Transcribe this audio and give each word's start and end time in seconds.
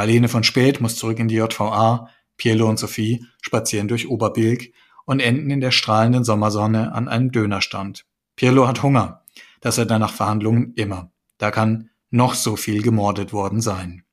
Marlene 0.00 0.28
von 0.28 0.44
Spät 0.44 0.80
muss 0.80 0.96
zurück 0.96 1.18
in 1.18 1.28
die 1.28 1.34
JVA, 1.34 2.08
Pirlo 2.38 2.70
und 2.70 2.78
Sophie 2.78 3.22
spazieren 3.42 3.86
durch 3.86 4.08
Oberbilk 4.08 4.72
und 5.04 5.20
enden 5.20 5.50
in 5.50 5.60
der 5.60 5.72
strahlenden 5.72 6.24
Sommersonne 6.24 6.94
an 6.94 7.06
einem 7.06 7.32
Dönerstand. 7.32 8.06
Pirlo 8.34 8.66
hat 8.66 8.82
Hunger, 8.82 9.26
das 9.60 9.76
hat 9.76 9.90
er 9.90 9.98
nach 9.98 10.14
Verhandlungen 10.14 10.72
immer. 10.74 11.12
Da 11.36 11.50
kann 11.50 11.90
noch 12.08 12.32
so 12.32 12.56
viel 12.56 12.80
gemordet 12.80 13.34
worden 13.34 13.60
sein. 13.60 14.04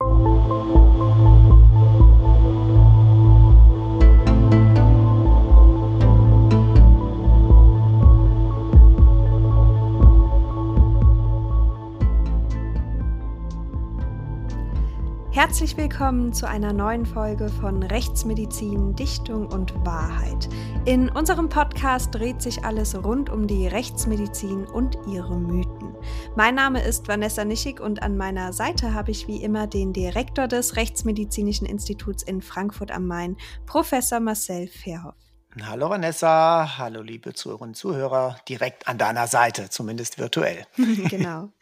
Herzlich 15.38 15.77
willkommen 15.77 16.33
zu 16.33 16.47
einer 16.47 16.73
neuen 16.73 17.05
Folge 17.05 17.49
von 17.49 17.84
Rechtsmedizin, 17.84 18.95
Dichtung 18.95 19.45
und 19.45 19.71
Wahrheit. 19.85 20.49
In 20.85 21.09
unserem 21.09 21.48
Podcast 21.48 22.16
dreht 22.16 22.41
sich 22.41 22.66
alles 22.66 22.95
rund 22.95 23.29
um 23.29 23.45
die 23.45 23.67
Rechtsmedizin 23.67 24.65
und 24.65 24.98
ihre 25.07 25.38
Mythen. 25.38 25.95
Mein 26.35 26.55
Name 26.55 26.81
ist 26.81 27.07
Vanessa 27.07 27.45
Nischig 27.45 27.79
und 27.79 28.02
an 28.02 28.17
meiner 28.17 28.52
Seite 28.52 28.95
habe 28.95 29.12
ich 29.12 29.27
wie 29.27 29.43
immer 29.43 29.67
den 29.67 29.93
Direktor 29.93 30.48
des 30.48 30.76
Rechtsmedizinischen 30.76 31.67
Instituts 31.67 32.23
in 32.23 32.41
Frankfurt 32.41 32.90
am 32.90 33.05
Main, 33.05 33.38
Professor 33.67 34.20
Marcel 34.20 34.67
Verhoff. 34.67 35.13
Hallo 35.62 35.91
Vanessa, 35.91 36.79
hallo 36.79 37.04
liebe 37.04 37.35
Zuhörerinnen 37.35 37.70
und 37.70 37.76
Zuhörer, 37.76 38.38
direkt 38.49 38.88
an 38.88 38.98
deiner 38.98 39.27
Seite, 39.27 39.70
zumindest 39.70 40.17
virtuell. 40.17 40.65
genau. 41.09 41.49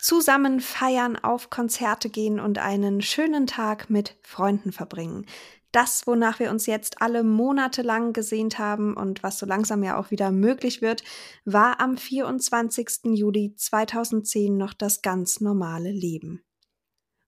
zusammen 0.00 0.60
feiern, 0.60 1.16
auf 1.16 1.50
Konzerte 1.50 2.10
gehen 2.10 2.40
und 2.40 2.58
einen 2.58 3.02
schönen 3.02 3.46
Tag 3.46 3.90
mit 3.90 4.16
Freunden 4.22 4.72
verbringen. 4.72 5.26
Das, 5.72 6.06
wonach 6.06 6.38
wir 6.38 6.50
uns 6.50 6.64
jetzt 6.66 7.02
alle 7.02 7.22
monatelang 7.22 8.12
gesehnt 8.12 8.58
haben 8.58 8.96
und 8.96 9.22
was 9.22 9.38
so 9.38 9.44
langsam 9.44 9.82
ja 9.82 9.98
auch 9.98 10.10
wieder 10.10 10.30
möglich 10.30 10.80
wird, 10.80 11.04
war 11.44 11.80
am 11.80 11.98
24. 11.98 13.14
Juli 13.14 13.54
2010 13.54 14.56
noch 14.56 14.72
das 14.72 15.02
ganz 15.02 15.40
normale 15.40 15.90
Leben. 15.90 16.42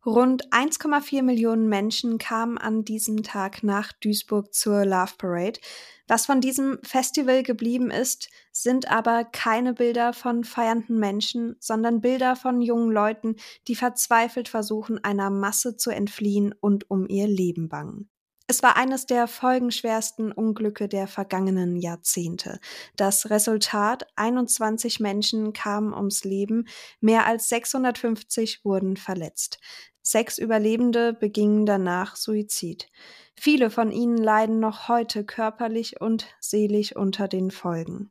Rund 0.07 0.49
1,4 0.51 1.23
Millionen 1.23 1.69
Menschen 1.69 2.17
kamen 2.17 2.57
an 2.57 2.85
diesem 2.85 3.23
Tag 3.23 3.63
nach 3.63 3.93
Duisburg 3.93 4.55
zur 4.55 4.87
Love 4.87 5.13
Parade. 5.19 5.61
Was 6.07 6.25
von 6.25 6.41
diesem 6.41 6.79
Festival 6.83 7.43
geblieben 7.43 7.91
ist, 7.91 8.31
sind 8.63 8.91
aber 8.91 9.25
keine 9.25 9.75
Bilder 9.75 10.13
von 10.13 10.45
feiernden 10.45 10.99
Menschen, 10.99 11.57
sondern 11.61 12.01
Bilder 12.01 12.37
von 12.37 12.61
jungen 12.61 12.91
Leuten, 12.91 13.37
die 13.69 13.75
verzweifelt 13.75 14.49
versuchen, 14.49 15.03
einer 15.03 15.31
Masse 15.31 15.77
zu 15.77 15.91
entfliehen 15.91 16.55
und 16.61 16.91
um 16.91 17.09
ihr 17.09 17.27
Leben 17.27 17.69
bangen. 17.69 18.11
Es 18.51 18.63
war 18.63 18.79
eines 18.79 19.05
der 19.05 19.29
folgenschwersten 19.29 20.33
Unglücke 20.33 20.89
der 20.89 21.07
vergangenen 21.07 21.77
Jahrzehnte. 21.77 22.61
Das 22.97 23.29
Resultat 23.29 24.07
21 24.17 25.01
Menschen 25.01 25.53
kamen 25.53 25.93
ums 25.93 26.25
Leben, 26.25 26.67
mehr 27.01 27.27
als 27.27 27.51
650 27.51 28.65
wurden 28.65 28.97
verletzt. 28.97 29.61
Sechs 30.01 30.39
Überlebende 30.39 31.13
begingen 31.13 31.67
danach 31.67 32.17
Suizid. 32.17 32.89
Viele 33.35 33.69
von 33.69 33.93
ihnen 33.93 34.17
leiden 34.17 34.59
noch 34.59 34.89
heute 34.89 35.25
körperlich 35.25 36.01
und 36.01 36.27
seelisch 36.41 36.97
unter 36.97 37.29
den 37.29 37.51
Folgen. 37.51 38.11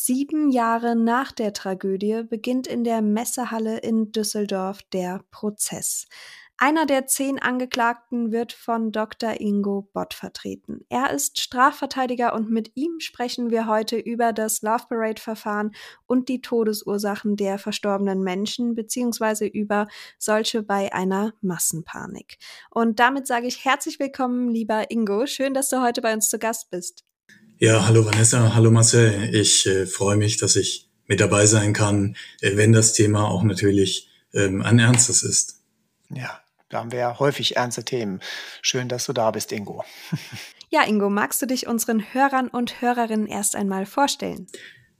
Sieben 0.00 0.50
Jahre 0.50 0.94
nach 0.94 1.32
der 1.32 1.52
Tragödie 1.52 2.22
beginnt 2.22 2.68
in 2.68 2.84
der 2.84 3.02
Messehalle 3.02 3.78
in 3.78 4.12
Düsseldorf 4.12 4.80
der 4.92 5.24
Prozess. 5.32 6.06
Einer 6.56 6.86
der 6.86 7.06
zehn 7.06 7.42
Angeklagten 7.42 8.30
wird 8.30 8.52
von 8.52 8.92
Dr. 8.92 9.40
Ingo 9.40 9.90
Bott 9.92 10.14
vertreten. 10.14 10.86
Er 10.88 11.10
ist 11.10 11.40
Strafverteidiger 11.40 12.32
und 12.32 12.48
mit 12.48 12.70
ihm 12.76 13.00
sprechen 13.00 13.50
wir 13.50 13.66
heute 13.66 13.96
über 13.96 14.32
das 14.32 14.62
Love 14.62 14.84
Parade 14.88 15.20
Verfahren 15.20 15.72
und 16.06 16.28
die 16.28 16.42
Todesursachen 16.42 17.36
der 17.36 17.58
verstorbenen 17.58 18.22
Menschen 18.22 18.76
beziehungsweise 18.76 19.46
über 19.46 19.88
solche 20.16 20.62
bei 20.62 20.92
einer 20.92 21.34
Massenpanik. 21.40 22.38
Und 22.70 23.00
damit 23.00 23.26
sage 23.26 23.48
ich 23.48 23.64
herzlich 23.64 23.98
willkommen, 23.98 24.48
lieber 24.48 24.92
Ingo. 24.92 25.26
Schön, 25.26 25.54
dass 25.54 25.70
du 25.70 25.82
heute 25.82 26.00
bei 26.02 26.14
uns 26.14 26.30
zu 26.30 26.38
Gast 26.38 26.70
bist. 26.70 27.07
Ja, 27.60 27.88
hallo 27.88 28.06
Vanessa, 28.06 28.54
hallo 28.54 28.70
Marcel. 28.70 29.34
Ich 29.34 29.66
äh, 29.66 29.84
freue 29.84 30.16
mich, 30.16 30.36
dass 30.36 30.54
ich 30.54 30.88
mit 31.08 31.18
dabei 31.18 31.44
sein 31.46 31.72
kann, 31.72 32.14
äh, 32.40 32.56
wenn 32.56 32.72
das 32.72 32.92
Thema 32.92 33.28
auch 33.28 33.42
natürlich 33.42 34.08
ähm, 34.32 34.62
ein 34.62 34.78
ernstes 34.78 35.24
ist. 35.24 35.60
Ja, 36.08 36.40
da 36.68 36.78
haben 36.78 36.92
wir 36.92 37.00
ja 37.00 37.18
häufig 37.18 37.56
ernste 37.56 37.82
Themen. 37.82 38.20
Schön, 38.62 38.88
dass 38.88 39.06
du 39.06 39.12
da 39.12 39.32
bist, 39.32 39.50
Ingo. 39.52 39.84
Ja, 40.70 40.86
Ingo, 40.86 41.08
magst 41.08 41.40
du 41.40 41.46
dich 41.46 41.66
unseren 41.66 42.12
Hörern 42.12 42.48
und 42.48 42.82
Hörerinnen 42.82 43.26
erst 43.26 43.56
einmal 43.56 43.86
vorstellen? 43.86 44.48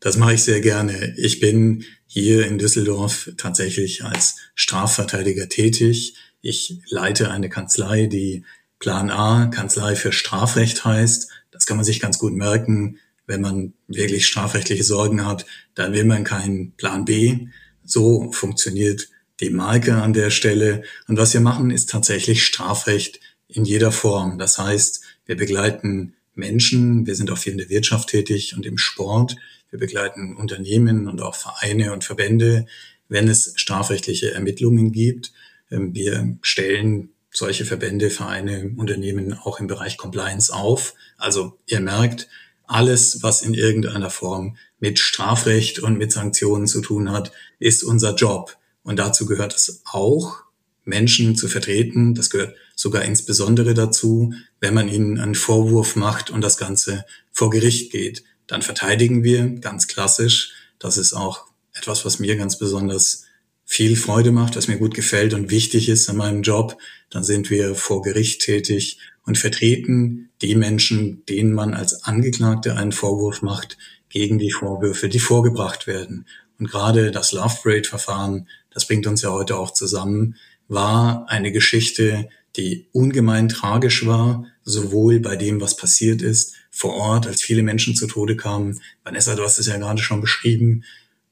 Das 0.00 0.16
mache 0.16 0.32
ich 0.32 0.42
sehr 0.42 0.62
gerne. 0.62 1.14
Ich 1.18 1.40
bin 1.40 1.84
hier 2.06 2.46
in 2.46 2.56
Düsseldorf 2.56 3.30
tatsächlich 3.36 4.02
als 4.02 4.36
Strafverteidiger 4.54 5.50
tätig. 5.50 6.14
Ich 6.40 6.80
leite 6.88 7.30
eine 7.30 7.50
Kanzlei, 7.50 8.06
die 8.06 8.46
Plan 8.78 9.10
A, 9.10 9.48
Kanzlei 9.48 9.94
für 9.94 10.10
Strafrecht 10.10 10.86
heißt. 10.86 11.28
Das 11.58 11.66
kann 11.66 11.76
man 11.76 11.84
sich 11.84 11.98
ganz 11.98 12.18
gut 12.20 12.34
merken. 12.34 12.98
Wenn 13.26 13.40
man 13.40 13.74
wirklich 13.88 14.26
strafrechtliche 14.26 14.84
Sorgen 14.84 15.26
hat, 15.26 15.44
dann 15.74 15.92
will 15.92 16.04
man 16.04 16.22
keinen 16.22 16.70
Plan 16.76 17.04
B. 17.04 17.48
So 17.84 18.30
funktioniert 18.30 19.08
die 19.40 19.50
Marke 19.50 19.96
an 19.96 20.12
der 20.12 20.30
Stelle. 20.30 20.84
Und 21.08 21.18
was 21.18 21.34
wir 21.34 21.40
machen, 21.40 21.72
ist 21.72 21.90
tatsächlich 21.90 22.44
Strafrecht 22.44 23.18
in 23.48 23.64
jeder 23.64 23.90
Form. 23.90 24.38
Das 24.38 24.56
heißt, 24.56 25.02
wir 25.26 25.36
begleiten 25.36 26.14
Menschen, 26.36 27.06
wir 27.06 27.16
sind 27.16 27.28
auch 27.32 27.38
viel 27.38 27.52
in 27.52 27.58
der 27.58 27.70
Wirtschaft 27.70 28.10
tätig 28.10 28.54
und 28.56 28.64
im 28.64 28.78
Sport. 28.78 29.34
Wir 29.70 29.80
begleiten 29.80 30.36
Unternehmen 30.36 31.08
und 31.08 31.20
auch 31.20 31.34
Vereine 31.34 31.92
und 31.92 32.04
Verbände, 32.04 32.66
wenn 33.08 33.26
es 33.26 33.52
strafrechtliche 33.56 34.32
Ermittlungen 34.32 34.92
gibt. 34.92 35.32
Ähm, 35.72 35.92
wir 35.92 36.38
stellen 36.42 37.10
solche 37.38 37.64
Verbände, 37.64 38.10
Vereine, 38.10 38.72
Unternehmen 38.76 39.32
auch 39.32 39.60
im 39.60 39.68
Bereich 39.68 39.96
Compliance 39.96 40.52
auf. 40.52 40.94
Also 41.16 41.58
ihr 41.66 41.80
merkt, 41.80 42.28
alles, 42.66 43.22
was 43.22 43.42
in 43.42 43.54
irgendeiner 43.54 44.10
Form 44.10 44.56
mit 44.78 44.98
Strafrecht 44.98 45.78
und 45.78 45.96
mit 45.96 46.12
Sanktionen 46.12 46.66
zu 46.66 46.80
tun 46.80 47.10
hat, 47.10 47.32
ist 47.58 47.82
unser 47.82 48.14
Job. 48.14 48.56
Und 48.82 48.98
dazu 48.98 49.24
gehört 49.24 49.54
es 49.54 49.82
auch, 49.90 50.42
Menschen 50.84 51.36
zu 51.36 51.48
vertreten. 51.48 52.14
Das 52.14 52.30
gehört 52.30 52.56
sogar 52.74 53.02
insbesondere 53.02 53.74
dazu, 53.74 54.34
wenn 54.60 54.74
man 54.74 54.88
ihnen 54.88 55.18
einen 55.18 55.34
Vorwurf 55.34 55.96
macht 55.96 56.30
und 56.30 56.40
das 56.40 56.58
Ganze 56.58 57.04
vor 57.32 57.50
Gericht 57.50 57.92
geht. 57.92 58.24
Dann 58.46 58.62
verteidigen 58.62 59.22
wir 59.22 59.48
ganz 59.60 59.86
klassisch. 59.86 60.52
Das 60.78 60.96
ist 60.96 61.12
auch 61.12 61.46
etwas, 61.72 62.04
was 62.04 62.18
mir 62.18 62.36
ganz 62.36 62.58
besonders 62.58 63.24
viel 63.70 63.96
Freude 63.96 64.32
macht, 64.32 64.56
was 64.56 64.66
mir 64.66 64.78
gut 64.78 64.94
gefällt 64.94 65.34
und 65.34 65.50
wichtig 65.50 65.90
ist 65.90 66.08
in 66.08 66.16
meinem 66.16 66.42
Job. 66.42 66.78
Dann 67.10 67.22
sind 67.22 67.50
wir 67.50 67.74
vor 67.74 68.00
Gericht 68.00 68.40
tätig 68.40 68.98
und 69.26 69.36
vertreten 69.36 70.30
die 70.40 70.54
Menschen, 70.54 71.22
denen 71.28 71.52
man 71.52 71.74
als 71.74 72.02
Angeklagte 72.04 72.76
einen 72.76 72.92
Vorwurf 72.92 73.42
macht, 73.42 73.76
gegen 74.08 74.38
die 74.38 74.52
Vorwürfe, 74.52 75.10
die 75.10 75.18
vorgebracht 75.18 75.86
werden. 75.86 76.26
Und 76.58 76.70
gerade 76.70 77.10
das 77.10 77.32
Love 77.32 77.58
Parade 77.62 77.86
Verfahren 77.86 78.48
das 78.70 78.86
bringt 78.86 79.06
uns 79.06 79.22
ja 79.22 79.30
heute 79.30 79.56
auch 79.56 79.72
zusammen, 79.72 80.36
war 80.68 81.28
eine 81.28 81.50
Geschichte, 81.50 82.28
die 82.56 82.86
ungemein 82.92 83.48
tragisch 83.48 84.06
war, 84.06 84.46
sowohl 84.62 85.20
bei 85.20 85.36
dem, 85.36 85.60
was 85.60 85.76
passiert 85.76 86.22
ist, 86.22 86.54
vor 86.70 86.94
Ort, 86.94 87.26
als 87.26 87.42
viele 87.42 87.62
Menschen 87.62 87.94
zu 87.94 88.06
Tode 88.06 88.36
kamen. 88.36 88.80
Vanessa, 89.02 89.34
du 89.34 89.42
hast 89.42 89.58
es 89.58 89.66
ja 89.66 89.78
gerade 89.78 90.00
schon 90.00 90.20
beschrieben. 90.20 90.84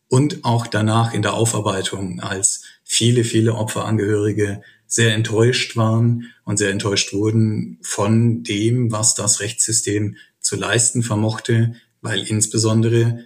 Und 0.08 0.44
auch 0.44 0.66
danach 0.66 1.14
in 1.14 1.22
der 1.22 1.34
Aufarbeitung, 1.34 2.20
als 2.20 2.62
viele, 2.84 3.24
viele 3.24 3.54
Opferangehörige 3.54 4.62
sehr 4.86 5.14
enttäuscht 5.14 5.76
waren 5.76 6.32
und 6.44 6.58
sehr 6.58 6.70
enttäuscht 6.70 7.12
wurden 7.12 7.78
von 7.82 8.44
dem, 8.44 8.92
was 8.92 9.14
das 9.14 9.40
Rechtssystem 9.40 10.16
zu 10.38 10.54
leisten 10.56 11.02
vermochte, 11.02 11.74
weil 12.00 12.22
insbesondere 12.22 13.24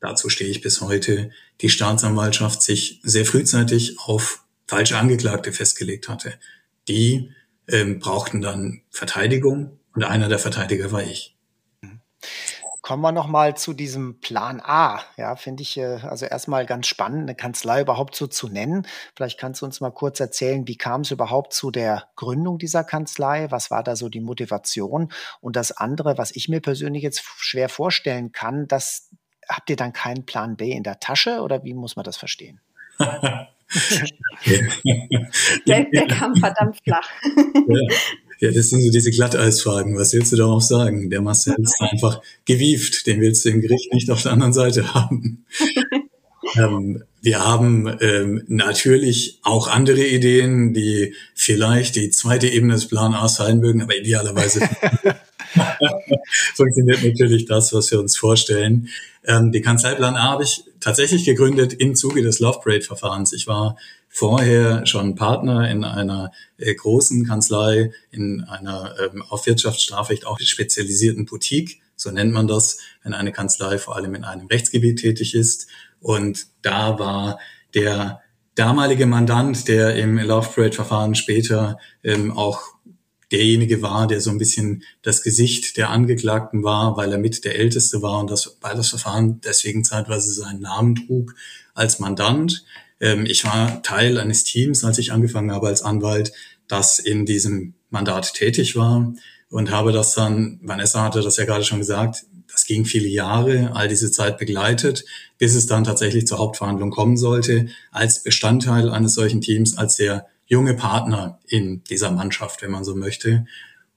dazu 0.00 0.28
stehe 0.28 0.50
ich 0.50 0.60
bis 0.60 0.80
heute, 0.80 1.30
die 1.60 1.70
Staatsanwaltschaft 1.70 2.62
sich 2.62 3.00
sehr 3.02 3.24
frühzeitig 3.24 3.98
auf 3.98 4.44
falsche 4.66 4.98
Angeklagte 4.98 5.52
festgelegt 5.52 6.08
hatte. 6.08 6.34
Die 6.88 7.30
ähm, 7.68 7.98
brauchten 7.98 8.40
dann 8.40 8.82
Verteidigung 8.90 9.78
und 9.94 10.04
einer 10.04 10.28
der 10.28 10.38
Verteidiger 10.38 10.92
war 10.92 11.02
ich. 11.02 11.33
Kommen 12.84 13.00
wir 13.00 13.12
noch 13.12 13.28
mal 13.28 13.56
zu 13.56 13.72
diesem 13.72 14.20
Plan 14.20 14.60
A. 14.62 15.00
Ja, 15.16 15.36
finde 15.36 15.62
ich 15.62 15.78
äh, 15.78 16.00
also 16.02 16.26
erstmal 16.26 16.66
ganz 16.66 16.86
spannend, 16.86 17.22
eine 17.22 17.34
Kanzlei 17.34 17.80
überhaupt 17.80 18.14
so 18.14 18.26
zu 18.26 18.50
nennen. 18.50 18.86
Vielleicht 19.16 19.40
kannst 19.40 19.62
du 19.62 19.64
uns 19.64 19.80
mal 19.80 19.88
kurz 19.88 20.20
erzählen, 20.20 20.68
wie 20.68 20.76
kam 20.76 21.00
es 21.00 21.10
überhaupt 21.10 21.54
zu 21.54 21.70
der 21.70 22.08
Gründung 22.14 22.58
dieser 22.58 22.84
Kanzlei? 22.84 23.46
Was 23.50 23.70
war 23.70 23.82
da 23.82 23.96
so 23.96 24.10
die 24.10 24.20
Motivation? 24.20 25.10
Und 25.40 25.56
das 25.56 25.72
andere, 25.72 26.18
was 26.18 26.36
ich 26.36 26.50
mir 26.50 26.60
persönlich 26.60 27.02
jetzt 27.02 27.24
schwer 27.38 27.70
vorstellen 27.70 28.32
kann, 28.32 28.68
dass 28.68 29.08
habt 29.48 29.70
ihr 29.70 29.76
dann 29.76 29.94
keinen 29.94 30.26
Plan 30.26 30.58
B 30.58 30.70
in 30.72 30.82
der 30.82 31.00
Tasche 31.00 31.40
oder 31.40 31.64
wie 31.64 31.72
muss 31.72 31.96
man 31.96 32.04
das 32.04 32.18
verstehen? 32.18 32.60
der, 35.66 35.86
der 35.86 36.06
kam 36.06 36.36
verdammt 36.36 36.78
flach. 36.84 37.08
Ja. 38.46 38.52
das 38.52 38.70
sind 38.70 38.82
so 38.82 38.90
diese 38.90 39.10
Glatteisfragen. 39.10 39.96
Was 39.96 40.12
willst 40.12 40.32
du 40.32 40.36
darauf 40.36 40.62
sagen? 40.62 41.10
Der 41.10 41.20
Marcel 41.20 41.56
ist 41.58 41.80
einfach 41.80 42.20
gewieft. 42.44 43.06
Den 43.06 43.20
willst 43.20 43.44
du 43.44 43.50
im 43.50 43.60
Gericht 43.60 43.92
nicht 43.92 44.10
auf 44.10 44.22
der 44.22 44.32
anderen 44.32 44.52
Seite 44.52 44.94
haben. 44.94 45.44
ähm, 46.56 47.02
wir 47.22 47.44
haben 47.44 47.96
ähm, 48.00 48.42
natürlich 48.48 49.38
auch 49.42 49.68
andere 49.68 50.06
Ideen, 50.06 50.74
die 50.74 51.14
vielleicht 51.34 51.96
die 51.96 52.10
zweite 52.10 52.48
Ebene 52.48 52.74
des 52.74 52.86
Plan 52.88 53.14
A 53.14 53.28
sein 53.28 53.60
mögen, 53.60 53.82
aber 53.82 53.96
idealerweise 53.96 54.60
funktioniert 56.54 57.02
natürlich 57.02 57.46
das, 57.46 57.72
was 57.72 57.90
wir 57.90 57.98
uns 57.98 58.16
vorstellen. 58.16 58.88
Ähm, 59.24 59.52
die 59.52 59.62
Kanzlei 59.62 59.94
Plan 59.94 60.16
A 60.16 60.32
habe 60.32 60.44
ich 60.44 60.64
tatsächlich 60.80 61.24
gegründet 61.24 61.72
im 61.72 61.94
Zuge 61.94 62.22
des 62.22 62.40
Love 62.40 62.60
Parade 62.62 62.82
Verfahrens. 62.82 63.32
Ich 63.32 63.46
war 63.46 63.78
vorher 64.14 64.86
schon 64.86 65.16
Partner 65.16 65.68
in 65.68 65.82
einer 65.82 66.30
äh, 66.56 66.72
großen 66.72 67.26
Kanzlei, 67.26 67.90
in 68.12 68.44
einer 68.44 68.94
ähm, 69.00 69.22
auf 69.28 69.44
Wirtschaftsstrafrecht 69.46 70.24
auch 70.24 70.38
spezialisierten 70.38 71.26
Boutique, 71.26 71.80
so 71.96 72.12
nennt 72.12 72.32
man 72.32 72.46
das, 72.46 72.78
wenn 73.02 73.12
eine 73.12 73.32
Kanzlei 73.32 73.76
vor 73.76 73.96
allem 73.96 74.14
in 74.14 74.22
einem 74.22 74.46
Rechtsgebiet 74.46 75.00
tätig 75.00 75.34
ist. 75.34 75.66
Und 75.98 76.46
da 76.62 76.96
war 77.00 77.40
der 77.74 78.20
damalige 78.54 79.06
Mandant, 79.06 79.66
der 79.66 79.96
im 79.96 80.18
Love 80.18 80.48
Parade 80.54 80.76
Verfahren 80.76 81.16
später 81.16 81.78
ähm, 82.04 82.30
auch 82.30 82.62
derjenige 83.32 83.82
war, 83.82 84.06
der 84.06 84.20
so 84.20 84.30
ein 84.30 84.38
bisschen 84.38 84.84
das 85.02 85.24
Gesicht 85.24 85.76
der 85.76 85.90
Angeklagten 85.90 86.62
war, 86.62 86.96
weil 86.96 87.10
er 87.10 87.18
mit 87.18 87.44
der 87.44 87.56
Älteste 87.58 88.00
war 88.00 88.20
und 88.20 88.30
das, 88.30 88.58
weil 88.60 88.76
das 88.76 88.90
Verfahren 88.90 89.40
deswegen 89.40 89.82
zeitweise 89.82 90.32
seinen 90.32 90.60
Namen 90.60 90.94
trug 90.94 91.34
als 91.74 91.98
Mandant. 91.98 92.64
Ähm, 93.00 93.26
ich 93.26 93.44
war 93.44 93.82
Teil 93.82 94.18
eines 94.18 94.44
Teams, 94.44 94.84
als 94.84 94.98
ich 94.98 95.12
angefangen 95.12 95.52
habe 95.52 95.68
als 95.68 95.82
Anwalt, 95.82 96.32
das 96.68 96.98
in 96.98 97.26
diesem 97.26 97.74
Mandat 97.90 98.34
tätig 98.34 98.76
war 98.76 99.14
und 99.50 99.70
habe 99.70 99.92
das 99.92 100.14
dann, 100.14 100.58
Vanessa 100.62 101.02
hatte 101.02 101.20
das 101.20 101.36
ja 101.36 101.44
gerade 101.44 101.64
schon 101.64 101.78
gesagt, 101.78 102.26
das 102.50 102.64
ging 102.64 102.84
viele 102.84 103.08
Jahre, 103.08 103.72
all 103.74 103.88
diese 103.88 104.10
Zeit 104.10 104.38
begleitet, 104.38 105.04
bis 105.38 105.54
es 105.54 105.66
dann 105.66 105.84
tatsächlich 105.84 106.26
zur 106.26 106.38
Hauptverhandlung 106.38 106.90
kommen 106.90 107.16
sollte, 107.16 107.66
als 107.90 108.22
Bestandteil 108.22 108.90
eines 108.90 109.14
solchen 109.14 109.40
Teams, 109.40 109.76
als 109.76 109.96
der 109.96 110.26
junge 110.46 110.74
Partner 110.74 111.40
in 111.46 111.82
dieser 111.84 112.10
Mannschaft, 112.10 112.62
wenn 112.62 112.70
man 112.70 112.84
so 112.84 112.94
möchte. 112.94 113.46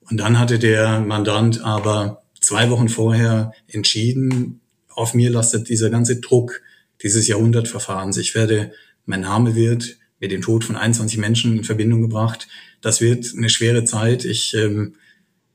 Und 0.10 0.18
dann 0.18 0.40
hatte 0.40 0.60
der 0.60 1.00
Mandant 1.02 1.62
aber 1.64 2.24
zwei 2.40 2.70
Wochen 2.70 2.90
vorher 2.90 3.52
entschieden, 3.68 4.62
auf 4.90 5.14
mir 5.14 5.30
lastet 5.30 5.70
dieser 5.70 5.90
ganze 5.90 6.20
Druck 6.20 6.62
dieses 7.04 7.28
Jahrhundertverfahrens. 7.28 8.18
Ich 8.18 8.34
werde, 8.34 8.72
mein 9.08 9.22
Name 9.22 9.56
wird 9.56 9.98
mit 10.20 10.32
dem 10.32 10.42
Tod 10.42 10.64
von 10.64 10.76
21 10.76 11.18
Menschen 11.18 11.58
in 11.58 11.64
Verbindung 11.64 12.02
gebracht. 12.02 12.48
Das 12.82 13.02
wird 13.02 13.34
eine 13.36 13.50
schwere 13.50 13.84
Zeit. 13.84 14.26
Ich 14.26 14.54
ähm, 14.54 14.96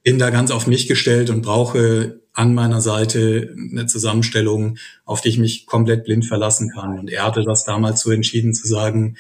bin 0.03 0.19
da 0.19 0.31
ganz 0.31 0.51
auf 0.51 0.67
mich 0.67 0.89
gestellt 0.89 1.31
und 1.31 1.43
brauche 1.43 2.21
an 2.35 2.55
meiner 2.55 2.81
Seite 2.81 3.55
eine 3.57 3.87
Zusammenstellung, 3.87 4.79
auf 5.05 5.21
die 5.21 5.29
ich 5.29 5.39
mich 5.39 5.67
komplett 5.67 6.05
blind 6.05 6.25
verlassen 6.25 6.71
kann. 6.71 6.99
Und 6.99 7.11
er 7.11 7.25
hatte 7.25 7.43
das 7.45 7.65
damals 7.65 8.01
so 8.01 8.11
entschieden 8.11 8.55
zu 8.55 8.67
sagen, 8.67 9.17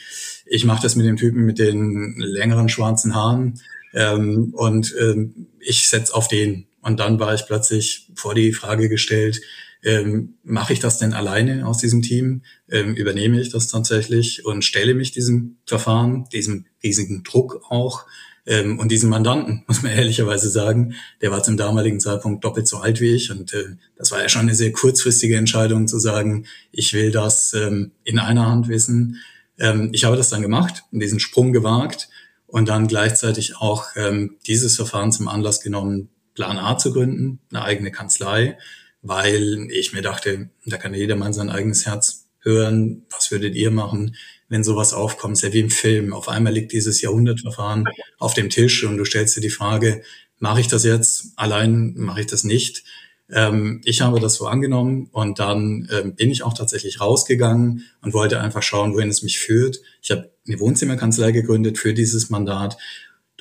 ich 0.46 0.64
mache 0.64 0.82
das 0.82 0.96
mit 0.96 1.06
dem 1.06 1.16
Typen 1.16 1.44
mit 1.44 1.58
den 1.58 2.16
längeren 2.18 2.68
schwarzen 2.68 3.14
Haaren 3.14 3.60
ähm, 3.92 4.54
und 4.54 4.94
ähm, 4.98 5.46
ich 5.60 5.88
setz 5.88 6.10
auf 6.10 6.28
den. 6.28 6.66
Und 6.80 7.00
dann 7.00 7.20
war 7.20 7.34
ich 7.34 7.46
plötzlich 7.46 8.08
vor 8.14 8.34
die 8.34 8.52
Frage 8.52 8.88
gestellt, 8.88 9.40
ähm, 9.82 10.34
mache 10.44 10.72
ich 10.72 10.80
das 10.80 10.98
denn 10.98 11.12
alleine 11.12 11.66
aus 11.66 11.78
diesem 11.78 12.02
Team? 12.02 12.42
Ähm, 12.70 12.94
übernehme 12.94 13.40
ich 13.40 13.50
das 13.50 13.68
tatsächlich 13.68 14.44
und 14.44 14.64
stelle 14.64 14.94
mich 14.94 15.12
diesem 15.12 15.56
Verfahren, 15.66 16.26
diesem 16.32 16.66
riesigen 16.82 17.22
Druck 17.24 17.62
auch? 17.68 18.06
Ähm, 18.44 18.78
und 18.78 18.90
diesen 18.90 19.10
Mandanten, 19.10 19.64
muss 19.68 19.82
man 19.82 19.92
ehrlicherweise 19.92 20.50
sagen, 20.50 20.94
der 21.20 21.30
war 21.30 21.42
zum 21.42 21.56
damaligen 21.56 22.00
Zeitpunkt 22.00 22.44
doppelt 22.44 22.66
so 22.66 22.78
alt 22.78 23.00
wie 23.00 23.14
ich. 23.14 23.30
Und 23.30 23.52
äh, 23.54 23.76
das 23.96 24.10
war 24.10 24.20
ja 24.20 24.28
schon 24.28 24.42
eine 24.42 24.54
sehr 24.54 24.72
kurzfristige 24.72 25.36
Entscheidung 25.36 25.86
zu 25.88 25.98
sagen, 25.98 26.46
ich 26.70 26.92
will 26.92 27.10
das 27.10 27.52
ähm, 27.54 27.92
in 28.04 28.18
einer 28.18 28.46
Hand 28.46 28.68
wissen. 28.68 29.18
Ähm, 29.58 29.90
ich 29.92 30.04
habe 30.04 30.16
das 30.16 30.30
dann 30.30 30.42
gemacht, 30.42 30.84
diesen 30.90 31.20
Sprung 31.20 31.52
gewagt 31.52 32.08
und 32.46 32.68
dann 32.68 32.88
gleichzeitig 32.88 33.56
auch 33.56 33.86
ähm, 33.96 34.36
dieses 34.46 34.76
Verfahren 34.76 35.12
zum 35.12 35.28
Anlass 35.28 35.60
genommen, 35.60 36.08
Plan 36.34 36.58
A 36.58 36.78
zu 36.78 36.92
gründen, 36.92 37.40
eine 37.50 37.62
eigene 37.62 37.90
Kanzlei, 37.90 38.58
weil 39.02 39.68
ich 39.70 39.92
mir 39.92 40.02
dachte, 40.02 40.50
da 40.64 40.76
kann 40.78 40.94
jedermann 40.94 41.32
sein 41.32 41.50
eigenes 41.50 41.86
Herz 41.86 42.26
hören. 42.40 43.04
Was 43.10 43.30
würdet 43.30 43.54
ihr 43.54 43.70
machen? 43.70 44.16
wenn 44.52 44.62
sowas 44.62 44.92
aufkommt, 44.92 45.38
ist 45.38 45.42
ja 45.42 45.52
wie 45.54 45.60
im 45.60 45.70
Film. 45.70 46.12
Auf 46.12 46.28
einmal 46.28 46.52
liegt 46.52 46.72
dieses 46.72 47.00
Jahrhundertverfahren 47.00 47.88
auf 48.18 48.34
dem 48.34 48.50
Tisch 48.50 48.84
und 48.84 48.98
du 48.98 49.06
stellst 49.06 49.34
dir 49.34 49.40
die 49.40 49.48
Frage, 49.48 50.02
mache 50.40 50.60
ich 50.60 50.68
das 50.68 50.84
jetzt 50.84 51.32
allein, 51.36 51.94
mache 51.96 52.20
ich 52.20 52.26
das 52.26 52.44
nicht? 52.44 52.84
Ähm, 53.30 53.80
ich 53.86 54.02
habe 54.02 54.20
das 54.20 54.34
so 54.34 54.46
angenommen 54.46 55.08
und 55.10 55.38
dann 55.38 55.88
ähm, 55.90 56.14
bin 56.16 56.30
ich 56.30 56.42
auch 56.42 56.52
tatsächlich 56.52 57.00
rausgegangen 57.00 57.84
und 58.02 58.12
wollte 58.12 58.40
einfach 58.40 58.62
schauen, 58.62 58.92
wohin 58.92 59.08
es 59.08 59.22
mich 59.22 59.38
führt. 59.38 59.80
Ich 60.02 60.10
habe 60.10 60.30
eine 60.46 60.60
Wohnzimmerkanzlei 60.60 61.32
gegründet 61.32 61.78
für 61.78 61.94
dieses 61.94 62.28
Mandat. 62.28 62.76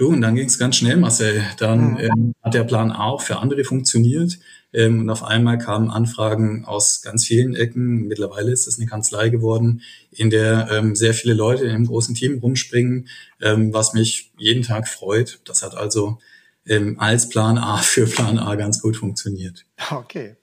Du, 0.02 0.08
und 0.08 0.22
dann 0.22 0.34
ging 0.34 0.48
es 0.48 0.58
ganz 0.58 0.78
schnell, 0.78 0.98
Marcel. 0.98 1.44
Dann 1.60 2.00
ähm, 2.00 2.34
hat 2.42 2.56
der 2.56 2.64
Plan 2.64 2.92
auch 2.92 3.22
für 3.22 3.38
andere 3.38 3.64
funktioniert. 3.64 4.40
Ähm, 4.74 5.02
und 5.02 5.10
auf 5.12 5.24
einmal 5.24 5.60
kamen 5.60 5.92
Anfragen 5.92 6.66
aus 6.66 7.04
ganz 7.04 7.28
vielen 7.28 7.56
Ecken. 7.56 8.08
Mittlerweile 8.08 8.52
ist 8.52 8.68
es 8.68 8.80
eine 8.80 8.88
Kanzlei 8.88 9.30
geworden, 9.30 9.84
in 10.10 10.32
der 10.32 10.70
ähm, 10.72 10.96
sehr 10.96 11.14
viele 11.14 11.36
Leute 11.36 11.66
in 11.66 11.70
einem 11.70 11.86
großen 11.86 12.16
Team 12.16 12.40
rumspringen, 12.40 13.10
ähm, 13.44 13.76
was 13.76 13.94
mich 13.94 14.32
jeden 14.40 14.64
Tag 14.64 14.88
freut. 14.88 15.40
Das 15.46 15.62
hat 15.62 15.76
also 15.78 16.18
ähm, 16.66 17.00
als 17.00 17.30
Plan 17.30 17.60
A 17.60 17.78
für 17.84 18.08
Plan 18.08 18.40
A 18.40 18.56
ganz 18.56 18.82
gut 18.82 18.98
funktioniert. 18.98 19.68
Okay. 19.92 20.36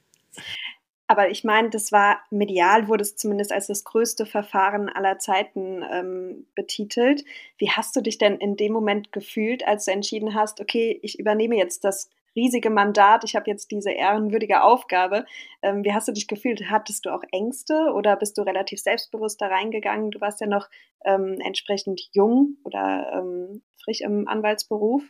Aber 1.09 1.31
ich 1.31 1.43
meine, 1.43 1.71
das 1.71 1.91
war 1.91 2.19
medial, 2.31 2.87
wurde 2.87 3.03
es 3.03 3.17
zumindest 3.17 3.51
als 3.51 3.67
das 3.67 3.83
größte 3.85 4.27
Verfahren 4.27 4.91
aller 4.91 5.19
Zeiten 5.19 5.83
ähm, 5.91 6.47
betitelt. 6.55 7.25
Wie 7.57 7.71
hast 7.71 7.97
du 7.97 8.03
dich 8.03 8.19
denn 8.19 8.37
in 8.37 8.57
dem 8.57 8.73
Moment 8.73 9.11
gefühlt, 9.11 9.67
als 9.67 9.87
du 9.87 9.93
entschieden 9.93 10.35
hast, 10.35 10.61
okay, 10.61 11.01
ich 11.03 11.19
übernehme 11.19 11.57
jetzt 11.57 11.83
das 11.85 12.11
riesige 12.37 12.69
Mandat, 12.69 13.25
ich 13.25 13.35
habe 13.35 13.51
jetzt 13.51 13.71
diese 13.71 13.91
ehrenwürdige 13.91 14.63
Aufgabe. 14.63 15.25
Ähm, 15.63 15.83
wie 15.83 15.95
hast 15.95 16.09
du 16.09 16.13
dich 16.13 16.29
gefühlt? 16.29 16.71
Hattest 16.71 17.07
du 17.07 17.11
auch 17.11 17.23
Ängste 17.33 17.93
oder 17.95 18.15
bist 18.15 18.37
du 18.37 18.43
relativ 18.43 18.79
selbstbewusst 18.79 19.41
da 19.41 19.47
reingegangen? 19.47 20.11
Du 20.11 20.21
warst 20.21 20.43
ja 20.43 20.47
noch 20.47 20.69
ähm, 21.07 21.39
entsprechend 21.43 22.11
jung 22.13 22.59
oder 22.65 23.11
ähm, 23.15 23.63
frisch 23.83 24.03
im 24.03 24.29
Anwaltsberuf. 24.29 25.03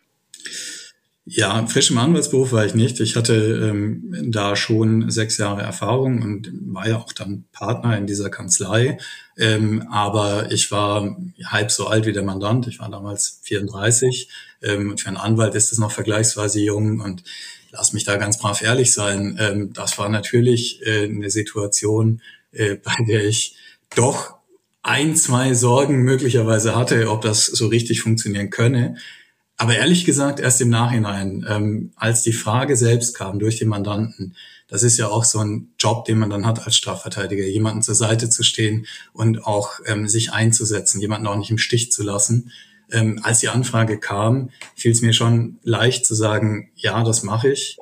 Ja, 1.30 1.66
frisch 1.66 1.90
im 1.90 1.98
Anwaltsberuf 1.98 2.52
war 2.52 2.64
ich 2.64 2.74
nicht. 2.74 3.00
Ich 3.00 3.14
hatte 3.14 3.34
ähm, 3.34 4.30
da 4.30 4.56
schon 4.56 5.10
sechs 5.10 5.36
Jahre 5.36 5.60
Erfahrung 5.60 6.22
und 6.22 6.50
war 6.72 6.88
ja 6.88 6.96
auch 6.96 7.12
dann 7.12 7.44
Partner 7.52 7.98
in 7.98 8.06
dieser 8.06 8.30
Kanzlei. 8.30 8.96
Ähm, 9.36 9.86
aber 9.90 10.50
ich 10.50 10.72
war 10.72 11.18
halb 11.44 11.70
so 11.70 11.86
alt 11.86 12.06
wie 12.06 12.14
der 12.14 12.22
Mandant. 12.22 12.66
Ich 12.66 12.78
war 12.78 12.90
damals 12.90 13.40
34. 13.42 14.30
Ähm, 14.62 14.96
für 14.96 15.08
einen 15.08 15.18
Anwalt 15.18 15.54
ist 15.54 15.70
es 15.70 15.78
noch 15.78 15.92
vergleichsweise 15.92 16.60
jung 16.60 17.00
und 17.00 17.24
lass 17.72 17.92
mich 17.92 18.04
da 18.04 18.16
ganz 18.16 18.38
brav 18.38 18.62
ehrlich 18.62 18.94
sein. 18.94 19.36
Ähm, 19.38 19.72
das 19.74 19.98
war 19.98 20.08
natürlich 20.08 20.80
äh, 20.86 21.04
eine 21.04 21.28
Situation, 21.28 22.22
äh, 22.52 22.76
bei 22.76 22.94
der 23.06 23.26
ich 23.26 23.54
doch 23.94 24.38
ein, 24.82 25.14
zwei 25.14 25.52
Sorgen 25.52 26.04
möglicherweise 26.04 26.74
hatte, 26.74 27.10
ob 27.10 27.20
das 27.20 27.44
so 27.44 27.66
richtig 27.66 28.00
funktionieren 28.00 28.48
könne. 28.48 28.96
Aber 29.60 29.76
ehrlich 29.76 30.04
gesagt, 30.04 30.38
erst 30.38 30.60
im 30.60 30.70
Nachhinein, 30.70 31.44
ähm, 31.48 31.90
als 31.96 32.22
die 32.22 32.32
Frage 32.32 32.76
selbst 32.76 33.14
kam 33.14 33.40
durch 33.40 33.58
den 33.58 33.68
Mandanten, 33.68 34.36
das 34.68 34.84
ist 34.84 34.98
ja 34.98 35.08
auch 35.08 35.24
so 35.24 35.40
ein 35.40 35.72
Job, 35.78 36.04
den 36.04 36.18
man 36.18 36.30
dann 36.30 36.46
hat 36.46 36.64
als 36.64 36.76
Strafverteidiger, 36.76 37.44
jemanden 37.44 37.82
zur 37.82 37.96
Seite 37.96 38.30
zu 38.30 38.44
stehen 38.44 38.86
und 39.12 39.44
auch 39.44 39.80
ähm, 39.86 40.06
sich 40.06 40.32
einzusetzen, 40.32 41.00
jemanden 41.00 41.26
auch 41.26 41.36
nicht 41.36 41.50
im 41.50 41.58
Stich 41.58 41.90
zu 41.90 42.04
lassen. 42.04 42.52
Ähm, 42.92 43.18
als 43.22 43.40
die 43.40 43.48
Anfrage 43.48 43.98
kam, 43.98 44.50
fiel 44.76 44.92
es 44.92 45.02
mir 45.02 45.12
schon 45.12 45.58
leicht 45.64 46.06
zu 46.06 46.14
sagen, 46.14 46.70
ja, 46.76 47.02
das 47.02 47.24
mache 47.24 47.50
ich, 47.50 47.78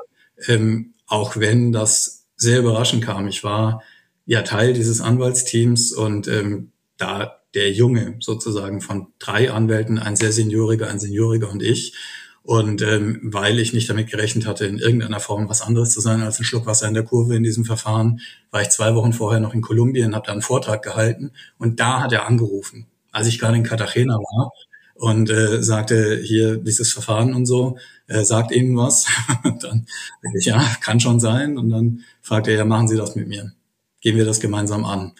ähm, 0.46 0.94
auch 1.06 1.36
wenn 1.36 1.72
das 1.72 2.24
sehr 2.36 2.60
überraschend 2.60 3.04
kam. 3.04 3.28
Ich 3.28 3.44
war 3.44 3.82
ja 4.24 4.42
Teil 4.42 4.72
dieses 4.72 5.02
Anwaltsteams 5.02 5.92
und 5.92 6.26
ähm, 6.26 6.72
da 6.96 7.42
der 7.56 7.72
Junge 7.72 8.16
sozusagen 8.20 8.80
von 8.80 9.08
drei 9.18 9.50
Anwälten, 9.50 9.98
ein 9.98 10.14
sehr 10.14 10.30
Senioriger, 10.30 10.88
ein 10.88 11.00
Senioriger 11.00 11.50
und 11.50 11.62
ich. 11.62 11.94
Und 12.42 12.80
ähm, 12.82 13.18
weil 13.24 13.58
ich 13.58 13.72
nicht 13.72 13.90
damit 13.90 14.08
gerechnet 14.08 14.46
hatte, 14.46 14.66
in 14.66 14.78
irgendeiner 14.78 15.18
Form 15.18 15.48
was 15.48 15.62
anderes 15.62 15.90
zu 15.90 16.00
sein 16.00 16.22
als 16.22 16.38
ein 16.38 16.44
Schluck 16.44 16.66
Wasser 16.66 16.86
in 16.86 16.94
der 16.94 17.02
Kurve 17.02 17.34
in 17.34 17.42
diesem 17.42 17.64
Verfahren, 17.64 18.20
war 18.52 18.62
ich 18.62 18.68
zwei 18.68 18.94
Wochen 18.94 19.12
vorher 19.12 19.40
noch 19.40 19.52
in 19.52 19.62
Kolumbien, 19.62 20.14
habe 20.14 20.26
da 20.26 20.32
einen 20.32 20.42
Vortrag 20.42 20.82
gehalten 20.82 21.32
und 21.58 21.80
da 21.80 22.02
hat 22.02 22.12
er 22.12 22.24
angerufen, 22.24 22.86
als 23.10 23.26
ich 23.26 23.40
gerade 23.40 23.56
in 23.56 23.64
Cartagena 23.64 24.14
war 24.14 24.52
und 24.94 25.28
äh, 25.28 25.62
sagte, 25.62 26.20
hier 26.22 26.56
dieses 26.56 26.92
Verfahren 26.92 27.34
und 27.34 27.46
so, 27.46 27.78
äh, 28.06 28.22
sagt 28.24 28.52
Ihnen 28.52 28.76
was? 28.76 29.06
dann 29.60 29.86
ich, 30.34 30.46
ja, 30.46 30.62
kann 30.80 31.00
schon 31.00 31.20
sein. 31.20 31.58
Und 31.58 31.70
dann 31.70 32.04
fragte 32.22 32.50
er, 32.50 32.58
ja, 32.58 32.64
machen 32.64 32.88
Sie 32.88 32.96
das 32.96 33.14
mit 33.14 33.28
mir. 33.28 33.52
Gehen 34.00 34.16
wir 34.16 34.24
das 34.24 34.40
gemeinsam 34.40 34.84
an. 34.84 35.12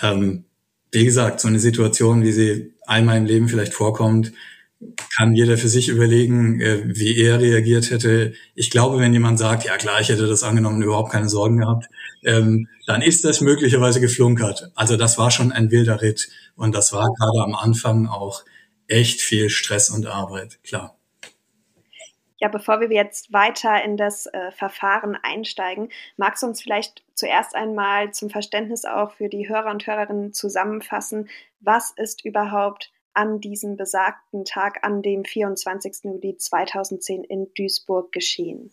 Ähm, 0.00 0.44
wie 0.92 1.04
gesagt, 1.04 1.40
so 1.40 1.48
eine 1.48 1.58
Situation, 1.58 2.22
wie 2.22 2.32
sie 2.32 2.74
einmal 2.86 3.16
im 3.16 3.24
Leben 3.24 3.48
vielleicht 3.48 3.74
vorkommt, 3.74 4.32
kann 5.16 5.34
jeder 5.34 5.56
für 5.56 5.68
sich 5.68 5.88
überlegen, 5.88 6.60
äh, 6.60 6.82
wie 6.84 7.16
er 7.16 7.40
reagiert 7.40 7.90
hätte. 7.90 8.34
Ich 8.54 8.70
glaube, 8.70 8.98
wenn 8.98 9.12
jemand 9.12 9.38
sagt, 9.38 9.64
ja 9.64 9.76
klar, 9.76 10.00
ich 10.00 10.08
hätte 10.08 10.26
das 10.26 10.42
angenommen, 10.42 10.82
überhaupt 10.82 11.12
keine 11.12 11.28
Sorgen 11.28 11.58
gehabt, 11.58 11.88
ähm, 12.24 12.68
dann 12.86 13.00
ist 13.00 13.24
das 13.24 13.40
möglicherweise 13.40 14.00
geflunkert. 14.00 14.70
Also 14.74 14.96
das 14.96 15.18
war 15.18 15.30
schon 15.30 15.52
ein 15.52 15.70
wilder 15.70 16.02
Ritt 16.02 16.28
und 16.56 16.74
das 16.74 16.92
war 16.92 17.08
gerade 17.18 17.44
am 17.44 17.54
Anfang 17.54 18.06
auch 18.08 18.44
echt 18.88 19.20
viel 19.20 19.50
Stress 19.50 19.88
und 19.90 20.06
Arbeit, 20.06 20.58
klar. 20.64 20.96
Ja, 22.38 22.48
bevor 22.48 22.80
wir 22.80 22.90
jetzt 22.90 23.32
weiter 23.32 23.84
in 23.84 23.96
das 23.96 24.26
äh, 24.26 24.50
Verfahren 24.50 25.16
einsteigen, 25.22 25.90
magst 26.16 26.42
du 26.42 26.48
uns 26.48 26.60
vielleicht 26.60 27.04
zuerst 27.22 27.54
einmal 27.54 28.12
zum 28.12 28.30
Verständnis 28.30 28.84
auch 28.84 29.12
für 29.12 29.28
die 29.28 29.48
Hörer 29.48 29.70
und 29.70 29.86
Hörerinnen 29.86 30.32
zusammenfassen, 30.32 31.28
was 31.60 31.92
ist 31.96 32.24
überhaupt 32.24 32.90
an 33.14 33.40
diesem 33.40 33.76
besagten 33.76 34.44
Tag, 34.44 34.80
an 34.82 35.02
dem 35.02 35.24
24. 35.24 35.98
Juli 36.02 36.36
2010 36.36 37.22
in 37.22 37.46
Duisburg 37.56 38.10
geschehen? 38.10 38.72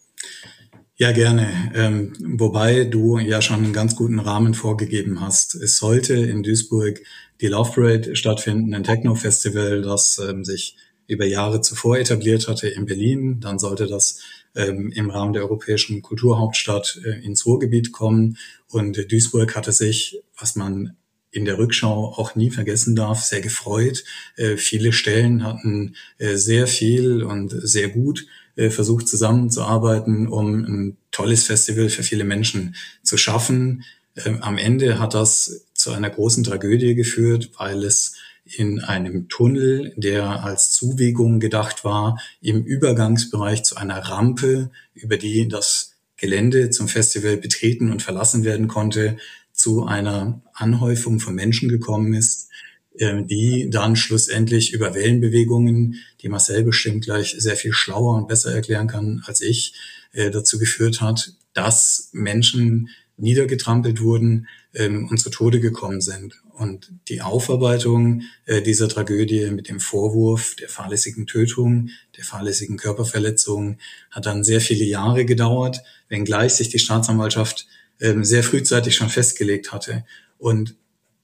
Ja, 0.96 1.12
gerne. 1.12 1.48
Ähm, 1.76 2.14
wobei 2.40 2.86
du 2.86 3.20
ja 3.20 3.40
schon 3.44 3.64
einen 3.64 3.74
ganz 3.74 3.96
guten 3.96 4.18
Rahmen 4.18 4.56
vorgegeben 4.56 5.22
hast. 5.22 5.54
Es 5.54 5.78
sollte 5.78 6.16
in 6.16 6.42
Duisburg 6.42 7.02
die 7.42 7.48
Love 7.48 7.72
Parade 7.74 8.16
stattfinden, 8.16 8.74
ein 8.74 8.84
Techno-Festival, 8.84 9.84
das 9.84 10.20
ähm, 10.28 10.44
sich 10.44 10.76
über 11.06 11.26
Jahre 11.26 11.62
zuvor 11.62 12.00
etabliert 12.00 12.48
hatte 12.48 12.68
in 12.68 12.88
Berlin. 12.88 13.42
Dann 13.42 13.60
sollte 13.60 13.86
das 13.86 14.24
im 14.54 15.10
Rahmen 15.10 15.34
der 15.34 15.44
europäischen 15.44 16.02
Kulturhauptstadt 16.02 17.00
äh, 17.06 17.24
ins 17.24 17.46
Ruhrgebiet 17.46 17.92
kommen. 17.92 18.38
Und 18.68 19.12
Duisburg 19.12 19.56
hatte 19.56 19.72
sich, 19.72 20.22
was 20.38 20.56
man 20.56 20.98
in 21.32 21.46
der 21.46 21.58
Rückschau 21.58 22.14
auch 22.18 22.36
nie 22.36 22.50
vergessen 22.50 22.96
darf, 22.96 23.24
sehr 23.24 23.42
gefreut. 23.42 24.04
Äh, 24.36 24.58
viele 24.58 24.92
Stellen 24.92 25.44
hatten 25.44 25.96
äh, 26.18 26.36
sehr 26.36 26.68
viel 26.68 27.24
und 27.24 27.52
sehr 27.52 27.90
gut 27.90 28.26
äh, 28.56 28.70
versucht 28.70 29.08
zusammenzuarbeiten, 29.08 30.28
um 30.28 30.66
ein 30.66 30.98
tolles 31.12 31.44
Festival 31.44 31.90
für 31.90 32.04
viele 32.04 32.24
Menschen 32.24 32.76
zu 33.04 33.18
schaffen. 33.18 33.84
Ähm, 34.26 34.42
am 34.42 34.58
Ende 34.58 35.00
hat 35.00 35.14
das 35.14 35.66
zu 35.74 35.92
einer 35.92 36.10
großen 36.10 36.44
Tragödie 36.44 36.96
geführt, 36.96 37.52
weil 37.58 37.84
es 37.84 38.16
in 38.58 38.80
einem 38.80 39.30
Tunnel, 39.30 39.94
der 39.96 40.44
als 40.44 40.72
Zuwegung 40.72 41.40
gedacht 41.40 41.84
war, 41.84 42.20
im 42.42 42.64
Übergangsbereich 42.64 43.64
zu 43.64 43.76
einer 43.76 44.00
Rampe, 44.00 44.72
über 44.94 45.18
die 45.18 45.48
das 45.48 45.96
Gelände 46.18 46.70
zum 46.70 46.88
Festival 46.88 47.38
betreten 47.38 47.92
und 47.92 48.02
verlassen 48.02 48.44
werden 48.44 48.68
konnte, 48.68 49.18
zu 49.54 49.86
einer 49.86 50.42
Anhäufung 50.54 51.20
von 51.20 51.36
Menschen 51.36 51.70
gekommen 51.70 52.14
ist, 52.14 52.50
äh, 52.98 53.24
die 53.24 53.70
dann 53.70 53.96
schlussendlich 53.96 54.74
über 54.74 54.94
Wellenbewegungen, 54.96 55.96
die 56.22 56.30
Marcel 56.30 56.64
bestimmt 56.64 57.06
gleich 57.06 57.36
sehr 57.38 57.56
viel 57.56 57.74
schlauer 57.74 58.16
und 58.16 58.28
besser 58.28 58.54
erklären 58.54 58.88
kann 58.88 59.22
als 59.26 59.42
ich, 59.42 59.74
äh, 60.12 60.32
dazu 60.32 60.60
geführt 60.60 61.02
hat, 61.02 61.34
dass 61.54 62.10
Menschen 62.14 62.90
niedergetrampelt 63.18 64.02
wurden 64.02 64.48
ähm, 64.74 65.08
und 65.10 65.20
zu 65.20 65.30
Tode 65.30 65.60
gekommen 65.60 66.02
sind. 66.02 66.42
Und 66.60 66.92
die 67.08 67.22
Aufarbeitung 67.22 68.24
äh, 68.46 68.62
dieser 68.62 68.90
Tragödie 68.90 69.50
mit 69.50 69.70
dem 69.70 69.80
Vorwurf 69.80 70.58
der 70.58 70.68
fahrlässigen 70.68 71.26
Tötung, 71.26 71.90
der 72.18 72.26
fahrlässigen 72.26 72.76
Körperverletzung 72.76 73.78
hat 74.12 74.26
dann 74.26 74.44
sehr 74.44 74.60
viele 74.60 74.84
Jahre 74.84 75.24
gedauert, 75.24 75.82
wenngleich 76.10 76.56
sich 76.56 76.68
die 76.68 76.80
Staatsanwaltschaft 76.80 77.66
ähm, 78.02 78.26
sehr 78.26 78.44
frühzeitig 78.44 78.94
schon 78.94 79.08
festgelegt 79.08 79.72
hatte. 79.72 80.04
Und 80.38 80.76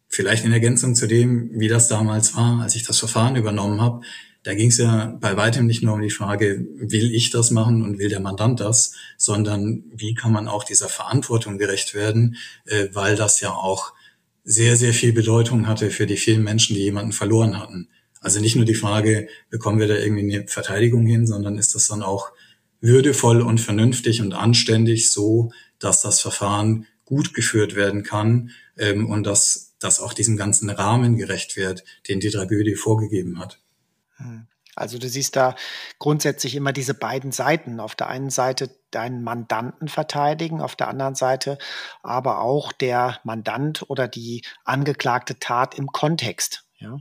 vielleicht 0.08 0.46
in 0.46 0.54
Ergänzung 0.54 0.96
zu 0.96 1.06
dem, 1.06 1.50
wie 1.60 1.68
das 1.68 1.90
damals 1.90 2.34
war, 2.38 2.62
als 2.62 2.76
ich 2.76 2.84
das 2.84 3.00
Verfahren 3.00 3.36
übernommen 3.36 3.82
habe, 3.82 4.06
da 4.44 4.54
ging 4.54 4.70
es 4.70 4.78
ja 4.78 5.18
bei 5.20 5.36
weitem 5.36 5.66
nicht 5.66 5.84
nur 5.84 5.96
um 5.96 6.02
die 6.02 6.12
Frage, 6.12 6.66
will 6.78 7.14
ich 7.14 7.30
das 7.30 7.52
machen 7.52 7.82
und 7.82 7.98
will 7.98 8.08
der 8.08 8.22
Mandant 8.22 8.62
das, 8.62 8.94
sondern 9.18 9.84
wie 9.92 10.14
kann 10.14 10.32
man 10.32 10.48
auch 10.48 10.64
dieser 10.64 10.88
Verantwortung 10.88 11.58
gerecht 11.58 11.94
werden, 11.94 12.38
äh, 12.68 12.88
weil 12.94 13.18
das 13.18 13.42
ja 13.42 13.52
auch 13.52 13.95
sehr, 14.46 14.78
sehr 14.78 14.94
viel 14.94 15.12
Bedeutung 15.12 15.68
hatte 15.68 15.90
für 15.90 16.06
die 16.06 16.18
vielen 16.18 16.44
Menschen, 16.44 16.76
die 16.76 16.84
jemanden 16.84 17.12
verloren 17.12 17.60
hatten. 17.60 17.90
Also 18.22 18.40
nicht 18.40 18.56
nur 18.56 18.66
die 18.66 18.76
Frage, 18.76 19.28
bekommen 19.50 19.80
wir 19.80 19.88
da 19.88 19.96
irgendwie 19.96 20.36
eine 20.36 20.48
Verteidigung 20.48 21.06
hin, 21.06 21.28
sondern 21.28 21.58
ist 21.58 21.76
das 21.76 21.88
dann 21.88 22.04
auch 22.04 22.32
würdevoll 22.80 23.42
und 23.42 23.60
vernünftig 23.60 24.22
und 24.22 24.34
anständig 24.34 25.12
so, 25.12 25.52
dass 25.80 26.02
das 26.02 26.22
Verfahren 26.22 26.86
gut 27.04 27.34
geführt 27.34 27.76
werden 27.76 28.04
kann 28.04 28.52
ähm, 28.78 29.10
und 29.10 29.26
dass 29.26 29.76
das 29.80 30.00
auch 30.00 30.14
diesem 30.14 30.38
ganzen 30.38 30.70
Rahmen 30.70 31.18
gerecht 31.18 31.58
wird, 31.58 31.84
den 32.08 32.20
die 32.20 32.30
Tragödie 32.30 32.76
vorgegeben 32.76 33.40
hat. 33.40 33.60
Hm. 34.18 34.48
Also 34.76 34.98
du 34.98 35.08
siehst 35.08 35.36
da 35.38 35.56
grundsätzlich 36.00 36.54
immer 36.56 36.74
diese 36.74 36.94
beiden 36.94 37.32
Seiten. 37.32 37.80
Auf 37.80 37.96
der 37.96 38.08
einen 38.08 38.30
Seite 38.30 38.70
deinen 38.96 39.24
Mandanten 39.24 39.88
verteidigen, 39.88 40.62
auf 40.62 40.76
der 40.76 40.88
anderen 40.88 41.16
Seite 41.16 41.58
aber 42.02 42.42
auch 42.42 42.72
der 42.72 43.20
Mandant 43.24 43.84
oder 43.88 44.08
die 44.08 44.44
angeklagte 44.64 45.38
Tat 45.40 45.78
im 45.78 45.88
Kontext. 45.88 46.66
Ja? 46.80 47.00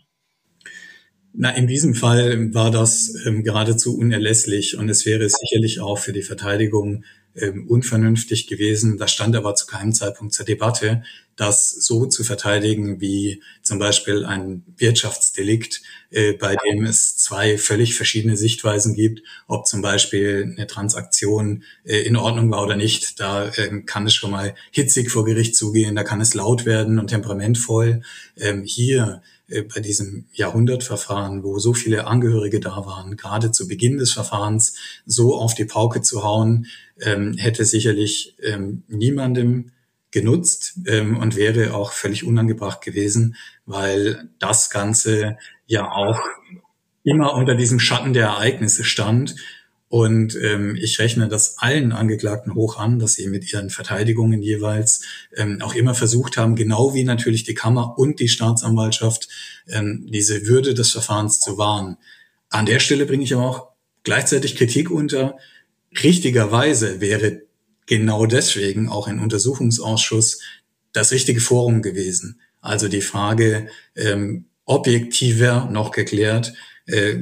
Na, 1.32 1.50
in 1.50 1.66
diesem 1.66 1.94
Fall 1.94 2.54
war 2.54 2.70
das 2.70 3.14
ähm, 3.26 3.42
geradezu 3.42 3.96
unerlässlich 3.96 4.76
und 4.76 4.88
es 4.88 5.04
wäre 5.04 5.28
sicherlich 5.28 5.80
auch 5.80 5.98
für 5.98 6.12
die 6.12 6.22
Verteidigung 6.22 7.04
ähm, 7.34 7.66
unvernünftig 7.68 8.46
gewesen. 8.46 8.98
Das 8.98 9.12
stand 9.12 9.34
aber 9.34 9.54
zu 9.56 9.66
keinem 9.66 9.92
Zeitpunkt 9.92 10.32
zur 10.32 10.46
Debatte, 10.46 11.02
das 11.36 11.70
so 11.70 12.06
zu 12.06 12.24
verteidigen 12.24 13.00
wie 13.00 13.42
zum 13.62 13.78
Beispiel 13.78 14.24
ein 14.24 14.64
Wirtschaftsdelikt, 14.76 15.82
äh, 16.10 16.32
bei 16.32 16.56
dem 16.56 16.84
es 16.84 17.16
zwei 17.16 17.58
völlig 17.58 17.94
verschiedene 17.94 18.36
Sichtweisen 18.36 18.94
gibt, 18.94 19.22
ob 19.46 19.66
zum 19.66 19.82
Beispiel 19.82 20.54
eine 20.56 20.66
Transaktion 20.66 21.64
äh, 21.84 21.98
in 21.98 22.16
Ordnung 22.16 22.50
war 22.50 22.62
oder 22.62 22.76
nicht. 22.76 23.20
Da 23.20 23.48
äh, 23.48 23.82
kann 23.82 24.06
es 24.06 24.14
schon 24.14 24.30
mal 24.30 24.54
hitzig 24.70 25.10
vor 25.10 25.24
Gericht 25.24 25.56
zugehen, 25.56 25.96
da 25.96 26.04
kann 26.04 26.20
es 26.20 26.34
laut 26.34 26.66
werden 26.66 26.98
und 26.98 27.08
temperamentvoll. 27.08 28.02
Ähm, 28.36 28.62
hier 28.64 29.22
äh, 29.48 29.62
bei 29.62 29.80
diesem 29.80 30.26
Jahrhundertverfahren, 30.32 31.42
wo 31.42 31.58
so 31.58 31.74
viele 31.74 32.06
Angehörige 32.06 32.60
da 32.60 32.86
waren, 32.86 33.16
gerade 33.16 33.50
zu 33.50 33.68
Beginn 33.68 33.98
des 33.98 34.12
Verfahrens 34.12 34.74
so 35.06 35.36
auf 35.36 35.54
die 35.54 35.66
Pauke 35.66 36.00
zu 36.00 36.22
hauen, 36.22 36.66
ähm, 37.00 37.36
hätte 37.36 37.64
sicherlich 37.64 38.36
ähm, 38.42 38.84
niemandem 38.88 39.70
genutzt 40.14 40.78
ähm, 40.86 41.18
und 41.18 41.36
wäre 41.36 41.74
auch 41.74 41.92
völlig 41.92 42.24
unangebracht 42.24 42.80
gewesen, 42.80 43.36
weil 43.66 44.30
das 44.38 44.70
Ganze 44.70 45.36
ja 45.66 45.90
auch 45.90 46.20
immer 47.02 47.34
unter 47.34 47.56
diesem 47.56 47.80
Schatten 47.80 48.14
der 48.14 48.26
Ereignisse 48.26 48.84
stand. 48.84 49.34
Und 49.88 50.36
ähm, 50.40 50.76
ich 50.80 50.98
rechne 51.00 51.28
das 51.28 51.58
allen 51.58 51.92
Angeklagten 51.92 52.54
hoch 52.54 52.78
an, 52.78 52.98
dass 52.98 53.14
sie 53.14 53.28
mit 53.28 53.52
ihren 53.52 53.70
Verteidigungen 53.70 54.40
jeweils 54.40 55.02
ähm, 55.36 55.60
auch 55.62 55.74
immer 55.74 55.94
versucht 55.94 56.36
haben, 56.36 56.54
genau 56.54 56.94
wie 56.94 57.04
natürlich 57.04 57.42
die 57.42 57.54
Kammer 57.54 57.98
und 57.98 58.20
die 58.20 58.28
Staatsanwaltschaft, 58.28 59.28
ähm, 59.68 60.06
diese 60.08 60.46
Würde 60.46 60.74
des 60.74 60.92
Verfahrens 60.92 61.40
zu 61.40 61.58
wahren. 61.58 61.96
An 62.50 62.66
der 62.66 62.78
Stelle 62.78 63.04
bringe 63.04 63.24
ich 63.24 63.34
aber 63.34 63.44
auch 63.44 63.68
gleichzeitig 64.04 64.54
Kritik 64.54 64.90
unter. 64.90 65.38
Richtigerweise 66.02 67.00
wäre 67.00 67.42
genau 67.86 68.26
deswegen 68.26 68.88
auch 68.88 69.06
ein 69.06 69.18
Untersuchungsausschuss 69.18 70.40
das 70.92 71.12
richtige 71.12 71.40
Forum 71.40 71.82
gewesen. 71.82 72.40
Also 72.60 72.88
die 72.88 73.02
Frage 73.02 73.68
ähm, 73.94 74.46
objektiver 74.64 75.68
noch 75.70 75.90
geklärt, 75.90 76.54
äh, 76.86 77.16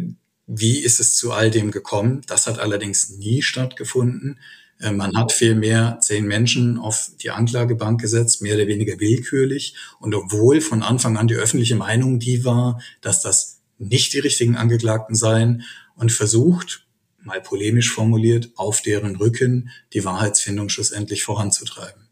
wie 0.47 0.78
ist 0.78 1.00
es 1.00 1.16
zu 1.16 1.33
all 1.33 1.50
dem 1.50 1.71
gekommen? 1.71 2.23
Das 2.26 2.47
hat 2.47 2.59
allerdings 2.59 3.11
nie 3.11 3.42
stattgefunden. 3.42 4.38
Äh, 4.78 4.92
man 4.92 5.16
hat 5.16 5.33
vielmehr 5.33 5.99
zehn 6.00 6.26
Menschen 6.26 6.78
auf 6.78 7.11
die 7.21 7.31
Anklagebank 7.31 8.00
gesetzt, 8.00 8.42
mehr 8.42 8.54
oder 8.54 8.66
weniger 8.66 9.00
willkürlich. 9.00 9.75
Und 9.99 10.14
obwohl 10.14 10.61
von 10.61 10.83
Anfang 10.83 11.16
an 11.16 11.28
die 11.28 11.35
öffentliche 11.35 11.76
Meinung 11.76 12.19
die 12.19 12.45
war, 12.45 12.81
dass 13.00 13.21
das 13.21 13.61
nicht 13.78 14.12
die 14.12 14.21
richtigen 14.21 14.57
Angeklagten 14.57 15.16
seien 15.16 15.64
und 15.97 16.12
versucht, 16.12 16.81
mal 17.25 17.41
polemisch 17.41 17.93
formuliert, 17.93 18.50
auf 18.57 18.83
deren 18.83 19.17
Rücken 19.17 19.71
die 19.93 20.05
Wahrheitsfindung 20.05 20.69
schlussendlich 20.69 21.25
voranzutreiben. 21.25 22.09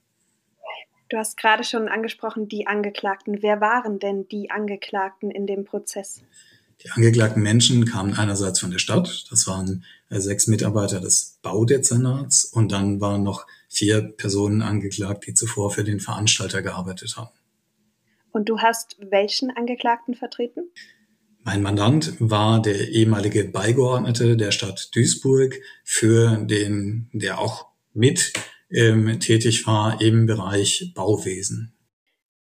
Du 1.09 1.17
hast 1.17 1.37
gerade 1.37 1.65
schon 1.65 1.89
angesprochen, 1.89 2.49
die 2.49 2.69
Angeklagten. 2.69 3.43
Wer 3.43 3.61
waren 3.61 3.99
denn 3.99 4.29
die 4.29 4.51
Angeklagten 4.51 5.31
in 5.31 5.47
dem 5.47 5.65
Prozess? 5.65 6.23
Die 6.85 6.91
angeklagten 6.91 7.43
Menschen 7.43 7.85
kamen 7.85 8.15
einerseits 8.15 8.61
von 8.61 8.71
der 8.71 8.79
Stadt, 8.79 9.27
das 9.31 9.47
waren 9.47 9.85
äh, 10.09 10.19
sechs 10.19 10.47
Mitarbeiter 10.47 11.01
des 11.01 11.39
Baudezernats 11.43 12.45
und 12.45 12.73
dann 12.73 13.01
waren 13.01 13.23
noch 13.23 13.47
vier 13.69 14.01
Personen 14.01 14.63
angeklagt, 14.63 15.27
die 15.27 15.35
zuvor 15.35 15.71
für 15.71 15.85
den 15.85 16.01
Veranstalter 16.01 16.63
gearbeitet 16.63 17.17
haben. 17.17 17.31
Und 18.33 18.49
du 18.49 18.61
hast 18.61 18.97
welchen 18.99 19.51
Angeklagten 19.51 20.15
vertreten? 20.15 20.71
Mein 21.43 21.63
Mandant 21.63 22.15
war 22.21 22.61
der 22.61 22.89
ehemalige 22.91 23.45
Beigeordnete 23.45 24.37
der 24.37 24.51
Stadt 24.51 24.95
Duisburg 24.95 25.55
für 25.85 26.37
den, 26.37 27.09
der 27.13 27.39
auch 27.39 27.67
mit 27.95 28.33
ähm, 28.71 29.19
tätig 29.21 29.67
war 29.67 30.01
im 30.01 30.27
Bereich 30.27 30.93
Bauwesen. 30.95 31.73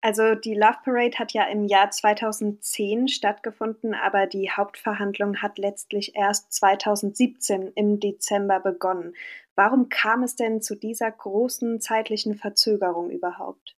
Also 0.00 0.34
die 0.36 0.54
Love 0.54 0.78
Parade 0.84 1.18
hat 1.18 1.32
ja 1.32 1.44
im 1.48 1.66
Jahr 1.66 1.90
2010 1.90 3.08
stattgefunden, 3.08 3.94
aber 3.94 4.26
die 4.26 4.50
Hauptverhandlung 4.50 5.38
hat 5.38 5.58
letztlich 5.58 6.14
erst 6.14 6.52
2017 6.52 7.72
im 7.74 7.98
Dezember 7.98 8.60
begonnen. 8.60 9.14
Warum 9.56 9.88
kam 9.88 10.22
es 10.22 10.36
denn 10.36 10.62
zu 10.62 10.76
dieser 10.76 11.10
großen 11.10 11.80
zeitlichen 11.80 12.36
Verzögerung 12.36 13.10
überhaupt? 13.10 13.77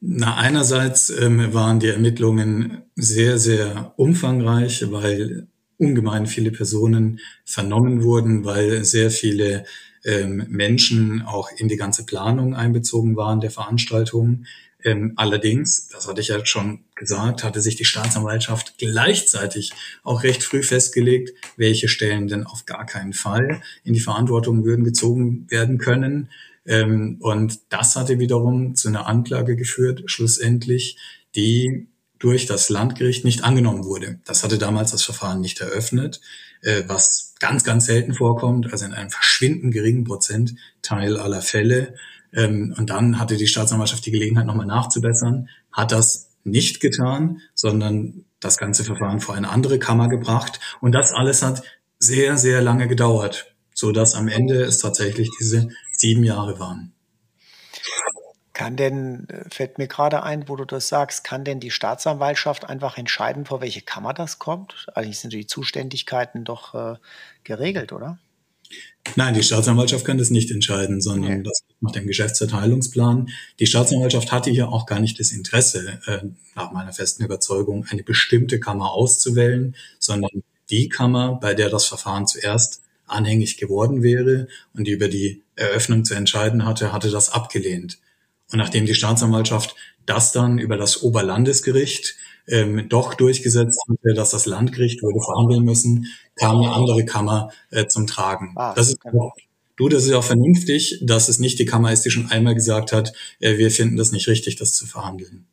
Na, 0.00 0.36
einerseits 0.36 1.10
ähm, 1.10 1.52
waren 1.52 1.80
die 1.80 1.88
Ermittlungen 1.88 2.82
sehr, 2.94 3.38
sehr 3.38 3.94
umfangreich, 3.96 4.84
weil 4.92 5.48
ungemein 5.76 6.26
viele 6.26 6.52
Personen 6.52 7.20
vernommen 7.44 8.02
wurden, 8.02 8.44
weil 8.44 8.84
sehr 8.84 9.10
viele 9.10 9.64
ähm, 10.04 10.46
Menschen 10.48 11.22
auch 11.22 11.50
in 11.56 11.68
die 11.68 11.76
ganze 11.76 12.06
Planung 12.06 12.54
einbezogen 12.54 13.16
waren 13.16 13.40
der 13.40 13.50
Veranstaltung. 13.50 14.44
Ähm, 14.84 15.14
allerdings, 15.16 15.88
das 15.88 16.06
hatte 16.06 16.20
ich 16.20 16.28
ja 16.28 16.44
schon 16.46 16.84
gesagt, 16.94 17.42
hatte 17.42 17.60
sich 17.60 17.74
die 17.74 17.84
Staatsanwaltschaft 17.84 18.78
gleichzeitig 18.78 19.72
auch 20.04 20.22
recht 20.22 20.44
früh 20.44 20.62
festgelegt, 20.62 21.32
welche 21.56 21.88
Stellen 21.88 22.28
denn 22.28 22.46
auf 22.46 22.64
gar 22.66 22.86
keinen 22.86 23.12
Fall 23.12 23.60
in 23.82 23.94
die 23.94 24.00
Verantwortung 24.00 24.64
würden 24.64 24.84
gezogen 24.84 25.46
werden 25.48 25.78
können. 25.78 26.28
Ähm, 26.68 27.16
und 27.20 27.58
das 27.70 27.96
hatte 27.96 28.18
wiederum 28.20 28.76
zu 28.76 28.88
einer 28.88 29.06
Anklage 29.06 29.56
geführt, 29.56 30.02
schlussendlich, 30.06 30.96
die 31.34 31.88
durch 32.18 32.46
das 32.46 32.68
Landgericht 32.68 33.24
nicht 33.24 33.42
angenommen 33.42 33.84
wurde. 33.84 34.20
Das 34.24 34.44
hatte 34.44 34.58
damals 34.58 34.90
das 34.90 35.02
Verfahren 35.02 35.40
nicht 35.40 35.60
eröffnet, 35.60 36.20
äh, 36.62 36.82
was 36.86 37.34
ganz, 37.40 37.64
ganz 37.64 37.86
selten 37.86 38.14
vorkommt, 38.14 38.72
also 38.72 38.84
in 38.84 38.92
einem 38.92 39.10
verschwindend 39.10 39.72
geringen 39.72 40.04
Prozentteil 40.04 41.16
aller 41.16 41.42
Fälle. 41.42 41.94
Ähm, 42.32 42.74
und 42.76 42.90
dann 42.90 43.18
hatte 43.18 43.36
die 43.36 43.46
Staatsanwaltschaft 43.46 44.04
die 44.04 44.10
Gelegenheit, 44.10 44.46
nochmal 44.46 44.66
nachzubessern, 44.66 45.48
hat 45.72 45.92
das 45.92 46.30
nicht 46.44 46.80
getan, 46.80 47.40
sondern 47.54 48.24
das 48.40 48.58
ganze 48.58 48.84
Verfahren 48.84 49.20
vor 49.20 49.34
eine 49.34 49.48
andere 49.48 49.78
Kammer 49.78 50.08
gebracht. 50.08 50.60
Und 50.80 50.92
das 50.92 51.12
alles 51.12 51.42
hat 51.42 51.62
sehr, 51.98 52.36
sehr 52.36 52.62
lange 52.62 52.88
gedauert, 52.88 53.54
so 53.74 53.92
dass 53.92 54.14
am 54.14 54.28
Ende 54.28 54.62
es 54.62 54.78
tatsächlich 54.78 55.30
diese 55.40 55.68
sieben 55.98 56.24
Jahre 56.24 56.58
waren. 56.58 56.92
Kann 58.52 58.76
denn, 58.76 59.28
äh, 59.28 59.44
fällt 59.50 59.78
mir 59.78 59.86
gerade 59.86 60.22
ein, 60.24 60.48
wo 60.48 60.56
du 60.56 60.64
das 60.64 60.88
sagst, 60.88 61.22
kann 61.22 61.44
denn 61.44 61.60
die 61.60 61.70
Staatsanwaltschaft 61.70 62.68
einfach 62.68 62.98
entscheiden, 62.98 63.44
vor 63.44 63.60
welche 63.60 63.82
Kammer 63.82 64.14
das 64.14 64.40
kommt? 64.40 64.86
Eigentlich 64.94 65.20
sind 65.20 65.32
die 65.32 65.46
Zuständigkeiten 65.46 66.44
doch 66.44 66.74
äh, 66.74 66.96
geregelt, 67.44 67.92
oder? 67.92 68.18
Nein, 69.16 69.34
die 69.34 69.42
Staatsanwaltschaft 69.42 70.04
kann 70.04 70.18
das 70.18 70.30
nicht 70.30 70.50
entscheiden, 70.50 71.00
sondern 71.00 71.34
okay. 71.34 71.42
das 71.44 71.62
macht 71.80 71.94
den 71.94 72.06
Geschäftsverteilungsplan. 72.06 73.28
Die 73.58 73.66
Staatsanwaltschaft 73.66 74.32
hatte 74.32 74.50
hier 74.50 74.68
auch 74.68 74.86
gar 74.86 75.00
nicht 75.00 75.18
das 75.18 75.30
Interesse, 75.30 76.00
äh, 76.06 76.26
nach 76.54 76.72
meiner 76.72 76.92
festen 76.92 77.24
Überzeugung, 77.24 77.86
eine 77.88 78.02
bestimmte 78.02 78.60
Kammer 78.60 78.92
auszuwählen, 78.92 79.76
sondern 79.98 80.42
die 80.68 80.88
Kammer, 80.88 81.38
bei 81.40 81.54
der 81.54 81.70
das 81.70 81.86
Verfahren 81.86 82.26
zuerst 82.26 82.82
anhängig 83.08 83.56
geworden 83.56 84.02
wäre 84.02 84.48
und 84.74 84.86
die 84.86 84.92
über 84.92 85.08
die 85.08 85.42
Eröffnung 85.56 86.04
zu 86.04 86.14
entscheiden 86.14 86.64
hatte, 86.64 86.92
hatte 86.92 87.10
das 87.10 87.30
abgelehnt. 87.30 87.98
Und 88.50 88.58
nachdem 88.58 88.86
die 88.86 88.94
Staatsanwaltschaft 88.94 89.74
das 90.06 90.32
dann 90.32 90.58
über 90.58 90.76
das 90.76 91.02
Oberlandesgericht 91.02 92.16
ähm, 92.46 92.88
doch 92.88 93.14
durchgesetzt 93.14 93.80
hatte, 93.88 94.14
dass 94.14 94.30
das 94.30 94.46
Landgericht 94.46 95.02
würde 95.02 95.20
verhandeln 95.20 95.64
müssen, 95.64 96.06
kam 96.34 96.62
eine 96.62 96.72
andere 96.72 97.04
Kammer 97.04 97.50
äh, 97.70 97.86
zum 97.86 98.06
Tragen. 98.06 98.54
Ah, 98.56 98.74
das 98.74 98.88
ist 98.88 99.04
auch, 99.04 99.34
du, 99.76 99.88
das 99.88 100.06
ist 100.06 100.12
auch 100.12 100.24
vernünftig, 100.24 101.00
dass 101.02 101.28
es 101.28 101.38
nicht 101.38 101.58
die 101.58 101.66
Kammer 101.66 101.92
ist, 101.92 102.02
die 102.02 102.10
schon 102.10 102.30
einmal 102.30 102.54
gesagt 102.54 102.92
hat, 102.92 103.12
äh, 103.40 103.58
wir 103.58 103.70
finden 103.70 103.96
das 103.96 104.12
nicht 104.12 104.28
richtig, 104.28 104.56
das 104.56 104.74
zu 104.74 104.86
verhandeln. 104.86 105.46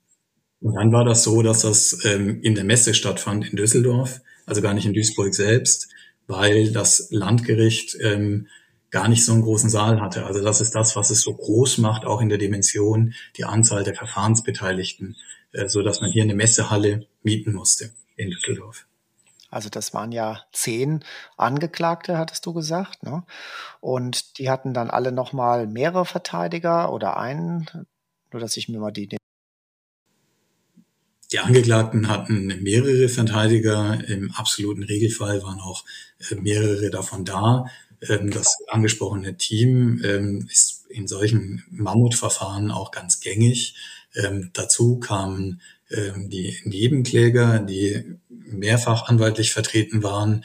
Und 0.62 0.76
dann 0.76 0.92
war 0.94 1.04
das 1.04 1.24
so, 1.24 1.42
dass 1.42 1.62
das 1.62 2.00
ähm, 2.06 2.42
in 2.42 2.56
der 2.56 2.64
Messe 2.64 2.94
stattfand 2.94 3.50
in 3.50 3.58
Düsseldorf, 3.58 4.22
also 4.46 4.62
gar 4.62 4.74
nicht 4.74 4.86
in 4.86 4.94
Duisburg 4.94 5.36
selbst, 5.36 5.90
weil 6.28 6.72
das 6.72 7.08
Landgericht 7.12 7.98
ähm, 8.02 8.48
gar 8.92 9.08
nicht 9.08 9.26
so 9.26 9.34
einen 9.34 9.42
großen 9.42 9.70
Saal 9.70 10.00
hatte. 10.00 10.26
Also 10.26 10.42
das 10.42 10.62
ist 10.62 10.74
das, 10.74 10.96
was 10.96 11.10
es 11.10 11.22
so 11.22 11.34
groß 11.34 11.80
macht, 11.80 12.06
auch 12.06 12.22
in 12.22 12.30
der 12.30 12.38
Dimension, 12.38 13.14
die 13.36 13.44
Anzahl 13.44 13.84
der 13.84 13.96
Verfahrensbeteiligten, 13.96 15.16
äh, 15.52 15.68
so 15.68 15.82
dass 15.82 16.02
man 16.02 16.12
hier 16.12 16.24
eine 16.24 16.36
Messehalle 16.36 17.08
mieten 17.22 17.54
musste 17.54 17.92
in 18.16 18.30
Düsseldorf. 18.30 18.86
Also 19.50 19.70
das 19.70 19.94
waren 19.94 20.12
ja 20.12 20.42
zehn 20.52 21.04
Angeklagte, 21.38 22.18
hattest 22.18 22.46
du 22.46 22.54
gesagt, 22.54 23.04
ne? 23.04 23.24
Und 23.80 24.38
die 24.38 24.50
hatten 24.50 24.74
dann 24.74 24.90
alle 24.90 25.12
nochmal 25.12 25.68
mehrere 25.68 26.06
Verteidiger 26.06 26.92
oder 26.92 27.18
einen, 27.18 27.70
nur 28.32 28.40
dass 28.42 28.58
ich 28.58 28.68
mir 28.68 28.80
mal 28.80 28.92
die 28.92 29.18
die 31.32 31.40
Angeklagten 31.40 32.08
hatten 32.08 32.48
mehrere 32.62 33.10
Verteidiger. 33.10 34.00
Im 34.08 34.32
absoluten 34.32 34.84
Regelfall 34.84 35.42
waren 35.44 35.60
auch 35.60 35.84
äh, 36.30 36.36
mehrere 36.36 36.90
davon 36.90 37.26
da. 37.26 37.66
Ähm, 38.02 38.32
das 38.32 38.58
angesprochene 38.68 39.38
Team 39.38 40.02
ähm, 40.04 40.48
ist 40.52 40.86
in 40.90 41.08
solchen 41.08 41.64
Mammutverfahren 41.70 42.72
auch 42.72 42.92
ganz 42.92 43.20
gängig. 43.20 43.76
Ähm, 44.16 44.52
dazu 44.54 45.00
kamen 45.00 45.62
die 45.88 46.58
Nebenkläger, 46.64 47.60
die 47.60 48.16
mehrfach 48.28 49.08
anwaltlich 49.08 49.54
vertreten 49.54 50.02
waren 50.02 50.44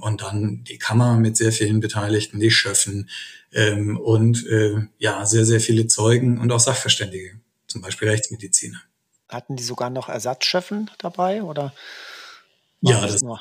und 0.00 0.22
dann 0.22 0.64
die 0.64 0.78
Kammer 0.78 1.18
mit 1.18 1.36
sehr 1.36 1.52
vielen 1.52 1.80
Beteiligten, 1.80 2.40
die 2.40 2.50
Schöffen 2.50 3.10
und 4.02 4.46
äh, 4.46 4.76
ja, 4.96 5.26
sehr, 5.26 5.44
sehr 5.44 5.60
viele 5.60 5.88
Zeugen 5.88 6.38
und 6.38 6.50
auch 6.52 6.58
Sachverständige, 6.58 7.38
zum 7.66 7.82
Beispiel 7.82 8.08
Rechtsmediziner. 8.08 8.80
Hatten 9.28 9.56
die 9.56 9.62
sogar 9.62 9.90
noch 9.90 10.08
Ersatzschöffen 10.08 10.90
dabei 10.98 11.42
oder? 11.42 11.72
Ja, 12.80 13.00
das, 13.00 13.20
das 13.20 13.40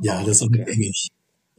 ja, 0.00 0.22
das 0.22 0.36
ist 0.36 0.42
okay. 0.42 0.64
gängig 0.64 1.10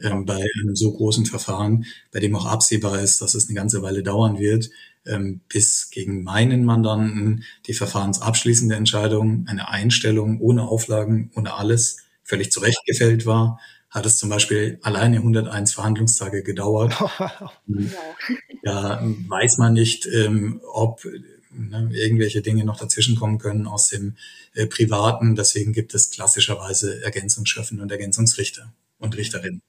ähm, 0.02 0.26
bei 0.26 0.36
einem 0.36 0.76
so 0.76 0.94
großen 0.94 1.26
Verfahren, 1.26 1.86
bei 2.12 2.20
dem 2.20 2.36
auch 2.36 2.46
absehbar 2.46 3.00
ist, 3.00 3.22
dass 3.22 3.36
es 3.36 3.48
eine 3.48 3.56
ganze 3.56 3.82
Weile 3.82 4.04
dauern 4.04 4.40
wird, 4.40 4.70
ähm, 5.06 5.42
bis 5.50 5.90
gegen 5.92 6.24
meinen 6.24 6.64
Mandanten 6.64 7.44
die 7.68 7.74
verfahrensabschließende 7.74 8.76
Entscheidung, 8.76 9.46
eine 9.48 9.70
Einstellung 9.70 10.40
ohne 10.40 10.64
Auflagen, 10.64 11.32
ohne 11.36 11.54
alles, 11.54 11.98
völlig 12.24 12.52
zurechtgefällt 12.52 13.26
war, 13.26 13.60
hat 13.90 14.06
es 14.06 14.20
zum 14.20 14.30
Beispiel 14.30 14.80
alleine 14.84 15.18
101 15.18 15.74
Verhandlungstage 15.74 16.44
gedauert. 16.44 16.94
da 18.64 19.02
weiß 19.02 19.58
man 19.58 19.74
nicht, 19.74 20.06
ähm, 20.06 20.62
ob 20.72 21.04
ne, 21.52 21.90
irgendwelche 21.94 22.42
Dinge 22.42 22.66
noch 22.66 22.78
dazwischenkommen 22.78 23.40
können 23.40 23.68
aus 23.68 23.88
dem 23.88 24.16
äh, 24.54 24.66
Privaten. 24.66 25.36
Deswegen 25.36 25.74
gibt 25.74 25.94
es 25.94 26.12
klassischerweise 26.12 27.04
Ergänzungsschöffen 27.04 27.82
und 27.82 27.92
Ergänzungsrichter 27.92 28.74
und 29.00 29.18
Richterinnen 29.18 29.62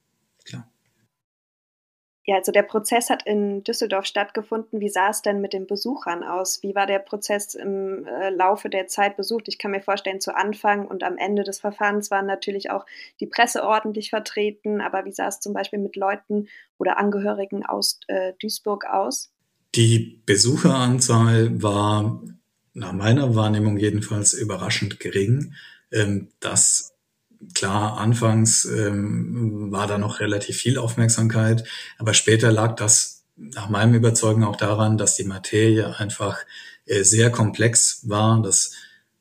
klar. 0.51 0.69
Ja, 2.27 2.37
also 2.37 2.53
der 2.53 2.63
Prozess 2.63 3.11
hat 3.11 3.25
in 3.25 3.65
Düsseldorf 3.65 4.05
stattgefunden. 4.05 4.81
Wie 4.81 4.91
sah 4.91 5.09
es 5.09 5.23
denn 5.23 5.41
mit 5.41 5.53
den 5.53 5.67
Besuchern 5.67 6.23
aus? 6.23 6.63
Wie 6.63 6.75
war 6.75 6.87
der 6.87 6.99
Prozess 6.99 7.55
im 7.55 8.07
äh, 8.07 8.31
Laufe 8.31 8.69
der 8.69 8.87
Zeit 8.87 9.17
besucht? 9.17 9.49
Ich 9.49 9.59
kann 9.59 9.71
mir 9.71 9.81
vorstellen, 9.81 10.21
zu 10.21 10.37
Anfang 10.37 10.87
und 10.87 11.03
am 11.03 11.17
Ende 11.17 11.45
des 11.45 11.61
Verfahrens 11.61 12.11
waren 12.11 12.27
natürlich 12.27 12.71
auch 12.71 12.85
die 13.21 13.27
Presse 13.27 13.65
ordentlich 13.65 14.11
vertreten. 14.11 14.81
Aber 14.81 15.07
wie 15.07 15.13
sah 15.13 15.29
es 15.29 15.41
zum 15.41 15.55
Beispiel 15.55 15.79
mit 15.79 15.97
Leuten 15.97 16.49
oder 16.79 16.99
Angehörigen 16.99 17.65
aus 17.65 17.99
äh, 18.07 18.35
Duisburg 18.39 18.85
aus? 18.85 19.33
Die 19.75 20.21
Besucheranzahl 20.27 21.63
war 21.63 22.23
nach 22.75 22.93
meiner 22.93 23.35
Wahrnehmung 23.35 23.77
jedenfalls 23.79 24.33
überraschend 24.33 25.01
gering. 25.01 25.55
Ähm, 25.93 26.29
das 26.41 26.93
klar, 27.55 27.99
anfangs 27.99 28.65
ähm, 28.65 29.71
war 29.73 29.87
da 29.87 29.99
noch 29.99 30.21
relativ 30.21 30.57
viel 30.57 30.79
Aufmerksamkeit, 30.79 31.65
aber 31.99 32.15
später 32.15 32.53
lag 32.53 32.77
das 32.77 33.25
nach 33.37 33.71
meinem 33.71 33.95
Überzeugen 33.95 34.45
auch 34.45 34.57
daran, 34.57 34.99
dass 34.99 35.17
die 35.17 35.25
Materie 35.25 35.97
einfach 35.99 36.39
äh, 36.85 37.03
sehr 37.05 37.31
komplex 37.31 38.09
war, 38.09 38.43
dass 38.43 38.73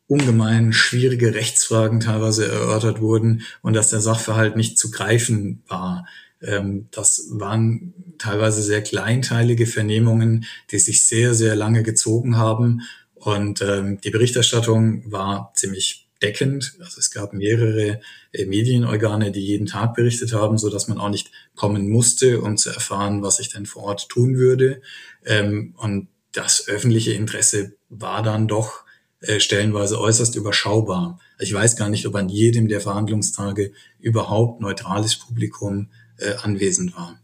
ungemein 0.07 0.73
schwierige 0.73 1.35
Rechtsfragen 1.35 1.99
teilweise 1.99 2.47
erörtert 2.47 2.99
wurden 2.99 3.43
und 3.61 3.73
dass 3.73 3.91
der 3.91 4.01
Sachverhalt 4.01 4.55
nicht 4.55 4.77
zu 4.77 4.91
greifen 4.91 5.63
war. 5.67 6.05
Ähm, 6.41 6.87
das 6.91 7.27
waren 7.31 7.93
teilweise 8.17 8.61
sehr 8.61 8.81
kleinteilige 8.81 9.65
Vernehmungen, 9.65 10.45
die 10.71 10.79
sich 10.79 11.05
sehr, 11.05 11.33
sehr 11.33 11.55
lange 11.55 11.83
gezogen 11.83 12.37
haben. 12.37 12.81
Und 13.15 13.61
ähm, 13.61 13.99
die 14.01 14.11
Berichterstattung 14.11 15.11
war 15.11 15.51
ziemlich 15.55 16.07
deckend. 16.21 16.75
Also 16.79 16.99
es 16.99 17.11
gab 17.11 17.33
mehrere 17.33 18.01
äh, 18.31 18.45
Medienorgane, 18.45 19.31
die 19.31 19.41
jeden 19.41 19.65
Tag 19.65 19.95
berichtet 19.95 20.33
haben, 20.33 20.57
so 20.57 20.69
dass 20.69 20.87
man 20.87 20.97
auch 20.97 21.09
nicht 21.09 21.31
kommen 21.55 21.89
musste, 21.89 22.41
um 22.41 22.57
zu 22.57 22.69
erfahren, 22.69 23.21
was 23.21 23.39
ich 23.39 23.49
denn 23.49 23.65
vor 23.65 23.83
Ort 23.83 24.09
tun 24.09 24.35
würde. 24.35 24.81
Ähm, 25.25 25.73
und 25.77 26.07
das 26.31 26.67
öffentliche 26.67 27.13
Interesse 27.13 27.73
war 27.89 28.21
dann 28.21 28.47
doch 28.47 28.83
äh, 29.21 29.39
stellenweise 29.39 29.99
äußerst 29.99 30.35
überschaubar. 30.35 31.19
Ich 31.39 31.53
weiß 31.53 31.75
gar 31.75 31.89
nicht, 31.89 32.05
ob 32.05 32.15
an 32.15 32.29
jedem 32.29 32.67
der 32.67 32.81
Verhandlungstage 32.81 33.73
überhaupt 33.99 34.61
neutrales 34.61 35.17
Publikum 35.17 35.89
äh, 36.19 36.35
anwesend 36.43 36.95
war. 36.95 37.19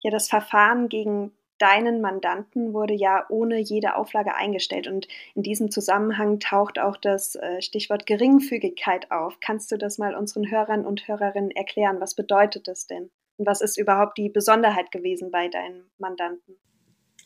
Ja, 0.00 0.10
das 0.10 0.28
Verfahren 0.28 0.88
gegen 0.88 1.32
deinen 1.58 2.00
Mandanten 2.00 2.72
wurde 2.72 2.94
ja 2.94 3.24
ohne 3.28 3.58
jede 3.60 3.96
Auflage 3.96 4.34
eingestellt. 4.34 4.86
Und 4.86 5.08
in 5.34 5.42
diesem 5.42 5.70
Zusammenhang 5.70 6.40
taucht 6.40 6.78
auch 6.78 6.96
das 6.96 7.36
äh, 7.36 7.62
Stichwort 7.62 8.06
Geringfügigkeit 8.06 9.10
auf. 9.10 9.38
Kannst 9.40 9.70
du 9.72 9.78
das 9.78 9.98
mal 9.98 10.14
unseren 10.14 10.50
Hörern 10.50 10.84
und 10.84 11.08
Hörerinnen 11.08 11.50
erklären? 11.52 12.00
Was 12.00 12.14
bedeutet 12.14 12.68
das 12.68 12.86
denn? 12.86 13.10
Und 13.36 13.46
was 13.46 13.60
ist 13.60 13.78
überhaupt 13.78 14.18
die 14.18 14.28
Besonderheit 14.28 14.90
gewesen 14.90 15.30
bei 15.30 15.48
deinen 15.48 15.84
Mandanten? 15.98 16.56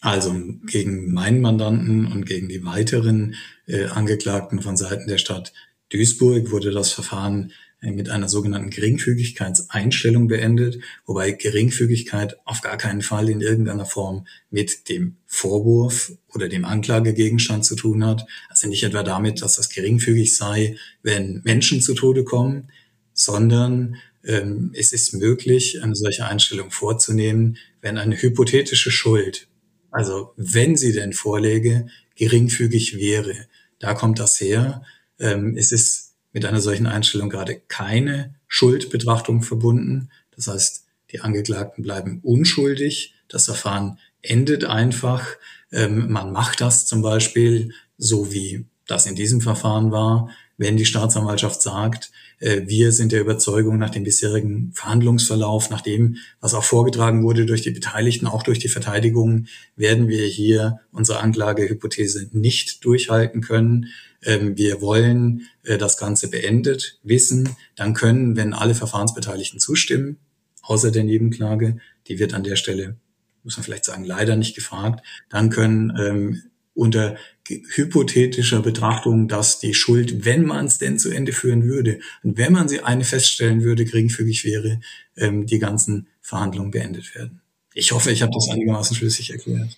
Also 0.01 0.33
gegen 0.67 1.13
meinen 1.13 1.41
Mandanten 1.41 2.13
und 2.13 2.25
gegen 2.25 2.49
die 2.49 2.65
weiteren 2.65 3.35
äh, 3.67 3.87
Angeklagten 3.87 4.63
von 4.63 4.77
Seiten 4.77 5.09
der 5.09 5.19
Stadt 5.19 5.53
Duisburg 5.91 6.51
wurde 6.51 6.71
das 6.71 6.93
Verfahren 6.93 7.53
mit 7.81 8.09
einer 8.09 8.29
sogenannten 8.29 8.71
Geringfügigkeitseinstellung 8.71 10.27
beendet, 10.27 10.81
wobei 11.07 11.31
Geringfügigkeit 11.31 12.37
auf 12.45 12.61
gar 12.61 12.77
keinen 12.77 13.03
Fall 13.03 13.29
in 13.29 13.41
irgendeiner 13.41 13.87
Form 13.87 14.27
mit 14.51 14.88
dem 14.88 15.17
Vorwurf 15.27 16.12
oder 16.35 16.49
dem 16.49 16.64
Anklagegegenstand 16.64 17.64
zu 17.64 17.77
tun 17.77 18.05
hat. 18.05 18.27
Also 18.49 18.69
nicht 18.69 18.83
etwa 18.83 19.03
damit, 19.03 19.43
dass 19.43 19.57
das 19.57 19.69
geringfügig 19.69 20.37
sei, 20.37 20.77
wenn 21.03 21.41
Menschen 21.45 21.81
zu 21.81 21.95
Tode 21.95 22.25
kommen, 22.25 22.71
sondern 23.12 23.97
ähm, 24.25 24.73
es 24.75 24.93
ist 24.93 25.14
möglich, 25.14 25.83
eine 25.83 25.95
solche 25.95 26.27
Einstellung 26.27 26.71
vorzunehmen, 26.71 27.59
wenn 27.81 27.97
eine 27.97 28.21
hypothetische 28.21 28.91
Schuld 28.91 29.49
also 29.91 30.33
wenn 30.37 30.77
sie 30.77 30.93
denn 30.93 31.12
vorläge, 31.12 31.88
geringfügig 32.17 32.97
wäre. 32.97 33.35
Da 33.79 33.95
kommt 33.95 34.19
das 34.19 34.41
her. 34.41 34.83
Ähm, 35.19 35.57
es 35.57 35.73
ist 35.73 36.08
mit 36.33 36.45
einer 36.45 36.61
solchen 36.61 36.87
Einstellung 36.87 37.31
gerade 37.31 37.61
keine 37.69 38.35
Schuldbetrachtung 38.47 39.43
verbunden. 39.43 40.11
Das 40.35 40.47
heißt, 40.49 40.85
die 41.11 41.21
Angeklagten 41.21 41.83
bleiben 41.83 42.21
unschuldig. 42.23 43.14
Das 43.29 43.47
Verfahren 43.47 43.99
endet 44.23 44.64
einfach. 44.64 45.27
Ähm, 45.73 46.11
man 46.11 46.33
macht 46.33 46.61
das 46.61 46.87
zum 46.87 47.03
Beispiel 47.03 47.73
so 47.97 48.33
wie 48.33 48.67
das 48.87 49.07
in 49.07 49.14
diesem 49.14 49.41
Verfahren 49.41 49.91
war, 49.93 50.31
wenn 50.57 50.77
die 50.77 50.87
Staatsanwaltschaft 50.87 51.62
sagt, 51.62 52.11
äh, 52.41 52.62
wir 52.67 52.93
sind 52.93 53.12
der 53.12 53.21
Überzeugung 53.21 53.79
nach 53.79 53.91
dem 53.91 54.05
bisherigen 54.05 54.73
Verhandlungsverlauf, 54.75 55.71
nach 55.71 55.83
dem, 55.83 56.17
was 56.41 56.55
auch 56.55 56.64
vorgetragen 56.64 57.23
wurde 57.23 57.47
durch 57.47 57.62
die 57.62 57.71
Beteiligten, 57.71 58.27
auch 58.27 58.43
durch 58.43 58.59
die 58.59 58.69
Verteidigung, 58.69 59.47
werden 59.77 60.09
wir 60.09 60.27
hier 60.27 60.81
unsere 60.91 61.21
Anklagehypothese 61.21 62.29
nicht 62.33 62.85
durchhalten 62.85 63.41
können. 63.41 63.87
Ähm, 64.23 64.57
wir 64.57 64.81
wollen 64.81 65.49
äh, 65.63 65.79
das 65.79 65.97
Ganze 65.97 66.29
beendet 66.29 66.99
wissen. 67.03 67.57
Dann 67.77 67.95
können, 67.95 68.37
wenn 68.37 68.53
alle 68.53 68.75
Verfahrensbeteiligten 68.75 69.61
zustimmen, 69.61 70.19
außer 70.63 70.91
der 70.91 71.05
Nebenklage, 71.05 71.79
die 72.09 72.19
wird 72.19 72.35
an 72.35 72.45
der 72.45 72.57
Stelle, 72.57 72.97
muss 73.43 73.57
man 73.57 73.65
vielleicht 73.65 73.85
sagen, 73.85 74.05
leider 74.05 74.37
nicht 74.37 74.55
gefragt, 74.55 75.05
dann 75.29 75.51
können 75.51 75.97
ähm, 75.99 76.43
unter 76.75 77.17
hypothetischer 77.49 78.61
Betrachtung, 78.61 79.27
dass 79.27 79.59
die 79.59 79.75
Schuld, 79.75 80.25
wenn 80.25 80.45
man 80.45 80.67
es 80.67 80.79
denn 80.79 80.99
zu 80.99 81.11
Ende 81.11 81.33
führen 81.33 81.65
würde 81.65 81.99
und 82.23 82.37
wenn 82.37 82.53
man 82.53 82.69
sie 82.69 82.83
eine 82.83 83.05
feststellen 83.05 83.63
würde, 83.63 83.85
geringfügig 83.85 84.45
wäre, 84.45 84.81
ähm, 85.17 85.47
die 85.47 85.59
ganzen 85.59 86.09
Verhandlungen 86.21 86.71
beendet 86.71 87.15
werden. 87.15 87.41
Ich 87.75 87.93
hoffe, 87.93 88.11
ich 88.11 88.23
habe 88.23 88.33
das 88.33 88.49
einigermaßen 88.51 88.97
schlüssig 88.97 89.31
erklärt. 89.31 89.78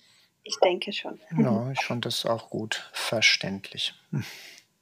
Ich 0.51 0.59
denke 0.59 0.91
schon. 0.91 1.17
Ja, 1.37 1.71
ich 1.71 1.81
fand 1.81 2.05
das 2.05 2.25
auch 2.25 2.49
gut 2.49 2.89
verständlich. 2.91 3.93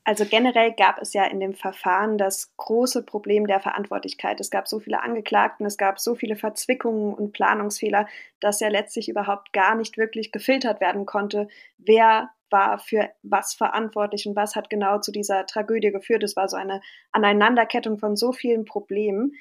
Also 0.03 0.25
generell 0.25 0.73
gab 0.73 0.99
es 0.99 1.13
ja 1.13 1.25
in 1.25 1.39
dem 1.39 1.53
Verfahren 1.53 2.17
das 2.17 2.51
große 2.57 3.03
Problem 3.03 3.45
der 3.45 3.59
Verantwortlichkeit. 3.59 4.39
Es 4.39 4.49
gab 4.49 4.67
so 4.67 4.79
viele 4.79 5.03
Angeklagten, 5.03 5.67
es 5.67 5.77
gab 5.77 5.99
so 5.99 6.15
viele 6.15 6.35
Verzwickungen 6.35 7.13
und 7.13 7.33
Planungsfehler, 7.33 8.07
dass 8.39 8.59
ja 8.59 8.69
letztlich 8.69 9.09
überhaupt 9.09 9.53
gar 9.53 9.75
nicht 9.75 9.97
wirklich 9.97 10.31
gefiltert 10.31 10.81
werden 10.81 11.05
konnte, 11.05 11.47
wer 11.77 12.31
war 12.49 12.79
für 12.79 13.11
was 13.21 13.53
verantwortlich 13.53 14.25
und 14.25 14.35
was 14.35 14.55
hat 14.55 14.71
genau 14.71 14.99
zu 14.99 15.11
dieser 15.11 15.45
Tragödie 15.45 15.91
geführt. 15.91 16.23
Es 16.23 16.35
war 16.35 16.49
so 16.49 16.57
eine 16.57 16.81
Aneinanderkettung 17.11 17.99
von 17.99 18.15
so 18.15 18.31
vielen 18.31 18.65
Problemen. 18.65 19.33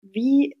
Wie 0.00 0.56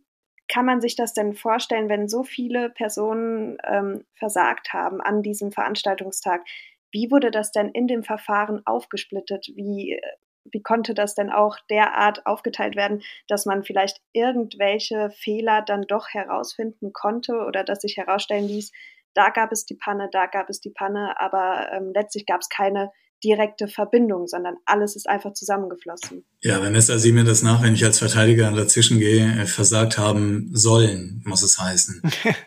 kann 0.48 0.66
man 0.66 0.80
sich 0.80 0.96
das 0.96 1.12
denn 1.14 1.34
vorstellen, 1.34 1.88
wenn 1.88 2.08
so 2.08 2.22
viele 2.22 2.70
Personen 2.70 3.58
ähm, 3.64 4.04
versagt 4.14 4.72
haben 4.72 5.00
an 5.00 5.22
diesem 5.22 5.52
Veranstaltungstag? 5.52 6.42
Wie 6.90 7.10
wurde 7.10 7.30
das 7.30 7.50
denn 7.50 7.70
in 7.70 7.86
dem 7.86 8.04
Verfahren 8.04 8.62
aufgesplittet? 8.66 9.48
Wie, 9.54 10.00
wie 10.44 10.62
konnte 10.62 10.94
das 10.94 11.14
denn 11.14 11.30
auch 11.30 11.58
derart 11.70 12.26
aufgeteilt 12.26 12.76
werden, 12.76 13.02
dass 13.26 13.46
man 13.46 13.64
vielleicht 13.64 14.00
irgendwelche 14.12 15.10
Fehler 15.10 15.62
dann 15.62 15.82
doch 15.82 16.08
herausfinden 16.10 16.92
konnte 16.92 17.44
oder 17.46 17.64
dass 17.64 17.80
sich 17.80 17.96
herausstellen 17.96 18.46
ließ, 18.46 18.70
da 19.14 19.30
gab 19.30 19.52
es 19.52 19.64
die 19.64 19.76
Panne, 19.76 20.08
da 20.10 20.26
gab 20.26 20.50
es 20.50 20.60
die 20.60 20.70
Panne, 20.70 21.18
aber 21.18 21.70
ähm, 21.72 21.92
letztlich 21.94 22.26
gab 22.26 22.40
es 22.40 22.48
keine 22.48 22.92
direkte 23.24 23.66
Verbindung, 23.68 24.28
sondern 24.28 24.56
alles 24.66 24.94
ist 24.96 25.08
einfach 25.08 25.32
zusammengeflossen. 25.32 26.24
Ja, 26.42 26.60
Vanessa, 26.60 26.98
sieh 26.98 27.12
mir 27.12 27.24
das 27.24 27.42
nach, 27.42 27.62
wenn 27.62 27.74
ich 27.74 27.84
als 27.84 27.98
Verteidiger 27.98 28.52
dazwischen 28.52 28.98
gehe, 28.98 29.24
äh, 29.24 29.46
versagt 29.46 29.96
haben 29.96 30.50
sollen, 30.52 31.22
muss 31.24 31.42
es 31.42 31.58
heißen. 31.58 32.02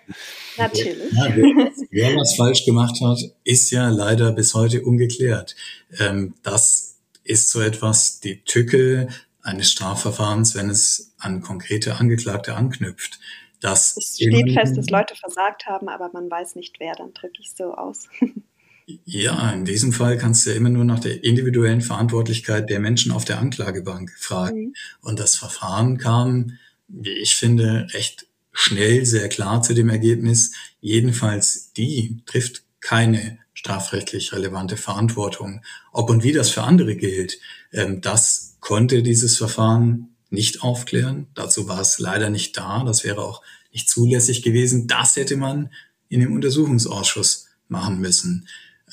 Natürlich. 0.58 1.12
Ja, 1.12 1.36
wer, 1.36 1.72
wer, 1.90 2.16
was 2.16 2.36
falsch 2.36 2.64
gemacht 2.66 3.00
hat, 3.04 3.20
ist 3.44 3.72
ja 3.72 3.90
leider 3.90 4.32
bis 4.32 4.54
heute 4.54 4.84
ungeklärt. 4.84 5.56
Ähm, 6.00 6.36
das 6.44 7.00
ist 7.24 7.50
so 7.50 7.60
etwas 7.60 8.20
die 8.20 8.44
Tücke 8.44 9.08
eines 9.42 9.72
Strafverfahrens, 9.72 10.56
wenn 10.56 10.70
es 10.70 11.14
an 11.18 11.42
konkrete 11.42 11.96
Angeklagte 11.96 12.56
anknüpft. 12.56 13.20
Das 13.60 13.98
es 13.98 14.16
steht 14.16 14.54
fest, 14.54 14.78
dass 14.78 14.90
Leute 14.90 15.16
versagt 15.16 15.66
haben, 15.66 15.90
aber 15.90 16.12
man 16.14 16.30
weiß 16.30 16.56
nicht 16.56 16.80
wer, 16.80 16.94
dann 16.96 17.14
drücke 17.14 17.40
ich 17.40 17.52
so 17.56 17.74
aus. 17.74 18.08
Ja, 19.04 19.52
in 19.52 19.66
diesem 19.66 19.92
Fall 19.92 20.18
kannst 20.18 20.46
du 20.46 20.52
ja 20.52 20.56
immer 20.56 20.70
nur 20.70 20.86
nach 20.86 21.00
der 21.00 21.22
individuellen 21.24 21.82
Verantwortlichkeit 21.82 22.70
der 22.70 22.80
Menschen 22.80 23.12
auf 23.12 23.26
der 23.26 23.40
Anklagebank 23.40 24.12
fragen. 24.18 24.68
Mhm. 24.68 24.74
Und 25.02 25.20
das 25.20 25.36
Verfahren 25.36 25.98
kam, 25.98 26.58
wie 26.88 27.10
ich 27.10 27.36
finde, 27.36 27.88
recht 27.92 28.28
schnell 28.54 29.06
sehr 29.06 29.28
klar 29.28 29.62
zu 29.62 29.74
dem 29.74 29.90
Ergebnis, 29.90 30.54
jedenfalls 30.80 31.74
die 31.74 32.22
trifft 32.26 32.64
keine 32.80 33.40
strafrechtlich 33.54 34.32
relevante 34.32 34.78
Verantwortung. 34.78 35.62
Ob 35.92 36.10
und 36.10 36.24
wie 36.24 36.32
das 36.32 36.50
für 36.50 36.64
andere 36.64 36.96
gilt, 36.96 37.40
ähm, 37.74 38.00
das 38.00 38.56
konnte 38.62 39.04
dieses 39.04 39.38
Verfahren 39.38 40.16
nicht 40.30 40.62
aufklären. 40.62 41.28
Dazu 41.34 41.68
war 41.68 41.82
es 41.82 42.00
leider 42.00 42.30
nicht 42.30 42.56
da. 42.56 42.84
Das 42.86 43.04
wäre 43.04 43.24
auch 43.24 43.42
nicht 43.74 43.90
zulässig 43.90 44.44
gewesen. 44.44 44.88
Das 44.88 45.18
hätte 45.18 45.36
man 45.36 45.72
in 46.08 46.22
dem 46.22 46.34
Untersuchungsausschuss 46.34 47.48
machen 47.68 48.00
müssen. 48.00 48.48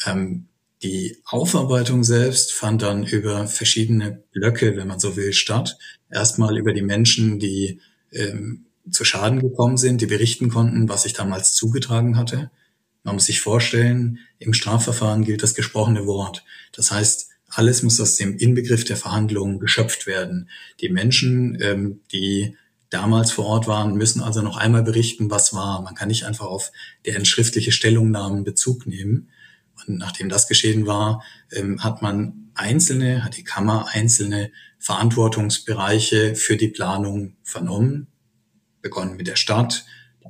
Ähm, 0.07 0.47
die 0.83 1.17
Aufarbeitung 1.25 2.05
selbst 2.05 2.53
fand 2.53 2.83
dann 2.83 3.05
über 3.05 3.47
verschiedene 3.47 4.23
Blöcke, 4.33 4.77
wenn 4.77 4.89
man 4.89 5.01
so 5.01 5.17
will, 5.17 5.33
statt. 5.33 5.79
Erstmal 6.11 6.59
über 6.59 6.73
die 6.73 6.83
Menschen, 6.83 7.39
die 7.39 7.81
ähm, 8.13 8.67
zu 8.91 9.05
Schaden 9.05 9.41
gekommen 9.41 9.79
sind, 9.79 10.01
die 10.01 10.07
berichten 10.07 10.51
konnten, 10.51 10.89
was 10.89 11.05
sich 11.05 11.15
damals 11.15 11.55
zugetragen 11.55 12.17
hatte. 12.19 12.51
Man 13.03 13.15
muss 13.15 13.27
sich 13.27 13.41
vorstellen, 13.41 14.19
im 14.39 14.53
Strafverfahren 14.53 15.25
gilt 15.25 15.43
das 15.43 15.55
gesprochene 15.55 16.07
Wort. 16.07 16.45
Das 16.73 16.91
heißt, 16.91 17.31
alles 17.49 17.83
muss 17.83 18.01
aus 18.01 18.17
dem 18.17 18.37
Inbegriff 18.37 18.85
der 18.85 18.97
Verhandlungen 18.97 19.61
geschöpft 19.61 20.07
werden. 20.07 20.49
Die 20.81 20.89
Menschen, 20.89 21.59
ähm, 21.61 22.01
die 22.13 22.57
damals 22.91 23.33
vor 23.33 23.47
Ort 23.47 23.67
waren, 23.67 23.95
müssen 23.97 24.23
also 24.23 24.43
noch 24.43 24.57
einmal 24.57 24.83
berichten, 24.83 25.31
was 25.31 25.55
war. 25.55 25.83
Man 25.83 25.95
kann 25.95 26.09
nicht 26.09 26.25
einfach 26.25 26.47
auf 26.47 26.73
deren 27.07 27.25
schriftliche 27.25 27.73
Stellungnahmen 27.73 28.45
Bezug 28.45 28.87
nehmen. 28.87 29.31
Und 29.87 29.99
nachdem 29.99 30.29
das 30.29 30.49
geschehen 30.49 30.87
war, 30.87 31.23
ähm, 31.53 31.83
hat 31.83 32.03
man 32.03 32.51
einzelne, 32.55 33.25
hat 33.25 33.37
die 33.37 33.45
Kammer 33.45 33.89
einzelne 33.93 34.51
Verantwortungsbereiche 34.79 36.35
für 36.35 36.57
die 36.57 36.69
Planung 36.69 37.37
vernommen. 37.43 38.09
Begonnen 38.83 39.17
mit 39.17 39.27
der 39.27 39.37
Stadt, 39.37 39.85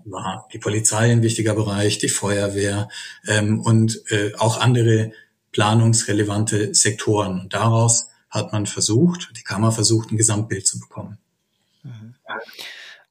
war 0.05 0.49
die 0.53 0.59
Polizei 0.59 1.11
ein 1.11 1.23
wichtiger 1.23 1.55
Bereich, 1.55 1.99
die 1.99 2.09
Feuerwehr 2.09 2.89
ähm, 3.27 3.61
und 3.61 4.03
äh, 4.11 4.33
auch 4.37 4.61
andere 4.61 5.13
planungsrelevante 5.53 6.75
Sektoren. 6.75 7.41
Und 7.41 7.55
daraus 7.55 8.09
hat 8.29 8.53
man 8.53 8.67
versucht, 8.67 9.31
die 9.37 9.43
Kammer 9.43 9.73
versucht, 9.73 10.11
ein 10.11 10.17
Gesamtbild 10.17 10.67
zu 10.67 10.81
bekommen. 10.81 11.19
Mhm. 11.83 12.15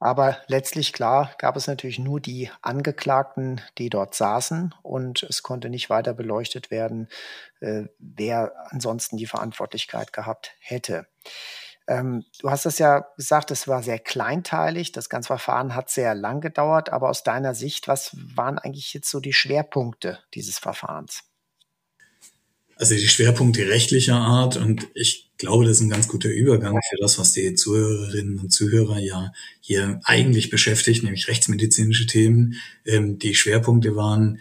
Aber 0.04 0.38
letztlich, 0.48 0.92
klar, 0.92 1.34
gab 1.38 1.56
es 1.56 1.68
natürlich 1.68 1.98
nur 1.98 2.20
die 2.20 2.50
Angeklagten, 2.62 3.62
die 3.78 3.90
dort 3.90 4.16
saßen 4.16 4.76
und 4.82 5.24
es 5.24 5.44
konnte 5.44 5.70
nicht 5.70 5.90
weiter 5.90 6.14
beleuchtet 6.14 6.72
werden, 6.72 7.08
äh, 7.62 7.84
wer 8.00 8.52
ansonsten 8.66 9.16
die 9.16 9.28
Verantwortlichkeit 9.28 10.12
gehabt 10.12 10.52
hätte. 10.60 11.08
Ähm, 11.88 12.26
du 12.40 12.50
hast 12.50 12.66
es 12.66 12.80
ja 12.80 13.08
gesagt, 13.16 13.50
es 13.52 13.70
war 13.70 13.82
sehr 13.82 13.98
kleinteilig, 13.98 14.92
das 14.92 15.08
ganze 15.08 15.28
Verfahren 15.28 15.74
hat 15.74 15.90
sehr 15.90 16.16
lang 16.16 16.42
gedauert, 16.42 16.90
aber 16.90 17.10
aus 17.10 17.24
deiner 17.24 17.56
Sicht, 17.56 17.88
was 17.88 18.12
waren 18.36 18.60
eigentlich 18.60 18.94
jetzt 18.94 19.10
so 19.10 19.22
die 19.22 19.32
Schwerpunkte 19.32 20.20
dieses 20.34 20.60
Verfahrens? 20.60 21.24
Also 22.76 22.96
die 22.96 23.08
Schwerpunkte 23.08 23.70
rechtlicher 23.70 24.18
Art 24.18 24.58
und 24.58 24.86
ich 24.96 25.32
glaube, 25.44 25.66
das 25.66 25.78
ist 25.78 25.82
ein 25.82 25.90
ganz 25.90 26.08
guter 26.08 26.30
Übergang 26.30 26.80
für 26.90 26.96
das, 27.02 27.20
was 27.20 27.34
die 27.34 27.54
Zuhörerinnen 27.54 28.40
und 28.40 28.52
Zuhörer 28.52 28.98
ja 28.98 29.34
hier 29.60 30.00
eigentlich 30.06 30.50
beschäftigt, 30.50 31.04
nämlich 31.04 31.28
rechtsmedizinische 31.28 32.08
Themen. 32.08 32.56
Ähm, 32.86 33.20
die 33.20 33.36
Schwerpunkte 33.36 33.98
waren 33.98 34.40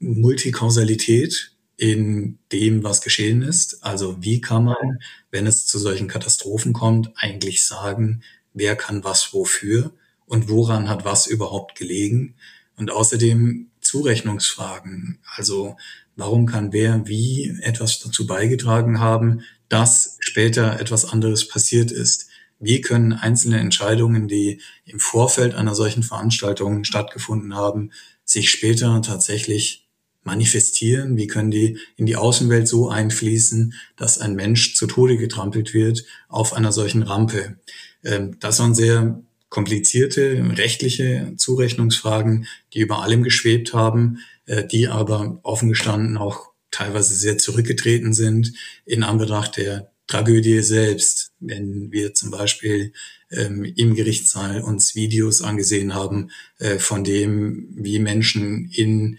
Multikausalität 0.00 1.52
in 1.76 2.38
dem, 2.50 2.82
was 2.82 3.02
geschehen 3.02 3.42
ist. 3.42 3.84
Also 3.84 4.16
wie 4.20 4.40
kann 4.40 4.64
man, 4.64 5.00
wenn 5.30 5.46
es 5.46 5.66
zu 5.66 5.78
solchen 5.78 6.08
Katastrophen 6.08 6.72
kommt, 6.72 7.12
eigentlich 7.16 7.66
sagen, 7.66 8.22
wer 8.54 8.74
kann 8.74 9.04
was 9.04 9.34
wofür 9.34 9.92
und 10.24 10.48
woran 10.48 10.88
hat 10.88 11.04
was 11.04 11.26
überhaupt 11.26 11.76
gelegen? 11.76 12.36
Und 12.76 12.90
außerdem 12.90 13.68
Zurechnungsfragen. 13.82 15.18
Also 15.36 15.76
warum 16.16 16.46
kann 16.46 16.72
wer 16.72 17.06
wie 17.06 17.54
etwas 17.60 18.00
dazu 18.00 18.26
beigetragen 18.26 18.98
haben, 18.98 19.42
dass 19.68 20.16
später 20.20 20.80
etwas 20.80 21.04
anderes 21.04 21.48
passiert 21.48 21.90
ist? 21.90 22.28
Wie 22.60 22.80
können 22.80 23.12
einzelne 23.12 23.58
Entscheidungen, 23.58 24.26
die 24.26 24.60
im 24.84 24.98
Vorfeld 24.98 25.54
einer 25.54 25.74
solchen 25.74 26.02
Veranstaltung 26.02 26.84
stattgefunden 26.84 27.54
haben, 27.54 27.92
sich 28.24 28.50
später 28.50 29.00
tatsächlich 29.02 29.86
manifestieren? 30.24 31.16
Wie 31.16 31.28
können 31.28 31.50
die 31.50 31.78
in 31.96 32.06
die 32.06 32.16
Außenwelt 32.16 32.66
so 32.66 32.88
einfließen, 32.88 33.74
dass 33.96 34.18
ein 34.18 34.34
Mensch 34.34 34.74
zu 34.74 34.86
Tode 34.86 35.16
getrampelt 35.16 35.72
wird 35.72 36.04
auf 36.28 36.52
einer 36.52 36.72
solchen 36.72 37.02
Rampe? 37.02 37.56
Ähm, 38.04 38.36
das 38.40 38.58
waren 38.58 38.74
sehr 38.74 39.22
komplizierte 39.48 40.44
rechtliche 40.56 41.32
Zurechnungsfragen, 41.36 42.46
die 42.74 42.80
über 42.80 43.02
allem 43.02 43.22
geschwebt 43.22 43.72
haben, 43.72 44.18
äh, 44.46 44.66
die 44.66 44.88
aber 44.88 45.40
offen 45.42 45.68
gestanden 45.68 46.16
auch 46.18 46.50
teilweise 46.70 47.14
sehr 47.14 47.38
zurückgetreten 47.38 48.12
sind 48.12 48.52
in 48.84 49.02
Anbetracht 49.02 49.56
der 49.56 49.90
Tragödie 50.06 50.62
selbst. 50.62 51.32
Wenn 51.38 51.92
wir 51.92 52.14
zum 52.14 52.30
Beispiel 52.30 52.92
ähm, 53.30 53.64
im 53.64 53.94
Gerichtssaal 53.94 54.62
uns 54.62 54.94
Videos 54.94 55.42
angesehen 55.42 55.94
haben 55.94 56.30
äh, 56.58 56.78
von 56.78 57.04
dem, 57.04 57.68
wie 57.76 57.98
Menschen 57.98 58.70
in 58.70 59.18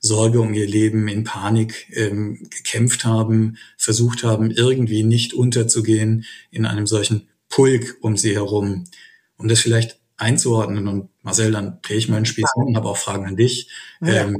Sorge 0.00 0.40
um 0.40 0.54
ihr 0.54 0.66
Leben, 0.66 1.08
in 1.08 1.24
Panik 1.24 1.88
ähm, 1.92 2.48
gekämpft 2.50 3.04
haben, 3.04 3.58
versucht 3.76 4.22
haben, 4.22 4.50
irgendwie 4.52 5.02
nicht 5.02 5.34
unterzugehen 5.34 6.24
in 6.52 6.66
einem 6.66 6.86
solchen 6.86 7.28
Pulk 7.48 7.96
um 8.00 8.16
sie 8.16 8.34
herum. 8.34 8.84
Um 9.36 9.48
das 9.48 9.60
vielleicht 9.60 9.98
einzuordnen 10.16 10.86
und 10.86 11.08
Marcel, 11.22 11.50
dann 11.50 11.78
drehe 11.82 11.98
ich 11.98 12.08
meinen 12.08 12.26
Spieß 12.26 12.46
um 12.54 12.66
und 12.66 12.76
habe 12.76 12.88
auch 12.88 12.96
Fragen 12.96 13.26
an 13.26 13.36
dich. 13.36 13.68
Ja. 14.00 14.24
Ähm, 14.24 14.38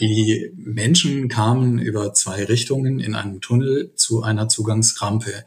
die 0.00 0.50
Menschen 0.56 1.28
kamen 1.28 1.78
über 1.78 2.14
zwei 2.14 2.44
Richtungen 2.44 3.00
in 3.00 3.14
einem 3.14 3.40
Tunnel 3.40 3.92
zu 3.94 4.22
einer 4.22 4.48
Zugangsrampe. 4.48 5.44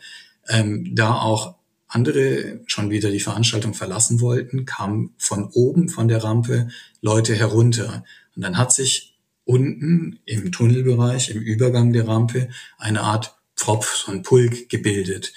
Ähm, 0.48 0.96
da 0.96 1.16
auch 1.16 1.56
andere 1.88 2.62
schon 2.66 2.90
wieder 2.90 3.12
die 3.12 3.20
Veranstaltung 3.20 3.74
verlassen 3.74 4.22
wollten, 4.22 4.66
kamen 4.66 5.14
von 5.18 5.50
oben 5.54 5.90
von 5.90 6.08
der 6.08 6.24
Rampe 6.24 6.70
Leute 7.02 7.36
herunter. 7.36 8.04
Und 8.36 8.44
dann 8.44 8.58
hat 8.58 8.74
sich 8.74 9.16
unten 9.46 10.20
im 10.26 10.52
Tunnelbereich, 10.52 11.30
im 11.30 11.42
Übergang 11.42 11.94
der 11.94 12.08
Rampe, 12.08 12.50
eine 12.78 13.02
Art 13.02 13.36
Pfropf, 13.56 13.96
so 13.96 14.12
ein 14.12 14.24
Pulk 14.24 14.70
gebildet. 14.70 15.34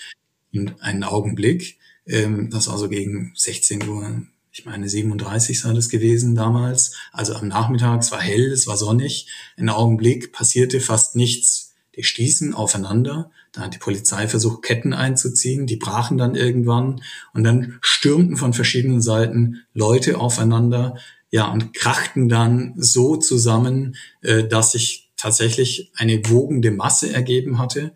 Und 0.54 0.80
einen 0.82 1.04
Augenblick, 1.04 1.78
ähm, 2.06 2.50
das 2.50 2.68
war 2.68 2.78
so 2.78 2.88
gegen 2.88 3.32
16 3.34 3.88
Uhr, 3.88 4.26
ich 4.58 4.64
meine 4.64 4.88
37 4.88 5.60
sei 5.60 5.74
das 5.74 5.90
gewesen 5.90 6.34
damals. 6.34 6.92
Also 7.12 7.34
am 7.34 7.48
Nachmittag, 7.48 8.00
es 8.00 8.10
war 8.10 8.22
hell, 8.22 8.50
es 8.50 8.66
war 8.66 8.78
sonnig. 8.78 9.28
In 9.58 9.68
Augenblick 9.68 10.32
passierte 10.32 10.80
fast 10.80 11.14
nichts. 11.14 11.74
Die 11.94 12.04
stießen 12.04 12.54
aufeinander. 12.54 13.30
Da 13.52 13.60
hat 13.62 13.74
die 13.74 13.78
Polizei 13.78 14.26
versucht, 14.28 14.62
Ketten 14.62 14.94
einzuziehen. 14.94 15.66
Die 15.66 15.76
brachen 15.76 16.16
dann 16.16 16.34
irgendwann. 16.34 17.02
Und 17.34 17.44
dann 17.44 17.76
stürmten 17.82 18.38
von 18.38 18.54
verschiedenen 18.54 19.02
Seiten 19.02 19.66
Leute 19.74 20.18
aufeinander. 20.18 20.96
Ja, 21.30 21.52
und 21.52 21.74
krachten 21.74 22.30
dann 22.30 22.72
so 22.78 23.16
zusammen, 23.16 23.96
äh, 24.22 24.44
dass 24.44 24.72
sich 24.72 25.10
tatsächlich 25.18 25.92
eine 25.96 26.22
wogende 26.30 26.70
Masse 26.70 27.12
ergeben 27.12 27.58
hatte. 27.58 27.92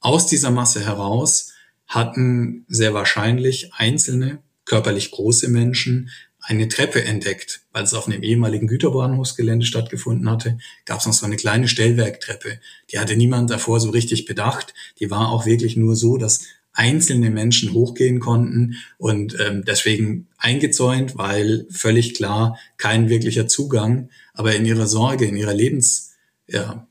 Aus 0.00 0.26
dieser 0.26 0.52
Masse 0.52 0.82
heraus 0.82 1.52
hatten 1.86 2.64
sehr 2.66 2.94
wahrscheinlich 2.94 3.74
einzelne 3.74 4.38
körperlich 4.68 5.10
große 5.10 5.48
Menschen 5.48 6.10
eine 6.40 6.68
Treppe 6.68 7.04
entdeckt, 7.04 7.62
weil 7.72 7.84
es 7.84 7.94
auf 7.94 8.06
einem 8.06 8.22
ehemaligen 8.22 8.68
Güterbahnhofsgelände 8.68 9.66
stattgefunden 9.66 10.30
hatte, 10.30 10.58
gab 10.86 11.00
es 11.00 11.06
noch 11.06 11.12
so 11.12 11.26
eine 11.26 11.36
kleine 11.36 11.68
Stellwerktreppe. 11.68 12.60
Die 12.90 12.98
hatte 12.98 13.16
niemand 13.16 13.50
davor 13.50 13.80
so 13.80 13.90
richtig 13.90 14.24
bedacht. 14.24 14.72
Die 15.00 15.10
war 15.10 15.30
auch 15.30 15.46
wirklich 15.46 15.76
nur 15.76 15.96
so, 15.96 16.16
dass 16.16 16.44
einzelne 16.72 17.30
Menschen 17.30 17.72
hochgehen 17.72 18.20
konnten 18.20 18.76
und 18.98 19.36
ähm, 19.40 19.64
deswegen 19.66 20.28
eingezäunt, 20.38 21.18
weil 21.18 21.66
völlig 21.70 22.14
klar 22.14 22.56
kein 22.76 23.08
wirklicher 23.08 23.48
Zugang. 23.48 24.10
Aber 24.32 24.54
in 24.54 24.64
ihrer 24.64 24.86
Sorge, 24.86 25.24
in 25.26 25.36
ihrer 25.36 25.54
Lebensangst 25.54 26.12
ja, 26.46 26.86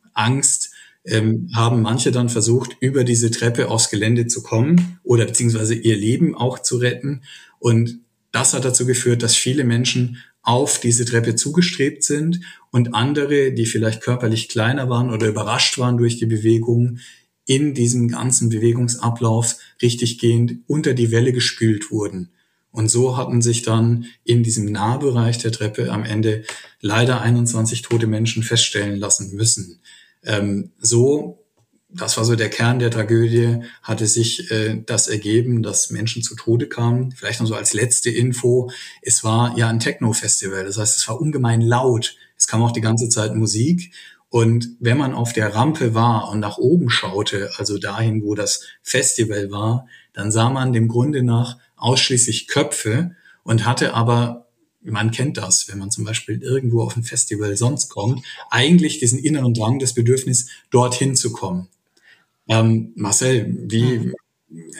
ähm, 1.05 1.49
haben 1.55 1.81
manche 1.81 2.11
dann 2.11 2.27
versucht, 2.27 2.75
über 2.81 3.05
diese 3.05 3.31
Treppe 3.31 3.69
aufs 3.69 3.89
Gelände 3.89 4.27
zu 4.27 4.43
kommen 4.43 4.99
oder 5.03 5.25
beziehungsweise 5.25 5.73
ihr 5.73 5.95
Leben 5.95 6.35
auch 6.35 6.59
zu 6.59 6.77
retten. 6.77 7.21
Und 7.60 8.00
das 8.32 8.54
hat 8.54 8.65
dazu 8.65 8.86
geführt, 8.86 9.24
dass 9.24 9.36
viele 9.36 9.63
Menschen 9.63 10.17
auf 10.41 10.80
diese 10.80 11.06
Treppe 11.06 11.36
zugestrebt 11.36 12.04
sind 12.04 12.39
und 12.72 12.93
andere, 12.93 13.52
die 13.52 13.65
vielleicht 13.65 14.02
körperlich 14.02 14.48
kleiner 14.48 14.89
waren 14.89 15.10
oder 15.10 15.28
überrascht 15.28 15.78
waren 15.78 15.98
durch 15.98 16.17
die 16.17 16.26
Bewegung, 16.26 17.00
in 17.46 17.74
diesem 17.74 18.10
ganzen 18.10 18.50
Bewegungsablauf 18.50 19.58
richtiggehend 19.82 20.60
unter 20.67 20.93
die 20.93 21.12
Welle 21.12 21.32
gespült 21.32 21.91
wurden. 21.91 22.30
Und 22.72 22.89
so 22.89 23.17
hatten 23.17 23.41
sich 23.41 23.62
dann 23.62 24.06
in 24.24 24.43
diesem 24.43 24.65
Nahbereich 24.72 25.38
der 25.39 25.52
Treppe 25.52 25.91
am 25.91 26.04
Ende 26.04 26.43
leider 26.82 27.22
21 27.22 27.82
tote 27.82 28.06
Menschen 28.06 28.43
feststellen 28.43 29.00
lassen 29.00 29.36
müssen. 29.36 29.80
Ähm, 30.24 30.72
so, 30.78 31.46
das 31.97 32.17
war 32.17 32.25
so 32.25 32.36
der 32.36 32.49
Kern 32.49 32.79
der 32.79 32.91
Tragödie, 32.91 33.63
hatte 33.81 34.07
sich 34.07 34.51
äh, 34.51 34.81
das 34.86 35.07
ergeben, 35.07 35.63
dass 35.63 35.89
Menschen 35.89 36.21
zu 36.21 36.36
Tode 36.36 36.67
kamen. 36.67 37.12
Vielleicht 37.12 37.39
noch 37.39 37.47
so 37.47 37.55
als 37.55 37.73
letzte 37.73 38.10
Info. 38.10 38.69
Es 39.01 39.23
war 39.23 39.57
ja 39.57 39.67
ein 39.67 39.79
Techno-Festival. 39.79 40.65
Das 40.65 40.77
heißt, 40.77 40.97
es 40.97 41.07
war 41.07 41.19
ungemein 41.19 41.62
laut. 41.62 42.15
Es 42.38 42.47
kam 42.47 42.62
auch 42.62 42.71
die 42.71 42.81
ganze 42.81 43.10
Zeit 43.10 43.36
Musik. 43.36 43.91
Und 44.29 44.69
wenn 44.79 44.97
man 44.97 45.13
auf 45.13 45.33
der 45.33 45.55
Rampe 45.55 45.93
war 45.93 46.29
und 46.29 46.39
nach 46.39 46.57
oben 46.57 46.89
schaute, 46.89 47.49
also 47.57 47.77
dahin, 47.77 48.23
wo 48.23 48.36
das 48.36 48.63
Festival 48.83 49.51
war, 49.51 49.88
dann 50.13 50.31
sah 50.31 50.49
man 50.49 50.73
dem 50.73 50.88
Grunde 50.88 51.23
nach 51.23 51.57
ausschließlich 51.77 52.47
Köpfe 52.47 53.15
und 53.43 53.65
hatte 53.65 53.93
aber 53.93 54.47
man 54.81 55.12
kennt 55.12 55.38
das, 55.38 55.67
wenn 55.67 55.79
man 55.79 55.91
zum 55.91 56.05
Beispiel 56.05 56.41
irgendwo 56.41 56.81
auf 56.81 56.95
ein 56.95 57.03
Festival 57.03 57.57
sonst 57.57 57.89
kommt, 57.89 58.23
eigentlich 58.49 58.99
diesen 58.99 59.19
inneren 59.19 59.53
Drang, 59.53 59.79
das 59.79 59.93
Bedürfnis, 59.93 60.49
dorthin 60.69 61.15
zu 61.15 61.31
kommen. 61.31 61.67
Ähm, 62.47 62.93
Marcel, 62.95 63.57
wie, 63.69 63.99
mhm. 63.99 64.13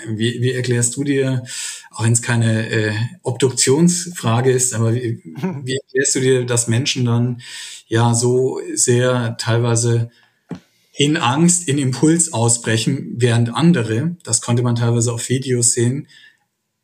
wie, 0.08 0.42
wie 0.42 0.54
erklärst 0.54 0.96
du 0.96 1.04
dir, 1.04 1.44
auch 1.92 2.04
wenn 2.04 2.14
es 2.14 2.22
keine 2.22 2.70
äh, 2.70 2.94
Obduktionsfrage 3.24 4.52
ist, 4.52 4.74
aber 4.74 4.94
wie, 4.94 5.22
wie 5.64 5.76
erklärst 5.76 6.16
du 6.16 6.20
dir, 6.20 6.46
dass 6.46 6.68
Menschen 6.68 7.06
dann 7.06 7.42
ja 7.88 8.14
so 8.14 8.60
sehr 8.74 9.38
teilweise 9.38 10.10
in 10.94 11.16
Angst, 11.16 11.68
in 11.68 11.78
Impuls 11.78 12.34
ausbrechen, 12.34 13.14
während 13.18 13.54
andere, 13.54 14.16
das 14.24 14.42
konnte 14.42 14.64
man 14.64 14.76
teilweise 14.76 15.14
auf 15.14 15.30
Videos 15.30 15.74
sehen, 15.74 16.08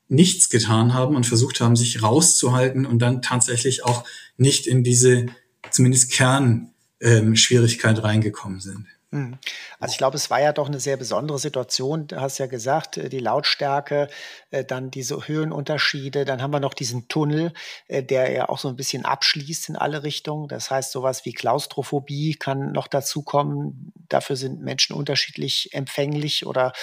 nichts 0.07 0.49
getan 0.49 0.93
haben 0.93 1.15
und 1.15 1.25
versucht 1.25 1.59
haben, 1.61 1.75
sich 1.75 2.03
rauszuhalten 2.03 2.85
und 2.85 2.99
dann 2.99 3.23
tatsächlich 3.23 3.83
auch 3.83 4.03
nicht 4.37 4.67
in 4.67 4.83
diese 4.83 5.25
zumindest 5.71 6.11
Kernschwierigkeit 6.11 7.97
ähm, 7.97 8.03
reingekommen 8.03 8.59
sind. 8.59 8.85
Hm. 9.13 9.37
Also 9.79 9.91
ich 9.91 9.99
glaube, 9.99 10.17
es 10.17 10.31
war 10.31 10.41
ja 10.41 10.53
doch 10.53 10.67
eine 10.67 10.79
sehr 10.79 10.97
besondere 10.97 11.37
Situation. 11.37 12.07
Du 12.07 12.19
hast 12.19 12.39
ja 12.39 12.47
gesagt, 12.47 12.97
äh, 12.97 13.09
die 13.09 13.19
Lautstärke, 13.19 14.07
äh, 14.49 14.65
dann 14.65 14.89
diese 14.89 15.27
Höhenunterschiede, 15.27 16.25
dann 16.25 16.41
haben 16.41 16.49
wir 16.49 16.59
noch 16.59 16.73
diesen 16.73 17.07
Tunnel, 17.09 17.53
äh, 17.87 18.01
der 18.01 18.31
ja 18.31 18.49
auch 18.49 18.57
so 18.57 18.69
ein 18.69 18.75
bisschen 18.75 19.05
abschließt 19.05 19.69
in 19.69 19.75
alle 19.75 20.01
Richtungen. 20.01 20.47
Das 20.47 20.71
heißt, 20.71 20.91
sowas 20.91 21.25
wie 21.25 21.33
Klaustrophobie 21.33 22.33
kann 22.33 22.71
noch 22.71 22.87
dazukommen. 22.87 23.93
Dafür 24.09 24.35
sind 24.35 24.61
Menschen 24.61 24.95
unterschiedlich 24.95 25.69
empfänglich 25.73 26.45
oder 26.45 26.73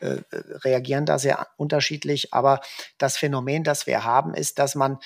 reagieren 0.00 1.06
da 1.06 1.18
sehr 1.18 1.46
unterschiedlich. 1.56 2.32
Aber 2.34 2.60
das 2.98 3.16
Phänomen, 3.16 3.64
das 3.64 3.86
wir 3.86 4.04
haben, 4.04 4.34
ist, 4.34 4.58
dass 4.58 4.74
man 4.74 4.98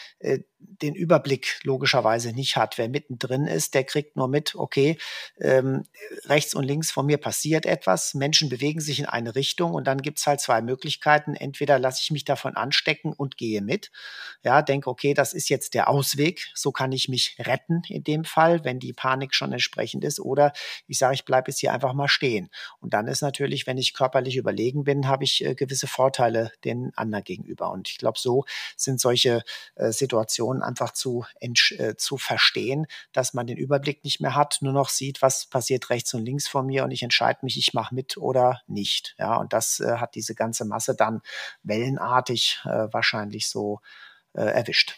den 0.61 0.95
Überblick 0.95 1.61
logischerweise 1.63 2.33
nicht 2.33 2.57
hat. 2.57 2.79
Wer 2.79 2.89
mittendrin 2.89 3.47
ist, 3.47 3.75
der 3.75 3.85
kriegt 3.85 4.17
nur 4.17 4.29
mit, 4.29 4.55
okay, 4.55 4.99
ähm, 5.41 5.85
rechts 6.25 6.55
und 6.55 6.65
links 6.65 6.91
von 6.91 7.07
mir 7.07 7.19
passiert 7.19 7.67
etwas, 7.67 8.15
Menschen 8.15 8.49
bewegen 8.49 8.81
sich 8.81 8.99
in 8.99 9.07
eine 9.07 9.35
Richtung 9.35 9.75
und 9.75 9.87
dann 9.87 10.03
gibt's 10.03 10.27
halt 10.27 10.41
zwei 10.41 10.63
Möglichkeiten. 10.63 11.35
Entweder 11.35 11.79
lasse 11.79 12.01
ich 12.03 12.11
mich 12.11 12.25
davon 12.25 12.57
anstecken 12.57 13.13
und 13.13 13.37
gehe 13.37 13.63
mit, 13.63 13.91
ja, 14.43 14.63
denke, 14.63 14.91
okay, 14.91 15.15
das 15.15 15.33
ist 15.33 15.49
jetzt 15.49 15.75
der 15.75 15.89
Ausweg, 15.89 16.51
so 16.55 16.73
kann 16.73 16.93
ich 16.93 17.09
mich 17.09 17.37
retten 17.39 17.83
in 17.89 18.05
dem 18.05 18.25
Fall, 18.25 18.65
wenn 18.65 18.79
die 18.79 18.93
Panik 18.93 19.35
schon 19.35 19.53
entsprechend 19.53 20.05
ist, 20.05 20.21
oder 20.21 20.53
ich 20.87 20.99
sage, 20.99 21.15
ich 21.15 21.25
bleibe 21.25 21.51
jetzt 21.51 21.61
hier 21.61 21.73
einfach 21.73 21.93
mal 21.93 22.09
stehen. 22.09 22.51
Und 22.81 22.95
dann 22.95 23.07
ist 23.07 23.23
natürlich, 23.23 23.67
wenn 23.67 23.79
ich 23.79 23.95
körperlich 23.95 24.37
überlegen 24.37 24.85
bin, 24.85 25.09
habe 25.09 25.25
ich 25.25 25.45
äh, 25.45 25.55
gewisse 25.55 25.87
Vorteile 25.87 26.53
den 26.65 26.93
anderen 26.97 27.25
gegenüber. 27.25 27.71
Und 27.71 27.89
ich 27.89 27.99
glaube, 27.99 28.19
so 28.19 28.45
sind 28.77 29.01
solche 29.01 29.43
äh, 29.77 29.93
Situationen 29.93 30.50
einfach 30.63 30.93
zu, 30.93 31.25
äh, 31.41 31.95
zu 31.97 32.17
verstehen, 32.19 32.87
dass 33.13 33.35
man 33.35 33.47
den 33.47 33.57
Überblick 33.57 34.05
nicht 34.05 34.21
mehr 34.21 34.35
hat, 34.35 34.59
nur 34.61 34.73
noch 34.73 34.89
sieht, 34.89 35.23
was 35.23 35.47
passiert 35.47 35.91
rechts 35.91 36.13
und 36.15 36.25
links 36.25 36.49
von 36.49 36.67
mir 36.67 36.85
und 36.85 36.91
ich 36.91 37.03
entscheide 37.03 37.41
mich, 37.43 37.57
ich 37.57 37.75
mache 37.75 37.95
mit 37.95 38.17
oder 38.17 38.61
nicht. 38.67 39.15
Ja, 39.19 39.37
und 39.37 39.53
das 39.53 39.81
äh, 39.81 39.97
hat 39.97 40.15
diese 40.15 40.35
ganze 40.35 40.65
Masse 40.65 40.95
dann 40.95 41.23
wellenartig 41.63 42.61
äh, 42.65 42.89
wahrscheinlich 42.93 43.49
so 43.49 43.81
äh, 44.35 44.43
erwischt. 44.43 44.97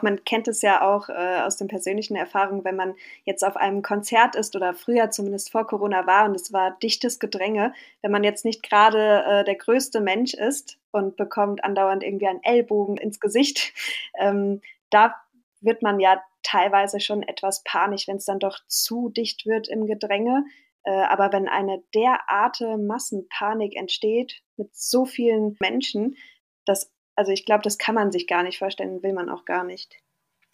Man 0.00 0.24
kennt 0.24 0.46
es 0.46 0.62
ja 0.62 0.82
auch 0.82 1.08
äh, 1.08 1.40
aus 1.40 1.56
den 1.56 1.66
persönlichen 1.66 2.14
Erfahrungen, 2.14 2.64
wenn 2.64 2.76
man 2.76 2.94
jetzt 3.24 3.44
auf 3.44 3.56
einem 3.56 3.82
Konzert 3.82 4.36
ist 4.36 4.54
oder 4.54 4.72
früher 4.72 5.10
zumindest 5.10 5.50
vor 5.50 5.66
Corona 5.66 6.06
war 6.06 6.24
und 6.26 6.36
es 6.36 6.52
war 6.52 6.78
dichtes 6.80 7.18
Gedränge, 7.18 7.74
wenn 8.00 8.12
man 8.12 8.22
jetzt 8.22 8.44
nicht 8.44 8.62
gerade 8.62 9.24
äh, 9.26 9.44
der 9.44 9.56
größte 9.56 10.00
Mensch 10.00 10.34
ist 10.34 10.78
und 10.92 11.16
bekommt 11.16 11.64
andauernd 11.64 12.04
irgendwie 12.04 12.28
einen 12.28 12.44
Ellbogen 12.44 12.96
ins 12.96 13.18
Gesicht, 13.18 13.72
ähm, 14.20 14.60
da 14.90 15.14
wird 15.60 15.82
man 15.82 16.00
ja 16.00 16.22
teilweise 16.42 17.00
schon 17.00 17.22
etwas 17.22 17.62
panisch, 17.64 18.08
wenn 18.08 18.16
es 18.16 18.24
dann 18.24 18.38
doch 18.38 18.58
zu 18.66 19.08
dicht 19.08 19.46
wird 19.46 19.68
im 19.68 19.86
Gedränge. 19.86 20.44
Äh, 20.84 20.90
aber 20.90 21.32
wenn 21.32 21.48
eine 21.48 21.82
derarte 21.94 22.78
Massenpanik 22.78 23.76
entsteht 23.76 24.42
mit 24.56 24.74
so 24.74 25.04
vielen 25.04 25.56
Menschen, 25.60 26.16
das 26.64 26.92
also 27.18 27.32
ich 27.32 27.44
glaube, 27.44 27.64
das 27.64 27.78
kann 27.78 27.96
man 27.96 28.12
sich 28.12 28.28
gar 28.28 28.44
nicht 28.44 28.58
vorstellen, 28.58 29.02
will 29.02 29.12
man 29.12 29.28
auch 29.28 29.44
gar 29.44 29.64
nicht. 29.64 29.96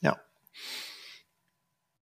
Ja. 0.00 0.18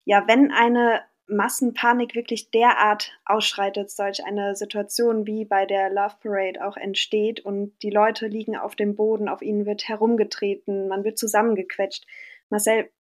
Ja, 0.05 0.29
wenn 0.29 0.53
eine 0.53 1.03
Massenpanik 1.31 2.15
wirklich 2.15 2.51
derart 2.51 3.13
ausschreitet, 3.25 3.91
solch 3.91 4.25
eine 4.25 4.57
Situation 4.57 5.27
wie 5.27 5.45
bei 5.45 5.67
der 5.67 5.91
Love 5.91 6.17
Parade 6.21 6.67
auch 6.67 6.77
entsteht 6.77 7.41
und 7.41 7.73
die 7.83 7.91
Leute 7.91 8.27
liegen 8.27 8.57
auf 8.57 8.75
dem 8.75 8.97
Boden, 8.97 9.29
auf 9.29 9.43
ihnen 9.43 9.67
wird 9.67 9.89
herumgetreten, 9.89 10.89
man 10.89 11.05
wird 11.05 11.19
zusammengequetscht. 11.19 12.07
Marcel, 12.51 12.91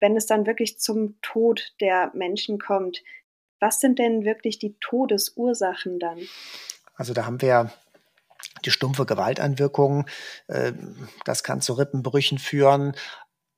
wenn 0.00 0.16
es 0.16 0.26
dann 0.26 0.46
wirklich 0.46 0.78
zum 0.78 1.20
Tod 1.22 1.74
der 1.80 2.10
Menschen 2.14 2.58
kommt, 2.58 3.02
was 3.60 3.80
sind 3.80 3.98
denn 3.98 4.24
wirklich 4.24 4.58
die 4.58 4.76
Todesursachen 4.80 5.98
dann? 5.98 6.18
Also 6.96 7.14
da 7.14 7.26
haben 7.26 7.40
wir 7.40 7.72
die 8.64 8.70
stumpfe 8.70 9.06
Gewalteinwirkung, 9.06 10.06
äh, 10.48 10.72
das 11.24 11.42
kann 11.42 11.60
zu 11.60 11.74
Rippenbrüchen 11.74 12.38
führen. 12.38 12.94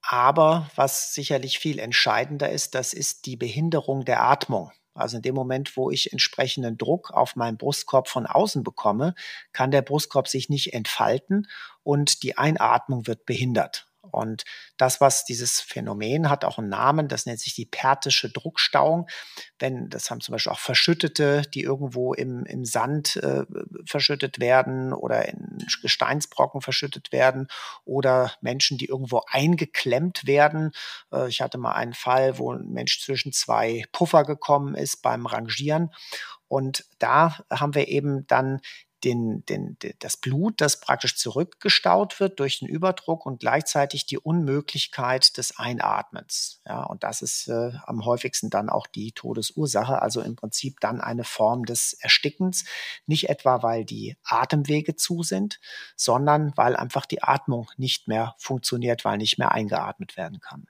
Aber 0.09 0.71
was 0.77 1.15
sicherlich 1.15 1.59
viel 1.59 1.81
entscheidender 1.81 2.49
ist, 2.51 2.77
das 2.77 2.93
ist 2.93 3.27
die 3.27 3.37
Behinderung 3.37 4.05
der 4.05 4.23
Atmung. 4.23 4.71
Also 4.95 5.17
in 5.17 5.23
dem 5.23 5.35
Moment, 5.35 5.77
wo 5.77 5.91
ich 5.91 6.13
entsprechenden 6.13 6.79
Druck 6.79 7.11
auf 7.11 7.35
meinen 7.35 7.59
Brustkorb 7.59 8.09
von 8.09 8.25
außen 8.25 8.63
bekomme, 8.63 9.15
kann 9.53 9.73
der 9.73 9.83
Brustkorb 9.83 10.29
sich 10.29 10.49
nicht 10.49 10.73
entfalten 10.73 11.49
und 11.83 12.23
die 12.23 12.39
Einatmung 12.39 13.07
wird 13.07 13.27
behindert. 13.27 13.86
Und 14.11 14.45
das, 14.77 15.01
was 15.01 15.25
dieses 15.25 15.61
Phänomen 15.61 16.29
hat, 16.29 16.45
auch 16.45 16.59
einen 16.59 16.69
Namen, 16.69 17.09
das 17.09 17.27
nennt 17.27 17.41
sich 17.41 17.55
die 17.55 17.67
pertische 17.67 18.31
Druckstauung. 18.31 19.09
Wenn, 19.59 19.89
das 19.89 20.11
haben 20.11 20.21
zum 20.21 20.33
Beispiel 20.33 20.53
auch 20.53 20.59
Verschüttete, 20.59 21.43
die 21.55 21.63
irgendwo 21.63 22.15
im, 22.15 22.45
im 22.47 22.65
Sand 22.65 23.17
äh, 23.17 23.45
verschüttet 23.87 24.41
werden 24.41 24.93
oder 24.93 25.29
in 25.29 25.59
Gesteinsbrocken 25.83 26.61
verschüttet 26.61 27.13
werden 27.13 27.49
oder 27.85 28.33
Menschen, 28.41 28.79
die 28.79 28.87
irgendwo 28.87 29.23
eingeklemmt 29.29 30.27
werden. 30.27 30.73
Äh, 31.13 31.29
ich 31.29 31.41
hatte 31.41 31.59
mal 31.59 31.73
einen 31.73 31.95
Fall, 31.95 32.39
wo 32.39 32.53
ein 32.53 32.69
Mensch 32.69 33.01
zwischen 33.03 33.33
zwei 33.33 33.85
Puffer 33.93 34.25
gekommen 34.25 34.75
ist 34.75 35.03
beim 35.03 35.27
Rangieren. 35.27 35.91
Und 36.49 36.85
da 36.99 37.39
haben 37.51 37.75
wir 37.75 37.89
eben 37.89 38.27
dann 38.27 38.61
den, 39.05 39.45
den, 39.47 39.77
das 39.99 40.17
Blut, 40.17 40.61
das 40.61 40.81
praktisch 40.81 41.17
zurückgestaut 41.17 42.19
wird 42.19 42.41
durch 42.41 42.61
den 42.61 42.69
Überdruck 42.69 43.27
und 43.27 43.41
gleichzeitig 43.41 44.07
die 44.07 44.19
Unmöglichkeit 44.19 45.37
des 45.37 45.59
Einatmens. 45.59 46.63
Ja, 46.67 46.85
und 46.85 47.05
das 47.05 47.23
ist 47.23 47.49
äh, 47.49 47.73
am 47.85 48.05
häufigsten 48.05 48.51
dann 48.51 48.71
auch 48.71 48.87
die 48.87 49.13
Todesursache, 49.13 50.01
also 50.01 50.23
im 50.23 50.37
Prinzip 50.37 50.81
dann 50.81 51.01
eine 51.01 51.25
Form 51.25 51.65
des 51.67 51.93
Erstickens. 51.95 52.65
Nicht 53.07 53.29
etwa, 53.29 53.63
weil 53.63 53.85
die 53.85 54.17
Atemwege 54.25 54.97
zu 54.97 55.23
sind, 55.23 55.61
sondern 55.95 56.53
weil 56.57 56.75
einfach 56.75 57.07
die 57.07 57.23
Atmung 57.23 57.71
nicht 57.77 58.09
mehr 58.09 58.35
funktioniert, 58.39 59.05
weil 59.05 59.19
nicht 59.19 59.39
mehr 59.39 59.53
eingeatmet 59.53 60.17
werden 60.17 60.41
kann. 60.41 60.67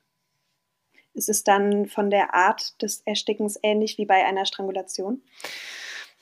Ist 1.14 1.30
es 1.30 1.44
dann 1.44 1.86
von 1.86 2.10
der 2.10 2.34
Art 2.34 2.80
des 2.82 3.00
Erstickens 3.06 3.58
ähnlich 3.62 3.96
wie 3.96 4.04
bei 4.04 4.26
einer 4.26 4.44
Strangulation? 4.44 5.22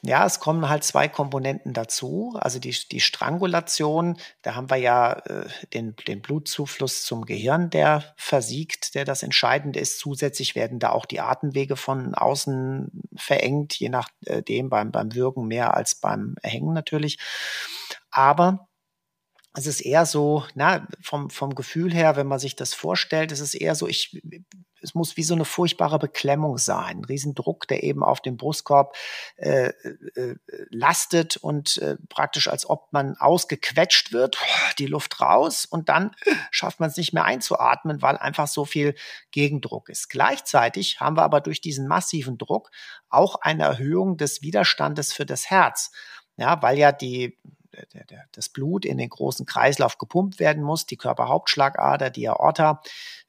Ja, 0.07 0.27
es 0.27 0.39
kommen 0.39 0.69
halt 0.69 0.85
zwei 0.85 1.09
Komponenten 1.09 1.73
dazu. 1.73 2.37
Also 2.39 2.59
die, 2.59 2.77
die 2.93 3.01
Strangulation, 3.01 4.19
da 4.43 4.55
haben 4.55 4.69
wir 4.69 4.77
ja 4.77 5.15
äh, 5.15 5.49
den, 5.73 5.97
den 6.07 6.21
Blutzufluss 6.21 7.05
zum 7.05 7.25
Gehirn, 7.25 7.71
der 7.71 8.15
versiegt, 8.19 8.95
der 8.95 9.07
das 9.07 9.23
Entscheidende 9.23 9.81
ist. 9.81 9.99
Zusätzlich 9.99 10.55
werden 10.55 10.79
da 10.79 10.91
auch 10.91 11.07
die 11.07 11.21
Atemwege 11.21 11.77
von 11.77 12.15
außen 12.15 13.03
verengt, 13.17 13.75
je 13.79 13.89
nachdem 13.89 14.69
beim, 14.69 14.93
beim 14.93 15.15
Würgen 15.15 15.47
mehr 15.47 15.75
als 15.75 15.95
beim 15.95 16.35
Erhängen 16.43 16.75
natürlich. 16.75 17.19
Aber 18.11 18.69
es 19.57 19.67
ist 19.67 19.81
eher 19.81 20.05
so, 20.05 20.45
na, 20.55 20.87
vom, 21.01 21.31
vom 21.31 21.55
Gefühl 21.55 21.95
her, 21.95 22.17
wenn 22.17 22.27
man 22.27 22.41
sich 22.41 22.57
das 22.57 22.75
vorstellt, 22.75 23.33
es 23.33 23.41
ist 23.41 23.55
eher 23.55 23.75
so, 23.75 23.89
ich, 23.89 24.21
es 24.85 24.95
muss 24.95 25.17
wie 25.17 25.23
so 25.23 25.35
eine 25.35 25.45
furchtbare 25.45 25.99
Beklemmung 25.99 26.59
sein, 26.59 26.99
ein 26.99 27.05
Riesendruck, 27.05 27.67
der 27.67 27.83
eben 27.83 28.05
auf 28.05 28.21
dem 28.21 28.37
Brustkorb 28.37 28.95
äh, 29.37 29.69
äh, 30.15 30.37
lastet 30.71 31.37
und 31.39 31.79
äh, 31.79 31.97
praktisch 32.09 32.49
als 32.49 32.69
ob 32.69 32.93
man 32.93 33.17
ausgequetscht 33.17 34.13
wird, 34.13 34.39
die 34.79 34.87
Luft 34.87 35.21
raus 35.21 35.65
und 35.65 35.89
dann 35.89 36.15
schafft 36.51 36.81
man 36.81 36.91
es 36.91 36.97
nicht 36.97 37.15
mehr 37.15 37.25
einzuatmen, 37.25 38.03
weil 38.03 38.19
einfach 38.19 38.47
so 38.47 38.65
viel 38.65 38.95
Gegendruck 39.31 39.89
ist. 39.89 40.11
Gleichzeitig 40.11 41.01
haben 41.01 41.17
wir 41.17 41.23
aber 41.23 41.41
durch 41.41 41.61
diesen 41.61 41.89
massiven 41.89 42.39
Druck 42.39 42.71
auch 43.09 43.37
eine 43.37 43.65
Erhöhung 43.65 44.17
des 44.19 44.43
Widerstandes 44.43 45.13
für 45.13 45.27
das 45.27 45.51
Herz. 45.51 45.91
Ja, 46.37 46.61
weil 46.63 46.79
ja 46.79 46.93
die 46.93 47.39
der, 47.93 48.05
der, 48.05 48.25
das 48.33 48.49
Blut 48.49 48.85
in 48.85 48.99
den 48.99 49.09
großen 49.09 49.47
Kreislauf 49.47 49.99
gepumpt 49.99 50.39
werden 50.39 50.63
muss, 50.63 50.87
die 50.87 50.97
Körperhauptschlagader, 50.97 52.11
die 52.11 52.29
Aorta 52.29 52.81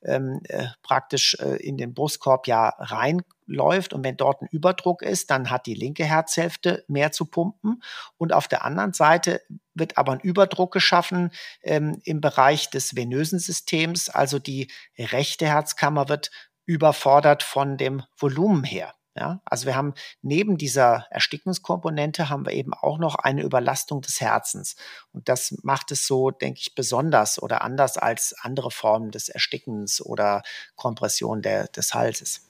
ähm, 0.04 0.42
äh, 0.48 0.68
praktisch 0.84 1.38
äh, 1.40 1.56
in 1.58 1.78
den 1.78 1.94
Brustkorb 1.94 2.48
ja 2.48 2.70
reinläuft. 2.78 3.94
Und 3.94 4.04
wenn 4.04 4.18
dort 4.18 4.42
ein 4.42 4.48
Überdruck 4.52 5.02
ist, 5.02 5.32
dann 5.32 5.50
hat 5.50 5.66
die 5.66 5.74
linke 5.74 6.06
Herzhälfte 6.06 6.86
mehr 6.88 7.12
zu 7.12 7.26
pumpen. 7.26 7.82
Und 8.18 8.34
auf 8.34 8.48
der 8.48 8.64
anderen 8.64 8.94
Seite 8.94 9.42
wird 9.74 9.98
aber 9.98 10.14
ein 10.14 10.20
Überdruck 10.20 10.72
geschaffen 10.72 11.32
ähm, 11.64 12.02
im 12.04 12.22
Bereich 12.22 12.70
des 12.70 12.96
venösen 12.96 13.40
Systems, 13.40 14.10
also 14.10 14.40
die 14.40 14.72
rechte 14.98 15.48
Herzkammer 15.48 16.10
wird 16.10 16.32
überfordert 16.66 17.44
von 17.44 17.78
dem 17.78 18.04
Volumen 18.18 18.64
her. 18.64 18.94
Ja, 19.18 19.42
also 19.46 19.66
wir 19.66 19.76
haben 19.76 19.94
neben 20.22 20.58
dieser 20.58 21.08
Erstickungskomponente 21.10 22.30
haben 22.30 22.46
wir 22.46 22.52
eben 22.52 22.74
auch 22.74 22.98
noch 22.98 23.16
eine 23.16 23.44
Überlastung 23.44 24.02
des 24.02 24.20
Herzens. 24.20 24.76
Und 25.14 25.30
das 25.30 25.56
macht 25.64 25.92
es 25.92 26.06
so, 26.06 26.32
denke 26.32 26.60
ich, 26.62 26.76
besonders 26.76 27.42
oder 27.42 27.62
anders 27.62 27.98
als 27.98 28.36
andere 28.42 28.72
Formen 28.72 29.12
des 29.12 29.30
Erstickens 29.30 30.02
oder 30.02 30.44
Kompression 30.76 31.42
der, 31.42 31.68
des 31.68 31.94
Halses. 31.94 32.42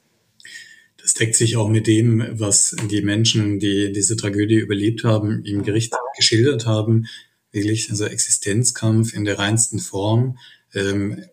Das 0.97 1.13
deckt 1.13 1.35
sich 1.35 1.55
auch 1.55 1.67
mit 1.67 1.85
dem, 1.85 2.25
was 2.31 2.75
die 2.89 3.03
Menschen, 3.03 3.59
die 3.59 3.91
diese 3.91 4.15
Tragödie 4.15 4.55
überlebt 4.55 5.03
haben, 5.03 5.45
im 5.45 5.61
Gericht 5.61 5.93
geschildert 6.17 6.65
haben. 6.65 7.05
Wirklich, 7.51 7.91
also 7.91 8.05
Existenzkampf 8.05 9.13
in 9.13 9.23
der 9.23 9.37
reinsten 9.37 9.77
Form. 9.77 10.39
Ähm, 10.73 11.23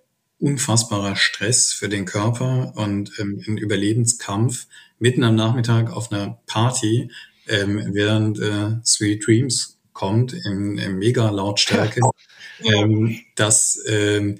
unfassbarer 0.42 1.16
Stress 1.16 1.72
für 1.72 1.88
den 1.88 2.04
Körper 2.04 2.72
und 2.76 3.12
ähm, 3.18 3.42
ein 3.46 3.56
Überlebenskampf 3.56 4.66
mitten 4.98 5.22
am 5.22 5.36
Nachmittag 5.36 5.90
auf 5.90 6.10
einer 6.10 6.38
Party, 6.46 7.10
ähm, 7.48 7.90
während 7.92 8.40
äh, 8.40 8.76
Sweet 8.84 9.26
Dreams 9.26 9.78
kommt 9.92 10.32
in, 10.32 10.78
in 10.78 10.98
mega 10.98 11.30
Lautstärke. 11.30 12.00
ähm, 12.64 13.20
das 13.36 13.82
ähm, 13.86 14.38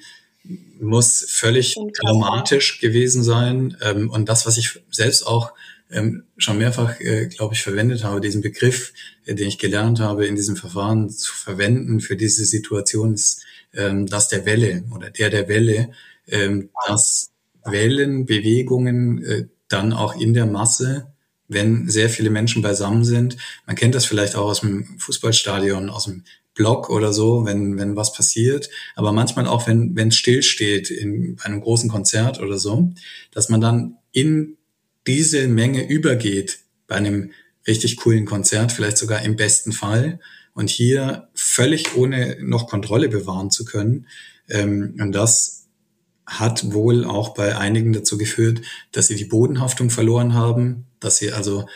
muss 0.81 1.25
völlig 1.29 1.77
dramatisch 2.01 2.81
gewesen 2.81 3.23
sein. 3.23 3.77
Ähm, 3.81 4.11
und 4.11 4.29
das, 4.29 4.45
was 4.45 4.59
ich 4.59 4.81
selbst 4.91 5.25
auch 5.25 5.53
ähm, 5.91 6.25
schon 6.37 6.59
mehrfach, 6.59 6.99
äh, 7.01 7.27
glaube 7.27 7.55
ich, 7.55 7.62
verwendet 7.62 8.03
habe, 8.03 8.21
diesen 8.21 8.43
Begriff, 8.43 8.92
äh, 9.25 9.35
den 9.35 9.46
ich 9.46 9.59
gelernt 9.59 10.00
habe, 10.00 10.27
in 10.27 10.35
diesem 10.35 10.57
Verfahren 10.57 11.11
zu 11.11 11.33
verwenden 11.33 12.00
für 12.00 12.17
diese 12.17 12.44
Situation, 12.44 13.15
ist 13.15 13.44
ähm, 13.75 14.06
das 14.06 14.29
der 14.29 14.44
Welle 14.46 14.85
oder 14.94 15.10
der 15.10 15.31
der 15.31 15.48
Welle. 15.48 15.90
ähm, 16.29 16.70
dass 16.87 17.31
Wellenbewegungen 17.64 19.25
äh, 19.25 19.46
dann 19.68 19.92
auch 19.92 20.14
in 20.20 20.35
der 20.35 20.46
Masse, 20.46 21.12
wenn 21.48 21.88
sehr 21.88 22.08
viele 22.08 22.31
Menschen 22.31 22.62
beisammen 22.62 23.04
sind, 23.04 23.37
man 23.66 23.77
kennt 23.77 23.94
das 23.94 24.04
vielleicht 24.04 24.37
auch 24.37 24.46
aus 24.46 24.60
dem 24.60 24.98
Fußballstadion, 24.98 25.90
aus 25.90 26.04
dem 26.04 26.25
Block 26.54 26.90
oder 26.90 27.12
so, 27.12 27.44
wenn, 27.46 27.79
wenn 27.79 27.96
was 27.96 28.12
passiert, 28.12 28.68
aber 28.94 29.12
manchmal 29.12 29.46
auch, 29.46 29.66
wenn 29.66 29.96
es 29.96 30.16
stillsteht 30.16 30.90
in 30.90 31.38
einem 31.42 31.60
großen 31.60 31.88
Konzert 31.88 32.40
oder 32.40 32.58
so, 32.58 32.92
dass 33.31 33.48
man 33.48 33.60
dann 33.60 33.96
in 34.12 34.58
diese 35.06 35.48
Menge 35.48 35.88
übergeht 35.88 36.60
bei 36.87 36.96
einem 36.96 37.33
richtig 37.66 37.96
coolen 37.96 38.27
Konzert, 38.27 38.73
vielleicht 38.73 38.98
sogar 38.98 39.23
im 39.23 39.37
besten 39.37 39.73
Fall. 39.73 40.20
Und 40.55 40.71
hier 40.71 41.29
völlig 41.35 41.96
ohne 41.96 42.37
noch 42.40 42.67
Kontrolle 42.67 43.09
bewahren 43.09 43.50
zu 43.50 43.65
können. 43.65 44.07
Ähm, 44.48 44.96
und 45.00 45.13
das 45.13 45.63
hat 46.27 46.73
wohl 46.73 47.05
auch 47.05 47.35
bei 47.35 47.57
einigen 47.57 47.92
dazu 47.92 48.17
geführt, 48.17 48.63
dass 48.92 49.09
sie 49.09 49.17
die 49.17 49.25
Bodenhaftung 49.25 49.90
verloren 49.90 50.35
haben, 50.35 50.87
dass 51.00 51.17
sie 51.17 51.33
also 51.33 51.67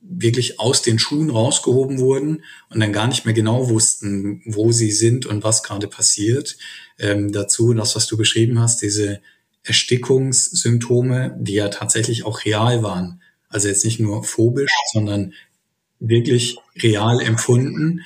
wirklich 0.00 0.60
aus 0.60 0.82
den 0.82 0.98
Schuhen 0.98 1.30
rausgehoben 1.30 1.98
wurden 1.98 2.44
und 2.68 2.80
dann 2.80 2.92
gar 2.92 3.08
nicht 3.08 3.24
mehr 3.24 3.34
genau 3.34 3.70
wussten, 3.70 4.42
wo 4.44 4.70
sie 4.70 4.92
sind 4.92 5.24
und 5.24 5.42
was 5.42 5.62
gerade 5.62 5.88
passiert. 5.88 6.58
Ähm, 6.98 7.32
dazu 7.32 7.72
das, 7.72 7.96
was 7.96 8.06
du 8.06 8.16
beschrieben 8.16 8.60
hast, 8.60 8.82
diese 8.82 9.20
Erstickungssymptome, 9.62 11.36
die 11.40 11.54
ja 11.54 11.68
tatsächlich 11.68 12.24
auch 12.24 12.44
real 12.44 12.82
waren. 12.82 13.22
Also 13.48 13.68
jetzt 13.68 13.84
nicht 13.84 13.98
nur 13.98 14.24
phobisch, 14.24 14.72
sondern 14.92 15.32
wirklich 16.08 16.56
real 16.82 17.20
empfunden. 17.20 18.00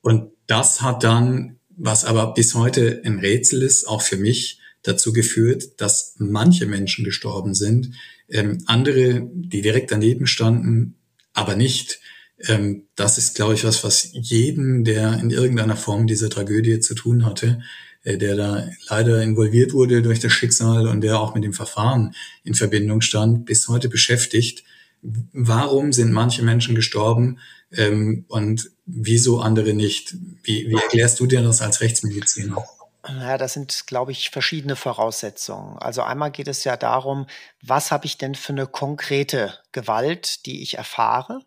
Und 0.00 0.30
das 0.46 0.82
hat 0.82 1.04
dann, 1.04 1.58
was 1.76 2.04
aber 2.04 2.34
bis 2.34 2.54
heute 2.54 3.02
ein 3.04 3.18
Rätsel 3.18 3.62
ist, 3.62 3.86
auch 3.86 4.02
für 4.02 4.16
mich, 4.16 4.60
dazu 4.82 5.12
geführt, 5.12 5.80
dass 5.80 6.14
manche 6.18 6.66
Menschen 6.66 7.04
gestorben 7.04 7.54
sind, 7.54 7.90
ähm, 8.28 8.58
andere, 8.66 9.28
die 9.32 9.60
direkt 9.60 9.90
daneben 9.90 10.26
standen, 10.26 10.96
aber 11.32 11.56
nicht. 11.56 12.00
Ähm, 12.46 12.84
das 12.94 13.18
ist, 13.18 13.34
glaube 13.34 13.54
ich, 13.54 13.64
was, 13.64 13.82
was 13.84 14.10
jeden, 14.12 14.84
der 14.84 15.18
in 15.18 15.30
irgendeiner 15.30 15.76
Form 15.76 16.06
diese 16.06 16.28
Tragödie 16.28 16.80
zu 16.80 16.94
tun 16.94 17.26
hatte, 17.26 17.60
äh, 18.04 18.16
der 18.16 18.36
da 18.36 18.68
leider 18.88 19.22
involviert 19.22 19.72
wurde 19.72 20.02
durch 20.02 20.20
das 20.20 20.32
Schicksal 20.32 20.86
und 20.86 21.00
der 21.00 21.20
auch 21.20 21.34
mit 21.34 21.44
dem 21.44 21.52
Verfahren 21.52 22.14
in 22.44 22.54
Verbindung 22.54 23.00
stand, 23.00 23.44
bis 23.44 23.68
heute 23.68 23.88
beschäftigt. 23.88 24.62
Warum 25.02 25.92
sind 25.92 26.12
manche 26.12 26.42
Menschen 26.42 26.74
gestorben 26.74 27.38
ähm, 27.72 28.24
und 28.28 28.70
wieso 28.86 29.40
andere 29.40 29.74
nicht? 29.74 30.14
Wie, 30.42 30.68
wie 30.68 30.74
erklärst 30.74 31.20
du 31.20 31.26
dir 31.26 31.42
das 31.42 31.62
als 31.62 31.80
Rechtsmediziner? 31.80 32.64
Ja, 33.06 33.38
das 33.38 33.54
sind, 33.54 33.86
glaube 33.86 34.12
ich, 34.12 34.30
verschiedene 34.30 34.76
Voraussetzungen. 34.76 35.78
Also 35.78 36.02
einmal 36.02 36.30
geht 36.30 36.48
es 36.48 36.64
ja 36.64 36.76
darum, 36.76 37.26
was 37.62 37.90
habe 37.90 38.06
ich 38.06 38.18
denn 38.18 38.34
für 38.34 38.52
eine 38.52 38.66
konkrete 38.66 39.54
Gewalt, 39.72 40.44
die 40.46 40.62
ich 40.62 40.76
erfahre? 40.76 41.42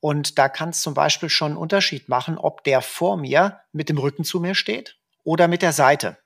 Und 0.00 0.38
da 0.38 0.48
kann 0.48 0.70
es 0.70 0.80
zum 0.80 0.94
Beispiel 0.94 1.28
schon 1.28 1.52
einen 1.52 1.58
Unterschied 1.58 2.08
machen, 2.08 2.38
ob 2.38 2.64
der 2.64 2.80
vor 2.80 3.16
mir 3.16 3.60
mit 3.72 3.88
dem 3.88 3.98
Rücken 3.98 4.24
zu 4.24 4.40
mir 4.40 4.54
steht 4.54 4.96
oder 5.22 5.48
mit 5.48 5.62
der 5.62 5.72
Seite. 5.72 6.18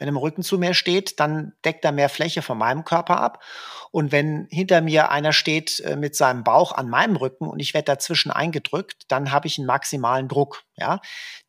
Wenn 0.00 0.08
im 0.08 0.16
Rücken 0.16 0.42
zu 0.42 0.56
mir 0.56 0.72
steht, 0.72 1.20
dann 1.20 1.52
deckt 1.62 1.84
er 1.84 1.92
mehr 1.92 2.08
Fläche 2.08 2.40
von 2.40 2.56
meinem 2.56 2.84
Körper 2.86 3.20
ab. 3.20 3.44
Und 3.90 4.12
wenn 4.12 4.48
hinter 4.50 4.80
mir 4.80 5.10
einer 5.10 5.34
steht 5.34 5.78
äh, 5.80 5.94
mit 5.94 6.16
seinem 6.16 6.42
Bauch 6.42 6.72
an 6.72 6.88
meinem 6.88 7.16
Rücken 7.16 7.46
und 7.46 7.60
ich 7.60 7.74
werde 7.74 7.84
dazwischen 7.84 8.30
eingedrückt, 8.30 9.04
dann 9.08 9.30
habe 9.30 9.46
ich 9.46 9.58
einen 9.58 9.66
maximalen 9.66 10.26
Druck. 10.26 10.62
Ja, 10.76 11.00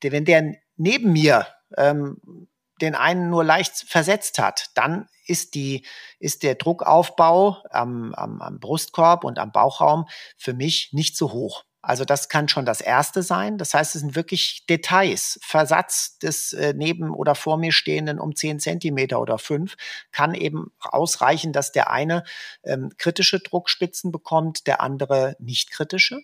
wenn 0.04 0.26
der 0.26 0.56
neben 0.76 1.14
mir 1.14 1.48
ähm, 1.78 2.50
den 2.82 2.94
einen 2.96 3.30
nur 3.30 3.46
leicht 3.46 3.86
versetzt 3.88 4.38
hat, 4.38 4.72
dann 4.76 5.08
ist 5.28 5.56
die, 5.56 5.86
ist 6.20 6.44
der 6.44 6.56
Druckaufbau 6.56 7.64
am, 7.70 8.14
am, 8.16 8.42
am 8.42 8.60
Brustkorb 8.60 9.24
und 9.24 9.40
am 9.40 9.54
Bauchraum 9.54 10.08
für 10.38 10.54
mich 10.54 10.90
nicht 10.92 11.16
so 11.16 11.32
hoch. 11.32 11.64
Also 11.82 12.06
das 12.06 12.30
kann 12.30 12.48
schon 12.48 12.66
das 12.66 12.80
erste 12.80 13.24
sein. 13.24 13.58
Das 13.58 13.74
heißt, 13.74 13.96
es 13.96 14.02
sind 14.02 14.16
wirklich 14.16 14.66
Details. 14.68 15.40
Versatz 15.42 16.20
des 16.20 16.54
äh, 16.54 16.74
neben 16.76 17.10
oder 17.10 17.34
vor 17.34 17.58
mir 17.58 17.72
stehenden 17.72 18.20
um 18.20 18.36
zehn 18.36 18.60
Zentimeter 18.60 19.20
oder 19.20 19.40
fünf 19.40 19.76
kann 20.12 20.36
eben 20.36 20.72
ausreichen, 20.80 21.54
dass 21.54 21.72
der 21.72 21.90
eine 21.90 22.24
ähm, 22.64 22.92
kritische 22.98 23.40
Druckspitzen 23.40 24.12
bekommt, 24.12 24.68
der 24.68 24.82
andere 24.82 25.36
nicht 25.40 25.72
kritische. 25.72 26.22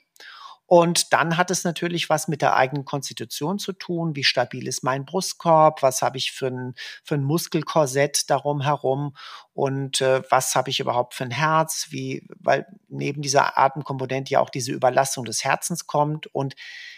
Und 0.67 1.13
dann 1.13 1.37
hat 1.37 1.49
es 1.49 1.63
natürlich 1.63 2.09
was 2.09 2.27
mit 2.27 2.41
der 2.41 2.57
eigenen 2.57 2.83
Konstitution 2.83 3.57
zu 3.57 3.71
tun. 3.71 4.17
Wie 4.17 4.25
stabil 4.25 4.67
ist 4.67 4.83
mein 4.83 5.05
Brustkorb? 5.05 5.81
Was 5.81 6.01
habe 6.01 6.17
ich 6.17 6.33
für 6.33 6.47
ein, 6.47 6.75
für 7.05 7.15
ein 7.15 7.23
Muskelkorsett 7.23 8.29
darum 8.29 8.59
herum? 8.59 9.15
Und 9.53 10.01
äh, 10.01 10.21
was 10.29 10.55
habe 10.55 10.69
ich 10.69 10.81
überhaupt 10.81 11.13
für 11.13 11.23
ein 11.23 11.31
Herz? 11.31 11.87
Wie, 11.89 12.27
weil 12.37 12.67
neben 12.89 13.21
dieser 13.21 13.57
Atemkomponente 13.57 14.31
ja 14.31 14.41
auch 14.41 14.49
diese 14.49 14.73
Überlastung 14.73 15.23
des 15.23 15.45
Herzens 15.45 15.87
kommt. 15.87 16.27
Und 16.27 16.53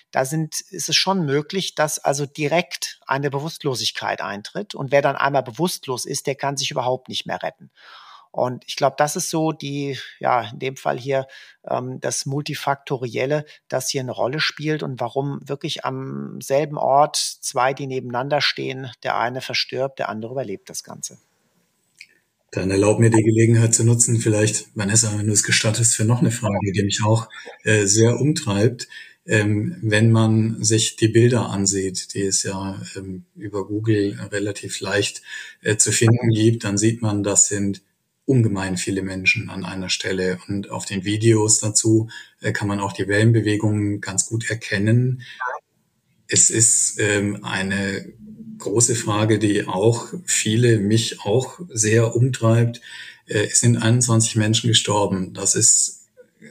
da 0.09 0.25
sind, 0.25 0.59
ist 0.71 0.89
es 0.89 0.95
schon 0.95 1.23
möglich, 1.23 1.75
dass 1.75 1.99
also 1.99 2.25
direkt 2.25 2.99
eine 3.05 3.29
Bewusstlosigkeit 3.29 4.21
eintritt. 4.21 4.73
Und 4.73 4.91
wer 4.91 5.03
dann 5.03 5.15
einmal 5.15 5.43
bewusstlos 5.43 6.05
ist, 6.05 6.25
der 6.25 6.33
kann 6.33 6.57
sich 6.57 6.71
überhaupt 6.71 7.07
nicht 7.07 7.27
mehr 7.27 7.43
retten. 7.43 7.69
Und 8.31 8.63
ich 8.67 8.75
glaube, 8.75 8.95
das 8.97 9.15
ist 9.15 9.29
so 9.29 9.51
die, 9.51 9.97
ja, 10.19 10.49
in 10.51 10.59
dem 10.59 10.75
Fall 10.75 10.99
hier 10.99 11.27
ähm, 11.67 11.99
das 11.99 12.25
Multifaktorielle, 12.25 13.45
das 13.67 13.89
hier 13.89 14.01
eine 14.01 14.11
Rolle 14.11 14.39
spielt 14.39 14.83
und 14.83 14.99
warum 14.99 15.39
wirklich 15.43 15.83
am 15.83 16.39
selben 16.41 16.77
Ort 16.77 17.15
zwei, 17.17 17.73
die 17.73 17.87
nebeneinander 17.87 18.41
stehen, 18.41 18.91
der 19.03 19.17
eine 19.17 19.41
verstirbt, 19.41 19.99
der 19.99 20.09
andere 20.09 20.33
überlebt 20.33 20.69
das 20.69 20.83
Ganze. 20.83 21.17
Dann 22.51 22.71
erlaub 22.71 22.99
mir 22.99 23.11
die 23.11 23.21
Gelegenheit 23.21 23.73
zu 23.73 23.83
nutzen, 23.83 24.19
vielleicht, 24.19 24.75
Vanessa, 24.75 25.17
wenn 25.17 25.27
du 25.27 25.33
es 25.33 25.43
gestattest, 25.43 25.95
für 25.95 26.05
noch 26.05 26.21
eine 26.21 26.31
Frage, 26.31 26.71
die 26.73 26.83
mich 26.83 27.01
auch 27.03 27.29
äh, 27.63 27.85
sehr 27.85 28.19
umtreibt. 28.19 28.87
Ähm, 29.27 29.77
wenn 29.81 30.11
man 30.11 30.63
sich 30.63 30.95
die 30.95 31.09
Bilder 31.09 31.49
ansieht, 31.49 32.15
die 32.15 32.23
es 32.23 32.41
ja 32.41 32.81
ähm, 32.95 33.25
über 33.35 33.67
Google 33.67 34.17
relativ 34.31 34.79
leicht 34.79 35.21
äh, 35.61 35.77
zu 35.77 35.91
finden 35.91 36.29
gibt, 36.29 36.63
dann 36.63 36.79
sieht 36.79 37.03
man, 37.03 37.21
das 37.21 37.47
sind 37.47 37.83
ungemein 38.29 38.77
viele 38.77 39.01
Menschen 39.01 39.49
an 39.49 39.65
einer 39.65 39.89
Stelle. 39.89 40.37
Und 40.47 40.69
auf 40.69 40.85
den 40.85 41.03
Videos 41.03 41.59
dazu 41.59 42.09
äh, 42.41 42.51
kann 42.51 42.67
man 42.67 42.79
auch 42.79 42.93
die 42.93 43.07
Wellenbewegungen 43.07 44.01
ganz 44.01 44.27
gut 44.27 44.49
erkennen. 44.49 45.23
Es 46.27 46.51
ist 46.51 46.99
ähm, 46.99 47.43
eine 47.43 48.13
große 48.59 48.93
Frage, 48.95 49.39
die 49.39 49.67
auch 49.67 50.13
viele, 50.25 50.79
mich 50.79 51.21
auch 51.21 51.59
sehr 51.69 52.15
umtreibt. 52.15 52.81
Äh, 53.25 53.47
es 53.51 53.61
sind 53.61 53.77
21 53.77 54.35
Menschen 54.35 54.67
gestorben. 54.67 55.33
Das 55.33 55.55
ist 55.55 56.05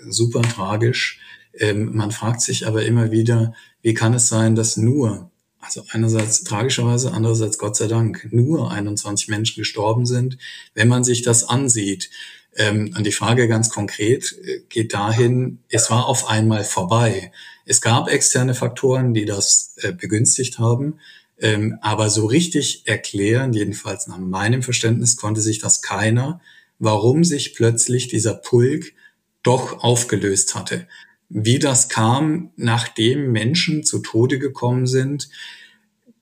super 0.09 0.43
tragisch. 0.43 1.21
Ähm, 1.55 1.95
man 1.95 2.11
fragt 2.11 2.41
sich 2.41 2.67
aber 2.67 2.85
immer 2.85 3.13
wieder, 3.13 3.55
wie 3.83 3.95
kann 3.95 4.15
es 4.15 4.29
sein, 4.29 4.57
dass 4.57 4.77
nur 4.77 5.31
also 5.69 5.85
einerseits 5.91 6.45
tragischerweise, 6.45 7.13
andererseits 7.13 7.59
Gott 7.59 7.77
sei 7.77 7.89
Dank, 7.89 8.27
nur 8.31 8.71
21 8.71 9.29
Menschen 9.29 9.61
gestorben 9.61 10.07
sind. 10.07 10.39
Wenn 10.75 10.89
man 10.89 11.05
sich 11.05 11.21
das 11.21 11.45
ansieht, 11.45 12.09
ähm, 12.57 12.95
und 12.97 13.07
die 13.07 13.13
Frage 13.13 13.49
ganz 13.49 13.69
konkret 13.69 14.35
äh, 14.45 14.61
geht 14.71 14.95
dahin, 14.95 15.59
es 15.69 15.91
war 15.91 16.07
auf 16.07 16.27
einmal 16.27 16.65
vorbei. 16.65 17.33
Es 17.67 17.83
gab 17.83 18.09
externe 18.09 18.55
Faktoren, 18.55 19.13
die 19.13 19.27
das 19.27 19.75
äh, 19.83 19.93
begünstigt 19.93 20.59
haben, 20.59 21.01
ähm, 21.39 21.77
aber 21.83 22.09
so 22.09 22.25
richtig 22.25 22.85
erklären, 22.87 23.53
jedenfalls 23.53 24.07
nach 24.07 24.19
meinem 24.19 24.63
Verständnis, 24.63 25.19
konnte 25.19 25.43
sich 25.43 25.59
das 25.59 25.83
keiner, 25.83 26.41
warum 26.79 27.25
sich 27.25 27.55
plötzlich 27.55 28.09
dieser 28.09 28.35
Pulk 28.35 28.95
doch 29.43 29.85
aufgelöst 29.85 30.55
hatte. 30.55 30.89
Wie 31.29 31.59
das 31.59 31.89
kam, 31.89 32.51
nachdem 32.57 33.33
Menschen 33.33 33.85
zu 33.85 33.99
Tode 34.01 34.39
gekommen 34.39 34.87
sind, 34.87 35.29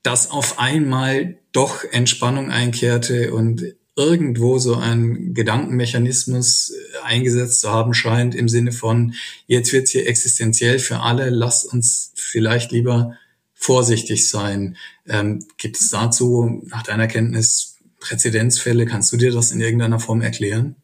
dass 0.03 0.31
auf 0.31 0.59
einmal 0.59 1.37
doch 1.51 1.83
Entspannung 1.91 2.51
einkehrte 2.51 3.33
und 3.33 3.75
irgendwo 3.97 4.59
so 4.59 4.75
ein 4.75 5.33
Gedankenmechanismus 5.33 6.69
äh, 6.69 7.03
eingesetzt 7.03 7.61
zu 7.61 7.69
haben 7.69 7.93
scheint 7.95 8.35
im 8.35 8.47
Sinne 8.47 8.71
von, 8.71 9.15
jetzt 9.47 9.73
wird's 9.73 9.91
hier 9.91 10.07
existenziell 10.07 10.77
für 10.77 10.99
alle, 10.99 11.29
lasst 11.31 11.65
uns 11.73 12.11
vielleicht 12.15 12.71
lieber 12.71 13.17
vorsichtig 13.55 14.29
sein. 14.29 14.77
Ähm, 15.07 15.43
gibt 15.57 15.77
es 15.77 15.89
dazu 15.89 16.61
nach 16.67 16.83
deiner 16.83 17.07
Kenntnis 17.07 17.77
Präzedenzfälle? 17.99 18.85
Kannst 18.85 19.11
du 19.11 19.17
dir 19.17 19.31
das 19.31 19.51
in 19.51 19.59
irgendeiner 19.59 19.99
Form 19.99 20.21
erklären? 20.21 20.75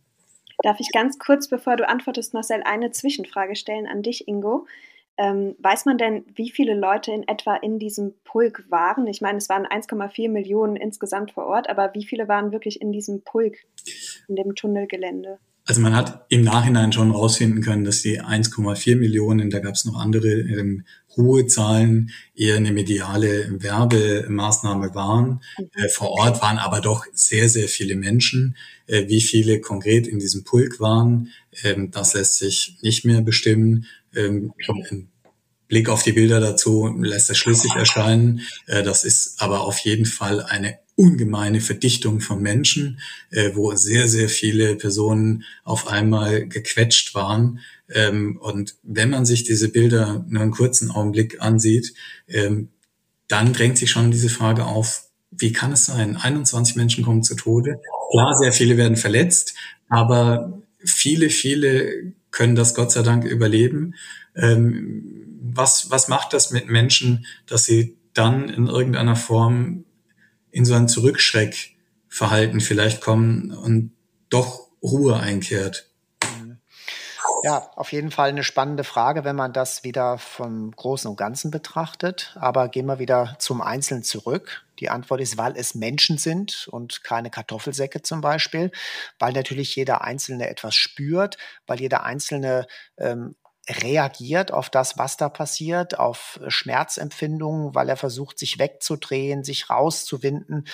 Darf 0.61 0.79
ich 0.79 0.91
ganz 0.91 1.17
kurz, 1.19 1.47
bevor 1.47 1.75
du 1.75 1.87
antwortest, 1.87 2.33
Marcel, 2.33 2.61
eine 2.63 2.91
Zwischenfrage 2.91 3.55
stellen 3.55 3.87
an 3.87 4.03
dich, 4.03 4.27
Ingo? 4.27 4.67
Ähm, 5.17 5.55
weiß 5.59 5.85
man 5.85 5.97
denn, 5.97 6.25
wie 6.33 6.49
viele 6.49 6.73
Leute 6.73 7.11
in 7.11 7.27
etwa 7.27 7.55
in 7.55 7.77
diesem 7.77 8.15
Pulk 8.23 8.65
waren? 8.69 9.05
Ich 9.07 9.21
meine, 9.21 9.37
es 9.37 9.47
waren 9.47 9.67
1,4 9.67 10.29
Millionen 10.29 10.75
insgesamt 10.75 11.31
vor 11.31 11.45
Ort, 11.45 11.69
aber 11.69 11.93
wie 11.93 12.03
viele 12.03 12.27
waren 12.27 12.51
wirklich 12.51 12.81
in 12.81 12.91
diesem 12.91 13.23
Pulk, 13.23 13.57
in 14.27 14.35
dem 14.35 14.55
Tunnelgelände? 14.55 15.39
Also 15.66 15.80
man 15.80 15.95
hat 15.95 16.26
im 16.28 16.43
Nachhinein 16.43 16.91
schon 16.91 17.11
rausfinden 17.11 17.61
können, 17.61 17.86
dass 17.86 18.01
die 18.01 18.22
1,4 18.22 18.97
Millionen, 18.97 19.49
da 19.49 19.59
gab 19.59 19.76
es 19.76 19.86
noch 19.86 19.95
andere 19.95 20.28
ähm, 20.28 20.84
hohe 21.16 21.47
Zahlen, 21.47 22.11
eher 22.36 22.57
eine 22.57 22.74
mediale 22.74 23.61
Werbemaßnahme 23.61 24.93
waren. 24.93 25.41
Mhm. 25.57 25.70
Äh, 25.76 25.88
vor 25.88 26.11
Ort 26.11 26.41
waren 26.41 26.57
aber 26.57 26.82
doch 26.82 27.05
sehr, 27.14 27.47
sehr 27.47 27.70
viele 27.70 27.95
Menschen. 27.95 28.57
Äh, 28.88 29.07
wie 29.07 29.22
viele 29.22 29.61
konkret 29.61 30.05
in 30.05 30.20
diesem 30.20 30.43
Pulk 30.43 30.82
waren, 30.82 31.30
ähm, 31.64 31.91
das 31.91 32.14
lässt 32.14 32.39
sich 32.39 32.78
nicht 32.82 33.05
mehr 33.05 33.22
bestimmen. 33.22 33.86
Ähm, 34.14 34.53
ein 34.68 35.09
Blick 35.70 35.88
auf 35.88 36.03
die 36.03 36.11
Bilder 36.11 36.41
dazu 36.41 36.93
lässt 36.99 37.30
es 37.30 37.38
schlüssig 37.38 37.72
erscheinen. 37.76 38.41
Äh, 38.68 38.84
das 38.84 39.05
ist 39.05 39.41
aber 39.41 39.61
auf 39.61 39.80
jeden 39.80 40.05
Fall 40.05 40.41
eine 40.43 40.78
ungemeine 40.95 41.59
Verdichtung 41.59 42.19
von 42.19 42.41
Menschen, 42.41 42.99
äh, 43.31 43.51
wo 43.55 43.75
sehr, 43.75 44.07
sehr 44.07 44.29
viele 44.29 44.75
Personen 44.75 45.43
auf 45.63 45.87
einmal 45.87 46.47
gequetscht 46.47 47.15
waren. 47.15 47.59
Ähm, 47.89 48.37
und 48.39 48.75
wenn 48.83 49.09
man 49.09 49.25
sich 49.25 49.43
diese 49.43 49.69
Bilder 49.69 50.25
nur 50.29 50.41
einen 50.41 50.51
kurzen 50.51 50.91
Augenblick 50.91 51.41
ansieht, 51.41 51.93
ähm, 52.27 52.69
dann 53.27 53.53
drängt 53.53 53.77
sich 53.77 53.89
schon 53.89 54.11
diese 54.11 54.29
Frage 54.29 54.65
auf, 54.65 55.05
wie 55.31 55.51
kann 55.51 55.71
es 55.71 55.85
sein? 55.85 56.15
21 56.15 56.75
Menschen 56.75 57.03
kommen 57.03 57.23
zu 57.23 57.35
Tode. 57.35 57.81
Klar, 58.11 58.35
sehr 58.37 58.53
viele 58.53 58.77
werden 58.77 58.97
verletzt, 58.97 59.55
aber 59.89 60.61
viele, 60.83 61.29
viele 61.29 62.13
können 62.29 62.55
das 62.55 62.75
Gott 62.75 62.91
sei 62.91 63.01
Dank 63.01 63.25
überleben. 63.25 63.95
Ähm, 64.35 65.39
was, 65.41 65.89
was 65.89 66.07
macht 66.07 66.33
das 66.33 66.51
mit 66.51 66.67
Menschen, 66.69 67.25
dass 67.47 67.65
sie 67.65 67.97
dann 68.13 68.49
in 68.49 68.67
irgendeiner 68.67 69.15
Form 69.15 69.85
in 70.53 70.65
so 70.65 70.75
ein 70.75 70.87
Zurückschreckverhalten 70.87 72.61
vielleicht 72.61 73.01
kommen 73.01 73.51
und 73.51 73.91
doch 74.29 74.67
Ruhe 74.81 75.19
einkehrt? 75.19 75.89
Ja, 77.43 77.69
auf 77.75 77.91
jeden 77.91 78.09
Fall 78.09 78.29
eine 78.29 78.43
spannende 78.45 78.85
Frage, 78.85 79.25
wenn 79.25 79.35
man 79.35 79.51
das 79.51 79.83
wieder 79.83 80.17
vom 80.17 80.71
Großen 80.71 81.09
und 81.09 81.17
Ganzen 81.17 81.51
betrachtet. 81.51 82.37
Aber 82.39 82.69
gehen 82.69 82.85
wir 82.85 82.99
wieder 82.99 83.35
zum 83.37 83.61
Einzelnen 83.61 84.03
zurück. 84.03 84.65
Die 84.79 84.89
Antwort 84.89 85.19
ist, 85.19 85.37
weil 85.37 85.57
es 85.57 85.75
Menschen 85.75 86.17
sind 86.17 86.69
und 86.71 87.03
keine 87.03 87.29
Kartoffelsäcke 87.29 88.01
zum 88.01 88.21
Beispiel, 88.21 88.71
weil 89.19 89.33
natürlich 89.33 89.75
jeder 89.75 90.03
Einzelne 90.03 90.49
etwas 90.49 90.75
spürt, 90.75 91.37
weil 91.67 91.81
jeder 91.81 92.03
Einzelne 92.03 92.65
ähm, 92.97 93.35
reagiert 93.70 94.51
auf 94.51 94.70
das, 94.70 94.97
was 94.97 95.16
da 95.18 95.30
passiert, 95.30 95.97
auf 95.97 96.39
Schmerzempfindungen, 96.47 97.74
weil 97.74 97.89
er 97.89 97.95
versucht, 97.95 98.38
sich 98.38 98.59
wegzudrehen, 98.59 99.43
sich 99.43 99.70
rauszuwinden. 99.70 100.68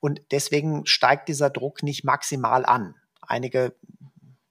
Und 0.00 0.20
deswegen 0.30 0.86
steigt 0.86 1.28
dieser 1.28 1.50
Druck 1.50 1.82
nicht 1.82 2.04
maximal 2.04 2.64
an. 2.64 2.94
Einige 3.20 3.74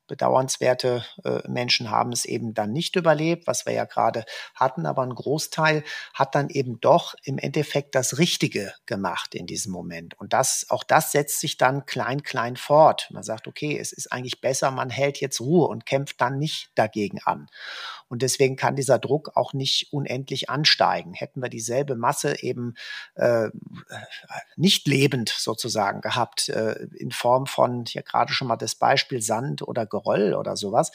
bedauernswerte 0.08 1.06
äh, 1.24 1.40
Menschen 1.48 1.92
haben 1.92 2.12
es 2.12 2.26
eben 2.26 2.54
dann 2.54 2.72
nicht 2.72 2.96
überlebt, 2.96 3.48
was 3.48 3.66
wir 3.66 3.74
ja 3.74 3.86
gerade 3.86 4.26
hatten, 4.54 4.86
aber 4.86 5.04
ein 5.04 5.14
Großteil 5.14 5.84
hat 6.14 6.36
dann 6.36 6.50
eben 6.50 6.80
doch 6.82 7.16
im 7.24 7.38
Endeffekt 7.38 7.96
das 7.96 8.18
Richtige 8.18 8.74
gemacht 8.86 9.36
in 9.36 9.48
diesem 9.48 9.72
Moment. 9.72 10.20
Und 10.20 10.34
das, 10.34 10.68
auch 10.70 10.84
das 10.84 11.12
setzt 11.12 11.40
sich 11.40 11.58
dann 11.58 11.86
klein, 11.86 12.24
klein 12.24 12.56
fort. 12.58 13.10
Man 13.12 13.24
sagt, 13.24 13.48
okay, 13.48 13.78
es 13.78 13.92
ist 13.92 14.12
eigentlich 14.12 14.42
besser, 14.42 14.72
man 14.72 14.90
hält 14.90 15.20
jetzt 15.20 15.42
Ruhe 15.42 15.68
und 15.68 15.86
kämpft 15.86 16.22
dann 16.22 16.38
nicht 16.38 16.70
dagegen 16.76 17.20
an. 17.24 17.48
Und 18.08 18.22
deswegen 18.22 18.56
kann 18.56 18.76
dieser 18.76 19.00
Druck 19.00 19.32
auch 19.36 19.54
nicht 19.54 19.92
unendlich 19.92 20.50
ansteigen. 20.50 21.14
Hätten 21.14 21.42
wir 21.42 21.50
dieselbe 21.50 21.96
Masse 21.96 22.42
eben 22.44 22.76
äh, 23.16 23.50
nicht 24.56 24.88
lebend 24.88 25.30
sozusagen 25.30 26.02
gehabt, 26.02 26.50
äh, 26.50 26.88
in 26.98 27.12
Form 27.12 27.48
von, 27.48 27.86
hier 27.88 28.04
gerade 28.04 28.32
schon 28.32 28.48
mal 28.48 28.58
das 28.58 28.76
Beispiel 28.76 29.22
Sand 29.22 29.62
oder 29.62 29.86
Geröll 29.86 30.34
oder 30.34 30.56
sowas, 30.56 30.92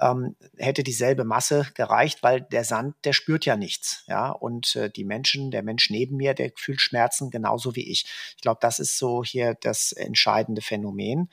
ähm, 0.00 0.36
hätte 0.56 0.82
dieselbe 0.82 1.24
Masse 1.24 1.66
gereicht, 1.74 2.22
weil 2.22 2.42
der 2.42 2.64
Sand, 2.64 2.94
der 3.04 3.12
spürt 3.12 3.46
ja 3.46 3.56
nichts. 3.56 4.04
Ja, 4.06 4.30
und 4.30 4.76
äh, 4.76 4.90
die 4.90 5.04
Menschen, 5.04 5.50
der 5.50 5.62
Mensch 5.62 5.90
neben 5.90 6.16
mir, 6.16 6.34
der 6.34 6.52
fühlt 6.56 6.80
Schmerzen 6.80 7.30
genauso 7.30 7.74
wie 7.76 7.90
ich. 7.90 8.06
Ich 8.36 8.42
glaube, 8.42 8.58
das 8.60 8.78
ist 8.78 8.98
so 8.98 9.24
hier 9.24 9.54
das 9.54 9.92
entscheidende 9.92 10.62
Phänomen. 10.62 11.30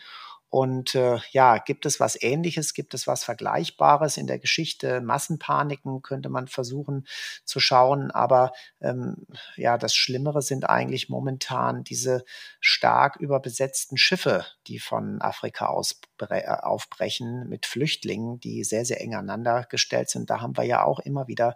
Und 0.50 0.96
äh, 0.96 1.20
ja, 1.32 1.58
gibt 1.58 1.86
es 1.86 2.00
was 2.00 2.22
Ähnliches, 2.22 2.74
gibt 2.74 2.94
es 2.94 3.06
was 3.06 3.24
Vergleichbares 3.24 4.18
in 4.18 4.28
der 4.28 4.40
Geschichte? 4.40 5.02
Massenpaniken 5.02 6.02
könnte 6.02 6.30
man 6.30 6.48
versuchen 6.48 7.06
zu 7.44 7.60
schauen, 7.60 8.12
aber 8.12 8.54
ähm, 8.80 9.28
ja, 9.58 9.78
das 9.78 9.94
Schlimmere 9.94 10.42
sind 10.42 10.70
eigentlich 10.70 11.10
momentan 11.10 11.84
diese 11.84 12.24
stark 12.62 13.18
überbesetzten 13.18 13.98
Schiffe, 13.98 14.46
die 14.68 14.80
von 14.80 15.22
Afrika 15.22 15.68
aus 15.68 16.00
aufbrechen 16.20 17.48
mit 17.50 17.66
Flüchtlingen, 17.66 18.40
die 18.40 18.64
sehr, 18.64 18.86
sehr 18.86 19.02
eng 19.02 19.16
aneinander 19.16 19.66
gestellt 19.70 20.10
sind. 20.10 20.30
Da 20.30 20.42
haben 20.42 20.58
wir 20.58 20.64
ja 20.64 20.84
auch 20.84 21.00
immer 21.00 21.28
wieder 21.28 21.56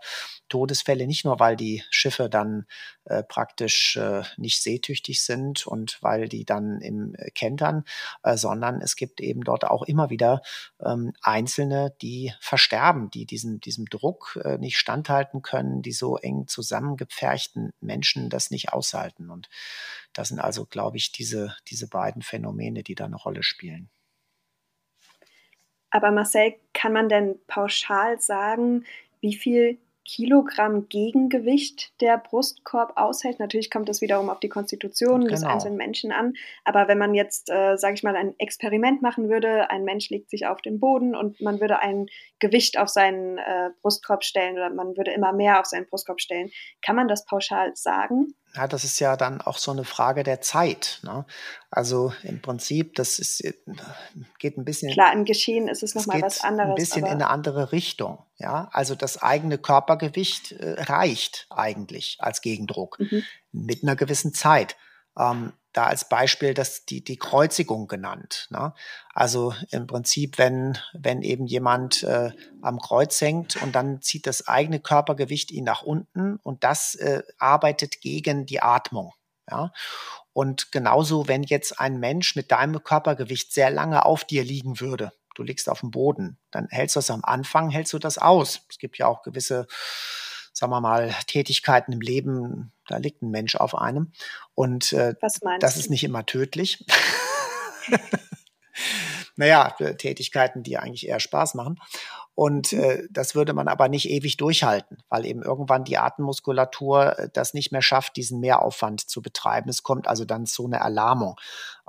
Todesfälle, 0.50 1.08
nicht 1.08 1.26
nur 1.26 1.40
weil 1.40 1.56
die 1.56 1.84
Schiffe 1.90 2.30
dann 2.30 2.66
äh, 3.06 3.24
praktisch 3.24 3.98
äh, 3.98 4.24
nicht 4.38 4.62
seetüchtig 4.62 5.24
sind 5.24 5.66
und 5.66 5.98
weil 6.02 6.28
die 6.28 6.46
dann 6.46 6.82
im 6.82 7.16
äh, 7.16 7.32
Kentern, 7.32 7.84
äh, 8.24 8.38
sondern 8.38 8.82
es 8.82 8.96
gibt 8.96 9.22
eben 9.22 9.44
dort 9.44 9.64
auch 9.66 9.84
immer 9.84 10.10
wieder 10.10 10.42
ähm, 10.84 11.14
Einzelne, 11.22 11.96
die 12.02 12.34
versterben, 12.40 13.10
die 13.10 13.26
diesen, 13.26 13.60
diesem 13.60 13.86
Druck 13.86 14.40
äh, 14.44 14.58
nicht 14.58 14.78
standhalten 14.78 15.42
können, 15.42 15.82
die 15.82 15.94
so 15.94 16.18
eng 16.18 16.48
zusammengepferchten 16.48 17.72
Menschen 17.80 18.30
das 18.30 18.52
nicht 18.52 18.74
aushalten. 18.74 19.30
Und 19.30 19.50
das 20.14 20.30
sind 20.30 20.40
also, 20.40 20.66
glaube 20.66 20.98
ich, 20.98 21.12
diese, 21.12 21.56
diese 21.68 21.88
beiden 21.88 22.22
Phänomene, 22.22 22.84
die 22.84 22.96
da 22.96 23.06
eine 23.06 23.16
Rolle 23.16 23.44
spielen. 23.44 23.90
Aber 25.92 26.12
Marcel, 26.12 26.56
kann 26.74 26.94
man 26.94 27.10
denn 27.10 27.36
pauschal 27.48 28.20
sagen, 28.20 28.86
wie 29.20 29.36
viel 29.36 29.78
Kilogramm 30.06 30.90
Gegengewicht 30.90 31.94
der 32.02 32.18
Brustkorb 32.18 32.94
aushält. 32.96 33.40
Natürlich 33.40 33.70
kommt 33.70 33.88
das 33.88 34.02
wiederum 34.02 34.30
auf 34.30 34.40
die 34.40 34.50
Konstitution 34.50 35.22
genau. 35.22 35.32
des 35.32 35.44
einzelnen 35.44 35.78
Menschen 35.78 36.12
an. 36.12 36.34
Aber 36.64 36.88
wenn 36.88 36.98
man 36.98 37.14
jetzt, 37.14 37.50
äh, 37.50 37.78
sage 37.78 37.94
ich 37.94 38.04
mal, 38.04 38.16
ein 38.16 38.34
Experiment 38.40 39.02
machen 39.02 39.30
würde, 39.30 39.70
ein 39.70 39.84
Mensch 39.84 40.10
legt 40.10 40.30
sich 40.30 40.48
auf 40.48 40.62
den 40.62 40.80
Boden 40.80 41.16
und 41.16 41.40
man 41.42 41.60
würde 41.60 41.80
ein 41.80 42.08
Gewicht 42.40 42.80
auf 42.80 42.90
seinen 42.90 43.38
äh, 43.38 43.70
Brustkorb 43.82 44.24
stellen 44.24 44.56
oder 44.56 44.70
man 44.70 44.98
würde 44.98 45.12
immer 45.12 45.34
mehr 45.34 45.60
auf 45.60 45.68
seinen 45.68 45.88
Brustkorb 45.88 46.20
stellen, 46.20 46.52
kann 46.84 46.96
man 46.96 47.08
das 47.08 47.26
pauschal 47.26 47.76
sagen? 47.76 48.34
Ja, 48.56 48.68
das 48.68 48.84
ist 48.84 49.00
ja 49.00 49.16
dann 49.16 49.40
auch 49.40 49.58
so 49.58 49.72
eine 49.72 49.86
Frage 49.86 50.24
der 50.24 50.42
Zeit. 50.42 51.00
Ne? 51.04 51.26
Also 51.70 52.12
im 52.24 52.42
Prinzip, 52.42 52.96
das 52.96 53.18
ist, 53.18 53.42
äh, 53.46 53.54
geht 54.40 54.58
ein 54.58 54.66
bisschen. 54.66 54.92
Klar, 54.92 55.14
im 55.14 55.24
Geschehen 55.24 55.70
ist 55.70 55.84
es 55.84 55.96
nochmal 55.96 56.22
was 56.22 56.44
anderes. 56.44 56.72
Ein 56.72 56.76
bisschen 56.76 57.06
in 57.06 57.12
eine 57.12 57.30
andere 57.30 57.72
Richtung. 57.72 58.26
Ja, 58.42 58.70
also 58.72 58.96
das 58.96 59.22
eigene 59.22 59.60
Körpergewicht 59.60 60.54
äh, 60.54 60.82
reicht 60.82 61.46
eigentlich 61.52 62.18
als 62.20 62.42
Gegendruck 62.42 62.98
mhm. 63.00 63.24
mit 63.52 63.84
einer 63.84 63.96
gewissen 63.96 64.34
Zeit. 64.34 64.78
Ähm, 65.18 65.54
da 65.74 65.86
als 65.86 66.10
Beispiel 66.10 66.54
das, 66.54 66.86
die, 66.86 67.04
die 67.04 67.18
Kreuzigung 67.18 67.88
genannt. 67.88 68.48
Ne? 68.50 68.74
Also 69.14 69.54
im 69.70 69.86
Prinzip, 69.86 70.40
wenn, 70.40 70.78
wenn 70.94 71.22
eben 71.22 71.46
jemand 71.46 72.02
äh, 72.04 72.32
am 72.62 72.80
Kreuz 72.80 73.22
hängt 73.22 73.62
und 73.62 73.76
dann 73.76 74.02
zieht 74.02 74.26
das 74.26 74.48
eigene 74.48 74.80
Körpergewicht 74.80 75.52
ihn 75.52 75.64
nach 75.64 75.84
unten 75.84 76.38
und 76.38 76.64
das 76.64 76.96
äh, 76.96 77.22
arbeitet 77.38 78.02
gegen 78.02 78.48
die 78.48 78.62
Atmung. 78.62 79.14
Ja? 79.50 79.72
Und 80.34 80.72
genauso, 80.72 81.28
wenn 81.28 81.44
jetzt 81.44 81.80
ein 81.80 82.00
Mensch 82.00 82.36
mit 82.36 82.52
deinem 82.52 82.84
Körpergewicht 82.84 83.54
sehr 83.54 83.70
lange 83.70 84.04
auf 84.04 84.24
dir 84.24 84.44
liegen 84.44 84.80
würde, 84.80 85.12
du 85.36 85.44
liegst 85.44 85.70
auf 85.70 85.82
dem 85.82 85.92
Boden, 85.92 86.38
dann 86.52 86.68
hältst 86.70 86.96
du 86.96 87.00
das 87.00 87.12
am 87.12 87.24
Anfang, 87.24 87.70
hältst 87.70 87.94
du 87.94 88.00
das 88.00 88.18
aus. 88.18 88.62
Es 88.70 88.78
gibt 88.78 88.98
ja 88.98 89.08
auch 89.08 89.24
gewisse 89.24 89.68
sagen 90.54 90.72
wir 90.72 90.82
mal, 90.82 91.14
Tätigkeiten 91.28 91.94
im 91.94 92.02
Leben, 92.02 92.72
da 92.88 92.98
liegt 92.98 93.22
ein 93.22 93.32
Mensch 93.32 93.56
auf 93.56 93.76
einem. 93.76 94.12
Und 94.54 94.94
äh, 94.94 95.16
das 95.60 95.78
ist 95.78 95.90
nicht 95.90 96.04
immer 96.04 96.26
tödlich. 96.26 96.86
naja, 99.36 99.70
Tätigkeiten, 99.98 100.64
die 100.64 100.78
eigentlich 100.78 101.08
eher 101.08 101.20
Spaß 101.20 101.56
machen. 101.56 101.80
Und 102.34 102.74
äh, 102.74 103.08
das 103.12 103.36
würde 103.36 103.54
man 103.54 103.68
aber 103.68 103.90
nicht 103.90 104.10
ewig 104.10 104.38
durchhalten, 104.38 105.04
weil 105.10 105.26
eben 105.26 105.44
irgendwann 105.44 105.84
die 105.84 105.98
Atemmuskulatur 105.98 107.20
äh, 107.20 107.30
das 107.32 107.54
nicht 107.54 107.72
mehr 107.72 107.82
schafft, 107.82 108.16
diesen 108.16 108.40
Mehraufwand 108.40 109.02
zu 109.02 109.22
betreiben. 109.22 109.70
Es 109.70 109.84
kommt 109.84 110.08
also 110.08 110.26
dann 110.26 110.46
zu 110.46 110.66
einer 110.66 110.78
Erlahmung. 110.78 111.36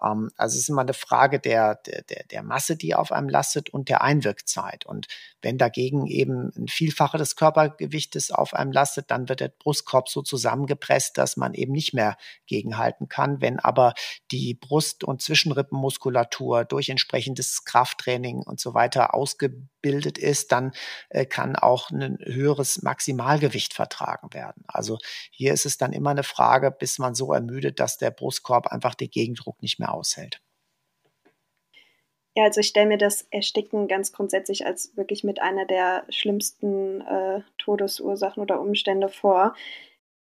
Ähm, 0.02 0.30
also 0.36 0.54
es 0.54 0.62
ist 0.62 0.68
immer 0.68 0.82
eine 0.82 0.94
Frage 0.94 1.40
der, 1.40 1.76
der, 1.76 2.24
der 2.24 2.42
Masse, 2.42 2.76
die 2.76 2.94
auf 2.94 3.12
einem 3.12 3.28
lastet 3.28 3.70
und 3.70 3.88
der 3.88 4.02
Einwirkzeit. 4.02 4.84
Und 4.86 5.06
wenn 5.40 5.58
dagegen 5.58 6.06
eben 6.06 6.52
ein 6.56 6.68
Vielfache 6.68 7.18
des 7.18 7.36
Körpergewichtes 7.36 8.30
auf 8.30 8.54
einem 8.54 8.72
lastet, 8.72 9.10
dann 9.10 9.28
wird 9.28 9.40
der 9.40 9.48
Brustkorb 9.48 10.08
so 10.08 10.22
zusammengepresst, 10.22 11.18
dass 11.18 11.36
man 11.36 11.54
eben 11.54 11.72
nicht 11.72 11.94
mehr 11.94 12.16
gegenhalten 12.46 13.08
kann. 13.08 13.40
Wenn 13.40 13.58
aber 13.58 13.94
die 14.30 14.54
Brust- 14.54 15.04
und 15.04 15.22
Zwischenrippenmuskulatur 15.22 16.64
durch 16.64 16.88
entsprechendes 16.88 17.64
Krafttraining 17.64 18.42
und 18.42 18.60
so 18.60 18.74
weiter 18.74 19.14
ausgebildet 19.14 20.18
ist, 20.18 20.52
dann 20.52 20.72
äh, 21.10 21.26
kann 21.26 21.56
auch 21.56 21.90
ein 21.90 22.18
höheres 22.22 22.82
Maximalgewicht 22.82 23.74
vertragen 23.74 24.32
werden. 24.32 24.64
Also 24.66 24.98
hier 25.30 25.52
ist 25.52 25.66
es 25.66 25.76
dann 25.76 25.92
immer 25.92 26.10
eine 26.10 26.22
Frage, 26.22 26.70
bis 26.70 26.98
man 26.98 27.14
so 27.14 27.32
ermüdet, 27.32 27.80
dass 27.80 27.98
der 27.98 28.10
Brustkorb 28.10 28.66
einfach 28.68 28.94
den 28.94 29.10
Gegendruck 29.10 29.60
nicht 29.62 29.78
mehr 29.78 29.91
aushält. 29.92 30.40
Ja, 32.34 32.44
also 32.44 32.60
ich 32.60 32.68
stelle 32.68 32.86
mir 32.86 32.98
das 32.98 33.26
Ersticken 33.30 33.88
ganz 33.88 34.12
grundsätzlich 34.12 34.64
als 34.64 34.96
wirklich 34.96 35.22
mit 35.22 35.42
einer 35.42 35.66
der 35.66 36.04
schlimmsten 36.08 37.02
äh, 37.02 37.42
Todesursachen 37.58 38.42
oder 38.42 38.60
Umstände 38.60 39.08
vor. 39.10 39.54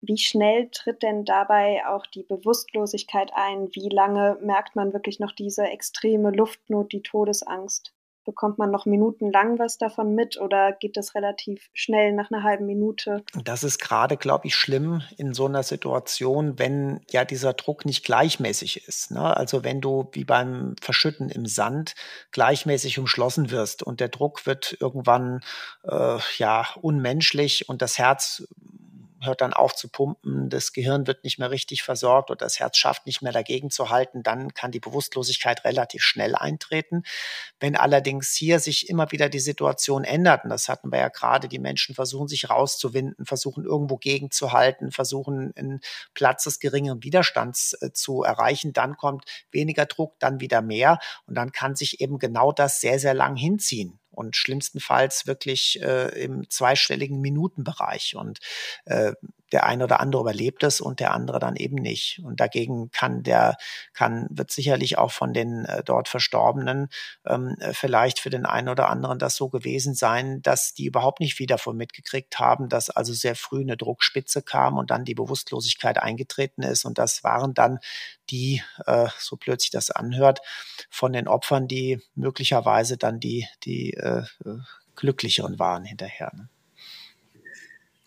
Wie 0.02 0.18
schnell 0.18 0.70
tritt 0.70 1.04
denn 1.04 1.24
dabei 1.24 1.86
auch 1.88 2.06
die 2.08 2.24
Bewusstlosigkeit 2.24 3.32
ein? 3.36 3.70
Wie 3.74 3.90
lange 3.90 4.38
merkt 4.42 4.76
man 4.76 4.92
wirklich 4.92 5.20
noch 5.20 5.32
diese 5.32 5.66
extreme 5.66 6.32
Luftnot, 6.32 6.92
die 6.92 7.04
Todesangst? 7.04 7.94
Bekommt 8.26 8.58
man 8.58 8.72
noch 8.72 8.86
minutenlang 8.86 9.60
was 9.60 9.78
davon 9.78 10.16
mit 10.16 10.40
oder 10.40 10.72
geht 10.72 10.98
das 10.98 11.16
relativ 11.16 11.70
schnell 11.74 12.14
nach 12.14 12.32
einer 12.32 12.44
halben 12.44 12.66
Minute? 12.66 13.24
Das 13.44 13.64
ist 13.64 13.80
gerade, 13.80 14.18
glaube 14.18 14.48
ich, 14.48 14.56
schlimm 14.56 15.02
in 15.18 15.34
so 15.34 15.46
einer 15.46 15.64
Situation, 15.64 16.58
wenn 16.58 17.02
ja 17.10 17.26
dieser 17.26 17.54
Druck 17.54 17.86
nicht 17.86 18.06
gleichmäßig 18.06 18.88
ist. 18.88 19.12
Ne? 19.12 19.36
Also 19.36 19.64
wenn 19.64 19.82
du 19.82 20.10
wie 20.14 20.24
beim 20.24 20.76
Verschütten 20.82 21.30
im 21.30 21.46
Sand 21.46 21.96
gleichmäßig 22.32 23.00
umschlossen 23.00 23.52
wirst 23.52 23.84
und 23.84 24.00
der 24.00 24.10
Druck 24.10 24.46
wird 24.46 24.78
irgendwann 24.80 25.42
äh, 25.84 26.18
ja 26.38 26.66
unmenschlich 26.82 27.68
und 27.68 27.82
das 27.82 27.98
Herz 27.98 28.48
hört 29.26 29.42
dann 29.42 29.54
auf 29.54 29.76
zu 29.76 29.90
pumpen, 29.90 30.50
das 30.50 30.74
Gehirn 30.74 31.08
wird 31.08 31.24
nicht 31.24 31.40
mehr 31.40 31.52
richtig 31.52 31.84
versorgt 31.84 32.30
oder 32.30 32.46
das 32.46 32.60
Herz 32.60 32.78
schafft 32.78 33.06
nicht 33.06 33.22
mehr 33.22 33.32
dagegen 33.32 33.70
zu 33.70 33.90
halten, 33.90 34.24
dann 34.24 34.54
kann 34.54 34.72
die 34.72 34.80
Bewusstlosigkeit 34.80 35.64
relativ 35.66 36.04
schnell 36.04 36.36
eintreten. 36.36 37.04
Wenn 37.60 37.76
allerdings 37.76 38.34
hier 38.34 38.60
sich 38.60 38.90
immer 38.90 39.12
wieder 39.12 39.30
die 39.30 39.40
Situation 39.40 40.04
ändert, 40.04 40.44
und 40.44 40.50
das 40.50 40.70
hatten 40.70 40.92
wir 40.92 41.00
ja 41.00 41.10
gerade, 41.10 41.48
die 41.48 41.60
Menschen 41.60 41.96
versuchen 41.96 42.28
sich 42.28 42.50
rauszuwinden, 42.50 43.26
versuchen 43.26 43.66
irgendwo 43.66 43.98
gegenzuhalten, 43.98 44.92
versuchen 44.92 45.54
einen 45.56 45.82
Platz 46.14 46.44
des 46.44 46.60
geringeren 46.60 47.04
Widerstands 47.04 47.74
äh, 47.82 47.92
zu 47.94 48.24
erreichen, 48.24 48.74
dann 48.74 48.98
kommt 48.98 49.26
weniger 49.52 49.86
Druck, 49.86 50.20
dann 50.20 50.40
wieder 50.40 50.62
mehr 50.62 51.00
und 51.26 51.36
dann 51.36 51.52
kann 51.52 51.76
sich 51.76 52.02
eben 52.02 52.20
genau 52.20 52.52
das 52.52 52.82
sehr, 52.82 53.00
sehr 53.00 53.14
lang 53.14 53.36
hinziehen 53.36 54.00
und 54.14 54.36
schlimmstenfalls 54.36 55.28
wirklich 55.28 55.82
äh, 55.82 56.10
im 56.24 56.50
zweistelligen 56.50 57.20
Minutenbereich. 57.20 58.16
Und 58.16 58.40
äh, 58.86 59.14
der 59.54 59.66
eine 59.66 59.84
oder 59.84 60.00
andere 60.00 60.22
überlebt 60.22 60.64
es 60.64 60.82
und 60.82 61.00
der 61.00 61.14
andere 61.14 61.40
dann 61.40 61.56
eben 61.56 61.76
nicht. 61.76 62.20
Und 62.24 62.40
dagegen 62.40 62.90
kann 62.92 63.22
der, 63.22 63.56
kann, 63.94 64.28
wird 64.32 64.52
sicherlich 64.52 64.98
auch 64.98 65.12
von 65.12 65.34
den 65.34 65.66
äh, 65.66 65.84
dort 65.84 66.10
Verstorbenen 66.10 66.90
ähm, 67.26 67.56
äh, 67.60 67.74
vielleicht 67.74 68.20
für 68.20 68.32
den 68.32 68.48
einen 68.48 68.70
oder 68.70 68.90
anderen 68.90 69.20
das 69.20 69.36
so 69.36 69.50
gewesen 69.50 69.94
sein, 69.94 70.42
dass 70.42 70.74
die 70.74 70.86
überhaupt 70.86 71.20
nicht 71.20 71.36
viel 71.36 71.46
davon 71.46 71.78
mitgekriegt 71.78 72.40
haben, 72.40 72.68
dass 72.68 72.90
also 72.90 73.14
sehr 73.14 73.36
früh 73.36 73.62
eine 73.62 73.78
Druckspitze 73.78 74.42
kam 74.42 74.78
und 74.78 74.90
dann 74.90 75.06
die 75.06 75.16
Bewusstlosigkeit 75.16 76.00
eingetreten 76.00 76.64
ist. 76.64 76.84
Und 76.84 76.98
das 76.98 77.24
waren 77.24 77.54
dann 77.54 77.78
die, 78.32 78.64
äh, 78.88 79.08
so 79.20 79.38
plötzlich 79.38 79.72
das 79.72 79.92
anhört, 79.92 80.42
von 80.90 81.14
den 81.14 81.28
Opfern, 81.28 81.68
die 81.68 82.02
möglicherweise 82.16 82.98
dann 82.98 83.20
die, 83.20 83.48
die 83.64 83.94
äh, 83.94 84.24
äh 84.46 84.58
glücklicheren 84.96 85.58
waren 85.58 85.86
hinterher. 85.86 86.32
Ne? 86.36 86.50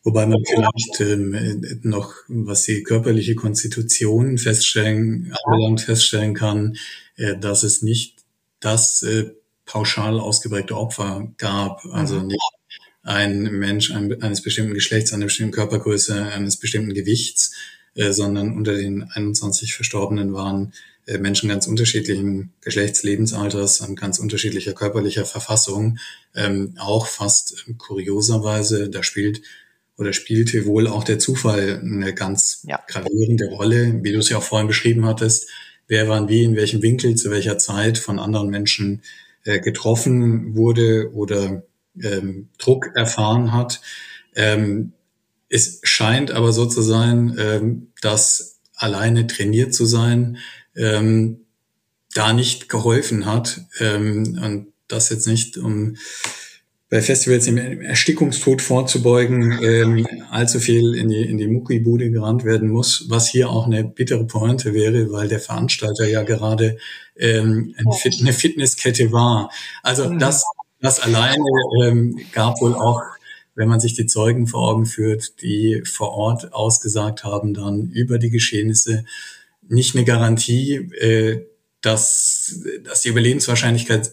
Wobei 0.07 0.25
man 0.25 0.45
vielleicht 0.45 1.01
ähm, 1.01 1.81
noch, 1.83 2.15
was 2.29 2.63
die 2.63 2.85
körperliche 2.85 3.35
Konstitution 3.35 4.39
feststellen, 4.39 5.35
anbelangt, 5.45 5.81
feststellen 5.81 6.33
kann, 6.33 6.77
äh, 7.17 7.37
dass 7.37 7.65
es 7.65 7.83
nicht 7.83 8.15
das 8.61 9.03
äh, 9.03 9.33
pauschal 9.65 10.21
ausgeprägte 10.21 10.77
Opfer 10.77 11.33
gab. 11.39 11.85
Also 11.87 12.21
mhm. 12.21 12.29
nicht 12.29 12.53
ein 13.03 13.43
Mensch 13.59 13.91
ein, 13.91 14.23
eines 14.23 14.43
bestimmten 14.43 14.75
Geschlechts, 14.75 15.13
einer 15.13 15.25
bestimmten 15.25 15.53
Körpergröße, 15.53 16.23
eines 16.23 16.57
bestimmten 16.57 16.95
Gewichts, 16.95 17.57
äh, 17.97 18.13
sondern 18.13 18.57
unter 18.57 18.77
den 18.77 19.03
21 19.11 19.75
Verstorbenen 19.75 20.33
waren 20.33 20.73
äh, 21.07 21.19
Menschen 21.19 21.49
ganz 21.49 21.67
unterschiedlichen 21.67 22.53
Geschlechtslebensalters, 22.61 23.83
an 23.83 23.97
ganz 23.97 24.21
unterschiedlicher 24.21 24.73
körperlicher 24.73 25.25
Verfassung, 25.25 25.99
ähm, 26.37 26.77
auch 26.79 27.09
fast 27.09 27.67
kurioserweise, 27.77 28.89
da 28.89 29.03
spielt 29.03 29.43
oder 29.99 30.13
spielte 30.13 30.67
wohl 30.67 30.87
auch 30.87 31.05
der 31.05 31.19
Zufall 31.19 31.81
eine 31.83 32.15
ganz 32.15 32.63
ja. 32.65 32.83
gravierende 32.87 33.47
Rolle, 33.47 34.01
wie 34.03 34.13
du 34.13 34.19
es 34.19 34.29
ja 34.29 34.39
auch 34.39 34.43
vorhin 34.43 34.69
beschrieben 34.69 35.07
hattest. 35.07 35.49
Wer 35.89 36.09
wann 36.09 36.29
wie, 36.29 36.43
in 36.43 36.57
welchem 36.57 36.83
Winkel, 36.83 37.15
zu 37.15 37.31
welcher 37.31 37.59
Zeit 37.59 37.97
von 37.97 38.19
anderen 38.19 38.51
Menschen 38.51 39.03
äh, 39.45 39.61
getroffen 39.61 40.57
wurde 40.57 41.13
oder 41.15 41.63
ähm, 42.03 42.49
Druck 42.59 42.91
erfahren 42.95 43.53
hat. 43.53 43.81
Ähm, 44.35 44.93
es 45.49 45.81
scheint 45.85 46.31
aber 46.33 46.53
so 46.53 46.67
zu 46.67 46.83
sein, 46.83 47.37
ähm, 47.39 47.93
dass 48.03 48.59
alleine 48.75 49.27
trainiert 49.27 49.75
zu 49.75 49.87
sein 49.87 50.39
ähm, 50.75 51.47
da 52.13 52.33
nicht 52.33 52.69
geholfen 52.69 53.27
hat. 53.27 53.61
Ähm, 53.79 54.39
und 54.43 54.73
das 54.89 55.09
jetzt 55.11 55.27
nicht 55.27 55.57
um 55.57 55.97
bei 56.89 57.03
Festivals 57.03 57.49
im 57.49 57.59
Erstickungstod 57.83 58.63
vorzubeugen, 58.63 59.59
ähm, 59.63 60.07
allzu 60.31 60.61
viel 60.61 60.95
in 60.95 61.09
die, 61.09 61.23
in 61.23 61.37
die 61.37 61.49
Muckibude 61.49 62.11
gerannt 62.11 62.45
werden 62.45 62.69
muss, 62.69 63.07
was 63.09 63.29
hier 63.29 63.51
auch 63.51 63.67
eine 63.67 63.83
bittere 63.83 64.25
Pointe 64.25 64.73
wäre, 64.73 65.11
weil 65.11 65.27
der 65.27 65.41
Veranstalter 65.41 66.07
ja 66.07 66.23
gerade 66.23 66.79
ähm, 67.17 67.75
eine, 67.77 67.93
Fit 67.97 68.21
eine 68.21 68.33
Fitnesskette 68.33 69.11
war. 69.11 69.51
Also 69.83 70.09
mhm. 70.09 70.21
das, 70.21 70.45
das 70.81 71.01
alleine 71.01 71.43
ähm, 71.83 72.21
gab 72.33 72.61
wohl 72.61 72.75
auch, 72.75 73.03
wenn 73.57 73.69
man 73.69 73.81
sich 73.81 73.95
die 73.95 74.07
Zeugen 74.07 74.47
vor 74.47 74.69
Augen 74.69 74.87
führt, 74.87 75.43
die 75.43 75.83
vor 75.85 76.13
Ort 76.13 76.53
ausgesagt 76.53 77.25
haben, 77.25 77.53
dann 77.53 77.91
über 77.91 78.19
die 78.19 78.31
Geschehnisse 78.31 79.05
nicht 79.69 79.97
eine 79.97 80.05
Garantie, 80.05 80.75
äh, 81.01 81.47
dass, 81.81 82.61
dass 82.85 83.03
die 83.03 83.09
Überlebenswahrscheinlichkeit 83.09 84.13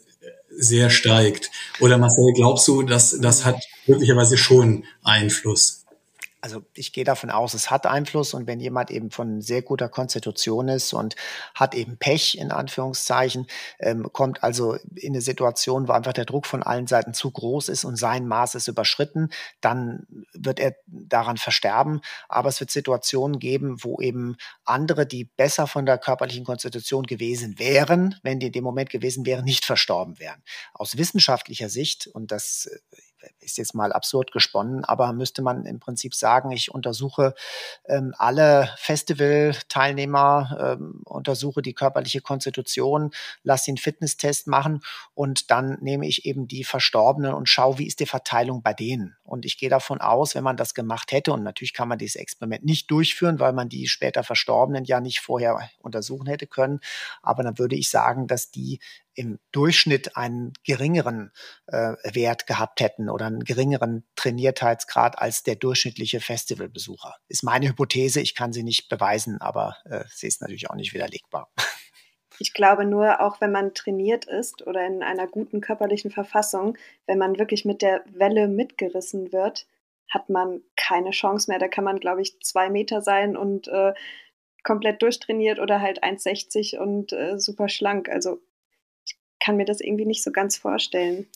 sehr 0.57 0.89
steigt. 0.89 1.51
Oder 1.79 1.97
Marcel, 1.97 2.33
glaubst 2.33 2.67
du, 2.67 2.83
dass 2.83 3.17
das 3.19 3.45
hat 3.45 3.61
möglicherweise 3.87 4.37
schon 4.37 4.85
Einfluss? 5.03 5.82
Also 6.43 6.61
ich 6.73 6.91
gehe 6.91 7.05
davon 7.05 7.29
aus, 7.29 7.53
es 7.53 7.71
hat 7.71 7.85
Einfluss 7.85 8.33
und 8.33 8.47
wenn 8.47 8.59
jemand 8.59 8.91
eben 8.91 9.11
von 9.11 9.39
sehr 9.39 9.61
guter 9.61 9.87
Konstitution 9.87 10.67
ist 10.67 10.91
und 10.91 11.15
hat 11.55 11.73
eben 11.73 11.95
Pech 11.97 12.37
in 12.37 12.51
Anführungszeichen, 12.51 13.47
ähm, 13.79 14.09
kommt 14.11 14.43
also 14.43 14.75
in 14.95 15.13
eine 15.13 15.21
Situation, 15.21 15.87
wo 15.87 15.93
einfach 15.93 16.11
der 16.11 16.25
Druck 16.25 16.45
von 16.45 16.61
allen 16.61 16.85
Seiten 16.85 17.13
zu 17.13 17.31
groß 17.31 17.69
ist 17.69 17.85
und 17.85 17.95
sein 17.95 18.27
Maß 18.27 18.55
ist 18.55 18.67
überschritten, 18.67 19.29
dann 19.61 20.05
wird 20.33 20.59
er 20.59 20.75
daran 20.85 21.37
versterben. 21.37 22.01
Aber 22.27 22.49
es 22.49 22.59
wird 22.59 22.71
Situationen 22.71 23.39
geben, 23.39 23.77
wo 23.81 24.01
eben 24.01 24.35
andere, 24.65 25.05
die 25.05 25.23
besser 25.23 25.65
von 25.65 25.85
der 25.85 25.97
körperlichen 25.97 26.43
Konstitution 26.43 27.05
gewesen 27.05 27.57
wären, 27.57 28.19
wenn 28.21 28.41
die 28.41 28.47
in 28.47 28.51
dem 28.51 28.65
Moment 28.65 28.89
gewesen 28.89 29.25
wären, 29.25 29.45
nicht 29.45 29.63
verstorben 29.63 30.19
wären. 30.19 30.43
Aus 30.73 30.97
wissenschaftlicher 30.97 31.69
Sicht, 31.69 32.07
und 32.07 32.33
das 32.33 32.65
äh, 32.65 32.99
ist 33.39 33.57
jetzt 33.57 33.75
mal 33.75 33.91
absurd 33.91 34.31
gesponnen, 34.31 34.85
aber 34.85 35.13
müsste 35.13 35.41
man 35.41 35.65
im 35.65 35.79
Prinzip 35.79 36.13
sagen, 36.13 36.51
ich 36.51 36.71
untersuche 36.71 37.33
ähm, 37.85 38.13
alle 38.17 38.69
Festival-Teilnehmer, 38.77 40.77
ähm, 40.79 41.01
untersuche 41.05 41.61
die 41.61 41.73
körperliche 41.73 42.21
Konstitution, 42.21 43.11
lasse 43.43 43.65
den 43.65 43.77
Fitnesstest 43.77 44.47
machen 44.47 44.81
und 45.13 45.51
dann 45.51 45.77
nehme 45.81 46.07
ich 46.07 46.25
eben 46.25 46.47
die 46.47 46.63
Verstorbenen 46.63 47.33
und 47.33 47.49
schaue, 47.49 47.77
wie 47.77 47.87
ist 47.87 47.99
die 47.99 48.05
Verteilung 48.05 48.61
bei 48.61 48.73
denen. 48.73 49.15
Und 49.23 49.45
ich 49.45 49.57
gehe 49.57 49.69
davon 49.69 50.01
aus, 50.01 50.35
wenn 50.35 50.43
man 50.43 50.57
das 50.57 50.73
gemacht 50.73 51.11
hätte, 51.11 51.33
und 51.33 51.43
natürlich 51.43 51.73
kann 51.73 51.87
man 51.87 51.97
dieses 51.97 52.15
Experiment 52.15 52.65
nicht 52.65 52.89
durchführen, 52.91 53.39
weil 53.39 53.53
man 53.53 53.69
die 53.69 53.87
später 53.87 54.23
Verstorbenen 54.23 54.85
ja 54.85 54.99
nicht 54.99 55.19
vorher 55.19 55.69
untersuchen 55.79 56.27
hätte 56.27 56.47
können, 56.47 56.79
aber 57.21 57.43
dann 57.43 57.57
würde 57.57 57.75
ich 57.75 57.89
sagen, 57.89 58.27
dass 58.27 58.51
die 58.51 58.79
im 59.15 59.39
Durchschnitt 59.51 60.17
einen 60.17 60.53
geringeren 60.65 61.31
äh, 61.67 61.93
Wert 62.13 62.47
gehabt 62.47 62.81
hätten 62.81 63.09
oder 63.09 63.27
einen 63.27 63.43
geringeren 63.43 64.05
Trainiertheitsgrad 64.15 65.19
als 65.19 65.43
der 65.43 65.55
durchschnittliche 65.55 66.19
Festivalbesucher. 66.19 67.15
Ist 67.27 67.43
meine 67.43 67.67
Hypothese, 67.67 68.21
ich 68.21 68.35
kann 68.35 68.53
sie 68.53 68.63
nicht 68.63 68.89
beweisen, 68.89 69.39
aber 69.41 69.77
äh, 69.85 70.03
sie 70.09 70.27
ist 70.27 70.41
natürlich 70.41 70.69
auch 70.69 70.75
nicht 70.75 70.93
widerlegbar. 70.93 71.51
Ich 72.39 72.53
glaube 72.53 72.85
nur, 72.85 73.21
auch 73.21 73.41
wenn 73.41 73.51
man 73.51 73.73
trainiert 73.73 74.25
ist 74.25 74.65
oder 74.65 74.85
in 74.85 75.03
einer 75.03 75.27
guten 75.27 75.61
körperlichen 75.61 76.11
Verfassung, 76.11 76.77
wenn 77.05 77.19
man 77.19 77.37
wirklich 77.37 77.63
mit 77.63 77.81
der 77.81 78.03
Welle 78.07 78.47
mitgerissen 78.47 79.31
wird, 79.31 79.67
hat 80.09 80.29
man 80.29 80.61
keine 80.75 81.11
Chance 81.11 81.49
mehr. 81.49 81.59
Da 81.59 81.67
kann 81.67 81.83
man, 81.83 81.99
glaube 81.99 82.21
ich, 82.21 82.39
zwei 82.41 82.69
Meter 82.69 83.01
sein 83.01 83.37
und 83.37 83.67
äh, 83.67 83.93
komplett 84.63 85.01
durchtrainiert 85.01 85.59
oder 85.59 85.81
halt 85.81 86.03
1,60 86.03 86.77
und 86.77 87.13
äh, 87.13 87.39
super 87.39 87.69
schlank. 87.69 88.09
Also 88.09 88.39
kann 89.43 89.57
mir 89.57 89.65
das 89.65 89.81
irgendwie 89.81 90.05
nicht 90.05 90.23
so 90.23 90.31
ganz 90.31 90.57
vorstellen. 90.57 91.27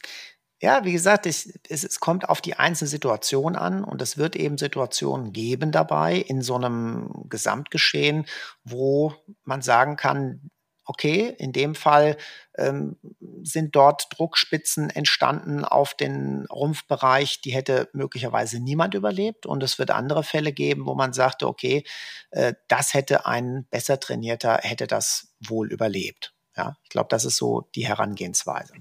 Ja, 0.59 0.83
wie 0.85 0.91
gesagt, 0.91 1.27
es, 1.27 1.53
es, 1.69 1.83
es, 1.83 1.99
kommt 1.99 2.29
auf 2.29 2.41
die 2.41 2.55
einzelne 2.55 2.87
Situation 2.87 3.55
an 3.55 3.83
und 3.83 4.01
es 4.01 4.17
wird 4.17 4.35
eben 4.35 4.57
Situationen 4.57 5.31
geben 5.31 5.71
dabei 5.71 6.15
in 6.15 6.41
so 6.41 6.55
einem 6.55 7.11
Gesamtgeschehen, 7.29 8.25
wo 8.63 9.13
man 9.43 9.61
sagen 9.61 9.97
kann, 9.97 10.49
okay, 10.85 11.35
in 11.37 11.51
dem 11.51 11.75
Fall 11.75 12.17
ähm, 12.57 12.97
sind 13.43 13.75
dort 13.75 14.07
Druckspitzen 14.17 14.89
entstanden 14.89 15.63
auf 15.63 15.93
den 15.93 16.45
Rumpfbereich, 16.45 17.41
die 17.41 17.51
hätte 17.51 17.89
möglicherweise 17.93 18.59
niemand 18.59 18.95
überlebt. 18.95 19.45
Und 19.45 19.61
es 19.61 19.77
wird 19.77 19.91
andere 19.91 20.23
Fälle 20.23 20.53
geben, 20.53 20.85
wo 20.87 20.95
man 20.95 21.13
sagte, 21.13 21.47
okay, 21.47 21.83
äh, 22.31 22.53
das 22.67 22.93
hätte 22.93 23.25
ein 23.27 23.67
besser 23.69 23.99
trainierter, 23.99 24.59
hätte 24.63 24.87
das 24.87 25.35
wohl 25.39 25.71
überlebt. 25.71 26.33
Ja, 26.57 26.75
ich 26.83 26.89
glaube, 26.89 27.07
das 27.09 27.23
ist 27.23 27.37
so 27.37 27.67
die 27.75 27.87
Herangehensweise. 27.87 28.73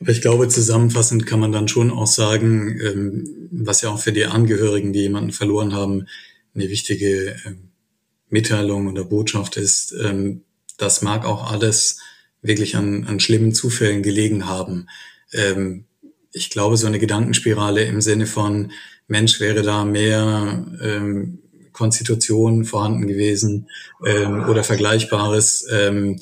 Aber 0.00 0.10
ich 0.10 0.22
glaube, 0.22 0.48
zusammenfassend 0.48 1.26
kann 1.26 1.40
man 1.40 1.52
dann 1.52 1.68
schon 1.68 1.90
auch 1.90 2.06
sagen, 2.06 2.80
ähm, 2.80 3.48
was 3.50 3.82
ja 3.82 3.90
auch 3.90 3.98
für 3.98 4.12
die 4.12 4.26
Angehörigen, 4.26 4.92
die 4.92 5.00
jemanden 5.00 5.32
verloren 5.32 5.74
haben, 5.74 6.06
eine 6.54 6.68
wichtige 6.68 7.36
ähm, 7.44 7.70
Mitteilung 8.30 8.88
oder 8.88 9.04
Botschaft 9.04 9.56
ist. 9.56 9.92
Ähm, 9.92 10.42
das 10.76 11.02
mag 11.02 11.24
auch 11.24 11.50
alles 11.50 12.00
wirklich 12.42 12.76
an, 12.76 13.04
an 13.04 13.20
schlimmen 13.20 13.52
Zufällen 13.52 14.02
gelegen 14.02 14.46
haben. 14.46 14.88
Ähm, 15.32 15.84
ich 16.32 16.50
glaube, 16.50 16.76
so 16.76 16.86
eine 16.86 16.98
Gedankenspirale 16.98 17.84
im 17.84 18.00
Sinne 18.00 18.26
von 18.26 18.72
Mensch 19.08 19.40
wäre 19.40 19.62
da 19.62 19.84
mehr 19.84 20.66
ähm, 20.80 21.40
Konstitution 21.78 22.64
vorhanden 22.64 23.06
gewesen 23.06 23.68
ähm, 24.04 24.48
oder 24.48 24.64
Vergleichbares, 24.64 25.64
ähm, 25.70 26.20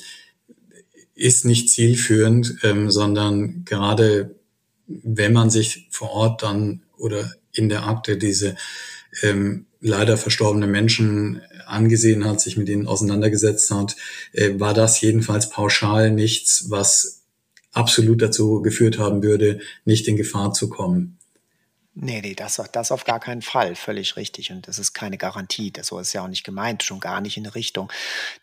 ist 1.15 1.45
nicht 1.45 1.71
zielführend, 1.71 2.59
ähm, 2.63 2.91
sondern 2.91 3.65
gerade 3.65 4.35
wenn 4.85 5.33
man 5.33 5.49
sich 5.49 5.87
vor 5.89 6.11
Ort 6.11 6.43
dann 6.43 6.83
oder 6.95 7.33
in 7.51 7.69
der 7.69 7.87
Akte 7.87 8.17
diese 8.17 8.55
ähm, 9.23 9.65
leider 9.81 10.15
verstorbene 10.15 10.67
Menschen 10.67 11.41
angesehen 11.65 12.23
hat, 12.23 12.39
sich 12.39 12.55
mit 12.55 12.69
ihnen 12.69 12.87
auseinandergesetzt 12.87 13.71
hat, 13.71 13.95
äh, 14.33 14.59
war 14.59 14.75
das 14.75 15.01
jedenfalls 15.01 15.49
pauschal 15.49 16.11
nichts, 16.11 16.67
was 16.69 17.23
absolut 17.71 18.21
dazu 18.21 18.61
geführt 18.61 18.99
haben 18.99 19.23
würde, 19.23 19.59
nicht 19.85 20.07
in 20.07 20.17
Gefahr 20.17 20.53
zu 20.53 20.69
kommen. 20.69 21.17
Nee, 21.99 22.21
nee, 22.21 22.35
das, 22.35 22.61
das 22.73 22.91
auf 22.91 23.05
gar 23.05 23.19
keinen 23.19 23.41
Fall. 23.41 23.73
Völlig 23.73 24.17
richtig. 24.17 24.51
Und 24.51 24.67
das 24.67 24.77
ist 24.77 24.93
keine 24.93 25.17
Garantie. 25.17 25.71
Das 25.71 25.87
so 25.87 25.97
ist 25.97 26.13
ja 26.13 26.21
auch 26.21 26.27
nicht 26.27 26.43
gemeint, 26.43 26.83
schon 26.83 26.99
gar 26.99 27.21
nicht 27.21 27.37
in 27.37 27.47
Richtung, 27.47 27.91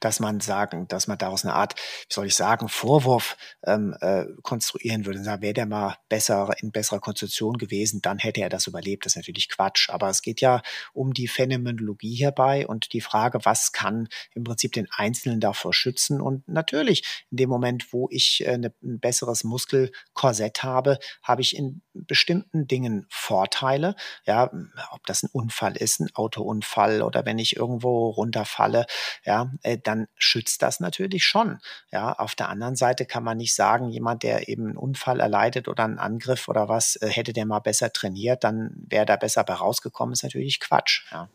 dass 0.01 0.19
man 0.19 0.41
sagen, 0.41 0.89
dass 0.89 1.07
man 1.07 1.19
daraus 1.19 1.45
eine 1.45 1.55
Art, 1.55 1.77
wie 1.79 2.13
soll 2.13 2.27
ich 2.27 2.35
sagen, 2.35 2.69
Vorwurf 2.69 3.37
ähm, 3.65 3.95
äh, 4.01 4.25
konstruieren 4.43 5.07
würde. 5.07 5.23
Sagen, 5.23 5.43
wäre 5.43 5.55
der 5.55 5.67
mal 5.67 5.97
besser, 6.09 6.51
in 6.63 6.73
besserer 6.73 6.99
Konstitution 6.99 7.57
gewesen, 7.57 8.03
dann 8.03 8.19
hätte 8.19 8.41
er 8.41 8.49
das 8.49 8.67
überlebt. 8.67 9.07
Das 9.07 9.13
ist 9.13 9.19
natürlich 9.19 9.49
Quatsch. 9.49 9.89
Aber 9.89 10.09
es 10.09 10.23
geht 10.23 10.41
ja 10.41 10.61
um 10.93 11.15
die 11.15 11.29
Phänomenologie 11.29 12.17
hierbei 12.17 12.67
und 12.67 12.93
die 12.93 13.01
Frage, 13.01 13.39
was 13.45 13.71
kann 13.71 14.09
im 14.35 14.43
Prinzip 14.43 14.73
den 14.73 14.89
Einzelnen 14.91 15.39
davor 15.39 15.73
schützen. 15.73 16.21
Und 16.21 16.49
natürlich, 16.49 17.25
in 17.31 17.37
dem 17.37 17.51
Moment, 17.51 17.93
wo 17.93 18.09
ich 18.11 18.45
äh, 18.45 18.59
ne, 18.59 18.75
ein 18.83 18.99
besseres 18.99 19.45
Muskelkorsett 19.45 20.65
habe, 20.65 20.99
habe 21.23 21.41
ich 21.41 21.55
in 21.55 21.83
bestimmten 21.93 22.67
Dingen 22.67 23.07
Vorteile 23.11 23.43
Vorteile. 23.45 23.95
Ja, 24.26 24.51
ob 24.92 25.07
das 25.07 25.22
ein 25.22 25.28
Unfall 25.32 25.76
ist, 25.76 26.01
ein 26.01 26.09
Autounfall 26.14 27.03
oder 27.03 27.26
wenn 27.26 27.38
ich 27.38 27.57
irgendwo 27.57 28.09
runterfalle, 28.09 28.86
ja, 29.24 29.53
äh, 29.62 29.76
dann 29.82 30.07
schützt 30.16 30.62
das 30.62 30.80
natürlich 30.80 31.26
schon. 31.26 31.59
Ja, 31.92 32.12
auf 32.12 32.34
der 32.34 32.49
anderen 32.49 32.74
Seite 32.74 33.05
kann 33.05 33.22
man 33.22 33.36
nicht 33.36 33.55
sagen, 33.55 33.90
jemand, 33.90 34.22
der 34.22 34.49
eben 34.49 34.68
einen 34.68 34.76
Unfall 34.78 35.20
erleidet 35.20 35.68
oder 35.68 35.84
einen 35.84 35.99
Angriff 35.99 36.49
oder 36.49 36.68
was, 36.68 36.97
äh, 36.97 37.09
hätte 37.09 37.34
der 37.34 37.45
mal 37.45 37.59
besser 37.61 37.92
trainiert, 37.92 38.45
dann 38.45 38.70
wäre 38.88 39.05
da 39.05 39.16
besser 39.16 39.45
bei 39.45 39.55
rausgekommen, 39.55 40.14
ist 40.14 40.22
natürlich 40.22 40.59
Quatsch. 40.59 41.03
Ja. 41.12 41.28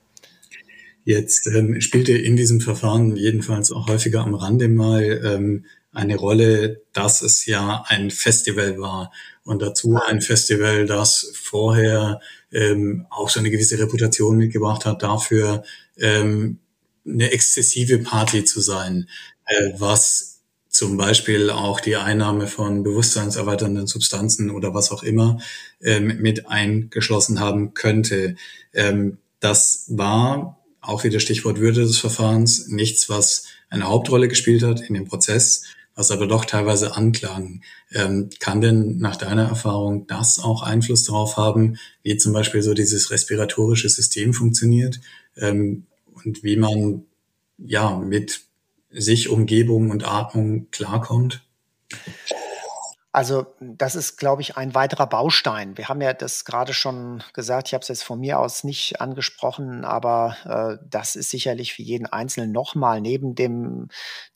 Jetzt 1.06 1.48
ähm, 1.48 1.80
spielte 1.80 2.18
in 2.18 2.36
diesem 2.36 2.60
Verfahren 2.60 3.16
jedenfalls 3.16 3.72
auch 3.72 3.88
häufiger 3.88 4.22
am 4.22 4.34
Rande 4.34 4.68
mal 4.68 5.04
ähm, 5.04 5.66
eine 5.92 6.16
Rolle, 6.16 6.82
dass 6.94 7.22
es 7.22 7.46
ja 7.46 7.84
ein 7.88 8.12
Festival 8.12 8.80
war. 8.80 9.12
Und 9.44 9.62
dazu 9.62 9.96
ein 9.96 10.22
Festival, 10.22 10.86
das 10.86 11.32
vorher 11.34 12.22
ähm, 12.52 13.08
auch 13.10 13.30
so 13.30 13.40
eine 13.40 13.50
gewisse 13.50 13.80
Reputation 13.80 14.38
mitgebracht 14.38 14.86
hat, 14.86 15.02
dafür 15.02 15.64
ähm, 15.98 16.60
eine 17.06 17.32
exzessive 17.32 18.00
Party 18.00 18.44
zu 18.44 18.62
sein, 18.62 19.10
äh, 19.46 19.72
was 19.78 20.42
zum 20.70 20.98
Beispiel 20.98 21.50
auch 21.50 21.80
die 21.80 21.96
Einnahme 21.96 22.46
von 22.46 22.84
bewusstseinserweiternden 22.84 23.88
Substanzen 23.88 24.52
oder 24.52 24.76
was 24.76 24.92
auch 24.92 25.02
immer 25.02 25.40
ähm, 25.82 26.22
mit 26.22 26.48
eingeschlossen 26.48 27.40
haben 27.40 27.74
könnte. 27.74 28.36
Ähm, 28.74 29.18
das 29.40 29.86
war, 29.90 30.60
auch 30.82 31.04
wieder 31.04 31.20
Stichwort 31.20 31.60
Würde 31.60 31.82
des 31.82 31.98
Verfahrens, 31.98 32.68
nichts, 32.68 33.10
was 33.10 33.46
eine 33.70 33.88
Hauptrolle 33.88 34.28
gespielt 34.28 34.64
hat 34.64 34.82
in 34.82 34.94
dem 34.94 35.06
Prozess, 35.06 35.64
was 36.00 36.12
aber 36.12 36.28
doch 36.28 36.46
teilweise 36.46 36.96
anklang. 36.96 37.62
Ähm, 37.92 38.30
kann 38.40 38.62
denn 38.62 39.00
nach 39.00 39.18
deiner 39.18 39.44
Erfahrung 39.44 40.08
das 40.08 40.40
auch 40.40 40.64
Einfluss 40.64 41.04
darauf 41.04 41.36
haben, 41.36 41.78
wie 42.04 42.16
zum 42.16 42.32
Beispiel 42.32 42.62
so 42.62 42.74
dieses 42.74 43.12
respiratorische 43.12 43.90
System 43.90 44.34
funktioniert 44.34 45.02
ähm, 45.36 45.88
und 46.14 46.42
wie 46.42 46.56
man 46.56 47.04
ja 47.58 47.98
mit 47.98 48.44
sich, 48.92 49.28
Umgebung 49.28 49.92
und 49.92 50.08
Atmung 50.08 50.68
klarkommt? 50.72 51.44
Also 53.12 53.48
das 53.60 53.96
ist, 53.96 54.18
glaube 54.18 54.44
ich, 54.44 54.56
ein 54.56 54.76
weiterer 54.76 55.08
Baustein. 55.08 55.76
Wir 55.80 55.90
haben 55.90 56.00
ja 56.00 56.14
das 56.14 56.46
gerade 56.46 56.76
schon 56.76 57.24
gesagt, 57.34 57.68
ich 57.68 57.74
habe 57.74 57.82
es 57.82 57.88
jetzt 57.88 58.04
von 58.04 58.20
mir 58.20 58.38
aus 58.38 58.64
nicht 58.64 59.02
angesprochen, 59.02 59.84
aber 59.84 60.38
äh, 60.46 60.86
das 60.88 61.16
ist 61.16 61.32
sicherlich 61.32 61.74
für 61.74 61.82
jeden 61.82 62.06
Einzelnen 62.06 62.52
nochmal 62.52 63.02
neben 63.02 63.34
dem, 63.34 63.88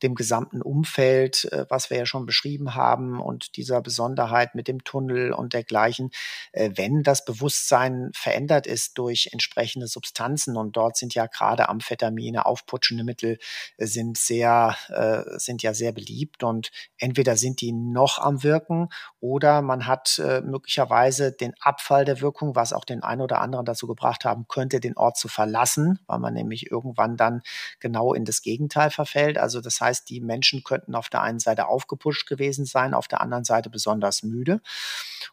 dem 0.01 0.15
gesamten 0.15 0.63
Umfeld, 0.63 1.45
äh, 1.51 1.67
was 1.69 1.91
wir 1.91 1.97
ja 1.97 2.07
schon 2.07 2.25
beschrieben 2.25 2.73
haben 2.73 3.21
und 3.21 3.57
dieser 3.57 3.79
Besonderheit 3.79 4.55
mit 4.55 4.67
dem 4.67 4.83
Tunnel 4.83 5.33
und 5.33 5.53
dergleichen, 5.53 6.09
äh, 6.51 6.71
wenn 6.73 7.03
das 7.03 7.25
Bewusstsein 7.25 8.09
verändert 8.15 8.65
ist 8.65 8.97
durch 8.97 9.29
entsprechende 9.33 9.85
Substanzen 9.85 10.57
und 10.57 10.75
dort 10.75 10.97
sind 10.97 11.13
ja 11.13 11.27
gerade 11.27 11.69
Amphetamine, 11.69 12.47
aufputschende 12.47 13.03
Mittel 13.03 13.37
äh, 13.77 13.85
sind 13.85 14.17
sehr, 14.17 14.75
äh, 14.89 15.37
sind 15.37 15.61
ja 15.61 15.75
sehr 15.75 15.91
beliebt 15.91 16.43
und 16.43 16.71
entweder 16.97 17.37
sind 17.37 17.61
die 17.61 17.71
noch 17.71 18.17
am 18.17 18.41
Wirken, 18.41 18.62
wirken 18.63 18.89
oder 19.19 19.61
man 19.61 19.87
hat 19.87 20.19
äh, 20.19 20.41
möglicherweise 20.41 21.31
den 21.31 21.53
Abfall 21.59 22.05
der 22.05 22.21
Wirkung, 22.21 22.55
was 22.55 22.73
auch 22.73 22.85
den 22.85 23.03
einen 23.03 23.21
oder 23.21 23.41
anderen 23.41 23.65
dazu 23.65 23.87
gebracht 23.87 24.25
haben 24.25 24.45
könnte, 24.47 24.79
den 24.79 24.97
Ort 24.97 25.17
zu 25.17 25.27
verlassen, 25.27 25.99
weil 26.07 26.19
man 26.19 26.33
nämlich 26.33 26.71
irgendwann 26.71 27.17
dann 27.17 27.41
genau 27.79 28.13
in 28.13 28.25
das 28.25 28.41
Gegenteil 28.41 28.89
verfällt. 28.89 29.37
Also 29.37 29.61
das 29.61 29.79
heißt, 29.79 30.09
die 30.09 30.21
Menschen 30.21 30.63
könnten 30.63 30.95
auf 30.95 31.09
der 31.09 31.21
einen 31.21 31.39
Seite 31.39 31.67
aufgepusht 31.67 32.27
gewesen 32.27 32.65
sein, 32.65 32.93
auf 32.93 33.07
der 33.07 33.21
anderen 33.21 33.43
Seite 33.43 33.69
besonders 33.69 34.23
müde. 34.23 34.61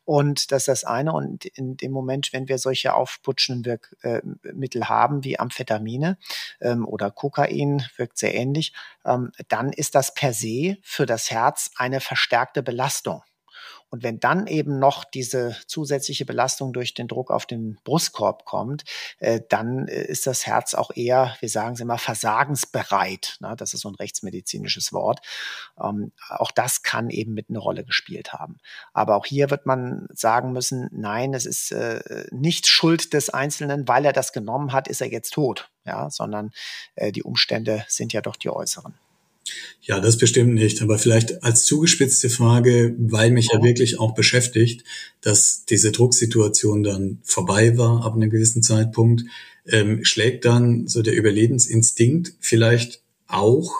Und 0.05 0.53
das 0.53 0.63
ist 0.63 0.69
das 0.69 0.85
eine. 0.85 1.13
Und 1.13 1.45
in 1.47 1.77
dem 1.77 1.93
Moment, 1.93 2.33
wenn 2.33 2.49
wir 2.49 2.59
solche 2.59 2.95
aufputschenden 2.95 3.79
äh, 4.03 4.21
haben, 4.83 5.25
wie 5.25 5.39
Amphetamine 5.39 6.19
ähm, 6.61 6.87
oder 6.87 7.11
Kokain, 7.11 7.85
wirkt 7.97 8.19
sehr 8.19 8.35
ähnlich, 8.35 8.73
ähm, 9.05 9.33
dann 9.49 9.73
ist 9.73 9.95
das 9.95 10.15
per 10.15 10.33
se 10.33 10.77
für 10.83 11.07
das 11.07 11.31
Herz 11.31 11.71
eine 11.77 12.01
verstärkte 12.01 12.63
Belastung. 12.63 13.20
Und 13.91 14.05
wenn 14.05 14.21
dann 14.21 14.47
eben 14.47 14.79
noch 14.79 15.05
diese 15.05 15.57
zusätzliche 15.67 16.25
Belastung 16.25 16.73
durch 16.73 16.95
den 16.95 17.09
Druck 17.09 17.31
auf 17.31 17.45
den 17.45 17.79
Brustkorb 17.83 18.45
kommt, 18.45 18.85
äh, 19.19 19.41
dann 19.49 19.89
äh, 19.89 20.05
ist 20.05 20.27
das 20.27 20.47
Herz 20.47 20.75
auch 20.75 20.93
eher, 20.95 21.37
wir 21.41 21.49
sagen 21.49 21.75
es 21.75 21.81
immer, 21.81 21.99
versagensbereit. 21.99 23.37
Ne? 23.41 23.55
Das 23.57 23.75
ist 23.75 23.81
so 23.81 23.89
ein 23.89 23.97
rechtsmedizinisches 23.97 24.93
Wort. 24.93 25.21
Ähm, 25.83 26.13
auch 26.29 26.53
das 26.53 26.83
kann 26.83 27.11
eben 27.11 27.35
mit 27.35 27.51
eine 27.51 27.59
Rolle 27.59 27.85
gespielt 27.85 28.33
haben. 28.33 28.59
Aber 28.93 29.17
auch 29.17 29.27
hier 29.27 29.51
wird 29.51 29.67
man 29.67 30.07
sagen 30.15 30.53
müssen, 30.53 30.89
nein, 30.93 31.35
es 31.35 31.45
ist 31.45 31.73
äh, 31.73 32.27
nicht 32.31 32.69
Schuld 32.69 33.13
des 33.13 33.31
Einzelnen, 33.31 33.89
weil 33.89 34.05
er 34.05 34.13
das 34.13 34.33
genommen 34.33 34.73
hat, 34.73 34.87
ist 34.87 35.01
er 35.01 35.11
jetzt 35.11 35.35
tot. 35.35 35.69
Ja, 35.87 36.11
sondern 36.11 36.53
die 37.01 37.23
Umstände 37.23 37.87
sind 37.89 38.13
ja 38.13 38.21
doch 38.21 38.37
die 38.37 38.51
äußeren. 38.51 38.95
Ja, 39.81 40.01
das 40.01 40.19
bestimmt 40.19 40.55
nicht. 40.55 40.83
Aber 40.83 40.99
vielleicht 40.99 41.43
als 41.43 41.65
zugespitzte 41.65 42.31
Frage, 42.31 42.95
weil 42.99 43.31
mich 43.31 43.49
ja 43.53 43.63
wirklich 43.63 43.99
auch 43.99 44.15
beschäftigt, 44.15 44.85
dass 45.21 45.65
diese 45.65 45.91
Drucksituation 45.91 46.83
dann 46.83 47.19
vorbei 47.23 47.77
war 47.77 48.05
ab 48.05 48.15
einem 48.15 48.31
gewissen 48.31 48.63
Zeitpunkt, 48.63 49.25
ähm, 49.67 50.05
schlägt 50.05 50.45
dann 50.45 50.87
so 50.87 51.03
der 51.03 51.15
Überlebensinstinkt 51.15 52.35
vielleicht 52.41 53.03
auch 53.27 53.73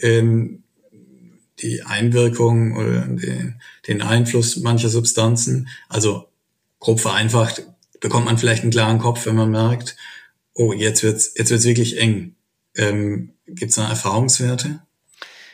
ähm, 0.00 0.62
die 1.60 1.82
Einwirkung 1.82 2.76
oder 2.76 3.06
den, 3.06 3.60
den 3.88 4.02
Einfluss 4.02 4.56
mancher 4.58 4.88
Substanzen. 4.90 5.68
Also 5.88 6.28
grob 6.80 7.00
vereinfacht 7.00 7.66
bekommt 8.00 8.26
man 8.26 8.38
vielleicht 8.38 8.62
einen 8.62 8.72
klaren 8.72 8.98
Kopf, 8.98 9.26
wenn 9.26 9.36
man 9.36 9.50
merkt, 9.50 9.96
oh, 10.52 10.72
jetzt 10.72 11.02
wird's, 11.02 11.32
jetzt 11.36 11.50
wird's 11.50 11.64
wirklich 11.64 11.98
eng. 11.98 12.34
Ähm, 12.76 13.32
Gibt 13.46 13.70
es 13.70 13.76
da 13.76 13.88
Erfahrungswerte? 13.88 14.80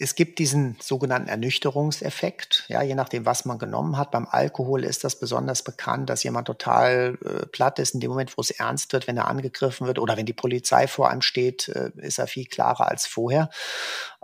Es 0.00 0.14
gibt 0.14 0.38
diesen 0.38 0.76
sogenannten 0.80 1.28
Ernüchterungseffekt, 1.28 2.64
ja, 2.68 2.82
je 2.82 2.94
nachdem, 2.94 3.26
was 3.26 3.44
man 3.44 3.58
genommen 3.58 3.96
hat. 3.96 4.12
Beim 4.12 4.28
Alkohol 4.30 4.84
ist 4.84 5.02
das 5.02 5.18
besonders 5.18 5.64
bekannt, 5.64 6.08
dass 6.08 6.22
jemand 6.22 6.46
total 6.46 7.18
äh, 7.24 7.46
platt 7.46 7.80
ist 7.80 7.94
in 7.94 8.00
dem 8.00 8.10
Moment, 8.10 8.36
wo 8.38 8.40
es 8.40 8.52
ernst 8.52 8.92
wird, 8.92 9.08
wenn 9.08 9.16
er 9.16 9.26
angegriffen 9.26 9.88
wird 9.88 9.98
oder 9.98 10.16
wenn 10.16 10.26
die 10.26 10.32
Polizei 10.32 10.86
vor 10.86 11.10
einem 11.10 11.20
steht, 11.20 11.68
äh, 11.70 11.90
ist 11.96 12.20
er 12.20 12.28
viel 12.28 12.46
klarer 12.46 12.86
als 12.86 13.06
vorher. 13.06 13.50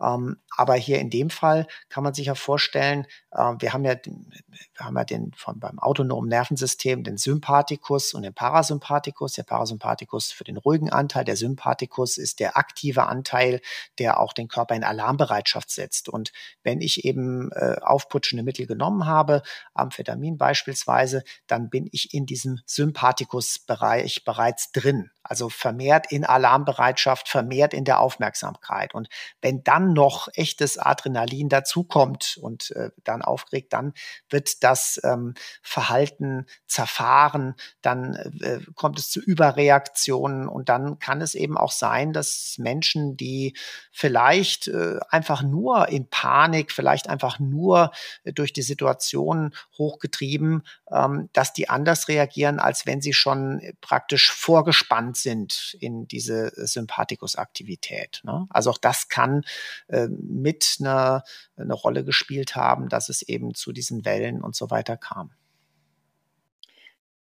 Ähm, 0.00 0.36
aber 0.56 0.74
hier 0.74 1.00
in 1.00 1.10
dem 1.10 1.30
Fall 1.30 1.66
kann 1.88 2.04
man 2.04 2.14
sich 2.14 2.26
ja 2.26 2.34
vorstellen, 2.34 3.06
äh, 3.32 3.54
wir 3.58 3.72
haben 3.72 3.84
ja, 3.84 3.96
wir 4.04 4.86
haben 4.86 4.96
ja 4.96 5.04
den 5.04 5.32
von 5.34 5.58
beim 5.58 5.78
autonomen 5.78 6.28
Nervensystem 6.28 7.02
den 7.02 7.16
Sympathikus 7.16 8.14
und 8.14 8.22
den 8.22 8.34
Parasympathikus. 8.34 9.32
Der 9.34 9.42
Parasympathikus 9.42 10.30
für 10.30 10.44
den 10.44 10.56
ruhigen 10.56 10.90
Anteil, 10.90 11.24
der 11.24 11.36
Sympathikus 11.36 12.16
ist 12.16 12.40
der 12.40 12.56
aktive 12.56 13.06
Anteil, 13.06 13.60
der 13.98 14.20
auch 14.20 14.32
den 14.32 14.48
Körper 14.48 14.74
in 14.74 14.84
Alarmbereitschaft 14.84 15.63
Gesellschaft 15.64 15.70
setzt. 15.70 16.08
Und 16.08 16.32
wenn 16.62 16.80
ich 16.80 17.04
eben 17.04 17.50
äh, 17.52 17.76
aufputschende 17.80 18.42
Mittel 18.42 18.66
genommen 18.66 19.06
habe, 19.06 19.42
Amphetamin 19.74 20.38
beispielsweise, 20.38 21.24
dann 21.46 21.70
bin 21.70 21.88
ich 21.92 22.14
in 22.14 22.26
diesem 22.26 22.60
Sympathikusbereich 22.66 24.24
bereits 24.24 24.72
drin. 24.72 25.10
Also 25.22 25.48
vermehrt 25.48 26.12
in 26.12 26.24
Alarmbereitschaft, 26.24 27.28
vermehrt 27.28 27.72
in 27.72 27.84
der 27.84 28.00
Aufmerksamkeit. 28.00 28.94
Und 28.94 29.08
wenn 29.40 29.64
dann 29.64 29.94
noch 29.94 30.28
echtes 30.34 30.78
Adrenalin 30.78 31.48
dazukommt 31.48 32.38
und 32.42 32.70
äh, 32.72 32.90
dann 33.04 33.22
aufgeregt, 33.22 33.72
dann 33.72 33.94
wird 34.28 34.62
das 34.62 35.00
ähm, 35.02 35.34
Verhalten 35.62 36.46
zerfahren, 36.66 37.54
dann 37.80 38.14
äh, 38.42 38.60
kommt 38.74 38.98
es 38.98 39.08
zu 39.08 39.20
Überreaktionen 39.20 40.46
und 40.46 40.68
dann 40.68 40.98
kann 40.98 41.22
es 41.22 41.34
eben 41.34 41.56
auch 41.56 41.72
sein, 41.72 42.12
dass 42.12 42.56
Menschen, 42.58 43.16
die 43.16 43.56
vielleicht 43.92 44.68
äh, 44.68 44.98
einfach 45.08 45.42
nur 45.54 45.88
in 45.88 46.08
Panik, 46.08 46.72
vielleicht 46.72 47.08
einfach 47.08 47.38
nur 47.38 47.92
äh, 48.24 48.32
durch 48.32 48.52
die 48.52 48.62
Situation 48.62 49.54
hochgetrieben, 49.78 50.62
ähm, 50.90 51.28
dass 51.32 51.52
die 51.52 51.68
anders 51.68 52.08
reagieren, 52.08 52.58
als 52.58 52.86
wenn 52.86 53.00
sie 53.00 53.12
schon 53.12 53.60
praktisch 53.80 54.32
vorgespannt 54.32 55.16
sind 55.16 55.76
in 55.80 56.08
diese 56.08 56.52
Sympathikusaktivität. 56.66 58.20
Ne? 58.24 58.46
Also 58.50 58.70
auch 58.70 58.78
das 58.78 59.08
kann 59.08 59.44
äh, 59.88 60.08
mit 60.08 60.76
einer 60.80 61.22
eine 61.56 61.74
Rolle 61.74 62.04
gespielt 62.04 62.56
haben, 62.56 62.88
dass 62.88 63.08
es 63.08 63.22
eben 63.22 63.54
zu 63.54 63.72
diesen 63.72 64.04
Wellen 64.04 64.42
und 64.42 64.56
so 64.56 64.70
weiter 64.70 64.96
kam. 64.96 65.30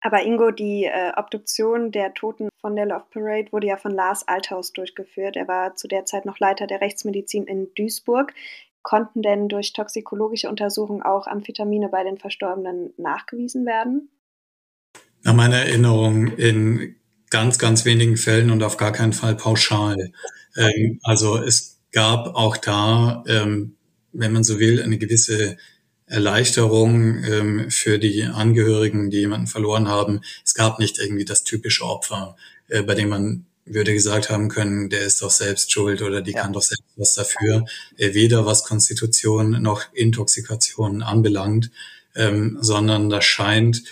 Aber 0.05 0.21
Ingo, 0.25 0.51
die 0.51 0.83
äh, 0.83 1.13
Obduktion 1.15 1.91
der 1.91 2.13
Toten 2.13 2.49
von 2.59 2.75
der 2.75 2.85
Love 2.85 3.05
Parade 3.09 3.51
wurde 3.53 3.67
ja 3.67 3.77
von 3.77 3.93
Lars 3.93 4.27
Althaus 4.27 4.73
durchgeführt. 4.73 5.37
Er 5.37 5.47
war 5.47 5.75
zu 5.75 5.87
der 5.87 6.05
Zeit 6.05 6.25
noch 6.25 6.39
Leiter 6.39 6.67
der 6.67 6.81
Rechtsmedizin 6.81 7.45
in 7.45 7.69
Duisburg. 7.73 8.33
Konnten 8.81 9.21
denn 9.21 9.47
durch 9.47 9.71
toxikologische 9.71 10.49
Untersuchungen 10.49 11.03
auch 11.03 11.25
Amphetamine 11.25 11.87
bei 11.87 12.03
den 12.03 12.17
Verstorbenen 12.17 12.93
nachgewiesen 12.97 13.65
werden? 13.65 14.09
Nach 15.23 15.33
meiner 15.33 15.59
Erinnerung 15.59 16.27
in 16.35 16.97
ganz, 17.29 17.57
ganz 17.57 17.85
wenigen 17.85 18.17
Fällen 18.17 18.51
und 18.51 18.61
auf 18.61 18.75
gar 18.75 18.91
keinen 18.91 19.13
Fall 19.13 19.35
pauschal. 19.35 20.11
Ähm, 20.57 20.99
also 21.03 21.37
es 21.37 21.79
gab 21.93 22.35
auch 22.35 22.57
da, 22.57 23.23
ähm, 23.25 23.77
wenn 24.11 24.33
man 24.33 24.43
so 24.43 24.59
will, 24.59 24.83
eine 24.83 24.97
gewisse 24.97 25.55
Erleichterung 26.13 27.23
ähm, 27.23 27.71
für 27.71 27.97
die 27.97 28.23
Angehörigen, 28.23 29.09
die 29.09 29.17
jemanden 29.17 29.47
verloren 29.47 29.87
haben. 29.87 30.21
Es 30.45 30.53
gab 30.53 30.77
nicht 30.77 30.99
irgendwie 30.99 31.25
das 31.25 31.43
typische 31.43 31.83
Opfer, 31.83 32.35
äh, 32.67 32.83
bei 32.83 32.93
dem 32.93 33.09
man 33.09 33.45
würde 33.65 33.93
gesagt 33.93 34.29
haben 34.29 34.47
können, 34.47 34.89
der 34.89 35.01
ist 35.01 35.21
doch 35.21 35.31
selbst 35.31 35.71
schuld 35.71 36.01
oder 36.01 36.21
die 36.21 36.33
ja. 36.33 36.41
kann 36.41 36.53
doch 36.53 36.61
selbst 36.61 36.83
was 36.97 37.15
dafür. 37.15 37.65
Äh, 37.97 38.13
weder 38.13 38.45
was 38.45 38.63
Konstitution 38.63 39.61
noch 39.61 39.91
Intoxikation 39.93 41.01
anbelangt, 41.01 41.71
ähm, 42.15 42.57
sondern 42.61 43.09
das 43.09 43.25
scheint 43.25 43.83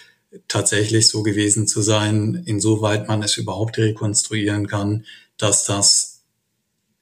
tatsächlich 0.47 1.09
so 1.09 1.23
gewesen 1.23 1.67
zu 1.67 1.81
sein, 1.81 2.43
insoweit 2.45 3.07
man 3.07 3.23
es 3.23 3.35
überhaupt 3.37 3.77
rekonstruieren 3.79 4.67
kann, 4.67 5.05
dass 5.37 5.65
das 5.65 6.21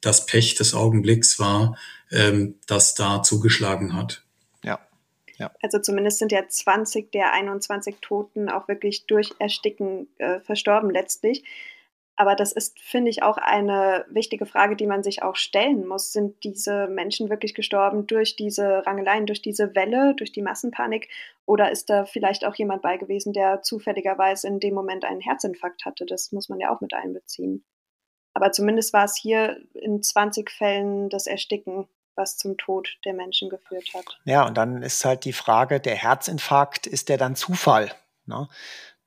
das 0.02 0.26
Pech 0.26 0.56
des 0.56 0.74
Augenblicks 0.74 1.40
war, 1.40 1.78
ähm, 2.10 2.56
das 2.68 2.96
da 2.96 3.22
zugeschlagen 3.22 3.94
hat. 3.94 4.24
Ja. 5.40 5.52
Also 5.62 5.80
zumindest 5.80 6.20
sind 6.20 6.32
ja 6.32 6.48
20 6.48 7.12
der 7.12 7.34
21 7.34 7.98
Toten 8.02 8.50
auch 8.50 8.68
wirklich 8.68 9.08
durch 9.08 9.34
Ersticken 9.40 10.08
äh, 10.18 10.42
verstorben 10.42 10.90
letztlich. 10.90 11.44
Aber 12.20 12.36
das 12.36 12.52
ist, 12.52 12.78
finde 12.82 13.10
ich, 13.10 13.24
auch 13.24 13.38
eine 13.38 14.06
wichtige 14.10 14.46
Frage, 14.46 14.76
die 14.76 14.88
man 14.88 15.04
sich 15.04 15.24
auch 15.24 15.38
stellen 15.38 15.88
muss. 15.88 16.12
Sind 16.12 16.44
diese 16.44 16.88
Menschen 16.88 17.30
wirklich 17.30 17.56
gestorben 17.56 18.08
durch 18.08 18.36
diese 18.36 18.86
Rangeleien, 18.86 19.26
durch 19.26 19.42
diese 19.42 19.74
Welle, 19.74 20.16
durch 20.16 20.34
die 20.34 20.42
Massenpanik? 20.42 21.08
Oder 21.46 21.72
ist 21.72 21.90
da 21.90 22.04
vielleicht 22.04 22.44
auch 22.44 22.56
jemand 22.56 22.82
bei 22.82 22.98
gewesen, 22.98 23.32
der 23.32 23.62
zufälligerweise 23.62 24.50
in 24.50 24.60
dem 24.60 24.74
Moment 24.74 25.06
einen 25.06 25.22
Herzinfarkt 25.22 25.86
hatte? 25.86 26.06
Das 26.06 26.34
muss 26.34 26.50
man 26.50 26.60
ja 26.60 26.76
auch 26.76 26.82
mit 26.82 26.94
einbeziehen. 26.94 27.64
Aber 28.34 28.52
zumindest 28.52 28.92
war 28.92 29.06
es 29.06 29.16
hier 29.16 29.58
in 29.74 30.04
20 30.04 30.52
Fällen 30.52 31.08
das 31.08 31.26
Ersticken, 31.26 31.88
was 32.20 32.38
zum 32.38 32.58
Tod 32.58 32.98
der 33.06 33.14
Menschen 33.14 33.50
geführt 33.50 33.90
hat. 33.96 34.06
Ja, 34.26 34.46
und 34.46 34.56
dann 34.56 34.84
ist 34.84 35.04
halt 35.06 35.26
die 35.26 35.34
Frage, 35.34 35.80
der 35.80 35.96
Herzinfarkt, 35.96 36.86
ist 36.86 37.10
der 37.10 37.18
dann 37.18 37.36
Zufall? 37.36 37.92
Ne? 38.26 38.48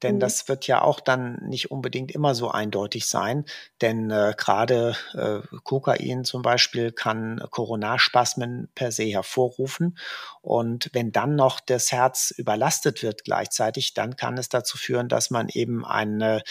Denn 0.03 0.17
mhm. 0.17 0.21
das 0.21 0.49
wird 0.49 0.67
ja 0.67 0.83
auch 0.83 1.01
dann 1.01 1.37
nicht 1.47 1.71
unbedingt 1.71 2.11
immer 2.11 2.35
so 2.35 2.51
eindeutig 2.51 3.07
sein. 3.07 3.45
Denn 3.81 4.11
äh, 4.11 4.35
gerade 4.37 4.97
äh, 5.15 5.41
Kokain 5.63 6.25
zum 6.25 6.43
Beispiel 6.43 6.91
kann 6.91 7.41
Coronarspasmen 7.51 8.69
per 8.75 8.91
se 8.91 9.05
hervorrufen. 9.05 9.99
Und 10.41 10.91
wenn 10.93 11.13
dann 11.13 11.37
noch 11.37 11.61
das 11.61 11.93
Herz 11.93 12.33
überlastet 12.37 13.03
wird 13.03 13.25
gleichzeitig, 13.25 13.95
dann 13.95 14.17
kann 14.17 14.39
es 14.39 14.49
dazu 14.49 14.77
führen, 14.77 15.09
dass 15.09 15.31
man 15.31 15.49
eben 15.49 15.85
eine 15.85 16.43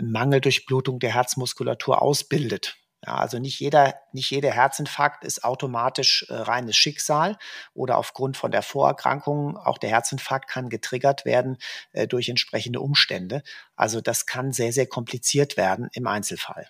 Mangeldurchblutung 0.00 0.98
der 0.98 1.14
Herzmuskulatur 1.14 2.02
ausbildet. 2.02 2.76
Ja, 3.06 3.14
also 3.14 3.38
nicht 3.38 3.60
jeder, 3.60 3.94
nicht 4.12 4.30
jeder 4.30 4.50
Herzinfarkt 4.50 5.24
ist 5.24 5.44
automatisch 5.44 6.26
äh, 6.28 6.34
reines 6.34 6.76
Schicksal 6.76 7.38
oder 7.72 7.98
aufgrund 7.98 8.36
von 8.36 8.50
der 8.50 8.62
Vorerkrankung. 8.62 9.56
Auch 9.56 9.78
der 9.78 9.90
Herzinfarkt 9.90 10.48
kann 10.48 10.68
getriggert 10.68 11.24
werden 11.24 11.58
äh, 11.92 12.08
durch 12.08 12.28
entsprechende 12.28 12.80
Umstände. 12.80 13.42
Also 13.76 14.00
das 14.00 14.26
kann 14.26 14.52
sehr, 14.52 14.72
sehr 14.72 14.88
kompliziert 14.88 15.56
werden 15.56 15.88
im 15.92 16.08
Einzelfall. 16.08 16.68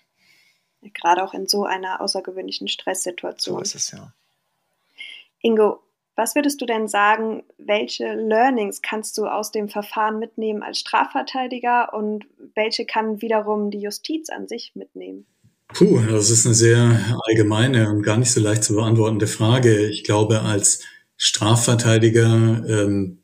Gerade 0.93 1.23
auch 1.23 1.33
in 1.33 1.47
so 1.47 1.65
einer 1.65 2.01
außergewöhnlichen 2.01 2.67
Stresssituation. 2.67 3.55
So 3.55 3.61
ist 3.61 3.75
es 3.75 3.91
ja. 3.91 4.13
Ingo, 5.41 5.81
was 6.15 6.35
würdest 6.35 6.61
du 6.61 6.65
denn 6.65 6.87
sagen, 6.87 7.43
welche 7.57 8.13
Learnings 8.13 8.81
kannst 8.81 9.17
du 9.17 9.25
aus 9.25 9.51
dem 9.51 9.69
Verfahren 9.69 10.19
mitnehmen 10.19 10.61
als 10.61 10.79
Strafverteidiger 10.79 11.93
und 11.93 12.27
welche 12.55 12.85
kann 12.85 13.21
wiederum 13.21 13.71
die 13.71 13.81
Justiz 13.81 14.29
an 14.29 14.47
sich 14.47 14.75
mitnehmen? 14.75 15.25
Puh, 15.73 15.99
das 16.09 16.29
ist 16.29 16.45
eine 16.45 16.55
sehr 16.55 17.19
allgemeine 17.25 17.89
und 17.89 18.01
gar 18.01 18.17
nicht 18.17 18.31
so 18.31 18.39
leicht 18.39 18.63
zu 18.63 18.75
beantwortende 18.75 19.27
Frage. 19.27 19.87
Ich 19.87 20.03
glaube, 20.03 20.41
als 20.41 20.79
Strafverteidiger 21.17 22.63
ähm, 22.67 23.19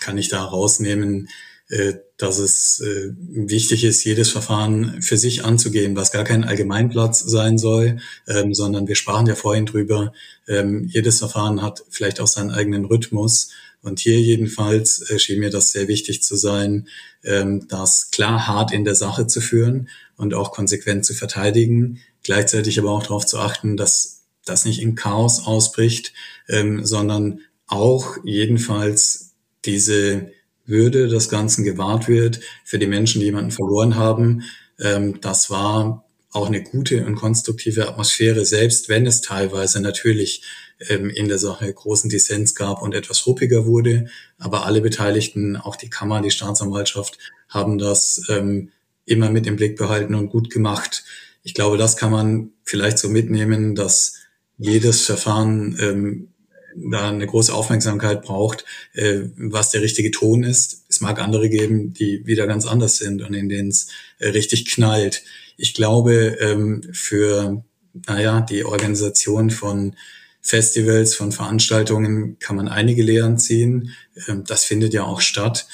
kann 0.00 0.16
ich 0.16 0.28
da 0.28 0.42
rausnehmen, 0.42 1.28
äh, 1.68 1.94
dass 2.16 2.38
es 2.38 2.80
äh, 2.80 3.12
wichtig 3.18 3.84
ist, 3.84 4.04
jedes 4.04 4.30
Verfahren 4.30 5.02
für 5.02 5.16
sich 5.16 5.44
anzugehen, 5.44 5.96
was 5.96 6.12
gar 6.12 6.24
kein 6.24 6.44
Allgemeinplatz 6.44 7.20
sein 7.20 7.58
soll, 7.58 7.98
ähm, 8.26 8.54
sondern 8.54 8.88
wir 8.88 8.96
sprachen 8.96 9.26
ja 9.26 9.34
vorhin 9.34 9.66
drüber, 9.66 10.12
ähm, 10.48 10.88
jedes 10.88 11.18
Verfahren 11.18 11.62
hat 11.62 11.84
vielleicht 11.90 12.20
auch 12.20 12.26
seinen 12.26 12.50
eigenen 12.50 12.86
Rhythmus. 12.86 13.50
Und 13.82 14.00
hier 14.00 14.20
jedenfalls 14.20 15.10
äh, 15.10 15.18
schien 15.18 15.40
mir 15.40 15.50
das 15.50 15.72
sehr 15.72 15.88
wichtig 15.88 16.22
zu 16.22 16.36
sein, 16.36 16.88
ähm, 17.24 17.66
das 17.68 18.10
klar 18.10 18.46
hart 18.46 18.72
in 18.72 18.84
der 18.84 18.94
Sache 18.94 19.26
zu 19.26 19.40
führen 19.40 19.88
und 20.20 20.34
auch 20.34 20.52
konsequent 20.52 21.04
zu 21.04 21.14
verteidigen, 21.14 22.00
gleichzeitig 22.22 22.78
aber 22.78 22.90
auch 22.90 23.02
darauf 23.02 23.26
zu 23.26 23.38
achten, 23.38 23.76
dass 23.76 24.22
das 24.44 24.64
nicht 24.64 24.80
in 24.80 24.94
Chaos 24.94 25.46
ausbricht, 25.46 26.12
ähm, 26.48 26.84
sondern 26.84 27.40
auch 27.66 28.16
jedenfalls 28.24 29.32
diese 29.64 30.32
Würde 30.66 31.08
des 31.08 31.28
Ganzen 31.28 31.64
gewahrt 31.64 32.08
wird 32.08 32.40
für 32.64 32.78
die 32.78 32.86
Menschen, 32.86 33.20
die 33.20 33.26
jemanden 33.26 33.50
verloren 33.50 33.96
haben. 33.96 34.42
Ähm, 34.78 35.20
das 35.20 35.50
war 35.50 36.04
auch 36.32 36.46
eine 36.46 36.62
gute 36.62 37.04
und 37.06 37.16
konstruktive 37.16 37.88
Atmosphäre, 37.88 38.44
selbst 38.44 38.88
wenn 38.88 39.06
es 39.06 39.20
teilweise 39.20 39.80
natürlich 39.80 40.42
ähm, 40.88 41.10
in 41.10 41.28
der 41.28 41.38
Sache 41.38 41.72
großen 41.72 42.08
Dissens 42.08 42.54
gab 42.54 42.82
und 42.82 42.94
etwas 42.94 43.26
ruppiger 43.26 43.66
wurde. 43.66 44.06
Aber 44.38 44.64
alle 44.64 44.80
Beteiligten, 44.80 45.56
auch 45.56 45.76
die 45.76 45.90
Kammer, 45.90 46.22
die 46.22 46.30
Staatsanwaltschaft, 46.30 47.18
haben 47.48 47.78
das 47.78 48.22
ähm, 48.28 48.70
immer 49.10 49.30
mit 49.30 49.46
im 49.46 49.56
Blick 49.56 49.76
behalten 49.76 50.14
und 50.14 50.30
gut 50.30 50.50
gemacht. 50.50 51.04
Ich 51.42 51.54
glaube, 51.54 51.78
das 51.78 51.96
kann 51.96 52.10
man 52.10 52.52
vielleicht 52.64 52.98
so 52.98 53.08
mitnehmen, 53.08 53.74
dass 53.74 54.14
jedes 54.58 55.02
Verfahren 55.06 55.76
ähm, 55.80 56.28
da 56.76 57.08
eine 57.08 57.26
große 57.26 57.52
Aufmerksamkeit 57.52 58.22
braucht, 58.22 58.64
äh, 58.94 59.22
was 59.36 59.70
der 59.70 59.82
richtige 59.82 60.10
Ton 60.10 60.44
ist. 60.44 60.84
Es 60.88 61.00
mag 61.00 61.20
andere 61.20 61.48
geben, 61.48 61.92
die 61.94 62.26
wieder 62.26 62.46
ganz 62.46 62.66
anders 62.66 62.98
sind 62.98 63.22
und 63.22 63.34
in 63.34 63.48
denen 63.48 63.68
es 63.68 63.88
äh, 64.18 64.28
richtig 64.28 64.66
knallt. 64.66 65.22
Ich 65.56 65.74
glaube, 65.74 66.38
ähm, 66.40 66.82
für 66.92 67.64
naja, 68.06 68.40
die 68.40 68.64
Organisation 68.64 69.50
von 69.50 69.96
Festivals, 70.40 71.14
von 71.14 71.32
Veranstaltungen 71.32 72.38
kann 72.38 72.56
man 72.56 72.68
einige 72.68 73.02
Lehren 73.02 73.38
ziehen. 73.38 73.90
Ähm, 74.28 74.44
das 74.46 74.64
findet 74.64 74.94
ja 74.94 75.04
auch 75.04 75.20
statt. 75.20 75.66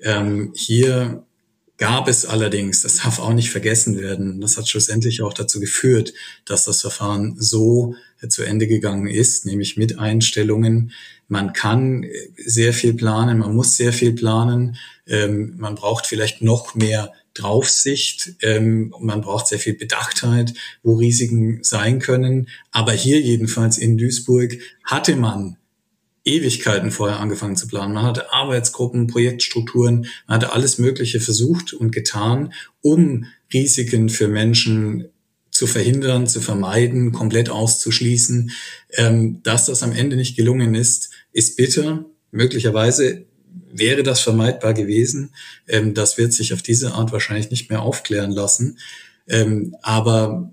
Ähm, 0.00 0.52
hier 0.54 1.24
gab 1.78 2.08
es 2.08 2.26
allerdings, 2.26 2.82
das 2.82 2.96
darf 2.96 3.18
auch 3.18 3.32
nicht 3.32 3.50
vergessen 3.50 3.98
werden, 3.98 4.40
das 4.40 4.56
hat 4.56 4.68
schlussendlich 4.68 5.22
auch 5.22 5.32
dazu 5.32 5.60
geführt, 5.60 6.12
dass 6.44 6.64
das 6.64 6.82
Verfahren 6.82 7.36
so 7.38 7.94
zu 8.28 8.42
Ende 8.42 8.66
gegangen 8.66 9.06
ist, 9.06 9.46
nämlich 9.46 9.76
mit 9.76 9.98
Einstellungen. 9.98 10.92
Man 11.28 11.52
kann 11.52 12.04
sehr 12.36 12.72
viel 12.72 12.94
planen, 12.94 13.38
man 13.38 13.54
muss 13.54 13.76
sehr 13.76 13.92
viel 13.92 14.12
planen, 14.12 14.76
ähm, 15.06 15.54
man 15.56 15.76
braucht 15.76 16.06
vielleicht 16.06 16.42
noch 16.42 16.74
mehr 16.74 17.12
Draufsicht. 17.38 18.34
Ähm, 18.42 18.92
man 19.00 19.20
braucht 19.20 19.46
sehr 19.46 19.58
viel 19.58 19.74
Bedachtheit, 19.74 20.54
wo 20.82 20.96
Risiken 20.96 21.60
sein 21.62 22.00
können. 22.00 22.48
Aber 22.72 22.92
hier 22.92 23.20
jedenfalls 23.20 23.78
in 23.78 23.96
Duisburg 23.96 24.58
hatte 24.84 25.14
man 25.14 25.57
Ewigkeiten 26.24 26.90
vorher 26.90 27.20
angefangen 27.20 27.56
zu 27.56 27.68
planen. 27.68 27.94
Man 27.94 28.04
hatte 28.04 28.32
Arbeitsgruppen, 28.32 29.06
Projektstrukturen, 29.06 30.06
man 30.26 30.36
hatte 30.36 30.52
alles 30.52 30.78
Mögliche 30.78 31.20
versucht 31.20 31.72
und 31.72 31.90
getan, 31.90 32.52
um 32.80 33.26
Risiken 33.52 34.08
für 34.08 34.28
Menschen 34.28 35.08
zu 35.50 35.66
verhindern, 35.66 36.26
zu 36.26 36.40
vermeiden, 36.40 37.12
komplett 37.12 37.50
auszuschließen. 37.50 38.50
Ähm, 38.92 39.42
dass 39.42 39.66
das 39.66 39.82
am 39.82 39.92
Ende 39.92 40.16
nicht 40.16 40.36
gelungen 40.36 40.74
ist, 40.74 41.10
ist 41.32 41.56
bitter. 41.56 42.04
Möglicherweise 42.30 43.26
wäre 43.72 44.02
das 44.02 44.20
vermeidbar 44.20 44.74
gewesen. 44.74 45.34
Ähm, 45.66 45.94
das 45.94 46.18
wird 46.18 46.32
sich 46.32 46.52
auf 46.52 46.62
diese 46.62 46.92
Art 46.92 47.12
wahrscheinlich 47.12 47.50
nicht 47.50 47.70
mehr 47.70 47.82
aufklären 47.82 48.30
lassen. 48.30 48.78
Ähm, 49.26 49.76
aber 49.82 50.52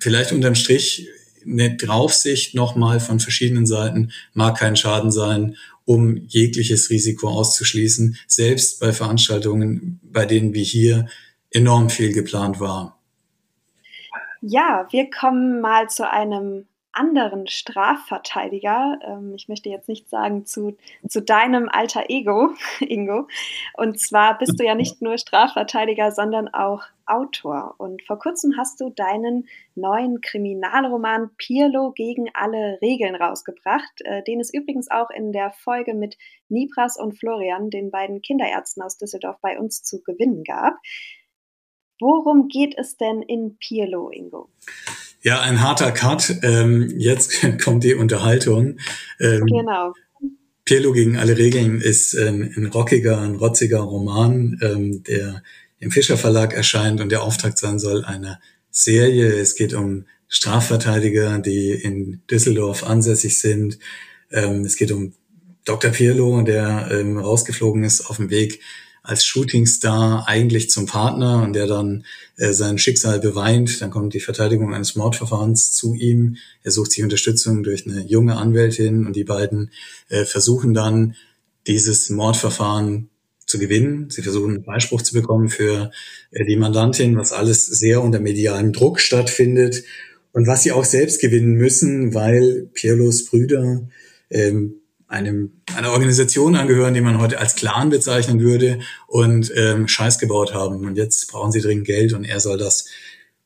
vielleicht 0.00 0.32
unterm 0.32 0.54
Strich 0.54 1.08
eine 1.46 1.76
Draufsicht 1.76 2.54
nochmal 2.54 3.00
von 3.00 3.20
verschiedenen 3.20 3.66
Seiten 3.66 4.12
mag 4.34 4.58
kein 4.58 4.76
Schaden 4.76 5.10
sein, 5.10 5.56
um 5.84 6.16
jegliches 6.26 6.90
Risiko 6.90 7.28
auszuschließen, 7.28 8.16
selbst 8.26 8.80
bei 8.80 8.92
Veranstaltungen, 8.92 10.00
bei 10.02 10.26
denen 10.26 10.54
wie 10.54 10.64
hier 10.64 11.06
enorm 11.50 11.90
viel 11.90 12.12
geplant 12.12 12.60
war. 12.60 12.98
Ja, 14.40 14.88
wir 14.90 15.08
kommen 15.10 15.60
mal 15.60 15.88
zu 15.88 16.10
einem 16.10 16.66
anderen 16.92 17.46
Strafverteidiger. 17.46 18.98
Ähm, 19.04 19.34
ich 19.34 19.48
möchte 19.48 19.68
jetzt 19.68 19.88
nicht 19.88 20.08
sagen 20.08 20.44
zu, 20.46 20.76
zu 21.08 21.22
deinem 21.22 21.68
alter 21.68 22.04
Ego, 22.08 22.50
Ingo. 22.80 23.28
Und 23.74 23.98
zwar 23.98 24.38
bist 24.38 24.58
du 24.58 24.64
ja 24.64 24.74
nicht 24.74 25.02
nur 25.02 25.18
Strafverteidiger, 25.18 26.12
sondern 26.12 26.48
auch 26.48 26.84
Autor. 27.06 27.74
Und 27.78 28.02
vor 28.02 28.18
kurzem 28.18 28.56
hast 28.56 28.80
du 28.80 28.90
deinen 28.90 29.48
neuen 29.74 30.20
Kriminalroman 30.20 31.30
Pirlo 31.36 31.92
gegen 31.92 32.30
alle 32.34 32.78
Regeln 32.80 33.14
rausgebracht, 33.14 34.02
äh, 34.04 34.22
den 34.22 34.40
es 34.40 34.52
übrigens 34.52 34.90
auch 34.90 35.10
in 35.10 35.32
der 35.32 35.52
Folge 35.52 35.94
mit 35.94 36.16
Nibras 36.48 36.98
und 36.98 37.18
Florian, 37.18 37.70
den 37.70 37.90
beiden 37.90 38.22
Kinderärzten 38.22 38.82
aus 38.82 38.98
Düsseldorf, 38.98 39.38
bei 39.40 39.58
uns 39.58 39.82
zu 39.82 40.02
gewinnen 40.02 40.44
gab. 40.44 40.74
Worum 42.00 42.48
geht 42.48 42.76
es 42.76 42.96
denn 42.96 43.22
in 43.22 43.58
Pirlo, 43.58 44.10
Ingo? 44.10 44.48
Ja, 45.22 45.40
ein 45.40 45.60
harter 45.60 45.92
Cut. 45.92 46.34
Ähm, 46.42 46.92
jetzt 46.96 47.32
kommt 47.64 47.84
die 47.84 47.94
Unterhaltung. 47.94 48.78
Ähm, 49.20 49.46
genau. 49.46 49.92
Pirlo 50.64 50.92
gegen 50.92 51.16
alle 51.16 51.38
Regeln 51.38 51.80
ist 51.80 52.16
ein, 52.16 52.52
ein 52.56 52.66
rockiger, 52.66 53.20
ein 53.20 53.36
rotziger 53.36 53.80
Roman, 53.80 54.58
ähm, 54.62 55.02
der 55.04 55.42
im 55.78 55.90
Fischer 55.90 56.16
Verlag 56.16 56.54
erscheint 56.54 57.00
und 57.00 57.10
der 57.10 57.22
Auftakt 57.22 57.58
sein 57.58 57.78
soll 57.78 58.04
einer 58.04 58.40
Serie. 58.70 59.32
Es 59.32 59.54
geht 59.54 59.74
um 59.74 60.06
Strafverteidiger, 60.28 61.38
die 61.38 61.70
in 61.70 62.22
Düsseldorf 62.30 62.84
ansässig 62.84 63.38
sind. 63.38 63.78
Ähm, 64.30 64.64
es 64.64 64.76
geht 64.76 64.92
um 64.92 65.14
Dr. 65.64 65.90
Pirlo, 65.90 66.42
der 66.42 66.88
ähm, 66.90 67.18
rausgeflogen 67.18 67.84
ist 67.84 68.08
auf 68.08 68.16
dem 68.16 68.30
Weg 68.30 68.60
als 69.02 69.24
Shootingstar 69.24 70.28
eigentlich 70.28 70.70
zum 70.70 70.86
Partner 70.86 71.42
und 71.42 71.54
der 71.54 71.66
dann 71.66 72.04
äh, 72.36 72.52
sein 72.52 72.78
Schicksal 72.78 73.18
beweint. 73.18 73.82
Dann 73.82 73.90
kommt 73.90 74.14
die 74.14 74.20
Verteidigung 74.20 74.72
eines 74.72 74.94
Mordverfahrens 74.94 75.72
zu 75.72 75.94
ihm. 75.94 76.36
Er 76.62 76.70
sucht 76.70 76.92
sich 76.92 77.02
Unterstützung 77.02 77.62
durch 77.64 77.86
eine 77.86 78.02
junge 78.06 78.36
Anwältin 78.36 79.06
und 79.06 79.16
die 79.16 79.24
beiden 79.24 79.70
äh, 80.08 80.24
versuchen 80.24 80.72
dann, 80.72 81.16
dieses 81.66 82.10
Mordverfahren 82.10 83.08
zu 83.46 83.58
gewinnen. 83.58 84.08
Sie 84.10 84.22
versuchen 84.22 84.54
einen 84.54 84.64
Freispruch 84.64 85.02
zu 85.02 85.14
bekommen 85.14 85.48
für 85.48 85.90
äh, 86.30 86.44
die 86.44 86.56
Mandantin, 86.56 87.16
was 87.16 87.32
alles 87.32 87.66
sehr 87.66 88.02
unter 88.02 88.20
medialem 88.20 88.72
Druck 88.72 89.00
stattfindet 89.00 89.84
und 90.32 90.46
was 90.46 90.62
sie 90.62 90.72
auch 90.72 90.84
selbst 90.84 91.20
gewinnen 91.20 91.54
müssen, 91.54 92.14
weil 92.14 92.70
Pirlos 92.72 93.26
Brüder 93.26 93.88
ähm, 94.30 94.81
einem, 95.12 95.52
einer 95.76 95.92
Organisation 95.92 96.56
angehören, 96.56 96.94
die 96.94 97.00
man 97.00 97.20
heute 97.20 97.38
als 97.38 97.54
Clan 97.54 97.90
bezeichnen 97.90 98.40
würde 98.40 98.80
und 99.06 99.52
ähm, 99.54 99.86
Scheiß 99.86 100.18
gebaut 100.18 100.54
haben. 100.54 100.86
Und 100.86 100.96
jetzt 100.96 101.30
brauchen 101.30 101.52
sie 101.52 101.60
dringend 101.60 101.86
Geld 101.86 102.14
und 102.14 102.24
er 102.24 102.40
soll 102.40 102.58
das 102.58 102.86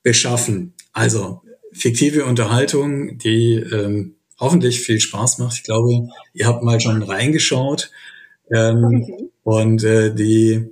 beschaffen. 0.03 0.75
Also 0.93 1.43
fiktive 1.73 2.25
Unterhaltung, 2.25 3.19
die 3.19 3.55
ähm, 3.55 4.15
hoffentlich 4.39 4.81
viel 4.81 5.01
Spaß 5.01 5.39
macht. 5.39 5.57
Ich 5.57 5.65
glaube, 5.65 6.09
ihr 6.33 6.47
habt 6.47 6.63
mal 6.63 6.81
schon 6.81 7.03
reingeschaut. 7.03 7.91
Ähm, 8.55 9.03
okay. 9.03 9.31
Und 9.43 9.83
äh, 9.83 10.15
die, 10.15 10.67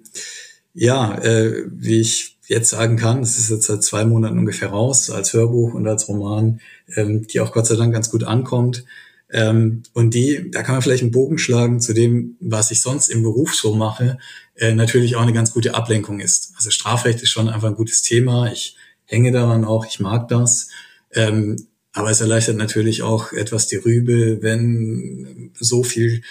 ja, 0.74 1.18
äh, 1.18 1.64
wie 1.70 2.00
ich 2.00 2.36
jetzt 2.46 2.70
sagen 2.70 2.96
kann, 2.96 3.20
es 3.20 3.38
ist 3.38 3.50
jetzt 3.50 3.66
seit 3.66 3.82
zwei 3.82 4.04
Monaten 4.04 4.38
ungefähr 4.38 4.68
raus 4.68 5.10
als 5.10 5.32
Hörbuch 5.32 5.74
und 5.74 5.86
als 5.88 6.08
Roman, 6.08 6.60
ähm, 6.94 7.26
die 7.26 7.40
auch 7.40 7.52
Gott 7.52 7.66
sei 7.66 7.76
Dank 7.76 7.92
ganz 7.92 8.10
gut 8.10 8.22
ankommt. 8.22 8.84
Ähm, 9.34 9.82
und 9.92 10.14
die, 10.14 10.48
da 10.52 10.62
kann 10.62 10.76
man 10.76 10.82
vielleicht 10.82 11.02
einen 11.02 11.10
Bogen 11.10 11.38
schlagen 11.38 11.80
zu 11.80 11.92
dem, 11.92 12.36
was 12.38 12.70
ich 12.70 12.80
sonst 12.80 13.08
im 13.08 13.24
Beruf 13.24 13.52
so 13.52 13.74
mache, 13.74 14.16
äh, 14.54 14.72
natürlich 14.72 15.16
auch 15.16 15.22
eine 15.22 15.32
ganz 15.32 15.52
gute 15.52 15.74
Ablenkung 15.74 16.20
ist. 16.20 16.52
Also 16.56 16.70
Strafrecht 16.70 17.20
ist 17.20 17.30
schon 17.30 17.48
einfach 17.48 17.66
ein 17.66 17.74
gutes 17.74 18.02
Thema. 18.02 18.52
Ich 18.52 18.76
hänge 19.06 19.32
daran 19.32 19.64
auch, 19.64 19.86
ich 19.86 19.98
mag 19.98 20.28
das. 20.28 20.68
Ähm, 21.12 21.56
aber 21.92 22.10
es 22.10 22.20
erleichtert 22.20 22.56
natürlich 22.56 23.02
auch 23.02 23.32
etwas 23.32 23.66
die 23.66 23.76
Rübe, 23.76 24.40
wenn 24.40 25.50
so 25.58 25.82
viel 25.82 26.22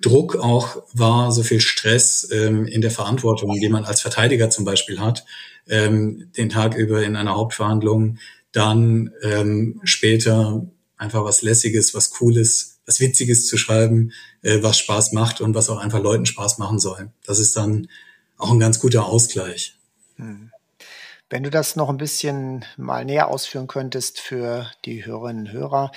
Druck 0.00 0.34
auch 0.34 0.82
war, 0.92 1.30
so 1.30 1.44
viel 1.44 1.60
Stress 1.60 2.28
ähm, 2.32 2.66
in 2.66 2.80
der 2.80 2.90
Verantwortung, 2.90 3.54
die 3.60 3.68
man 3.68 3.84
als 3.84 4.00
Verteidiger 4.00 4.50
zum 4.50 4.64
Beispiel 4.64 4.98
hat, 4.98 5.24
ähm, 5.68 6.32
den 6.36 6.48
Tag 6.48 6.76
über 6.76 7.04
in 7.04 7.14
einer 7.14 7.36
Hauptverhandlung, 7.36 8.18
dann 8.50 9.12
ähm, 9.22 9.80
später 9.84 10.66
einfach 10.98 11.24
was 11.24 11.42
Lässiges, 11.42 11.94
was 11.94 12.10
Cooles, 12.10 12.80
was 12.86 13.00
Witziges 13.00 13.46
zu 13.46 13.56
schreiben, 13.56 14.12
äh, 14.42 14.62
was 14.62 14.78
Spaß 14.78 15.12
macht 15.12 15.40
und 15.40 15.54
was 15.54 15.70
auch 15.70 15.78
einfach 15.78 16.00
Leuten 16.00 16.26
Spaß 16.26 16.58
machen 16.58 16.78
soll. 16.78 17.10
Das 17.24 17.38
ist 17.38 17.56
dann 17.56 17.88
auch 18.36 18.50
ein 18.50 18.60
ganz 18.60 18.78
guter 18.80 19.06
Ausgleich. 19.06 19.76
Hm. 20.16 20.50
Wenn 21.30 21.42
du 21.42 21.50
das 21.50 21.76
noch 21.76 21.90
ein 21.90 21.98
bisschen 21.98 22.64
mal 22.76 23.04
näher 23.04 23.28
ausführen 23.28 23.66
könntest 23.66 24.18
für 24.18 24.70
die 24.84 25.04
Hörerinnen 25.04 25.46
und 25.46 25.52
Hörer, 25.52 25.92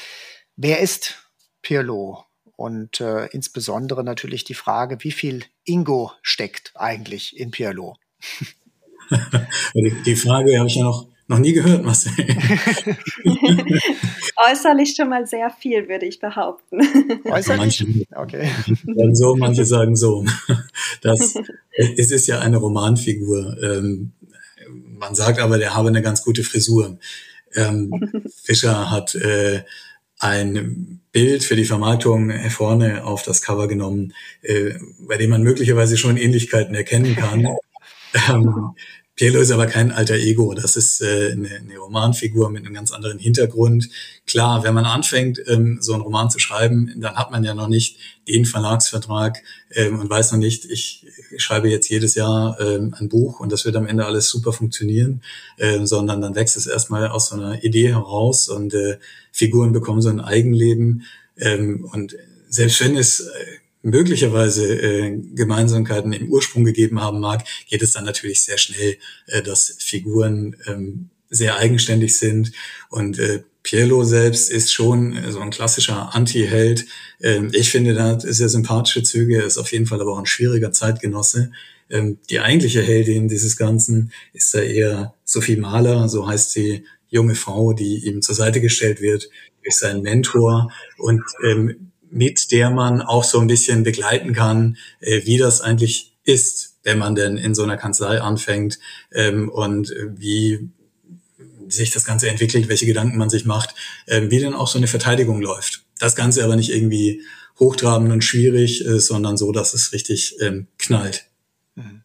wer 0.57 0.79
ist 0.79 1.25
Pirlo? 1.61 2.25
Und 2.57 3.01
äh, 3.01 3.25
insbesondere 3.27 4.03
natürlich 4.03 4.43
die 4.43 4.53
Frage, 4.53 4.97
wie 5.03 5.11
viel 5.11 5.45
Ingo 5.63 6.11
steckt 6.21 6.73
eigentlich 6.75 7.39
in 7.39 7.49
Pirlo? 7.49 7.95
die 10.05 10.15
Frage 10.15 10.59
habe 10.59 10.67
ich 10.67 10.75
ja 10.75 10.83
noch 10.83 11.07
noch 11.31 11.39
nie 11.39 11.53
gehört, 11.53 11.83
Marcel. 11.83 12.11
Äußerlich 14.51 14.95
schon 14.95 15.09
mal 15.09 15.25
sehr 15.25 15.49
viel, 15.49 15.87
würde 15.87 16.05
ich 16.05 16.19
behaupten. 16.19 16.81
Äußerlich? 17.25 17.85
Manche 17.85 18.05
okay. 18.15 18.49
sagen 18.85 19.15
so, 19.15 19.35
manche 19.35 19.65
sagen 19.65 19.95
so. 19.95 20.25
Das, 21.01 21.35
es 21.97 22.11
ist 22.11 22.27
ja 22.27 22.39
eine 22.39 22.57
Romanfigur. 22.57 23.57
Ähm, 23.63 24.11
man 24.69 25.15
sagt 25.15 25.39
aber, 25.39 25.57
der 25.57 25.73
habe 25.73 25.87
eine 25.87 26.01
ganz 26.01 26.21
gute 26.23 26.43
Frisur. 26.43 26.99
Ähm, 27.55 28.11
Fischer 28.43 28.91
hat 28.91 29.15
äh, 29.15 29.63
ein 30.19 31.01
Bild 31.11 31.43
für 31.43 31.55
die 31.55 31.65
Vermarktung 31.65 32.31
vorne 32.49 33.05
auf 33.05 33.23
das 33.23 33.41
Cover 33.41 33.67
genommen, 33.67 34.13
äh, 34.41 34.73
bei 35.07 35.17
dem 35.17 35.31
man 35.31 35.43
möglicherweise 35.43 35.97
schon 35.97 36.17
Ähnlichkeiten 36.17 36.75
erkennen 36.75 37.15
kann. 37.15 37.47
Ähm, 38.29 38.75
Pielo 39.21 39.39
ist 39.39 39.51
aber 39.51 39.67
kein 39.67 39.91
alter 39.91 40.15
Ego. 40.15 40.55
Das 40.55 40.75
ist 40.75 40.99
äh, 40.99 41.33
eine, 41.33 41.49
eine 41.49 41.77
Romanfigur 41.77 42.49
mit 42.49 42.65
einem 42.65 42.73
ganz 42.73 42.91
anderen 42.91 43.19
Hintergrund. 43.19 43.87
Klar, 44.25 44.63
wenn 44.63 44.73
man 44.73 44.85
anfängt, 44.85 45.39
ähm, 45.45 45.77
so 45.79 45.93
einen 45.93 46.01
Roman 46.01 46.31
zu 46.31 46.39
schreiben, 46.39 46.91
dann 46.97 47.15
hat 47.15 47.29
man 47.29 47.43
ja 47.43 47.53
noch 47.53 47.67
nicht 47.67 47.97
den 48.27 48.45
Verlagsvertrag 48.45 49.37
ähm, 49.75 49.99
und 49.99 50.09
weiß 50.09 50.31
noch 50.31 50.39
nicht, 50.39 50.65
ich, 50.65 51.05
schreibe 51.37 51.69
jetzt 51.69 51.87
jedes 51.87 52.15
Jahr 52.15 52.59
ähm, 52.59 52.95
ein 52.97 53.09
Buch 53.09 53.39
und 53.39 53.51
das 53.51 53.63
wird 53.63 53.75
am 53.75 53.85
Ende 53.85 54.07
alles 54.07 54.27
super 54.27 54.53
funktionieren, 54.53 55.21
äh, 55.57 55.85
sondern 55.85 56.19
dann 56.19 56.33
wächst 56.33 56.57
es 56.57 56.65
erstmal 56.65 57.07
aus 57.07 57.29
so 57.29 57.35
einer 57.35 57.63
Idee 57.63 57.89
heraus 57.89 58.49
und 58.49 58.73
äh, 58.73 58.97
Figuren 59.31 59.71
bekommen 59.71 60.01
so 60.01 60.09
ein 60.09 60.19
Eigenleben. 60.19 61.03
Ähm, 61.37 61.87
und 61.91 62.15
selbst 62.49 62.81
wenn 62.81 62.97
es 62.97 63.19
äh, 63.19 63.29
möglicherweise 63.81 64.65
äh, 64.65 65.17
Gemeinsamkeiten 65.33 66.13
im 66.13 66.29
Ursprung 66.29 66.63
gegeben 66.63 67.01
haben 67.01 67.19
mag, 67.19 67.43
geht 67.67 67.81
es 67.81 67.93
dann 67.93 68.05
natürlich 68.05 68.43
sehr 68.43 68.57
schnell, 68.57 68.97
äh, 69.27 69.41
dass 69.41 69.75
Figuren 69.79 70.55
ähm, 70.67 71.09
sehr 71.29 71.57
eigenständig 71.57 72.17
sind. 72.17 72.51
Und 72.89 73.17
äh, 73.17 73.43
Pielo 73.63 74.03
selbst 74.03 74.51
ist 74.51 74.71
schon 74.71 75.15
äh, 75.15 75.31
so 75.31 75.39
ein 75.39 75.49
klassischer 75.49 76.13
Anti-Held. 76.15 76.85
Ähm, 77.21 77.49
ich 77.53 77.69
finde, 77.69 77.95
er 77.95 78.03
hat 78.03 78.21
sehr 78.21 78.49
sympathische 78.49 79.03
Züge, 79.03 79.37
er 79.37 79.45
ist 79.45 79.57
auf 79.57 79.71
jeden 79.71 79.85
Fall 79.85 80.01
aber 80.01 80.13
auch 80.13 80.19
ein 80.19 80.25
schwieriger 80.25 80.71
Zeitgenosse. 80.71 81.51
Ähm, 81.89 82.17
die 82.29 82.39
eigentliche 82.39 82.81
Heldin 82.81 83.27
dieses 83.27 83.57
Ganzen 83.57 84.11
ist 84.33 84.53
da 84.53 84.59
eher 84.59 85.13
Sophie 85.23 85.57
Mahler, 85.57 86.07
so 86.09 86.27
heißt 86.27 86.51
sie 86.51 86.85
junge 87.09 87.35
Frau, 87.35 87.73
die 87.73 88.05
ihm 88.07 88.21
zur 88.21 88.35
Seite 88.35 88.61
gestellt 88.61 89.01
wird 89.01 89.29
durch 89.63 89.75
seinen 89.75 90.01
Mentor. 90.01 90.71
Und 90.97 91.23
ähm, 91.43 91.90
mit 92.11 92.51
der 92.51 92.69
man 92.69 93.01
auch 93.01 93.23
so 93.23 93.39
ein 93.39 93.47
bisschen 93.47 93.83
begleiten 93.83 94.33
kann, 94.33 94.77
äh, 94.99 95.25
wie 95.25 95.37
das 95.37 95.61
eigentlich 95.61 96.13
ist, 96.23 96.77
wenn 96.83 96.99
man 96.99 97.15
denn 97.15 97.37
in 97.37 97.55
so 97.55 97.63
einer 97.63 97.77
Kanzlei 97.77 98.21
anfängt 98.21 98.79
ähm, 99.11 99.49
und 99.49 99.93
wie 100.15 100.69
sich 101.67 101.91
das 101.91 102.05
Ganze 102.05 102.29
entwickelt, 102.29 102.67
welche 102.69 102.85
Gedanken 102.85 103.17
man 103.17 103.29
sich 103.29 103.45
macht, 103.45 103.73
äh, 104.05 104.29
wie 104.29 104.39
denn 104.39 104.53
auch 104.53 104.67
so 104.67 104.77
eine 104.77 104.87
Verteidigung 104.87 105.41
läuft. 105.41 105.83
Das 105.99 106.15
Ganze 106.15 106.43
aber 106.43 106.55
nicht 106.55 106.69
irgendwie 106.69 107.21
hochtrabend 107.59 108.11
und 108.11 108.23
schwierig, 108.23 108.85
äh, 108.85 108.99
sondern 108.99 109.37
so, 109.37 109.51
dass 109.51 109.73
es 109.73 109.93
richtig 109.93 110.35
ähm, 110.41 110.67
knallt. 110.77 111.25
Mhm. 111.75 112.03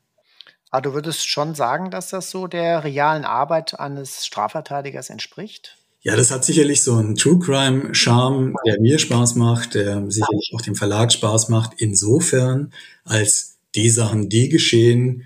Aber 0.71 0.83
du 0.83 0.95
würdest 0.95 1.29
schon 1.29 1.55
sagen, 1.55 1.91
dass 1.91 2.11
das 2.11 2.31
so 2.31 2.47
der 2.47 2.85
realen 2.85 3.25
Arbeit 3.25 3.79
eines 3.79 4.27
Strafverteidigers 4.27 5.11
entspricht? 5.11 5.76
Ja, 6.07 6.15
das 6.15 6.31
hat 6.31 6.45
sicherlich 6.45 6.85
so 6.85 6.95
einen 6.95 7.17
True 7.17 7.41
Crime 7.41 7.93
Charme, 7.93 8.55
der 8.65 8.81
mir 8.81 9.01
Spaß 9.01 9.35
macht, 9.35 9.75
der 9.75 10.09
sicherlich 10.09 10.53
auch 10.55 10.61
dem 10.61 10.77
Verlag 10.77 11.13
Spaß 11.13 11.49
macht, 11.49 11.73
insofern, 11.79 12.73
als 13.03 13.57
die 13.75 13.91
Sachen, 13.91 14.29
die 14.29 14.49
geschehen, 14.49 15.25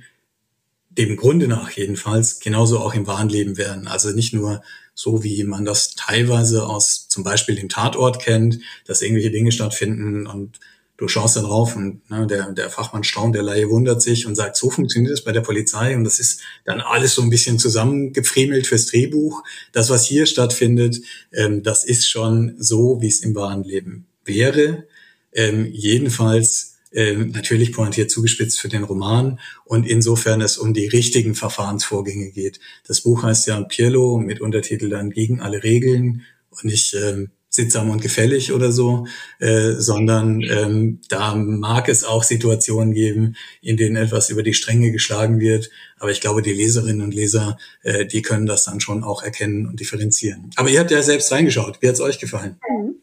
dem 0.88 1.18
Grunde 1.18 1.48
nach 1.48 1.70
jedenfalls 1.72 2.40
genauso 2.40 2.78
auch 2.78 2.94
im 2.94 3.06
wahren 3.06 3.28
Leben 3.28 3.58
werden. 3.58 3.88
Also 3.88 4.08
nicht 4.12 4.32
nur 4.32 4.62
so, 4.94 5.22
wie 5.22 5.44
man 5.44 5.66
das 5.66 5.96
teilweise 5.96 6.66
aus 6.66 7.08
zum 7.08 7.24
Beispiel 7.24 7.56
dem 7.56 7.68
Tatort 7.68 8.22
kennt, 8.22 8.60
dass 8.86 9.02
irgendwelche 9.02 9.30
Dinge 9.30 9.52
stattfinden 9.52 10.26
und 10.26 10.60
du 11.00 11.08
schaust 11.08 11.36
dann 11.36 11.44
drauf 11.44 11.76
und 11.76 12.08
ne, 12.10 12.26
der, 12.26 12.52
der 12.52 12.68
Fachmann 12.68 13.04
staunt, 13.04 13.34
der 13.34 13.42
Laie 13.42 13.70
wundert 13.70 14.02
sich 14.02 14.26
und 14.26 14.34
sagt, 14.34 14.56
so 14.56 14.68
funktioniert 14.68 15.14
das 15.14 15.24
bei 15.24 15.32
der 15.32 15.40
Polizei 15.40 15.96
und 15.96 16.04
das 16.04 16.20
ist 16.20 16.42
dann 16.66 16.82
alles 16.82 17.14
so 17.14 17.22
ein 17.22 17.30
bisschen 17.30 17.58
zusammengefriemelt 17.58 18.66
fürs 18.66 18.86
Drehbuch. 18.86 19.42
Das, 19.72 19.88
was 19.88 20.04
hier 20.04 20.26
stattfindet, 20.26 21.00
ähm, 21.32 21.62
das 21.62 21.84
ist 21.84 22.06
schon 22.06 22.54
so, 22.58 23.00
wie 23.00 23.08
es 23.08 23.20
im 23.20 23.34
wahren 23.34 23.64
Leben 23.64 24.08
wäre. 24.26 24.84
Ähm, 25.32 25.70
jedenfalls 25.72 26.76
äh, 26.92 27.14
natürlich 27.14 27.72
pointiert 27.72 28.10
zugespitzt 28.10 28.60
für 28.60 28.68
den 28.68 28.84
Roman 28.84 29.40
und 29.64 29.86
insofern 29.86 30.42
es 30.42 30.58
um 30.58 30.74
die 30.74 30.86
richtigen 30.86 31.34
Verfahrensvorgänge 31.34 32.30
geht. 32.30 32.60
Das 32.86 33.00
Buch 33.00 33.22
heißt 33.22 33.46
ja 33.46 33.58
Pirlo 33.62 34.18
mit 34.18 34.42
Untertitel 34.42 34.90
dann 34.90 35.10
gegen 35.10 35.40
alle 35.40 35.62
Regeln 35.62 36.26
und 36.50 36.64
nicht 36.64 36.92
äh, 36.92 37.26
sittsam 37.60 37.90
und 37.90 38.00
gefällig 38.00 38.52
oder 38.52 38.72
so, 38.72 39.06
äh, 39.38 39.72
sondern 39.72 40.42
ähm, 40.42 41.00
da 41.08 41.34
mag 41.34 41.88
es 41.88 42.04
auch 42.04 42.22
Situationen 42.22 42.94
geben, 42.94 43.36
in 43.60 43.76
denen 43.76 43.96
etwas 43.96 44.30
über 44.30 44.42
die 44.42 44.54
Stränge 44.54 44.92
geschlagen 44.92 45.40
wird. 45.40 45.70
Aber 45.98 46.10
ich 46.10 46.20
glaube, 46.20 46.42
die 46.42 46.52
Leserinnen 46.52 47.02
und 47.02 47.14
Leser, 47.14 47.58
äh, 47.82 48.06
die 48.06 48.22
können 48.22 48.46
das 48.46 48.64
dann 48.64 48.80
schon 48.80 49.04
auch 49.04 49.22
erkennen 49.22 49.66
und 49.66 49.80
differenzieren. 49.80 50.50
Aber 50.56 50.70
ihr 50.70 50.80
habt 50.80 50.90
ja 50.90 51.02
selbst 51.02 51.30
reingeschaut. 51.32 51.82
Wie 51.82 51.88
hat 51.88 51.94
es 51.94 52.00
euch 52.00 52.18
gefallen? 52.18 52.56
Mhm. 52.68 52.96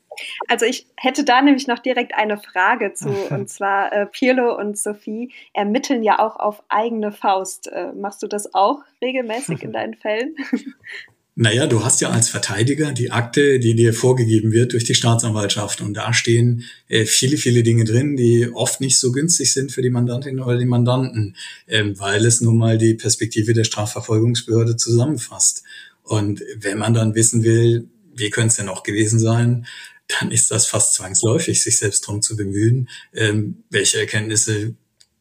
Also 0.47 0.65
ich 0.65 0.87
hätte 0.95 1.23
da 1.23 1.41
nämlich 1.41 1.67
noch 1.67 1.79
direkt 1.79 2.15
eine 2.15 2.37
Frage 2.37 2.93
zu, 2.93 3.09
und 3.29 3.49
zwar 3.49 3.91
äh, 3.93 4.05
Pirlo 4.07 4.57
und 4.57 4.77
Sophie 4.77 5.31
ermitteln 5.53 6.03
ja 6.03 6.19
auch 6.19 6.37
auf 6.37 6.63
eigene 6.69 7.11
Faust. 7.11 7.67
Äh, 7.67 7.91
machst 7.93 8.23
du 8.23 8.27
das 8.27 8.53
auch 8.53 8.79
regelmäßig 9.01 9.63
in 9.63 9.71
deinen 9.73 9.93
Fällen? 9.93 10.35
Naja, 11.39 11.67
du 11.67 11.83
hast 11.83 12.01
ja 12.01 12.09
als 12.09 12.29
Verteidiger 12.29 12.93
die 12.93 13.11
Akte, 13.11 13.59
die 13.59 13.75
dir 13.75 13.93
vorgegeben 13.93 14.51
wird 14.53 14.73
durch 14.73 14.85
die 14.85 14.95
Staatsanwaltschaft. 14.95 15.81
Und 15.81 15.93
da 15.93 16.11
stehen 16.11 16.63
äh, 16.87 17.05
viele, 17.05 17.37
viele 17.37 17.61
Dinge 17.61 17.83
drin, 17.83 18.17
die 18.17 18.49
oft 18.51 18.81
nicht 18.81 18.97
so 18.97 19.11
günstig 19.11 19.53
sind 19.53 19.71
für 19.71 19.83
die 19.83 19.91
Mandantin 19.91 20.39
oder 20.39 20.57
die 20.57 20.65
Mandanten, 20.65 21.35
ähm, 21.67 21.93
weil 21.99 22.25
es 22.25 22.41
nun 22.41 22.57
mal 22.57 22.79
die 22.79 22.95
Perspektive 22.95 23.53
der 23.53 23.65
Strafverfolgungsbehörde 23.65 24.77
zusammenfasst. 24.77 25.61
Und 26.01 26.41
wenn 26.55 26.79
man 26.79 26.95
dann 26.95 27.13
wissen 27.13 27.43
will, 27.43 27.87
wie 28.15 28.31
könnte 28.31 28.47
es 28.47 28.55
denn 28.55 28.69
auch 28.69 28.81
gewesen 28.81 29.19
sein, 29.19 29.67
dann 30.07 30.31
ist 30.31 30.49
das 30.49 30.65
fast 30.65 30.95
zwangsläufig, 30.95 31.61
sich 31.61 31.77
selbst 31.77 32.07
darum 32.07 32.23
zu 32.23 32.35
bemühen, 32.35 32.89
ähm, 33.13 33.57
welche 33.69 33.99
Erkenntnisse 33.99 34.73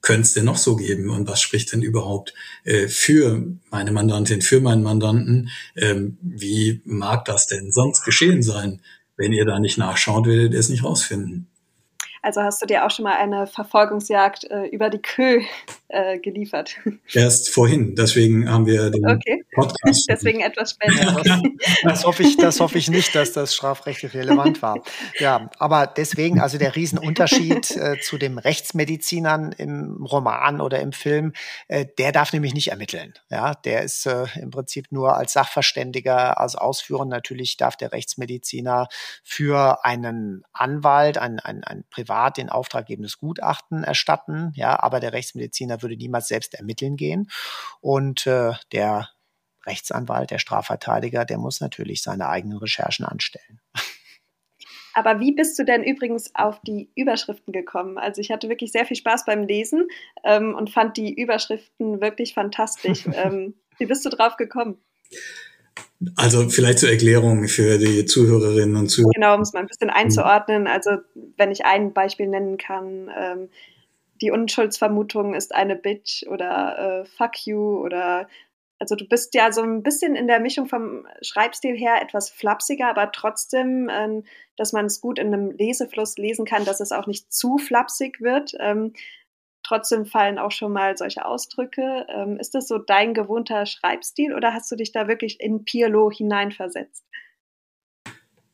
könnte 0.06 0.22
es 0.22 0.34
denn 0.34 0.44
noch 0.44 0.56
so 0.56 0.76
geben 0.76 1.10
und 1.10 1.28
was 1.28 1.40
spricht 1.40 1.72
denn 1.72 1.82
überhaupt 1.82 2.32
äh, 2.62 2.86
für 2.86 3.42
meine 3.70 3.90
Mandantin, 3.90 4.40
für 4.40 4.60
meinen 4.60 4.84
Mandanten? 4.84 5.50
Ähm, 5.74 6.16
wie 6.22 6.80
mag 6.84 7.24
das 7.24 7.48
denn 7.48 7.72
sonst 7.72 8.04
geschehen 8.04 8.40
sein? 8.40 8.80
Wenn 9.16 9.32
ihr 9.32 9.44
da 9.44 9.58
nicht 9.58 9.78
nachschaut, 9.78 10.26
werdet 10.26 10.52
ihr 10.52 10.60
es 10.60 10.68
nicht 10.68 10.84
rausfinden. 10.84 11.48
Also 12.22 12.40
hast 12.40 12.62
du 12.62 12.66
dir 12.66 12.86
auch 12.86 12.90
schon 12.90 13.02
mal 13.04 13.16
eine 13.16 13.48
Verfolgungsjagd 13.48 14.44
äh, 14.44 14.66
über 14.66 14.90
die 14.90 15.02
Kö 15.02 15.42
äh, 15.96 16.18
geliefert? 16.18 16.76
Erst 17.12 17.48
vorhin, 17.48 17.94
deswegen 17.94 18.50
haben 18.50 18.66
wir 18.66 18.90
den 18.90 19.06
okay. 19.06 19.44
Podcast. 19.52 20.06
deswegen 20.10 20.40
etwas 20.40 20.72
später. 20.72 21.22
Das, 21.82 22.04
hoffe 22.04 22.22
ich, 22.22 22.36
das 22.36 22.60
hoffe 22.60 22.76
ich 22.76 22.90
nicht, 22.90 23.14
dass 23.14 23.32
das 23.32 23.54
strafrechtlich 23.54 24.12
relevant 24.14 24.60
war. 24.60 24.82
Ja, 25.18 25.50
aber 25.58 25.86
deswegen, 25.86 26.40
also 26.40 26.58
der 26.58 26.76
Riesenunterschied 26.76 27.76
äh, 27.76 27.98
zu 28.00 28.18
dem 28.18 28.36
Rechtsmedizinern 28.36 29.52
im 29.52 30.04
Roman 30.04 30.60
oder 30.60 30.80
im 30.80 30.92
Film, 30.92 31.32
äh, 31.68 31.86
der 31.98 32.12
darf 32.12 32.32
nämlich 32.32 32.52
nicht 32.52 32.68
ermitteln. 32.68 33.14
Ja, 33.30 33.54
der 33.54 33.82
ist 33.82 34.06
äh, 34.06 34.26
im 34.40 34.50
Prinzip 34.50 34.92
nur 34.92 35.16
als 35.16 35.32
Sachverständiger, 35.32 36.38
als 36.38 36.56
Ausführer. 36.56 37.06
Natürlich 37.06 37.56
darf 37.56 37.76
der 37.76 37.92
Rechtsmediziner 37.92 38.88
für 39.24 39.84
einen 39.84 40.42
Anwalt, 40.52 41.16
ein, 41.16 41.40
ein, 41.40 41.64
ein 41.64 41.84
Privat 41.88 42.36
den 42.36 42.50
auftraggebendes 42.50 43.18
Gutachten 43.18 43.82
erstatten, 43.82 44.52
ja, 44.54 44.78
aber 44.82 45.00
der 45.00 45.14
Rechtsmediziner 45.14 45.78
würde 45.86 45.96
niemals 45.96 46.28
selbst 46.28 46.54
ermitteln 46.54 46.96
gehen 46.96 47.30
und 47.80 48.26
äh, 48.26 48.52
der 48.72 49.08
Rechtsanwalt, 49.66 50.30
der 50.30 50.38
Strafverteidiger, 50.38 51.24
der 51.24 51.38
muss 51.38 51.60
natürlich 51.60 52.02
seine 52.02 52.28
eigenen 52.28 52.58
Recherchen 52.58 53.04
anstellen. 53.04 53.60
Aber 54.94 55.20
wie 55.20 55.32
bist 55.32 55.58
du 55.58 55.64
denn 55.64 55.84
übrigens 55.84 56.34
auf 56.34 56.58
die 56.62 56.88
Überschriften 56.94 57.52
gekommen? 57.52 57.98
Also 57.98 58.22
ich 58.22 58.30
hatte 58.30 58.48
wirklich 58.48 58.72
sehr 58.72 58.86
viel 58.86 58.96
Spaß 58.96 59.26
beim 59.26 59.42
Lesen 59.42 59.88
ähm, 60.24 60.54
und 60.54 60.70
fand 60.70 60.96
die 60.96 61.12
Überschriften 61.12 62.00
wirklich 62.00 62.32
fantastisch. 62.32 63.06
ähm, 63.12 63.54
wie 63.76 63.84
bist 63.84 64.06
du 64.06 64.08
drauf 64.08 64.36
gekommen? 64.38 64.78
Also 66.14 66.48
vielleicht 66.48 66.78
zur 66.78 66.88
Erklärung 66.88 67.46
für 67.46 67.76
die 67.76 68.06
Zuhörerinnen 68.06 68.76
und 68.76 68.88
Zuhörer. 68.88 69.12
Genau, 69.14 69.34
um 69.34 69.42
es 69.42 69.52
mal 69.52 69.60
ein 69.60 69.66
bisschen 69.66 69.90
einzuordnen. 69.90 70.66
Also 70.66 70.92
wenn 71.36 71.50
ich 71.50 71.66
ein 71.66 71.92
Beispiel 71.92 72.28
nennen 72.28 72.56
kann, 72.56 73.10
ähm, 73.14 73.48
die 74.20 74.30
Unschuldsvermutung 74.30 75.34
ist 75.34 75.54
eine 75.54 75.76
Bitch 75.76 76.26
oder 76.28 77.02
äh, 77.02 77.04
Fuck 77.04 77.46
you 77.46 77.78
oder 77.78 78.28
also 78.78 78.94
du 78.94 79.06
bist 79.06 79.34
ja 79.34 79.52
so 79.52 79.62
ein 79.62 79.82
bisschen 79.82 80.16
in 80.16 80.26
der 80.26 80.38
Mischung 80.38 80.66
vom 80.66 81.06
Schreibstil 81.22 81.74
her 81.74 82.02
etwas 82.02 82.28
flapsiger, 82.28 82.88
aber 82.88 83.10
trotzdem, 83.10 83.88
äh, 83.88 84.22
dass 84.56 84.72
man 84.72 84.86
es 84.86 85.00
gut 85.00 85.18
in 85.18 85.28
einem 85.28 85.50
Lesefluss 85.50 86.18
lesen 86.18 86.44
kann, 86.44 86.64
dass 86.64 86.80
es 86.80 86.92
auch 86.92 87.06
nicht 87.06 87.32
zu 87.32 87.58
flapsig 87.58 88.20
wird. 88.20 88.52
Ähm, 88.58 88.92
Trotzdem 89.66 90.06
fallen 90.06 90.38
auch 90.38 90.52
schon 90.52 90.72
mal 90.72 90.96
solche 90.96 91.24
Ausdrücke. 91.24 92.06
Ähm, 92.08 92.38
ist 92.38 92.54
das 92.54 92.68
so 92.68 92.78
dein 92.78 93.14
gewohnter 93.14 93.66
Schreibstil 93.66 94.32
oder 94.32 94.54
hast 94.54 94.70
du 94.70 94.76
dich 94.76 94.92
da 94.92 95.08
wirklich 95.08 95.40
in 95.40 95.64
Pirlo 95.64 96.08
hineinversetzt? 96.08 97.04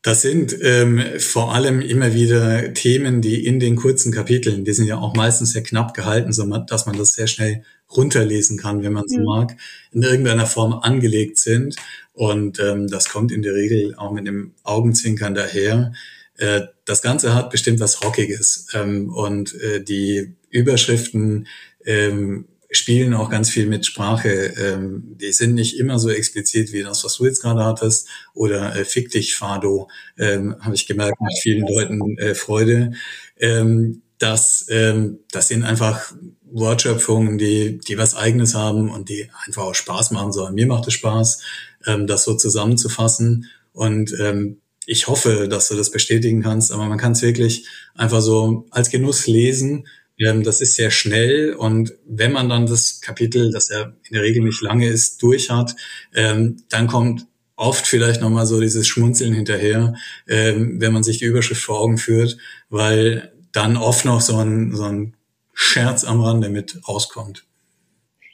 Das 0.03 0.21
sind 0.21 0.57
ähm, 0.63 1.01
vor 1.19 1.55
allem 1.55 1.81
immer 1.81 2.13
wieder 2.13 2.75
Themen, 2.75 3.23
die 3.23 3.47
in 3.47 3.61
den 3.61 3.77
kurzen 3.77 4.13
Kapiteln, 4.13 4.65
die 4.65 4.73
sind 4.73 4.87
ja 4.87 4.99
auch 4.99 5.15
meistens 5.15 5.53
sehr 5.53 5.63
knapp 5.63 5.95
gehalten, 5.95 6.33
so 6.33 6.45
dass 6.45 6.87
man 6.87 6.99
das 6.99 7.13
sehr 7.15 7.29
schnell 7.29 7.63
runterlesen 7.97 8.59
kann, 8.59 8.83
wenn 8.83 8.93
man 8.93 9.07
so 9.07 9.19
mhm. 9.19 9.25
mag, 9.25 9.57
in 9.93 10.03
irgendeiner 10.03 10.47
Form 10.47 10.73
angelegt 10.73 11.39
sind. 11.39 11.77
Und 12.15 12.59
ähm, 12.59 12.89
das 12.89 13.11
kommt 13.11 13.31
in 13.31 13.43
der 13.43 13.55
Regel 13.55 13.95
auch 13.95 14.13
mit 14.13 14.27
dem 14.27 14.55
Augenzwinkern 14.65 15.35
daher. 15.35 15.93
Äh, 16.37 16.63
das 16.85 17.01
Ganze 17.01 17.35
hat 17.35 17.51
bestimmt 17.51 17.79
was 17.79 18.03
Rockiges 18.03 18.67
ähm, 18.75 19.09
und 19.09 19.55
äh, 19.61 19.85
die 19.85 20.35
Überschriften 20.51 21.47
ähm, 21.85 22.47
spielen 22.73 23.15
auch 23.15 23.31
ganz 23.31 23.51
viel 23.51 23.67
mit 23.67 23.87
Sprache. 23.87 24.29
Ähm, 24.31 25.17
die 25.21 25.33
sind 25.33 25.55
nicht 25.55 25.79
immer 25.79 25.99
so 25.99 26.11
explizit 26.11 26.73
wie 26.73 26.83
das, 26.83 27.05
was 27.05 27.17
du 27.17 27.27
jetzt 27.27 27.43
gerade 27.43 27.65
hattest. 27.65 28.09
Oder 28.35 28.75
äh, 28.75 28.85
Fick 28.85 29.11
dich, 29.11 29.35
Fado, 29.37 29.89
ähm, 30.19 30.57
habe 30.61 30.75
ich 30.75 30.87
gemerkt, 30.87 31.21
macht 31.21 31.39
vielen 31.41 31.67
Leuten 31.67 32.19
äh, 32.19 32.35
Freude. 32.35 32.93
Ähm, 33.39 34.03
das, 34.19 34.67
ähm, 34.71 35.19
das 35.31 35.49
sind 35.49 35.65
einfach 35.65 36.13
Wortschöpfungen, 36.51 37.39
die, 37.39 37.79
die 37.79 37.99
was 37.99 38.15
Eigenes 38.15 38.55
haben 38.55 38.91
und 38.91 39.09
die 39.09 39.29
einfach 39.47 39.65
auch 39.65 39.75
Spaß 39.75 40.11
machen 40.13 40.33
sollen. 40.33 40.55
Mir 40.55 40.67
macht 40.67 40.87
es 40.87 40.95
Spaß, 40.95 41.43
ähm, 41.87 42.07
das 42.07 42.25
so 42.25 42.35
zusammenzufassen. 42.35 43.51
Und 43.73 44.15
ähm, 44.19 44.61
ich 44.87 45.09
hoffe, 45.09 45.49
dass 45.49 45.69
du 45.69 45.77
das 45.77 45.91
bestätigen 45.91 46.43
kannst, 46.43 46.73
aber 46.73 46.87
man 46.87 46.99
kann 46.99 47.13
es 47.13 47.23
wirklich 47.23 47.67
einfach 47.95 48.21
so 48.21 48.67
als 48.71 48.91
Genuss 48.91 49.27
lesen 49.27 49.87
das 50.19 50.61
ist 50.61 50.75
sehr 50.75 50.91
schnell 50.91 51.55
und 51.55 51.95
wenn 52.07 52.33
man 52.33 52.49
dann 52.49 52.67
das 52.67 53.01
Kapitel, 53.01 53.51
das 53.51 53.71
ja 53.71 53.83
in 53.83 54.13
der 54.13 54.23
Regel 54.23 54.43
nicht 54.43 54.61
lange 54.61 54.87
ist, 54.87 55.23
durch 55.23 55.51
hat, 55.51 55.75
ähm, 56.15 56.59
dann 56.69 56.87
kommt 56.87 57.27
oft 57.57 57.87
vielleicht 57.87 58.21
nochmal 58.21 58.47
so 58.47 58.61
dieses 58.61 58.87
Schmunzeln 58.87 59.33
hinterher, 59.33 59.95
ähm, 60.29 60.81
wenn 60.81 60.93
man 60.93 61.03
sich 61.03 61.19
die 61.19 61.25
Überschrift 61.25 61.63
vor 61.63 61.81
Augen 61.81 61.99
führt, 61.99 62.37
weil 62.69 63.33
dann 63.53 63.77
oft 63.77 64.05
noch 64.05 64.21
so 64.21 64.37
ein, 64.39 64.75
so 64.75 64.85
ein 64.85 65.17
Scherz 65.53 66.05
am 66.05 66.21
Rande 66.21 66.49
mit 66.49 66.81
rauskommt. 66.89 67.45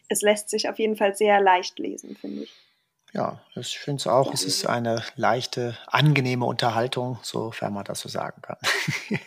Es 0.09 0.23
lässt 0.23 0.49
sich 0.51 0.69
auf 0.69 0.79
jeden 0.79 0.97
Fall 0.97 1.15
sehr 1.15 1.41
leicht 1.41 1.79
lesen, 1.79 2.17
finde 2.17 2.45
ich. 2.45 2.53
Ja, 3.13 3.41
ich 3.57 3.79
finde 3.79 4.01
es 4.01 4.07
auch. 4.07 4.33
Es 4.33 4.45
ist 4.45 4.67
eine 4.67 5.03
leichte, 5.17 5.77
angenehme 5.87 6.45
Unterhaltung, 6.45 7.19
sofern 7.23 7.73
man 7.73 7.85
das 7.85 8.01
so 8.01 8.09
sagen 8.09 8.41
kann. 8.43 8.59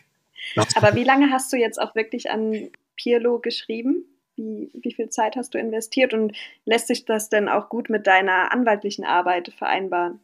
Aber 0.75 0.95
wie 0.95 1.03
lange 1.03 1.31
hast 1.31 1.51
du 1.53 1.57
jetzt 1.57 1.81
auch 1.81 1.95
wirklich 1.95 2.29
an 2.29 2.69
Pirlo 2.95 3.39
geschrieben? 3.39 4.05
Wie, 4.35 4.69
wie 4.73 4.93
viel 4.93 5.09
Zeit 5.09 5.35
hast 5.35 5.53
du 5.53 5.57
investiert 5.57 6.13
und 6.13 6.35
lässt 6.65 6.87
sich 6.87 7.05
das 7.05 7.29
denn 7.29 7.49
auch 7.49 7.69
gut 7.69 7.89
mit 7.89 8.07
deiner 8.07 8.51
anwaltlichen 8.51 9.03
Arbeit 9.03 9.53
vereinbaren? 9.57 10.19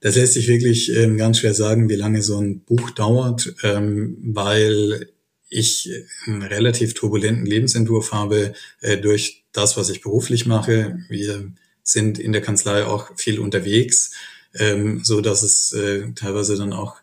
Das 0.00 0.16
lässt 0.16 0.34
sich 0.34 0.48
wirklich 0.48 0.94
ähm, 0.94 1.16
ganz 1.16 1.38
schwer 1.38 1.54
sagen, 1.54 1.88
wie 1.88 1.96
lange 1.96 2.20
so 2.20 2.38
ein 2.38 2.60
Buch 2.60 2.90
dauert, 2.90 3.54
ähm, 3.62 4.18
weil 4.22 5.08
ich 5.48 5.90
einen 6.26 6.42
relativ 6.42 6.94
turbulenten 6.94 7.46
Lebensentwurf 7.46 8.12
habe 8.12 8.52
äh, 8.80 8.98
durch 8.98 9.44
das, 9.52 9.76
was 9.76 9.88
ich 9.88 10.02
beruflich 10.02 10.46
mache. 10.46 10.98
Wir 11.08 11.52
sind 11.82 12.18
in 12.18 12.32
der 12.32 12.42
Kanzlei 12.42 12.84
auch 12.84 13.16
viel 13.16 13.38
unterwegs, 13.38 14.12
ähm, 14.58 15.00
so 15.04 15.20
dass 15.20 15.42
es 15.42 15.72
äh, 15.72 16.12
teilweise 16.14 16.56
dann 16.56 16.72
auch 16.72 16.96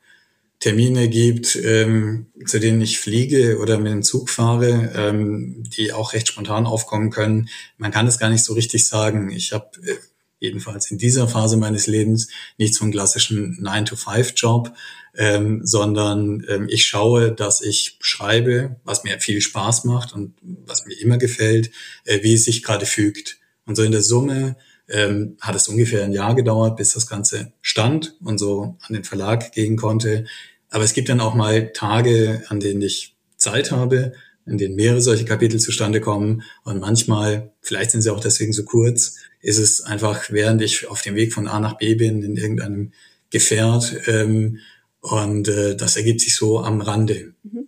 Termine 0.61 1.09
gibt, 1.09 1.55
ähm, 1.55 2.27
zu 2.45 2.59
denen 2.59 2.81
ich 2.81 2.99
fliege 2.99 3.57
oder 3.59 3.79
mit 3.79 3.91
dem 3.91 4.03
Zug 4.03 4.29
fahre, 4.29 4.93
ähm, 4.95 5.63
die 5.65 5.91
auch 5.91 6.13
recht 6.13 6.27
spontan 6.27 6.67
aufkommen 6.67 7.09
können. 7.09 7.49
Man 7.77 7.91
kann 7.91 8.07
es 8.07 8.19
gar 8.19 8.29
nicht 8.29 8.43
so 8.43 8.53
richtig 8.53 8.87
sagen. 8.87 9.31
Ich 9.31 9.53
habe 9.53 9.71
äh, 9.83 9.95
jedenfalls 10.39 10.91
in 10.91 10.99
dieser 10.99 11.27
Phase 11.27 11.57
meines 11.57 11.87
Lebens 11.87 12.27
nicht 12.59 12.75
so 12.75 12.83
einen 12.83 12.93
klassischen 12.93 13.57
9-to-5-Job, 13.63 14.71
ähm, 15.17 15.61
sondern 15.63 16.45
ähm, 16.47 16.67
ich 16.69 16.85
schaue, 16.85 17.31
dass 17.31 17.61
ich 17.61 17.97
schreibe, 17.99 18.75
was 18.83 19.03
mir 19.03 19.19
viel 19.19 19.41
Spaß 19.41 19.83
macht 19.85 20.13
und 20.13 20.35
was 20.41 20.85
mir 20.85 20.93
immer 20.99 21.17
gefällt, 21.17 21.71
äh, 22.05 22.21
wie 22.21 22.35
es 22.35 22.45
sich 22.45 22.61
gerade 22.61 22.85
fügt. 22.85 23.39
Und 23.65 23.75
so 23.75 23.81
in 23.81 23.91
der 23.91 24.03
Summe 24.03 24.57
ähm, 24.89 25.37
hat 25.41 25.55
es 25.55 25.67
ungefähr 25.67 26.03
ein 26.03 26.11
Jahr 26.11 26.35
gedauert, 26.35 26.77
bis 26.77 26.93
das 26.93 27.07
Ganze 27.07 27.53
stand 27.61 28.15
und 28.23 28.37
so 28.37 28.77
an 28.81 28.93
den 28.93 29.03
Verlag 29.03 29.51
gehen 29.53 29.77
konnte. 29.77 30.25
Aber 30.71 30.83
es 30.83 30.93
gibt 30.93 31.09
dann 31.09 31.21
auch 31.21 31.35
mal 31.35 31.71
Tage, 31.73 32.43
an 32.47 32.59
denen 32.59 32.81
ich 32.81 33.15
Zeit 33.37 33.71
habe, 33.71 34.13
in 34.45 34.57
denen 34.57 34.75
mehrere 34.75 35.01
solche 35.01 35.25
Kapitel 35.25 35.59
zustande 35.59 36.01
kommen. 36.01 36.43
Und 36.63 36.79
manchmal, 36.79 37.51
vielleicht 37.61 37.91
sind 37.91 38.01
sie 38.01 38.11
auch 38.11 38.19
deswegen 38.19 38.53
so 38.53 38.63
kurz, 38.63 39.17
ist 39.41 39.59
es 39.59 39.81
einfach, 39.81 40.31
während 40.31 40.61
ich 40.61 40.87
auf 40.87 41.01
dem 41.01 41.15
Weg 41.15 41.33
von 41.33 41.47
A 41.47 41.59
nach 41.59 41.77
B 41.77 41.95
bin, 41.95 42.23
in 42.23 42.37
irgendeinem 42.37 42.93
Gefährt. 43.29 43.95
Ähm, 44.07 44.59
und 45.01 45.47
äh, 45.47 45.75
das 45.75 45.97
ergibt 45.97 46.21
sich 46.21 46.35
so 46.35 46.59
am 46.59 46.81
Rande. 46.81 47.33
Mhm. 47.43 47.67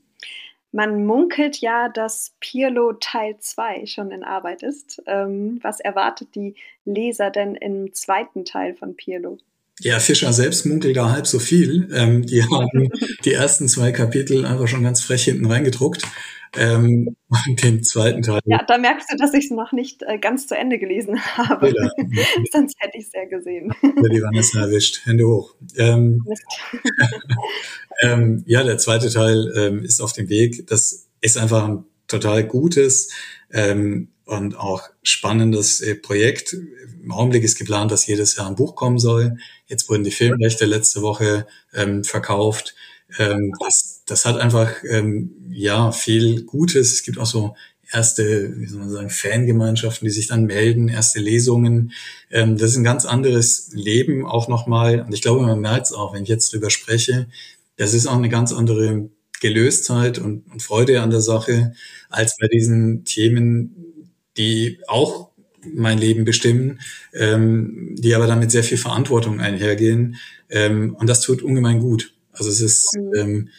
Man 0.71 1.05
munkelt 1.05 1.57
ja, 1.57 1.87
dass 1.87 2.33
Pirlo 2.39 2.93
Teil 2.93 3.37
2 3.39 3.85
schon 3.85 4.09
in 4.09 4.23
Arbeit 4.23 4.63
ist. 4.63 5.03
Ähm, 5.05 5.59
was 5.61 5.79
erwartet 5.79 6.33
die 6.33 6.55
Leser 6.83 7.29
denn 7.29 7.53
im 7.53 7.93
zweiten 7.93 8.43
Teil 8.43 8.73
von 8.73 8.95
Pirlo? 8.95 9.37
Ja, 9.79 9.99
Fischer 9.99 10.31
selbst 10.33 10.65
munkelt 10.65 10.95
da 10.95 11.11
halb 11.11 11.27
so 11.27 11.39
viel. 11.39 11.89
Ähm, 11.93 12.25
die 12.25 12.43
haben 12.49 12.89
die 13.25 13.33
ersten 13.33 13.67
zwei 13.67 13.91
Kapitel 13.91 14.45
einfach 14.45 14.67
schon 14.67 14.83
ganz 14.83 15.01
frech 15.01 15.23
hinten 15.23 15.45
reingedruckt. 15.45 16.03
Ähm, 16.55 17.15
und 17.29 17.63
den 17.63 17.83
zweiten 17.83 18.21
Teil. 18.21 18.39
Ja, 18.45 18.63
da 18.67 18.77
merkst 18.77 19.11
du, 19.11 19.17
dass 19.17 19.33
ich 19.33 19.45
es 19.45 19.51
noch 19.51 19.71
nicht 19.71 20.03
äh, 20.03 20.19
ganz 20.19 20.45
zu 20.45 20.55
Ende 20.55 20.77
gelesen 20.77 21.19
habe. 21.37 21.69
Ja. 21.69 21.89
Sonst 22.51 22.75
hätte 22.77 22.97
ich 22.97 23.05
es 23.05 23.11
ja 23.13 23.25
gesehen. 23.25 23.73
Ja, 23.81 24.09
die 24.09 24.21
Vanessa 24.21 24.61
erwischt. 24.61 25.01
Hände 25.05 25.27
hoch. 25.27 25.55
Ähm, 25.77 26.23
ähm, 28.03 28.43
ja, 28.45 28.63
der 28.63 28.77
zweite 28.77 29.09
Teil 29.09 29.51
ähm, 29.57 29.83
ist 29.83 29.99
auf 29.99 30.13
dem 30.13 30.29
Weg. 30.29 30.67
Das 30.67 31.07
ist 31.21 31.37
einfach 31.37 31.67
ein 31.67 31.85
total 32.07 32.43
gutes 32.43 33.11
ähm, 33.53 34.09
und 34.25 34.57
auch 34.57 34.89
spannendes 35.03 35.81
äh, 35.81 35.95
Projekt. 35.95 36.53
Im 37.01 37.11
Augenblick 37.11 37.43
ist 37.43 37.57
geplant, 37.57 37.91
dass 37.91 38.07
jedes 38.07 38.35
Jahr 38.35 38.47
ein 38.47 38.55
Buch 38.55 38.75
kommen 38.75 38.99
soll. 38.99 39.37
Jetzt 39.67 39.89
wurden 39.89 40.03
die 40.03 40.11
Filmrechte 40.11 40.65
letzte 40.65 41.01
Woche 41.01 41.47
ähm, 41.73 42.03
verkauft. 42.03 42.75
Ähm, 43.17 43.53
das, 43.59 44.03
das 44.05 44.25
hat 44.25 44.37
einfach 44.37 44.71
ähm, 44.89 45.31
ja 45.51 45.91
viel 45.91 46.43
Gutes. 46.43 46.93
Es 46.93 47.03
gibt 47.03 47.17
auch 47.19 47.25
so 47.25 47.55
erste, 47.91 48.53
wie 48.57 48.65
soll 48.65 48.79
man 48.79 48.89
sagen, 48.89 49.09
Fangemeinschaften, 49.09 50.05
die 50.05 50.13
sich 50.13 50.27
dann 50.27 50.45
melden, 50.45 50.89
erste 50.89 51.19
Lesungen. 51.19 51.91
Ähm, 52.31 52.57
das 52.57 52.71
ist 52.71 52.77
ein 52.77 52.83
ganz 52.83 53.05
anderes 53.05 53.69
Leben 53.73 54.25
auch 54.25 54.47
nochmal. 54.47 55.01
Und 55.01 55.13
ich 55.13 55.21
glaube, 55.21 55.45
man 55.45 55.59
merkt 55.59 55.87
es 55.87 55.93
auch, 55.93 56.13
wenn 56.13 56.23
ich 56.23 56.29
jetzt 56.29 56.51
drüber 56.51 56.69
spreche. 56.69 57.27
Das 57.77 57.93
ist 57.93 58.07
auch 58.07 58.17
eine 58.17 58.29
ganz 58.29 58.51
andere 58.53 59.09
Gelöstheit 59.43 60.19
und, 60.19 60.49
und 60.51 60.63
Freude 60.63 61.01
an 61.01 61.09
der 61.09 61.19
Sache 61.19 61.73
als 62.09 62.37
bei 62.39 62.47
diesen 62.47 63.03
Themen, 63.03 63.75
die 64.37 64.79
auch 64.87 65.29
mein 65.73 65.97
Leben 65.97 66.23
bestimmen, 66.23 66.79
ähm, 67.13 67.95
die 67.97 68.15
aber 68.15 68.25
dann 68.25 68.39
mit 68.39 68.51
sehr 68.51 68.63
viel 68.63 68.77
Verantwortung 68.77 69.41
einhergehen. 69.41 70.15
Ähm, 70.49 70.95
und 70.95 71.07
das 71.07 71.21
tut 71.21 71.41
ungemein 71.41 71.79
gut. 71.79 72.13
Also 72.31 72.49
es 72.49 72.61
ist 72.61 72.89
mhm. 72.95 73.13
ähm, 73.15 73.49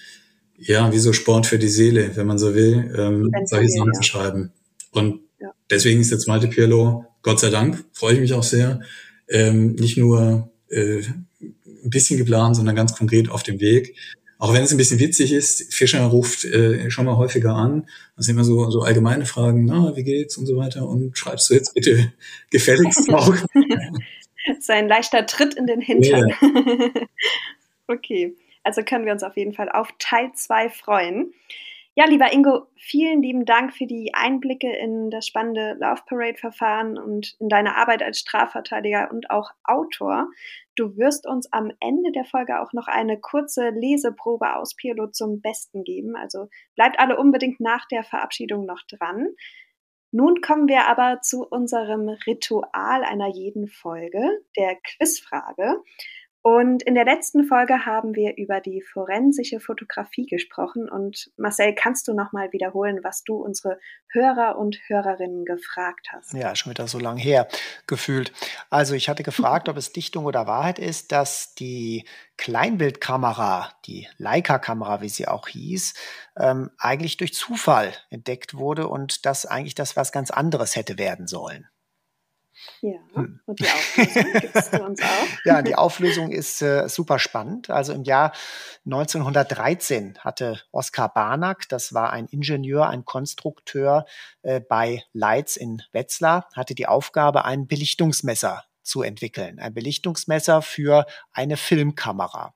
ja 0.56 0.90
wie 0.90 0.98
so 0.98 1.12
Sport 1.12 1.46
für 1.46 1.58
die 1.58 1.68
Seele, 1.68 2.12
wenn 2.14 2.26
man 2.26 2.38
so 2.38 2.54
will, 2.54 2.92
ähm, 2.96 3.30
solche 3.44 3.68
Sachen 3.68 3.92
ja. 3.92 4.00
zu 4.00 4.02
schreiben. 4.02 4.52
Und 4.90 5.20
ja. 5.38 5.50
deswegen 5.70 6.00
ist 6.00 6.10
der 6.10 6.18
zweite 6.18 6.48
Pirlo, 6.48 7.04
Gott 7.20 7.40
sei 7.40 7.50
Dank, 7.50 7.84
freue 7.92 8.14
ich 8.14 8.20
mich 8.20 8.32
auch 8.32 8.42
sehr, 8.42 8.80
ähm, 9.28 9.74
nicht 9.74 9.98
nur 9.98 10.50
äh, 10.70 11.02
ein 11.40 11.90
bisschen 11.90 12.16
geplant, 12.16 12.56
sondern 12.56 12.74
ganz 12.74 12.94
konkret 12.94 13.28
auf 13.28 13.42
dem 13.42 13.60
Weg. 13.60 13.96
Auch 14.38 14.52
wenn 14.52 14.62
es 14.62 14.72
ein 14.72 14.76
bisschen 14.76 14.98
witzig 14.98 15.32
ist, 15.32 15.72
Fischer 15.72 16.04
ruft 16.04 16.44
äh, 16.44 16.90
schon 16.90 17.06
mal 17.06 17.16
häufiger 17.16 17.54
an. 17.54 17.86
Das 18.16 18.26
sind 18.26 18.34
immer 18.34 18.44
so, 18.44 18.70
so 18.70 18.82
allgemeine 18.82 19.26
Fragen, 19.26 19.64
na, 19.64 19.94
wie 19.96 20.04
geht's 20.04 20.36
und 20.36 20.46
so 20.46 20.56
weiter. 20.56 20.88
Und 20.88 21.16
schreibst 21.16 21.48
du 21.50 21.54
jetzt 21.54 21.74
bitte 21.74 22.12
gefälligst 22.50 23.08
auch. 23.12 23.34
Sein 24.60 24.88
leichter 24.88 25.26
Tritt 25.26 25.54
in 25.54 25.66
den 25.66 25.80
Hintern. 25.80 26.28
Ja. 26.28 26.88
okay, 27.86 28.36
also 28.62 28.82
können 28.82 29.06
wir 29.06 29.12
uns 29.12 29.22
auf 29.22 29.36
jeden 29.36 29.54
Fall 29.54 29.70
auf 29.70 29.88
Teil 29.98 30.32
2 30.34 30.68
freuen. 30.68 31.32
Ja, 31.96 32.06
lieber 32.06 32.32
Ingo, 32.32 32.66
vielen 32.74 33.22
lieben 33.22 33.44
Dank 33.44 33.72
für 33.72 33.86
die 33.86 34.12
Einblicke 34.14 34.68
in 34.68 35.10
das 35.10 35.28
spannende 35.28 35.76
Love 35.78 36.02
Parade 36.06 36.36
Verfahren 36.36 36.98
und 36.98 37.36
in 37.38 37.48
deine 37.48 37.76
Arbeit 37.76 38.02
als 38.02 38.18
Strafverteidiger 38.18 39.10
und 39.12 39.30
auch 39.30 39.52
Autor. 39.62 40.26
Du 40.76 40.96
wirst 40.96 41.26
uns 41.26 41.52
am 41.52 41.70
Ende 41.80 42.10
der 42.12 42.24
Folge 42.24 42.60
auch 42.60 42.72
noch 42.72 42.88
eine 42.88 43.18
kurze 43.20 43.70
Leseprobe 43.70 44.56
aus 44.56 44.74
Pirlo 44.74 45.08
zum 45.08 45.40
Besten 45.40 45.84
geben. 45.84 46.16
Also 46.16 46.48
bleibt 46.74 46.98
alle 46.98 47.16
unbedingt 47.18 47.60
nach 47.60 47.86
der 47.88 48.02
Verabschiedung 48.02 48.66
noch 48.66 48.82
dran. 48.88 49.28
Nun 50.10 50.40
kommen 50.40 50.68
wir 50.68 50.86
aber 50.86 51.20
zu 51.22 51.44
unserem 51.44 52.08
Ritual 52.08 53.02
einer 53.02 53.28
jeden 53.28 53.68
Folge, 53.68 54.22
der 54.56 54.76
Quizfrage. 54.76 55.82
Und 56.46 56.82
in 56.82 56.94
der 56.94 57.06
letzten 57.06 57.44
Folge 57.44 57.86
haben 57.86 58.14
wir 58.14 58.36
über 58.36 58.60
die 58.60 58.82
forensische 58.82 59.60
Fotografie 59.60 60.26
gesprochen. 60.26 60.90
Und 60.90 61.30
Marcel, 61.38 61.74
kannst 61.74 62.06
du 62.06 62.12
nochmal 62.12 62.52
wiederholen, 62.52 63.00
was 63.02 63.24
du 63.24 63.36
unsere 63.36 63.78
Hörer 64.12 64.58
und 64.58 64.78
Hörerinnen 64.86 65.46
gefragt 65.46 66.08
hast? 66.12 66.34
Ja, 66.34 66.54
schon 66.54 66.68
wieder 66.68 66.86
so 66.86 66.98
lang 66.98 67.16
her 67.16 67.48
gefühlt. 67.86 68.30
Also 68.68 68.94
ich 68.94 69.08
hatte 69.08 69.22
gefragt, 69.22 69.70
ob 69.70 69.78
es 69.78 69.94
Dichtung 69.94 70.26
oder 70.26 70.46
Wahrheit 70.46 70.78
ist, 70.78 71.12
dass 71.12 71.54
die 71.54 72.06
Kleinbildkamera, 72.36 73.72
die 73.86 74.06
Leica-Kamera, 74.18 75.00
wie 75.00 75.08
sie 75.08 75.26
auch 75.26 75.48
hieß, 75.48 75.94
ähm, 76.38 76.70
eigentlich 76.76 77.16
durch 77.16 77.32
Zufall 77.32 77.94
entdeckt 78.10 78.52
wurde 78.52 78.88
und 78.88 79.24
dass 79.24 79.46
eigentlich 79.46 79.76
das 79.76 79.96
was 79.96 80.12
ganz 80.12 80.30
anderes 80.30 80.76
hätte 80.76 80.98
werden 80.98 81.26
sollen. 81.26 81.66
Ja, 82.80 82.98
hm. 83.14 83.40
und 83.46 83.60
die 83.60 83.66
Auflösung 83.66 84.32
gibst 84.40 84.72
du 84.72 84.84
uns 84.84 85.02
auch. 85.02 85.26
Ja, 85.44 85.62
die 85.62 85.74
Auflösung 85.74 86.30
ist 86.30 86.62
äh, 86.62 86.88
super 86.88 87.18
spannend. 87.18 87.70
Also 87.70 87.92
im 87.92 88.04
Jahr 88.04 88.32
1913 88.84 90.18
hatte 90.20 90.60
Oskar 90.72 91.12
Barnack, 91.12 91.68
das 91.68 91.94
war 91.94 92.12
ein 92.12 92.26
Ingenieur, 92.26 92.88
ein 92.88 93.04
Konstrukteur 93.04 94.06
äh, 94.42 94.60
bei 94.60 95.04
Leitz 95.12 95.56
in 95.56 95.82
Wetzlar, 95.92 96.48
hatte 96.54 96.74
die 96.74 96.86
Aufgabe, 96.86 97.44
ein 97.44 97.66
Belichtungsmesser 97.66 98.64
zu 98.82 99.02
entwickeln. 99.02 99.58
Ein 99.58 99.74
Belichtungsmesser 99.74 100.62
für 100.62 101.06
eine 101.32 101.56
Filmkamera. 101.56 102.54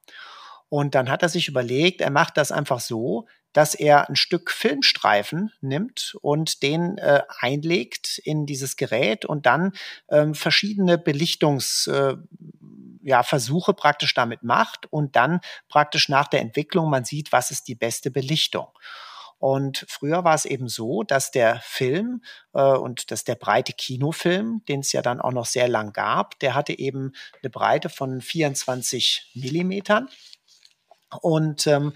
Und 0.68 0.94
dann 0.94 1.10
hat 1.10 1.22
er 1.22 1.28
sich 1.30 1.48
überlegt, 1.48 2.00
er 2.00 2.10
macht 2.10 2.36
das 2.36 2.52
einfach 2.52 2.80
so, 2.80 3.26
dass 3.58 3.74
er 3.74 4.08
ein 4.08 4.14
Stück 4.14 4.52
Filmstreifen 4.52 5.50
nimmt 5.60 6.16
und 6.22 6.62
den 6.62 6.96
äh, 6.98 7.22
einlegt 7.40 8.18
in 8.18 8.46
dieses 8.46 8.76
Gerät 8.76 9.24
und 9.24 9.46
dann 9.46 9.72
ähm, 10.08 10.36
verschiedene 10.36 10.96
Belichtungsversuche 10.96 12.22
äh, 12.22 13.08
ja, 13.08 13.24
Versuche 13.24 13.74
praktisch 13.74 14.14
damit 14.14 14.44
macht 14.44 14.86
und 14.92 15.16
dann 15.16 15.40
praktisch 15.68 16.08
nach 16.08 16.28
der 16.28 16.40
Entwicklung 16.40 16.88
man 16.88 17.04
sieht, 17.04 17.32
was 17.32 17.50
ist 17.50 17.66
die 17.66 17.74
beste 17.74 18.12
Belichtung. 18.12 18.68
Und 19.38 19.84
früher 19.88 20.22
war 20.22 20.36
es 20.36 20.44
eben 20.44 20.68
so, 20.68 21.02
dass 21.02 21.32
der 21.32 21.58
Film 21.60 22.22
äh, 22.54 22.62
und 22.62 23.10
dass 23.10 23.24
der 23.24 23.34
breite 23.34 23.72
Kinofilm, 23.72 24.62
den 24.68 24.80
es 24.80 24.92
ja 24.92 25.02
dann 25.02 25.20
auch 25.20 25.32
noch 25.32 25.46
sehr 25.46 25.66
lang 25.66 25.92
gab, 25.92 26.38
der 26.38 26.54
hatte 26.54 26.78
eben 26.78 27.10
eine 27.42 27.50
Breite 27.50 27.88
von 27.88 28.20
24 28.20 29.32
Millimetern. 29.34 30.08
Und 31.22 31.66
ähm, 31.66 31.94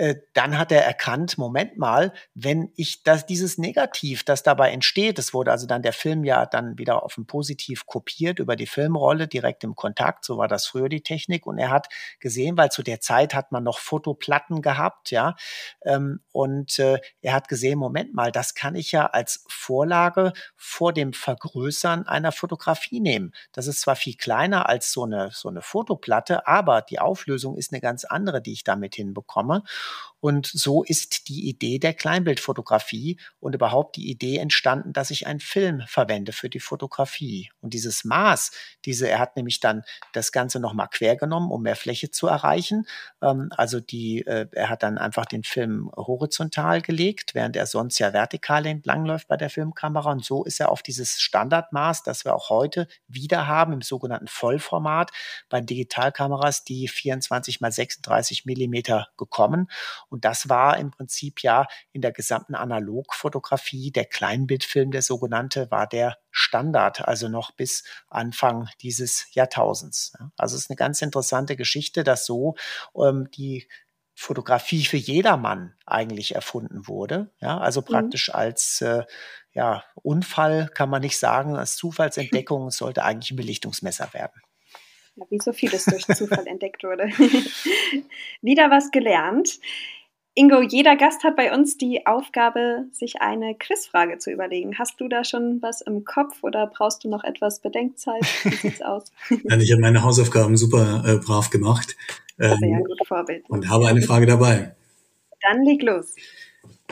äh, 0.00 0.16
dann 0.32 0.56
hat 0.56 0.72
er 0.72 0.82
erkannt, 0.82 1.36
Moment 1.36 1.76
mal, 1.76 2.14
wenn 2.32 2.72
ich 2.74 3.02
das, 3.02 3.26
dieses 3.26 3.58
Negativ, 3.58 4.24
das 4.24 4.42
dabei 4.42 4.70
entsteht, 4.70 5.18
es 5.18 5.34
wurde 5.34 5.50
also 5.50 5.66
dann 5.66 5.82
der 5.82 5.92
Film 5.92 6.24
ja 6.24 6.46
dann 6.46 6.78
wieder 6.78 7.02
auf 7.02 7.18
ein 7.18 7.26
Positiv 7.26 7.84
kopiert 7.84 8.38
über 8.38 8.56
die 8.56 8.66
Filmrolle 8.66 9.28
direkt 9.28 9.62
im 9.62 9.76
Kontakt, 9.76 10.24
so 10.24 10.38
war 10.38 10.48
das 10.48 10.64
früher 10.66 10.88
die 10.88 11.02
Technik 11.02 11.46
und 11.46 11.58
er 11.58 11.68
hat 11.68 11.88
gesehen, 12.18 12.56
weil 12.56 12.70
zu 12.70 12.82
der 12.82 13.02
Zeit 13.02 13.34
hat 13.34 13.52
man 13.52 13.62
noch 13.62 13.78
Fotoplatten 13.78 14.62
gehabt, 14.62 15.10
ja, 15.10 15.36
ähm, 15.82 16.20
und 16.32 16.78
äh, 16.78 16.98
er 17.20 17.34
hat 17.34 17.48
gesehen, 17.48 17.78
Moment 17.78 18.14
mal, 18.14 18.32
das 18.32 18.54
kann 18.54 18.76
ich 18.76 18.92
ja 18.92 19.04
als 19.04 19.44
Vorlage 19.48 20.32
vor 20.56 20.94
dem 20.94 21.12
Vergrößern 21.12 22.06
einer 22.06 22.32
Fotografie 22.32 23.00
nehmen. 23.00 23.34
Das 23.52 23.66
ist 23.66 23.82
zwar 23.82 23.96
viel 23.96 24.14
kleiner 24.14 24.66
als 24.66 24.92
so 24.92 25.04
eine, 25.04 25.28
so 25.30 25.50
eine 25.50 25.60
Fotoplatte, 25.60 26.46
aber 26.46 26.80
die 26.80 27.00
Auflösung 27.00 27.58
ist 27.58 27.70
eine 27.70 27.82
ganz 27.82 28.06
andere, 28.06 28.40
die 28.40 28.52
ich 28.52 28.64
damit 28.64 28.94
hinbekomme. 28.94 29.62
Und 30.20 30.46
so 30.46 30.84
ist 30.84 31.28
die 31.28 31.48
Idee 31.48 31.78
der 31.78 31.94
Kleinbildfotografie 31.94 33.18
und 33.40 33.54
überhaupt 33.54 33.96
die 33.96 34.10
Idee 34.10 34.36
entstanden, 34.36 34.92
dass 34.92 35.10
ich 35.10 35.26
einen 35.26 35.40
Film 35.40 35.82
verwende 35.86 36.32
für 36.32 36.50
die 36.50 36.60
Fotografie. 36.60 37.50
Und 37.62 37.72
dieses 37.72 38.04
Maß, 38.04 38.50
diese, 38.84 39.08
er 39.08 39.18
hat 39.18 39.36
nämlich 39.36 39.60
dann 39.60 39.82
das 40.12 40.30
Ganze 40.30 40.60
nochmal 40.60 40.88
quer 40.90 41.16
genommen, 41.16 41.50
um 41.50 41.62
mehr 41.62 41.76
Fläche 41.76 42.10
zu 42.10 42.26
erreichen. 42.26 42.86
Ähm, 43.22 43.48
also 43.56 43.80
die, 43.80 44.26
äh, 44.26 44.46
er 44.52 44.68
hat 44.68 44.82
dann 44.82 44.98
einfach 44.98 45.24
den 45.24 45.42
Film 45.42 45.90
horizontal 45.96 46.82
gelegt, 46.82 47.34
während 47.34 47.56
er 47.56 47.66
sonst 47.66 47.98
ja 47.98 48.12
vertikal 48.12 48.66
entlangläuft 48.66 49.26
bei 49.26 49.38
der 49.38 49.48
Filmkamera. 49.48 50.12
Und 50.12 50.24
so 50.24 50.44
ist 50.44 50.60
er 50.60 50.70
auf 50.70 50.82
dieses 50.82 51.20
Standardmaß, 51.20 52.02
das 52.02 52.26
wir 52.26 52.34
auch 52.34 52.50
heute 52.50 52.88
wieder 53.08 53.46
haben, 53.46 53.72
im 53.72 53.82
sogenannten 53.82 54.28
Vollformat 54.28 55.12
bei 55.48 55.62
Digitalkameras, 55.62 56.64
die 56.64 56.88
24 56.88 57.62
mal 57.62 57.72
36 57.72 58.44
Millimeter 58.44 59.08
gekommen. 59.16 59.69
Und 60.08 60.24
das 60.24 60.48
war 60.48 60.78
im 60.78 60.90
Prinzip 60.90 61.42
ja 61.42 61.66
in 61.92 62.00
der 62.02 62.12
gesamten 62.12 62.54
Analogfotografie, 62.54 63.90
der 63.90 64.04
Kleinbildfilm, 64.04 64.90
der 64.90 65.02
sogenannte, 65.02 65.70
war 65.70 65.86
der 65.86 66.18
Standard, 66.30 67.06
also 67.06 67.28
noch 67.28 67.52
bis 67.52 67.84
Anfang 68.08 68.68
dieses 68.80 69.26
Jahrtausends. 69.34 70.12
Also 70.36 70.56
es 70.56 70.62
ist 70.62 70.70
eine 70.70 70.76
ganz 70.76 71.02
interessante 71.02 71.56
Geschichte, 71.56 72.04
dass 72.04 72.26
so 72.26 72.54
ähm, 72.94 73.30
die 73.32 73.68
Fotografie 74.14 74.84
für 74.84 74.98
jedermann 74.98 75.74
eigentlich 75.86 76.34
erfunden 76.34 76.86
wurde. 76.86 77.30
Ja, 77.40 77.58
also 77.58 77.80
mhm. 77.80 77.86
praktisch 77.86 78.28
mhm. 78.28 78.34
als 78.34 78.80
äh, 78.82 79.04
ja, 79.52 79.82
Unfall 79.94 80.68
kann 80.74 80.90
man 80.90 81.02
nicht 81.02 81.18
sagen, 81.18 81.56
als 81.56 81.76
Zufallsentdeckung 81.76 82.70
sollte 82.70 83.02
eigentlich 83.02 83.32
ein 83.32 83.36
Belichtungsmesser 83.36 84.12
werden. 84.12 84.40
Wie 85.28 85.38
so 85.38 85.52
vieles 85.52 85.84
durch 85.84 86.06
Zufall 86.06 86.46
entdeckt 86.46 86.82
wurde. 86.82 87.04
Wieder 88.42 88.70
was 88.70 88.90
gelernt. 88.90 89.60
Ingo, 90.34 90.62
jeder 90.62 90.96
Gast 90.96 91.24
hat 91.24 91.36
bei 91.36 91.52
uns 91.52 91.76
die 91.76 92.06
Aufgabe, 92.06 92.86
sich 92.92 93.20
eine 93.20 93.56
Quizfrage 93.56 94.18
zu 94.18 94.30
überlegen. 94.30 94.78
Hast 94.78 95.00
du 95.00 95.08
da 95.08 95.24
schon 95.24 95.60
was 95.60 95.80
im 95.80 96.04
Kopf 96.04 96.42
oder 96.42 96.68
brauchst 96.68 97.02
du 97.04 97.08
noch 97.08 97.24
etwas 97.24 97.60
Bedenkzeit? 97.60 98.22
Wie 98.44 98.54
sieht's 98.54 98.80
aus? 98.80 99.12
Nein, 99.44 99.60
ich 99.60 99.72
habe 99.72 99.82
meine 99.82 100.02
Hausaufgaben 100.02 100.56
super 100.56 101.02
äh, 101.04 101.16
brav 101.16 101.50
gemacht. 101.50 101.96
Ähm, 102.38 102.56
Sehr 102.60 102.78
gut 102.78 103.06
Vorbild. 103.06 103.50
Und 103.50 103.68
habe 103.68 103.88
eine 103.88 104.02
Frage 104.02 104.26
dabei. 104.26 104.74
Dann 105.42 105.64
leg 105.64 105.82
los. 105.82 106.14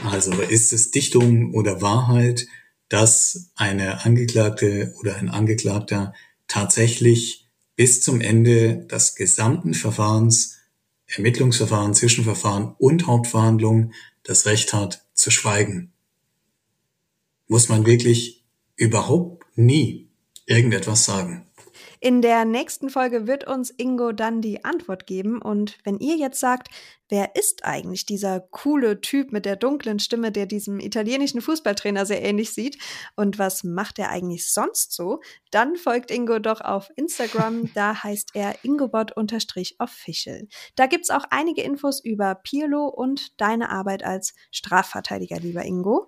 Also, 0.05 0.33
ist 0.33 0.73
es 0.73 0.91
Dichtung 0.91 1.55
oder 1.55 1.81
Wahrheit, 1.81 2.47
dass 2.89 3.53
eine 3.57 4.05
Angeklagte 4.05 4.95
oder 5.01 5.17
ein 5.17 5.29
Angeklagter 5.29 6.13
tatsächlich 6.49 7.48
bis 7.79 8.01
zum 8.01 8.21
Ende 8.21 8.87
des 8.87 9.15
gesamten 9.15 9.73
Verfahrens 9.73 10.59
Ermittlungsverfahren, 11.07 11.95
Zwischenverfahren 11.95 12.75
und 12.77 13.07
Hauptverhandlungen 13.07 13.95
das 14.25 14.47
Recht 14.47 14.73
hat 14.73 15.07
zu 15.15 15.31
schweigen. 15.31 15.93
Muss 17.47 17.69
man 17.69 17.87
wirklich 17.87 18.45
überhaupt 18.75 19.47
nie 19.57 20.11
irgendetwas 20.45 21.05
sagen. 21.05 21.48
In 22.01 22.23
der 22.23 22.45
nächsten 22.45 22.91
Folge 22.91 23.27
wird 23.27 23.47
uns 23.47 23.71
Ingo 23.71 24.13
dann 24.13 24.41
die 24.41 24.65
Antwort 24.65 25.07
geben. 25.07 25.43
Und 25.43 25.79
wenn 25.85 25.99
ihr 25.99 26.17
jetzt 26.17 26.39
sagt, 26.39 26.69
wer 27.09 27.35
ist 27.35 27.65
eigentlich 27.65 28.07
dieser 28.07 28.41
coole 28.41 29.01
Typ 29.01 29.33
mit 29.33 29.45
der 29.45 29.57
dunklen 29.57 29.99
Stimme, 29.99 30.31
der 30.31 30.47
diesem 30.47 30.79
italienischen 30.79 31.41
Fußballtrainer 31.41 32.07
sehr 32.07 32.23
ähnlich 32.23 32.55
sieht 32.55 32.79
und 33.17 33.39
was 33.39 33.65
macht 33.65 33.99
er 33.99 34.11
eigentlich 34.11 34.49
sonst 34.51 34.93
so, 34.93 35.21
dann 35.51 35.77
folgt 35.77 36.11
Ingo 36.11 36.39
doch 36.39 36.61
auf 36.61 36.89
Instagram. 36.97 37.73
Da 37.75 38.03
heißt 38.03 38.31
er 38.35 38.55
ingobot-official. 38.63 40.47
Da 40.77 40.87
gibt's 40.87 41.11
auch 41.11 41.25
einige 41.31 41.63
Infos 41.63 42.05
über 42.05 42.35
Pirlo 42.37 42.87
und 42.87 43.41
deine 43.41 43.71
Arbeit 43.71 44.05
als 44.05 44.35
Strafverteidiger, 44.51 45.41
lieber 45.41 45.65
Ingo. 45.65 46.07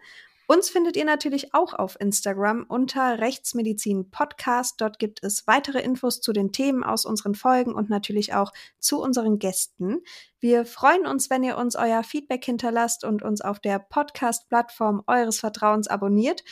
Uns 0.50 0.68
findet 0.68 0.96
ihr 0.96 1.04
natürlich 1.04 1.54
auch 1.54 1.74
auf 1.74 1.96
Instagram 2.00 2.64
unter 2.68 3.20
Rechtsmedizin 3.20 4.10
Podcast. 4.10 4.80
Dort 4.80 4.98
gibt 4.98 5.22
es 5.22 5.46
weitere 5.46 5.78
Infos 5.80 6.20
zu 6.20 6.32
den 6.32 6.50
Themen 6.50 6.82
aus 6.82 7.06
unseren 7.06 7.36
Folgen 7.36 7.72
und 7.72 7.88
natürlich 7.88 8.34
auch 8.34 8.52
zu 8.80 9.00
unseren 9.00 9.38
Gästen. 9.38 9.98
Wir 10.40 10.64
freuen 10.64 11.06
uns, 11.06 11.30
wenn 11.30 11.44
ihr 11.44 11.56
uns 11.56 11.76
euer 11.76 12.02
Feedback 12.02 12.44
hinterlasst 12.44 13.04
und 13.04 13.22
uns 13.22 13.42
auf 13.42 13.60
der 13.60 13.78
Podcast-Plattform 13.78 15.04
eures 15.06 15.38
Vertrauens 15.38 15.86
abonniert. 15.86 16.42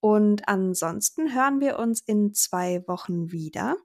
Und 0.00 0.46
ansonsten 0.50 1.34
hören 1.34 1.58
wir 1.58 1.78
uns 1.78 2.02
in 2.02 2.34
zwei 2.34 2.84
Wochen 2.86 3.32
wieder. 3.32 3.78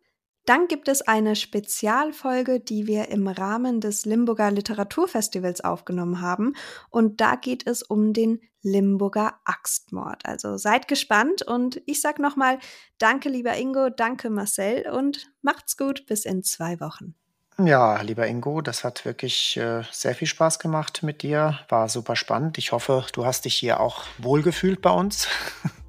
Dann 0.45 0.67
gibt 0.67 0.87
es 0.87 1.01
eine 1.01 1.35
Spezialfolge, 1.35 2.59
die 2.59 2.87
wir 2.87 3.09
im 3.09 3.27
Rahmen 3.27 3.79
des 3.79 4.05
Limburger 4.05 4.49
Literaturfestivals 4.51 5.61
aufgenommen 5.61 6.21
haben. 6.21 6.53
Und 6.89 7.21
da 7.21 7.35
geht 7.35 7.67
es 7.67 7.83
um 7.83 8.13
den 8.13 8.41
Limburger 8.63 9.39
Axtmord. 9.45 10.25
Also 10.25 10.57
seid 10.57 10.87
gespannt 10.87 11.41
und 11.41 11.81
ich 11.85 12.01
sag 12.01 12.19
nochmal 12.19 12.59
Danke, 12.97 13.29
lieber 13.29 13.57
Ingo, 13.57 13.89
danke, 13.89 14.29
Marcel 14.29 14.89
und 14.91 15.31
macht's 15.41 15.77
gut 15.77 16.05
bis 16.05 16.25
in 16.25 16.43
zwei 16.43 16.79
Wochen. 16.79 17.15
Ja, 17.57 18.01
lieber 18.01 18.25
Ingo, 18.27 18.61
das 18.61 18.83
hat 18.83 19.05
wirklich 19.05 19.57
äh, 19.57 19.83
sehr 19.91 20.15
viel 20.15 20.27
Spaß 20.27 20.59
gemacht 20.59 21.03
mit 21.03 21.21
dir. 21.21 21.59
War 21.69 21.89
super 21.89 22.15
spannend. 22.15 22.57
Ich 22.57 22.71
hoffe, 22.71 23.05
du 23.13 23.25
hast 23.25 23.45
dich 23.45 23.55
hier 23.55 23.79
auch 23.79 24.03
wohlgefühlt 24.17 24.81
bei 24.81 24.91
uns. 24.91 25.27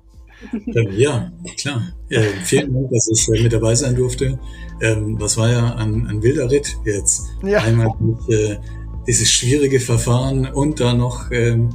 Ja, 0.90 1.30
klar. 1.58 1.82
Äh, 2.08 2.22
vielen 2.44 2.74
Dank, 2.74 2.90
dass 2.90 3.08
ich 3.08 3.28
äh, 3.28 3.42
mit 3.42 3.52
dabei 3.52 3.74
sein 3.74 3.94
durfte. 3.94 4.38
Ähm, 4.80 5.18
das 5.18 5.36
war 5.36 5.50
ja 5.50 5.74
ein, 5.76 6.06
ein 6.06 6.22
wilder 6.22 6.50
Ritt 6.50 6.76
jetzt. 6.84 7.30
Ja. 7.42 7.60
Einmal 7.60 7.88
durch, 7.98 8.28
äh, 8.28 8.58
dieses 9.06 9.30
schwierige 9.30 9.80
Verfahren 9.80 10.46
und 10.46 10.80
dann 10.80 10.98
noch 10.98 11.30
ähm, 11.30 11.70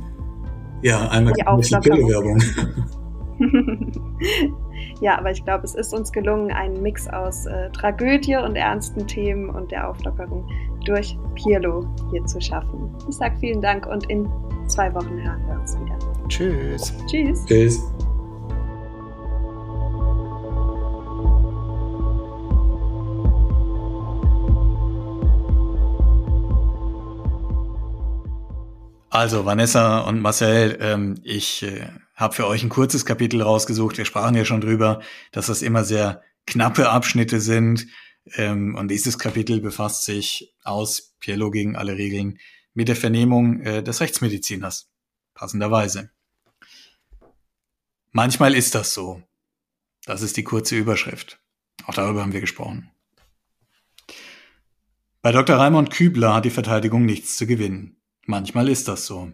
ja, 0.81 1.07
einmal 1.10 1.34
die 1.34 1.41
Werbung. 1.41 2.41
ja, 5.02 5.18
aber 5.18 5.31
ich 5.31 5.44
glaube, 5.44 5.64
es 5.64 5.76
ist 5.76 5.94
uns 5.94 6.11
gelungen, 6.11 6.52
einen 6.52 6.81
Mix 6.81 7.07
aus 7.07 7.45
äh, 7.45 7.69
Tragödie 7.72 8.35
und 8.35 8.56
ernsten 8.56 9.06
Themen 9.07 9.49
und 9.49 9.72
der 9.72 9.89
Auflockerung 9.89 10.48
durch 10.85 11.18
Pirlo 11.35 11.85
hier 12.11 12.26
zu 12.26 12.39
schaffen. 12.39 12.89
Ich 13.10 13.15
sage 13.15 13.35
vielen 13.39 13.61
Dank 13.61 13.85
und 13.88 14.10
in 14.10 14.27
zwei 14.68 14.94
Wochen 14.94 15.22
hören 15.22 15.41
wir 15.48 15.60
uns 15.60 15.77
wieder. 15.80 15.98
Tschüss. 16.30 16.94
Tschüss. 17.07 17.45
Tschüss. 17.45 17.81
Also 29.10 29.46
Vanessa 29.46 30.02
und 30.02 30.22
Marcel, 30.22 30.78
ähm, 30.82 31.16
ich 31.24 31.64
äh, 31.64 31.88
habe 32.14 32.36
für 32.36 32.46
euch 32.46 32.64
ein 32.64 32.70
kurzes 32.70 33.06
Kapitel 33.06 33.42
rausgesucht. 33.42 33.98
Wir 33.98 34.06
sprachen 34.06 34.36
ja 34.36 34.44
schon 34.44 34.60
drüber, 34.60 35.02
dass 35.32 35.48
das 35.48 35.62
immer 35.62 35.86
sehr 35.86 36.22
knappe 36.46 36.90
Abschnitte 36.90 37.40
sind. 37.40 37.88
Ähm, 38.34 38.76
und 38.76 38.90
dieses 38.90 39.18
Kapitel 39.18 39.62
befasst 39.62 40.04
sich 40.04 40.54
aus 40.64 41.16
Pielo 41.20 41.52
gegen 41.52 41.78
alle 41.78 41.98
Regeln 41.98 42.40
mit 42.74 42.90
der 42.90 42.98
Vernehmung 42.98 43.62
äh, 43.62 43.82
des 43.82 44.02
Rechtsmediziners. 44.02 44.90
Passenderweise. 45.34 46.12
Manchmal 48.12 48.56
ist 48.56 48.76
das 48.76 48.94
so. 48.94 49.24
Das 50.06 50.22
ist 50.22 50.36
die 50.36 50.44
kurze 50.44 50.76
Überschrift. 50.76 51.40
Auch 51.86 51.94
darüber 51.94 52.22
haben 52.22 52.34
wir 52.34 52.42
gesprochen. 52.42 52.92
Bei 55.22 55.32
Dr. 55.32 55.58
Raimund 55.58 55.92
Kübler 55.92 56.34
hat 56.34 56.46
die 56.46 56.50
Verteidigung 56.50 57.06
nichts 57.06 57.38
zu 57.38 57.48
gewinnen. 57.48 57.98
Manchmal 58.30 58.68
ist 58.68 58.90
das 58.90 59.06
so. 59.06 59.32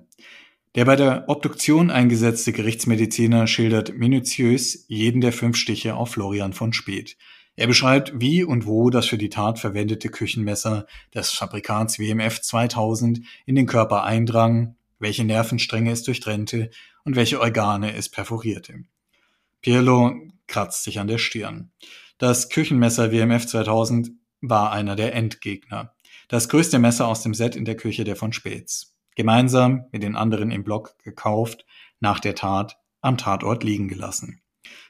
Der 0.75 0.85
bei 0.85 0.95
der 0.95 1.25
Obduktion 1.27 1.89
eingesetzte 1.89 2.53
Gerichtsmediziner 2.53 3.47
schildert 3.47 3.97
minutiös 3.97 4.85
jeden 4.87 5.19
der 5.19 5.33
fünf 5.33 5.57
Stiche 5.57 5.95
auf 5.95 6.11
Florian 6.11 6.53
von 6.53 6.73
Speth. 6.73 7.17
Er 7.55 7.65
beschreibt, 7.65 8.13
wie 8.19 8.43
und 8.43 8.67
wo 8.67 8.91
das 8.91 9.07
für 9.07 9.17
die 9.17 9.29
Tat 9.29 9.57
verwendete 9.57 10.09
Küchenmesser 10.09 10.85
des 11.13 11.31
Fabrikants 11.31 11.97
WMF 11.97 12.39
2000 12.39 13.21
in 13.47 13.55
den 13.55 13.65
Körper 13.65 14.03
eindrang, 14.03 14.75
welche 14.99 15.23
Nervenstränge 15.23 15.91
es 15.91 16.03
durchtrennte 16.03 16.69
und 17.03 17.15
welche 17.15 17.41
Organe 17.41 17.95
es 17.95 18.09
perforierte. 18.09 18.83
Pirlo 19.61 20.13
kratzt 20.45 20.83
sich 20.83 20.99
an 20.99 21.07
der 21.07 21.17
Stirn. 21.17 21.71
Das 22.19 22.49
Küchenmesser 22.49 23.11
WMF 23.11 23.47
2000 23.47 24.11
war 24.41 24.71
einer 24.71 24.95
der 24.95 25.15
Endgegner. 25.15 25.95
Das 26.27 26.49
größte 26.49 26.79
Messer 26.79 27.07
aus 27.07 27.21
dem 27.21 27.33
Set 27.33 27.55
in 27.55 27.65
der 27.65 27.75
Küche 27.75 28.03
der 28.03 28.15
von 28.15 28.33
Späts. 28.33 28.95
gemeinsam 29.15 29.85
mit 29.91 30.01
den 30.01 30.15
anderen 30.15 30.49
im 30.49 30.63
Block 30.63 30.97
gekauft, 31.03 31.65
nach 31.99 32.19
der 32.19 32.33
Tat 32.33 32.79
am 33.01 33.17
Tatort 33.17 33.63
liegen 33.63 33.87
gelassen. 33.87 34.41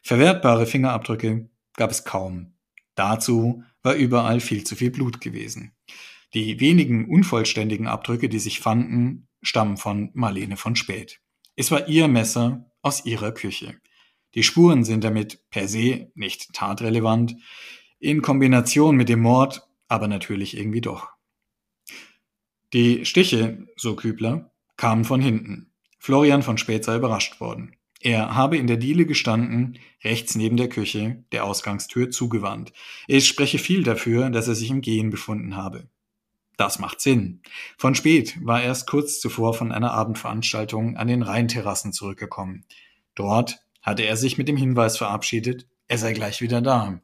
Verwertbare 0.01 0.65
Fingerabdrücke 0.65 1.49
gab 1.75 1.91
es 1.91 2.05
kaum. 2.05 2.53
Dazu 2.95 3.63
war 3.81 3.95
überall 3.95 4.39
viel 4.39 4.63
zu 4.63 4.75
viel 4.75 4.91
Blut 4.91 5.19
gewesen. 5.19 5.73
Die 6.33 6.59
wenigen 6.59 7.09
unvollständigen 7.09 7.87
Abdrücke, 7.87 8.29
die 8.29 8.39
sich 8.39 8.59
fanden, 8.59 9.27
stammen 9.41 9.77
von 9.77 10.09
Marlene 10.13 10.57
von 10.57 10.75
Späth. 10.75 11.19
Es 11.55 11.69
war 11.69 11.87
ihr 11.87 12.07
Messer 12.07 12.71
aus 12.81 13.05
ihrer 13.05 13.33
Küche. 13.33 13.75
Die 14.35 14.43
Spuren 14.43 14.83
sind 14.83 15.03
damit 15.03 15.49
per 15.49 15.67
se 15.67 16.11
nicht 16.15 16.53
tatrelevant, 16.53 17.35
in 17.99 18.21
Kombination 18.21 18.95
mit 18.95 19.09
dem 19.09 19.21
Mord 19.21 19.67
aber 19.87 20.07
natürlich 20.07 20.57
irgendwie 20.57 20.81
doch. 20.81 21.12
Die 22.73 23.05
Stiche, 23.05 23.67
so 23.75 23.95
Kübler, 23.95 24.51
kamen 24.77 25.05
von 25.05 25.21
hinten. 25.21 25.71
Florian 25.99 26.41
von 26.41 26.57
Späth 26.57 26.85
sei 26.85 26.95
überrascht 26.95 27.39
worden. 27.39 27.75
Er 28.01 28.35
habe 28.35 28.57
in 28.57 28.67
der 28.67 28.77
Diele 28.77 29.05
gestanden, 29.05 29.77
rechts 30.03 30.35
neben 30.35 30.57
der 30.57 30.67
Küche, 30.67 31.23
der 31.31 31.45
Ausgangstür 31.45 32.09
zugewandt. 32.09 32.73
Es 33.07 33.25
spreche 33.25 33.59
viel 33.59 33.83
dafür, 33.83 34.29
dass 34.29 34.47
er 34.47 34.55
sich 34.55 34.71
im 34.71 34.81
Gehen 34.81 35.11
befunden 35.11 35.55
habe. 35.55 35.87
Das 36.57 36.79
macht 36.79 36.99
Sinn. 36.99 37.41
Von 37.77 37.95
Spät 37.95 38.43
war 38.43 38.61
erst 38.61 38.87
kurz 38.87 39.19
zuvor 39.19 39.53
von 39.53 39.71
einer 39.71 39.91
Abendveranstaltung 39.91 40.97
an 40.97 41.07
den 41.07 41.21
Rheinterrassen 41.21 41.93
zurückgekommen. 41.93 42.65
Dort 43.15 43.59
hatte 43.81 44.03
er 44.03 44.17
sich 44.17 44.37
mit 44.37 44.47
dem 44.47 44.57
Hinweis 44.57 44.97
verabschiedet, 44.97 45.67
er 45.87 45.97
sei 45.99 46.13
gleich 46.13 46.41
wieder 46.41 46.61
da. 46.61 47.01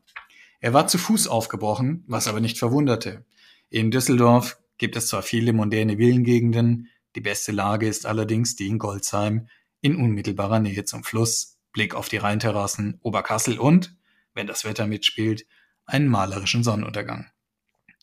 Er 0.61 0.73
war 0.73 0.87
zu 0.87 0.97
Fuß 0.97 1.27
aufgebrochen, 1.27 2.03
was 2.07 2.27
aber 2.27 2.41
nicht 2.41 2.57
verwunderte. 2.57 3.23
In 3.69 3.91
Düsseldorf 3.91 4.57
gibt 4.79 4.95
es 4.95 5.07
zwar 5.07 5.21
viele 5.21 5.53
moderne 5.53 5.97
Villengegenden, 5.97 6.89
die 7.15 7.21
beste 7.21 7.51
Lage 7.51 7.87
ist 7.87 8.05
allerdings 8.05 8.55
die 8.55 8.67
in 8.67 8.79
Goldsheim, 8.79 9.47
in 9.81 9.95
unmittelbarer 9.95 10.59
Nähe 10.59 10.85
zum 10.85 11.03
Fluss, 11.03 11.57
Blick 11.71 11.93
auf 11.93 12.09
die 12.09 12.17
Rheinterrassen, 12.17 12.99
Oberkassel 13.01 13.59
und, 13.59 13.95
wenn 14.33 14.47
das 14.47 14.65
Wetter 14.65 14.87
mitspielt, 14.87 15.45
einen 15.85 16.07
malerischen 16.07 16.63
Sonnenuntergang. 16.63 17.29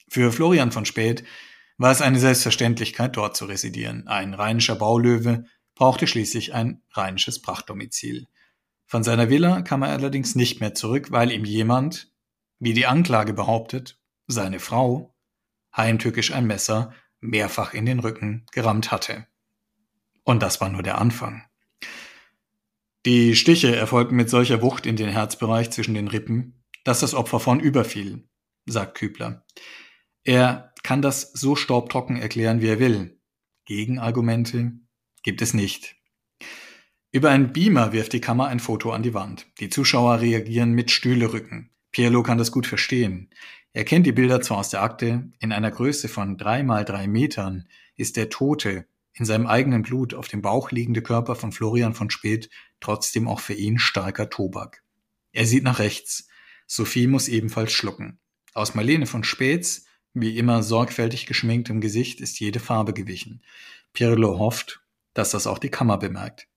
Für 0.08 0.32
Florian 0.32 0.72
von 0.72 0.84
Späth 0.84 1.24
war 1.78 1.90
es 1.90 2.00
eine 2.00 2.18
Selbstverständlichkeit, 2.18 3.16
dort 3.16 3.36
zu 3.36 3.46
residieren. 3.46 4.06
Ein 4.06 4.34
rheinischer 4.34 4.76
Baulöwe 4.76 5.44
brauchte 5.74 6.06
schließlich 6.06 6.54
ein 6.54 6.82
rheinisches 6.92 7.42
Prachtdomizil. 7.42 8.28
Von 8.86 9.02
seiner 9.02 9.30
Villa 9.30 9.62
kam 9.62 9.82
er 9.82 9.90
allerdings 9.90 10.34
nicht 10.36 10.60
mehr 10.60 10.74
zurück, 10.74 11.10
weil 11.10 11.32
ihm 11.32 11.44
jemand, 11.44 12.12
wie 12.58 12.72
die 12.72 12.86
Anklage 12.86 13.32
behauptet, 13.34 14.00
seine 14.26 14.60
Frau, 14.60 15.15
heimtückisch 15.76 16.32
ein 16.32 16.46
Messer 16.46 16.92
mehrfach 17.20 17.74
in 17.74 17.86
den 17.86 18.00
Rücken 18.00 18.46
gerammt 18.52 18.90
hatte. 18.90 19.26
Und 20.24 20.42
das 20.42 20.60
war 20.60 20.68
nur 20.68 20.82
der 20.82 20.98
Anfang. 20.98 21.44
Die 23.04 23.36
Stiche 23.36 23.74
erfolgten 23.74 24.16
mit 24.16 24.28
solcher 24.28 24.62
Wucht 24.62 24.86
in 24.86 24.96
den 24.96 25.08
Herzbereich 25.08 25.70
zwischen 25.70 25.94
den 25.94 26.08
Rippen, 26.08 26.64
dass 26.82 27.00
das 27.00 27.14
Opfer 27.14 27.38
von 27.38 27.60
überfiel, 27.60 28.28
sagt 28.66 28.96
Kübler. 28.96 29.44
Er 30.24 30.74
kann 30.82 31.02
das 31.02 31.32
so 31.32 31.54
staubtrocken 31.54 32.16
erklären, 32.16 32.60
wie 32.60 32.68
er 32.68 32.80
will. 32.80 33.20
Gegenargumente 33.64 34.72
gibt 35.22 35.40
es 35.42 35.54
nicht. 35.54 35.96
Über 37.12 37.30
einen 37.30 37.52
Beamer 37.52 37.92
wirft 37.92 38.12
die 38.12 38.20
Kammer 38.20 38.48
ein 38.48 38.60
Foto 38.60 38.92
an 38.92 39.02
die 39.02 39.14
Wand. 39.14 39.46
Die 39.60 39.68
Zuschauer 39.68 40.20
reagieren 40.20 40.72
mit 40.72 40.90
Stühlerücken. 40.90 41.70
Pierlo 41.92 42.22
kann 42.22 42.38
das 42.38 42.52
gut 42.52 42.66
verstehen. 42.66 43.30
Er 43.76 43.84
kennt 43.84 44.06
die 44.06 44.12
Bilder 44.12 44.40
zwar 44.40 44.56
aus 44.56 44.70
der 44.70 44.80
Akte, 44.80 45.30
in 45.38 45.52
einer 45.52 45.70
Größe 45.70 46.08
von 46.08 46.38
drei 46.38 46.62
mal 46.62 46.86
drei 46.86 47.06
Metern 47.06 47.68
ist 47.94 48.16
der 48.16 48.30
Tote, 48.30 48.86
in 49.12 49.26
seinem 49.26 49.46
eigenen 49.46 49.82
Blut 49.82 50.14
auf 50.14 50.28
dem 50.28 50.40
Bauch 50.40 50.70
liegende 50.70 51.02
Körper 51.02 51.36
von 51.36 51.52
Florian 51.52 51.92
von 51.92 52.08
Speth 52.08 52.48
trotzdem 52.80 53.28
auch 53.28 53.38
für 53.38 53.52
ihn 53.52 53.78
starker 53.78 54.30
Tobak. 54.30 54.82
Er 55.32 55.44
sieht 55.44 55.62
nach 55.62 55.78
rechts. 55.78 56.26
Sophie 56.66 57.06
muss 57.06 57.28
ebenfalls 57.28 57.70
schlucken. 57.70 58.18
Aus 58.54 58.74
Marlene 58.74 59.04
von 59.04 59.24
Späths 59.24 59.84
wie 60.14 60.38
immer 60.38 60.62
sorgfältig 60.62 61.26
geschminktem 61.26 61.82
Gesicht 61.82 62.22
ist 62.22 62.40
jede 62.40 62.60
Farbe 62.60 62.94
gewichen. 62.94 63.42
Pirlo 63.92 64.38
hofft, 64.38 64.80
dass 65.12 65.32
das 65.32 65.46
auch 65.46 65.58
die 65.58 65.68
Kammer 65.68 65.98
bemerkt. 65.98 66.48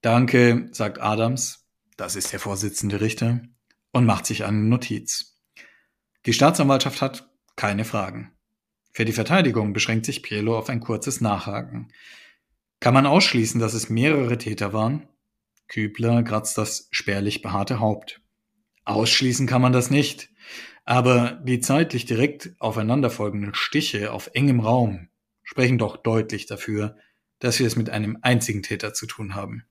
Danke, 0.00 0.68
sagt 0.70 1.00
Adams, 1.00 1.66
das 1.96 2.14
ist 2.14 2.32
der 2.32 2.38
Vorsitzende 2.38 3.00
Richter, 3.00 3.42
und 3.90 4.06
macht 4.06 4.26
sich 4.26 4.44
eine 4.44 4.58
Notiz. 4.58 5.31
Die 6.24 6.32
Staatsanwaltschaft 6.32 7.02
hat 7.02 7.28
keine 7.56 7.84
Fragen. 7.84 8.32
Für 8.92 9.04
die 9.04 9.12
Verteidigung 9.12 9.72
beschränkt 9.72 10.06
sich 10.06 10.22
Pirlo 10.22 10.56
auf 10.56 10.68
ein 10.68 10.80
kurzes 10.80 11.20
Nachhaken. 11.20 11.92
Kann 12.78 12.94
man 12.94 13.06
ausschließen, 13.06 13.60
dass 13.60 13.74
es 13.74 13.88
mehrere 13.88 14.38
Täter 14.38 14.72
waren? 14.72 15.08
Kübler 15.68 16.22
kratzt 16.22 16.58
das 16.58 16.88
spärlich 16.90 17.42
behaarte 17.42 17.80
Haupt. 17.80 18.20
Ausschließen 18.84 19.46
kann 19.46 19.62
man 19.62 19.72
das 19.72 19.90
nicht. 19.90 20.30
Aber 20.84 21.40
die 21.44 21.60
zeitlich 21.60 22.04
direkt 22.04 22.54
aufeinanderfolgenden 22.58 23.54
Stiche 23.54 24.12
auf 24.12 24.30
engem 24.34 24.60
Raum 24.60 25.08
sprechen 25.42 25.78
doch 25.78 25.96
deutlich 25.96 26.46
dafür, 26.46 26.96
dass 27.38 27.58
wir 27.58 27.66
es 27.66 27.76
mit 27.76 27.90
einem 27.90 28.18
einzigen 28.22 28.62
Täter 28.62 28.94
zu 28.94 29.06
tun 29.06 29.34
haben. 29.34 29.64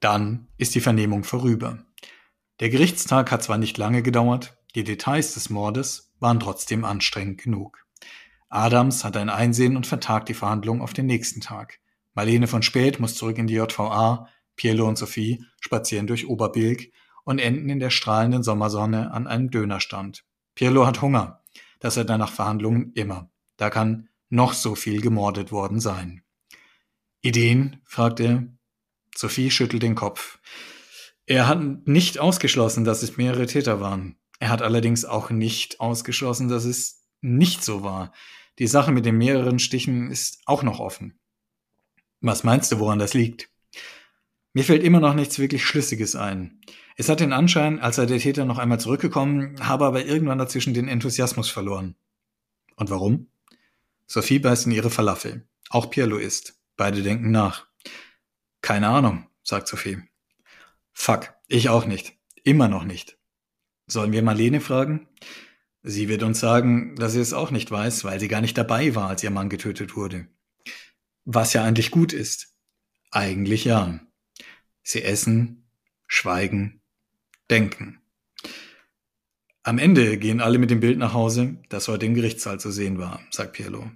Dann 0.00 0.48
ist 0.56 0.74
die 0.74 0.80
Vernehmung 0.80 1.24
vorüber. 1.24 1.84
Der 2.60 2.70
Gerichtstag 2.70 3.30
hat 3.30 3.42
zwar 3.42 3.58
nicht 3.58 3.78
lange 3.78 4.02
gedauert, 4.02 4.59
die 4.74 4.84
Details 4.84 5.34
des 5.34 5.50
Mordes 5.50 6.12
waren 6.20 6.40
trotzdem 6.40 6.84
anstrengend 6.84 7.42
genug. 7.42 7.86
Adams 8.48 9.04
hat 9.04 9.16
ein 9.16 9.28
Einsehen 9.28 9.76
und 9.76 9.86
vertagt 9.86 10.28
die 10.28 10.34
Verhandlung 10.34 10.82
auf 10.82 10.92
den 10.92 11.06
nächsten 11.06 11.40
Tag. 11.40 11.78
Marlene 12.14 12.48
von 12.48 12.62
Späth 12.62 12.98
muss 12.98 13.14
zurück 13.14 13.38
in 13.38 13.46
die 13.46 13.54
JVA, 13.54 14.28
Pierlo 14.56 14.86
und 14.88 14.98
Sophie 14.98 15.44
spazieren 15.60 16.06
durch 16.06 16.28
Oberbilk 16.28 16.92
und 17.24 17.38
enden 17.38 17.70
in 17.70 17.78
der 17.78 17.90
strahlenden 17.90 18.42
Sommersonne 18.42 19.12
an 19.12 19.26
einem 19.26 19.50
Dönerstand. 19.50 20.24
Pirlo 20.54 20.86
hat 20.86 21.00
Hunger. 21.00 21.42
Das 21.78 21.96
hat 21.96 22.10
er 22.10 22.18
nach 22.18 22.32
Verhandlungen 22.32 22.92
immer. 22.94 23.30
Da 23.56 23.70
kann 23.70 24.08
noch 24.28 24.52
so 24.52 24.74
viel 24.74 25.00
gemordet 25.00 25.52
worden 25.52 25.80
sein. 25.80 26.22
Ideen? 27.22 27.80
fragt 27.84 28.20
er. 28.20 28.46
Sophie 29.14 29.50
schüttelt 29.50 29.82
den 29.82 29.94
Kopf. 29.94 30.38
Er 31.26 31.46
hat 31.46 31.86
nicht 31.86 32.18
ausgeschlossen, 32.18 32.84
dass 32.84 33.02
es 33.02 33.16
mehrere 33.16 33.46
Täter 33.46 33.80
waren. 33.80 34.16
Er 34.40 34.48
hat 34.48 34.62
allerdings 34.62 35.04
auch 35.04 35.30
nicht 35.30 35.80
ausgeschlossen, 35.80 36.48
dass 36.48 36.64
es 36.64 37.04
nicht 37.20 37.62
so 37.62 37.82
war. 37.84 38.12
Die 38.58 38.66
Sache 38.66 38.90
mit 38.90 39.04
den 39.04 39.18
mehreren 39.18 39.58
Stichen 39.58 40.10
ist 40.10 40.40
auch 40.46 40.62
noch 40.62 40.80
offen. 40.80 41.18
Was 42.20 42.42
meinst 42.42 42.72
du, 42.72 42.78
woran 42.78 42.98
das 42.98 43.14
liegt? 43.14 43.50
Mir 44.52 44.64
fällt 44.64 44.82
immer 44.82 44.98
noch 44.98 45.14
nichts 45.14 45.38
wirklich 45.38 45.64
Schlüssiges 45.64 46.16
ein. 46.16 46.60
Es 46.96 47.08
hat 47.08 47.20
den 47.20 47.32
Anschein, 47.32 47.78
als 47.78 47.96
sei 47.96 48.06
der 48.06 48.18
Täter 48.18 48.44
noch 48.46 48.58
einmal 48.58 48.80
zurückgekommen, 48.80 49.56
habe 49.60 49.84
aber 49.84 50.04
irgendwann 50.04 50.38
dazwischen 50.38 50.74
den 50.74 50.88
Enthusiasmus 50.88 51.48
verloren. 51.48 51.94
Und 52.76 52.90
warum? 52.90 53.28
Sophie 54.06 54.38
beißt 54.38 54.66
in 54.66 54.72
ihre 54.72 54.90
Falafel. 54.90 55.46
Auch 55.68 55.90
Pierlo 55.90 56.16
isst. 56.16 56.58
Beide 56.76 57.02
denken 57.02 57.30
nach. 57.30 57.66
Keine 58.62 58.88
Ahnung, 58.88 59.28
sagt 59.42 59.68
Sophie. 59.68 59.98
Fuck, 60.92 61.34
ich 61.46 61.68
auch 61.68 61.84
nicht. 61.84 62.14
Immer 62.42 62.68
noch 62.68 62.84
nicht. 62.84 63.19
Sollen 63.90 64.12
wir 64.12 64.22
Marlene 64.22 64.60
fragen? 64.60 65.08
Sie 65.82 66.08
wird 66.08 66.22
uns 66.22 66.38
sagen, 66.38 66.94
dass 66.94 67.14
sie 67.14 67.20
es 67.20 67.32
auch 67.32 67.50
nicht 67.50 67.72
weiß, 67.72 68.04
weil 68.04 68.20
sie 68.20 68.28
gar 68.28 68.40
nicht 68.40 68.56
dabei 68.56 68.94
war, 68.94 69.08
als 69.08 69.24
ihr 69.24 69.30
Mann 69.30 69.48
getötet 69.48 69.96
wurde. 69.96 70.28
Was 71.24 71.54
ja 71.54 71.64
eigentlich 71.64 71.90
gut 71.90 72.12
ist. 72.12 72.54
Eigentlich 73.10 73.64
ja. 73.64 73.98
Sie 74.84 75.02
essen, 75.02 75.68
schweigen, 76.06 76.82
denken. 77.50 78.00
Am 79.64 79.78
Ende 79.78 80.18
gehen 80.18 80.40
alle 80.40 80.58
mit 80.58 80.70
dem 80.70 80.78
Bild 80.78 80.98
nach 80.98 81.12
Hause, 81.12 81.60
das 81.68 81.88
heute 81.88 82.06
im 82.06 82.14
Gerichtssaal 82.14 82.60
zu 82.60 82.70
sehen 82.70 82.98
war, 82.98 83.20
sagt 83.32 83.54
Pierlo. 83.54 83.90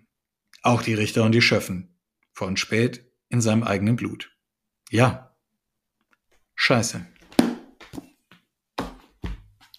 Auch 0.63 0.83
die 0.83 0.95
Richter 0.95 1.23
und 1.23 1.33
die 1.33 1.43
Schöffen. 1.43 2.01
Von 2.33 2.57
spät 2.57 3.09
in 3.29 3.41
seinem 3.41 3.63
eigenen 3.63 3.95
Blut. 3.95 4.37
Ja. 4.91 5.37
Scheiße. 6.57 7.07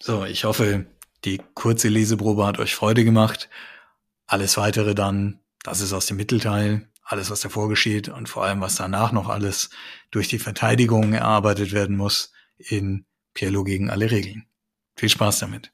So, 0.06 0.24
ich 0.24 0.44
hoffe, 0.44 0.86
die 1.24 1.40
kurze 1.54 1.88
Leseprobe 1.88 2.46
hat 2.46 2.60
euch 2.60 2.76
Freude 2.76 3.02
gemacht. 3.02 3.48
Alles 4.28 4.56
weitere 4.56 4.94
dann, 4.94 5.40
das 5.64 5.80
ist 5.80 5.92
aus 5.92 6.06
dem 6.06 6.16
Mittelteil 6.16 6.88
alles, 7.02 7.28
was 7.28 7.40
davor 7.40 7.68
geschieht 7.68 8.08
und 8.08 8.28
vor 8.28 8.44
allem, 8.44 8.60
was 8.60 8.76
danach 8.76 9.10
noch 9.10 9.28
alles 9.28 9.68
durch 10.12 10.28
die 10.28 10.38
Verteidigung 10.38 11.12
erarbeitet 11.12 11.72
werden 11.72 11.96
muss 11.96 12.30
in 12.56 13.04
Pierlo 13.34 13.64
gegen 13.64 13.90
alle 13.90 14.12
Regeln. 14.12 14.46
Viel 14.94 15.08
Spaß 15.08 15.40
damit. 15.40 15.72